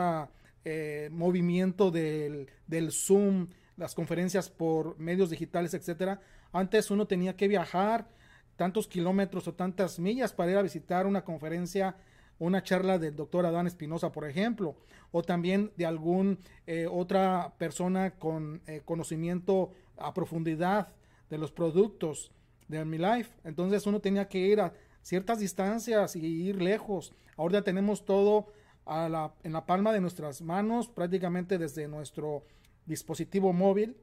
movimiento 1.09 1.89
del, 1.89 2.47
del 2.68 2.91
Zoom, 2.91 3.47
las 3.77 3.95
conferencias 3.95 4.49
por 4.49 4.99
medios 4.99 5.31
digitales, 5.31 5.73
etcétera, 5.73 6.22
antes 6.51 6.91
uno 6.91 7.07
tenía 7.07 7.35
que 7.35 7.47
viajar 7.47 8.07
tantos 8.55 8.88
kilómetros 8.88 9.47
o 9.47 9.55
tantas 9.55 9.97
millas 9.99 10.34
para 10.34 10.51
ir 10.51 10.57
a 10.57 10.61
visitar 10.61 11.07
una 11.07 11.23
conferencia, 11.23 11.95
una 12.38 12.61
charla 12.61 12.99
del 12.99 13.15
doctor 13.15 13.45
Adán 13.45 13.65
Espinosa, 13.65 14.11
por 14.11 14.30
ejemplo, 14.30 14.76
o 15.11 15.23
también 15.23 15.72
de 15.77 15.85
algún 15.88 16.38
eh, 16.68 16.88
otra 16.89 17.53
persona 17.57 18.11
con 18.11 18.61
eh, 18.68 18.81
conocimiento 18.85 19.72
a 19.97 20.13
profundidad 20.13 20.89
de 21.30 21.38
los 21.38 21.51
productos 21.51 22.31
de 22.68 22.85
Mi 22.85 22.97
Life. 22.97 23.31
Entonces 23.43 23.88
uno 23.88 23.99
tenía 23.99 24.27
que 24.27 24.39
ir 24.39 24.61
a 24.61 24.73
ciertas 25.02 25.40
distancias 25.40 26.15
y 26.15 26.26
ir 26.26 26.61
lejos. 26.61 27.14
Ahora 27.38 27.64
tenemos 27.64 28.06
todo 28.06 28.48
a 28.86 29.10
la, 29.10 29.34
en 29.44 29.53
la 29.53 29.65
palma 29.65 29.94
de 29.94 30.02
nuestras 30.02 30.41
manos, 30.41 30.90
prácticamente 30.90 31.57
desde 31.57 31.88
nuestro 31.88 32.44
dispositivo 32.86 33.53
móvil, 33.53 33.98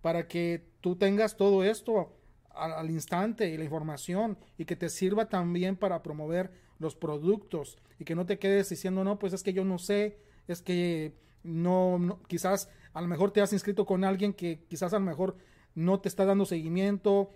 para 0.00 0.28
que 0.28 0.66
tú 0.80 0.96
tengas 0.96 1.36
todo 1.36 1.64
esto 1.64 2.12
al, 2.54 2.90
instante 2.90 3.48
y 3.48 3.56
la 3.56 3.64
información 3.64 4.38
y 4.58 4.64
que 4.64 4.76
te 4.76 4.88
sirva 4.88 5.28
también 5.28 5.76
para 5.76 6.02
promover 6.02 6.52
los 6.78 6.94
productos 6.94 7.78
y 7.98 8.04
que 8.04 8.14
no 8.14 8.26
te 8.26 8.38
quedes 8.38 8.68
diciendo, 8.68 9.04
no, 9.04 9.18
pues 9.18 9.32
es 9.32 9.42
que 9.42 9.52
yo 9.52 9.64
no 9.64 9.78
sé, 9.78 10.18
es 10.46 10.62
que 10.62 11.14
no, 11.42 12.20
quizás 12.26 12.68
a 12.92 13.00
lo 13.00 13.08
mejor 13.08 13.30
te 13.32 13.40
has 13.40 13.52
inscrito 13.52 13.86
con 13.86 14.04
alguien 14.04 14.32
que 14.32 14.64
quizás 14.68 14.92
a 14.92 14.98
lo 14.98 15.04
mejor 15.04 15.36
no 15.74 16.00
te 16.00 16.08
está 16.08 16.24
dando 16.24 16.44
seguimiento, 16.44 17.30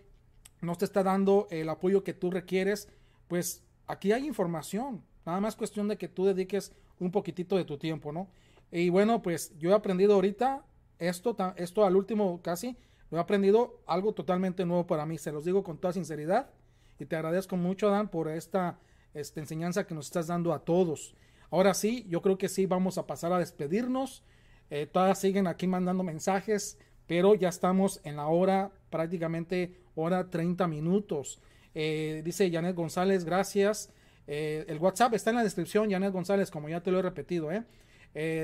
no 0.60 0.76
te 0.76 0.84
está 0.84 1.02
dando 1.02 1.46
el 1.50 1.68
apoyo 1.68 2.04
que 2.04 2.14
tú 2.14 2.30
requieres, 2.30 2.88
pues 3.28 3.62
aquí 3.86 4.12
hay 4.12 4.26
información, 4.26 5.02
nada 5.24 5.40
más 5.40 5.56
cuestión 5.56 5.88
de 5.88 5.96
que 5.96 6.08
tú 6.08 6.24
dediques 6.24 6.72
un 6.98 7.10
poquitito 7.10 7.56
de 7.56 7.64
tu 7.64 7.78
tiempo, 7.78 8.12
¿no? 8.12 8.28
Y 8.70 8.88
bueno, 8.90 9.22
pues 9.22 9.56
yo 9.58 9.70
he 9.70 9.74
aprendido 9.74 10.14
ahorita 10.14 10.64
esto, 10.98 11.36
esto 11.56 11.84
al 11.84 11.96
último 11.96 12.40
casi, 12.42 12.76
he 13.10 13.18
aprendido 13.18 13.80
algo 13.86 14.12
totalmente 14.12 14.66
nuevo 14.66 14.86
para 14.86 15.06
mí, 15.06 15.18
se 15.18 15.32
los 15.32 15.44
digo 15.44 15.62
con 15.62 15.78
toda 15.78 15.92
sinceridad 15.92 16.50
y 16.98 17.06
te 17.06 17.16
agradezco 17.16 17.56
mucho, 17.56 17.88
Dan, 17.88 18.08
por 18.08 18.28
esta, 18.28 18.78
esta 19.14 19.40
enseñanza 19.40 19.86
que 19.86 19.94
nos 19.94 20.06
estás 20.06 20.26
dando 20.26 20.52
a 20.52 20.64
todos. 20.64 21.14
Ahora 21.50 21.72
sí, 21.74 22.04
yo 22.08 22.20
creo 22.20 22.36
que 22.36 22.48
sí, 22.48 22.66
vamos 22.66 22.98
a 22.98 23.06
pasar 23.06 23.32
a 23.32 23.38
despedirnos. 23.38 24.22
Eh, 24.70 24.86
todas 24.86 25.18
siguen 25.18 25.46
aquí 25.46 25.66
mandando 25.66 26.02
mensajes, 26.02 26.78
pero 27.06 27.34
ya 27.34 27.48
estamos 27.48 28.00
en 28.04 28.16
la 28.16 28.26
hora, 28.26 28.70
prácticamente 28.90 29.80
hora 29.94 30.28
30 30.28 30.66
minutos. 30.68 31.40
Eh, 31.80 32.22
dice 32.24 32.50
Janet 32.50 32.74
González, 32.74 33.24
gracias. 33.24 33.92
Eh, 34.26 34.64
el 34.66 34.78
WhatsApp 34.78 35.14
está 35.14 35.30
en 35.30 35.36
la 35.36 35.44
descripción, 35.44 35.88
Janet 35.88 36.12
González, 36.12 36.50
como 36.50 36.68
ya 36.68 36.82
te 36.82 36.90
lo 36.90 36.98
he 36.98 37.02
repetido. 37.02 37.50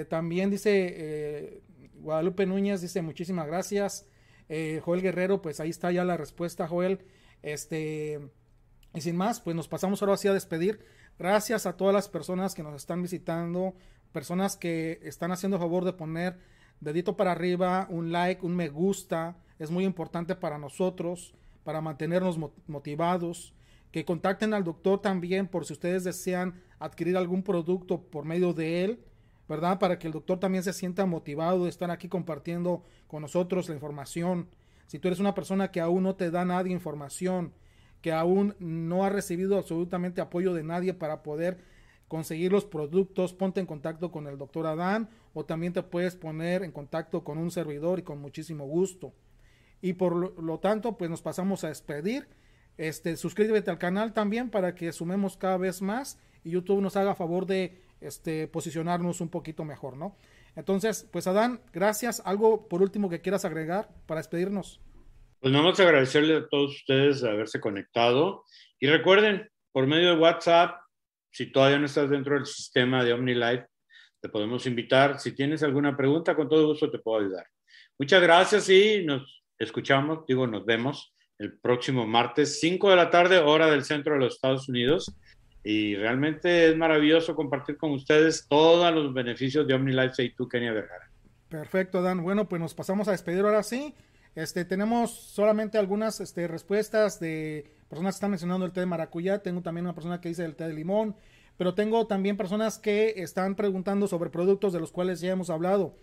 también 0.08 0.50
dice 0.50 1.60
Guadalupe 1.96 2.46
Núñez, 2.46 2.80
dice 2.80 3.02
muchísimas 3.02 3.48
gracias. 3.48 4.06
Eh, 4.48 4.80
Joel 4.84 5.02
Guerrero, 5.02 5.42
pues 5.42 5.58
ahí 5.58 5.70
está 5.70 5.90
ya 5.90 6.04
la 6.04 6.16
respuesta, 6.16 6.68
Joel. 6.68 7.00
Este, 7.42 8.20
y 8.94 9.00
sin 9.00 9.16
más, 9.16 9.40
pues 9.40 9.56
nos 9.56 9.66
pasamos 9.66 10.00
ahora 10.00 10.14
así 10.14 10.28
a 10.28 10.32
despedir. 10.32 10.84
Gracias 11.18 11.66
a 11.66 11.76
todas 11.76 11.92
las 11.92 12.08
personas 12.08 12.54
que 12.54 12.62
nos 12.62 12.76
están 12.76 13.02
visitando, 13.02 13.74
personas 14.12 14.56
que 14.56 15.00
están 15.02 15.32
haciendo 15.32 15.58
favor 15.58 15.84
de 15.84 15.92
poner 15.92 16.38
dedito 16.78 17.16
para 17.16 17.32
arriba, 17.32 17.88
un 17.90 18.12
like, 18.12 18.46
un 18.46 18.54
me 18.54 18.68
gusta. 18.68 19.38
Es 19.58 19.72
muy 19.72 19.84
importante 19.84 20.36
para 20.36 20.56
nosotros, 20.56 21.34
para 21.64 21.80
mantenernos 21.80 22.38
motivados. 22.66 23.54
Que 23.90 24.04
contacten 24.04 24.54
al 24.54 24.64
doctor 24.64 25.00
también 25.00 25.46
por 25.46 25.64
si 25.66 25.72
ustedes 25.72 26.04
desean 26.04 26.60
adquirir 26.78 27.16
algún 27.16 27.42
producto 27.42 28.02
por 28.02 28.24
medio 28.24 28.52
de 28.52 28.84
él 28.84 29.04
¿verdad? 29.48 29.78
Para 29.78 29.98
que 29.98 30.06
el 30.06 30.12
doctor 30.12 30.38
también 30.38 30.64
se 30.64 30.72
sienta 30.72 31.06
motivado 31.06 31.64
de 31.64 31.70
estar 31.70 31.90
aquí 31.90 32.08
compartiendo 32.08 32.82
con 33.06 33.22
nosotros 33.22 33.68
la 33.68 33.74
información. 33.74 34.48
Si 34.86 34.98
tú 34.98 35.08
eres 35.08 35.20
una 35.20 35.34
persona 35.34 35.70
que 35.70 35.80
aún 35.80 36.02
no 36.02 36.14
te 36.14 36.30
da 36.30 36.44
nadie 36.44 36.72
información, 36.72 37.52
que 38.00 38.12
aún 38.12 38.54
no 38.58 39.04
ha 39.04 39.10
recibido 39.10 39.56
absolutamente 39.56 40.20
apoyo 40.20 40.54
de 40.54 40.62
nadie 40.62 40.94
para 40.94 41.22
poder 41.22 41.58
conseguir 42.08 42.52
los 42.52 42.64
productos, 42.64 43.32
ponte 43.32 43.60
en 43.60 43.66
contacto 43.66 44.10
con 44.10 44.26
el 44.26 44.38
doctor 44.38 44.66
Adán 44.66 45.08
o 45.32 45.44
también 45.44 45.72
te 45.72 45.82
puedes 45.82 46.16
poner 46.16 46.62
en 46.62 46.72
contacto 46.72 47.24
con 47.24 47.38
un 47.38 47.50
servidor 47.50 47.98
y 47.98 48.02
con 48.02 48.20
muchísimo 48.20 48.66
gusto. 48.66 49.12
Y 49.84 49.92
por 49.92 50.42
lo, 50.42 50.58
tanto, 50.60 50.96
pues 50.96 51.10
nos 51.10 51.20
pasamos 51.20 51.62
a 51.62 51.68
despedir. 51.68 52.26
Este, 52.78 53.18
suscríbete 53.18 53.70
al 53.70 53.76
canal 53.76 54.14
también 54.14 54.48
para 54.48 54.74
que 54.74 54.90
sumemos 54.92 55.36
cada 55.36 55.58
vez 55.58 55.82
más 55.82 56.18
y 56.42 56.52
YouTube 56.52 56.80
nos 56.80 56.96
haga 56.96 57.14
favor 57.14 57.44
de 57.44 57.82
este, 58.00 58.48
posicionarnos 58.48 59.20
un 59.20 59.28
poquito 59.28 59.62
mejor, 59.62 59.98
¿no? 59.98 60.16
Entonces, 60.56 61.06
pues 61.12 61.26
Adán, 61.26 61.60
gracias. 61.70 62.22
¿Algo 62.24 62.66
por 62.66 62.80
último 62.80 63.10
que 63.10 63.20
quieras 63.20 63.44
agregar 63.44 63.90
para 64.06 64.20
despedirnos? 64.20 64.80
Pues 65.38 65.52
nada 65.52 65.66
más 65.66 65.78
agradecerle 65.78 66.36
a 66.38 66.48
todos 66.48 66.76
ustedes 66.76 67.20
de 67.20 67.28
haberse 67.28 67.60
conectado. 67.60 68.44
Y 68.80 68.86
recuerden, 68.86 69.50
por 69.70 69.86
medio 69.86 70.14
de 70.14 70.18
WhatsApp, 70.18 70.80
si 71.30 71.52
todavía 71.52 71.78
no 71.78 71.84
estás 71.84 72.08
dentro 72.08 72.36
del 72.36 72.46
sistema 72.46 73.04
de 73.04 73.12
OmniLife, 73.12 73.66
te 74.18 74.30
podemos 74.30 74.64
invitar. 74.64 75.20
Si 75.20 75.32
tienes 75.32 75.62
alguna 75.62 75.94
pregunta, 75.94 76.34
con 76.34 76.48
todo 76.48 76.68
gusto 76.68 76.90
te 76.90 77.00
puedo 77.00 77.20
ayudar. 77.20 77.46
Muchas 77.98 78.22
gracias 78.22 78.66
y 78.70 79.04
nos 79.04 79.43
escuchamos, 79.58 80.26
digo, 80.26 80.46
nos 80.46 80.64
vemos 80.64 81.14
el 81.38 81.58
próximo 81.58 82.06
martes, 82.06 82.60
5 82.60 82.90
de 82.90 82.96
la 82.96 83.10
tarde, 83.10 83.38
hora 83.38 83.70
del 83.70 83.84
centro 83.84 84.14
de 84.14 84.20
los 84.20 84.34
Estados 84.34 84.68
Unidos 84.68 85.16
y 85.64 85.96
realmente 85.96 86.68
es 86.68 86.76
maravilloso 86.76 87.34
compartir 87.34 87.78
con 87.78 87.92
ustedes 87.92 88.46
todos 88.48 88.94
los 88.94 89.14
beneficios 89.14 89.66
de 89.66 89.74
OmniLife 89.74 90.22
y 90.22 90.34
tú, 90.34 90.46
Kenia 90.46 90.72
Vergara. 90.72 91.10
Perfecto, 91.48 92.02
Dan. 92.02 92.22
Bueno, 92.22 92.48
pues 92.48 92.60
nos 92.60 92.74
pasamos 92.74 93.08
a 93.08 93.12
despedir 93.12 93.40
ahora 93.44 93.62
sí. 93.62 93.94
Este, 94.34 94.64
tenemos 94.64 95.10
solamente 95.10 95.78
algunas 95.78 96.20
este, 96.20 96.48
respuestas 96.48 97.18
de 97.18 97.70
personas 97.88 98.14
que 98.14 98.16
están 98.16 98.30
mencionando 98.30 98.66
el 98.66 98.72
té 98.72 98.80
de 98.80 98.86
maracuyá. 98.86 99.38
Tengo 99.38 99.62
también 99.62 99.86
una 99.86 99.94
persona 99.94 100.20
que 100.20 100.28
dice 100.28 100.44
el 100.44 100.54
té 100.54 100.68
de 100.68 100.74
limón. 100.74 101.16
Pero 101.56 101.74
tengo 101.74 102.06
también 102.06 102.36
personas 102.36 102.78
que 102.78 103.14
están 103.16 103.54
preguntando 103.54 104.06
sobre 104.06 104.28
productos 104.28 104.72
de 104.72 104.80
los 104.80 104.92
cuales 104.92 105.20
ya 105.20 105.32
hemos 105.32 105.48
hablado. 105.48 105.96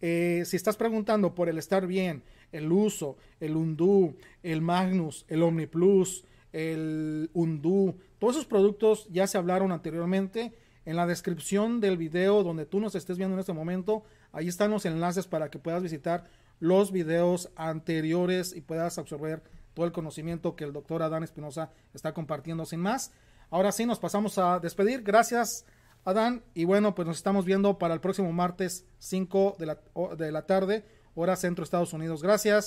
Eh, 0.00 0.42
si 0.46 0.56
estás 0.56 0.76
preguntando 0.76 1.34
por 1.34 1.48
el 1.48 1.58
estar 1.58 1.86
bien, 1.86 2.22
el 2.52 2.70
uso, 2.70 3.16
el 3.40 3.56
Undú, 3.56 4.16
el 4.42 4.62
Magnus, 4.62 5.24
el 5.28 5.42
OmniPlus, 5.42 6.24
el 6.52 7.30
Undú, 7.34 7.96
todos 8.18 8.36
esos 8.36 8.46
productos 8.46 9.06
ya 9.10 9.26
se 9.26 9.38
hablaron 9.38 9.72
anteriormente. 9.72 10.54
En 10.84 10.96
la 10.96 11.06
descripción 11.06 11.80
del 11.80 11.98
video 11.98 12.42
donde 12.42 12.64
tú 12.64 12.80
nos 12.80 12.94
estés 12.94 13.18
viendo 13.18 13.34
en 13.34 13.40
este 13.40 13.52
momento, 13.52 14.04
ahí 14.32 14.48
están 14.48 14.70
los 14.70 14.86
enlaces 14.86 15.26
para 15.26 15.50
que 15.50 15.58
puedas 15.58 15.82
visitar 15.82 16.24
los 16.60 16.92
videos 16.92 17.50
anteriores 17.56 18.56
y 18.56 18.62
puedas 18.62 18.98
absorber 18.98 19.42
todo 19.74 19.84
el 19.86 19.92
conocimiento 19.92 20.56
que 20.56 20.64
el 20.64 20.72
doctor 20.72 21.02
Adán 21.02 21.22
Espinosa 21.22 21.70
está 21.92 22.14
compartiendo 22.14 22.64
sin 22.64 22.80
más. 22.80 23.12
Ahora 23.50 23.70
sí, 23.70 23.86
nos 23.86 23.98
pasamos 23.98 24.38
a 24.38 24.58
despedir. 24.60 25.02
Gracias, 25.02 25.64
Adán. 26.08 26.42
Y 26.54 26.64
bueno, 26.64 26.94
pues 26.94 27.06
nos 27.06 27.18
estamos 27.18 27.44
viendo 27.44 27.78
para 27.78 27.94
el 27.94 28.00
próximo 28.00 28.32
martes 28.32 28.86
5 28.98 29.56
de 29.58 29.66
la, 29.66 29.78
de 30.16 30.32
la 30.32 30.46
tarde, 30.46 30.84
hora 31.14 31.36
centro 31.36 31.64
Estados 31.64 31.92
Unidos. 31.92 32.22
Gracias. 32.22 32.56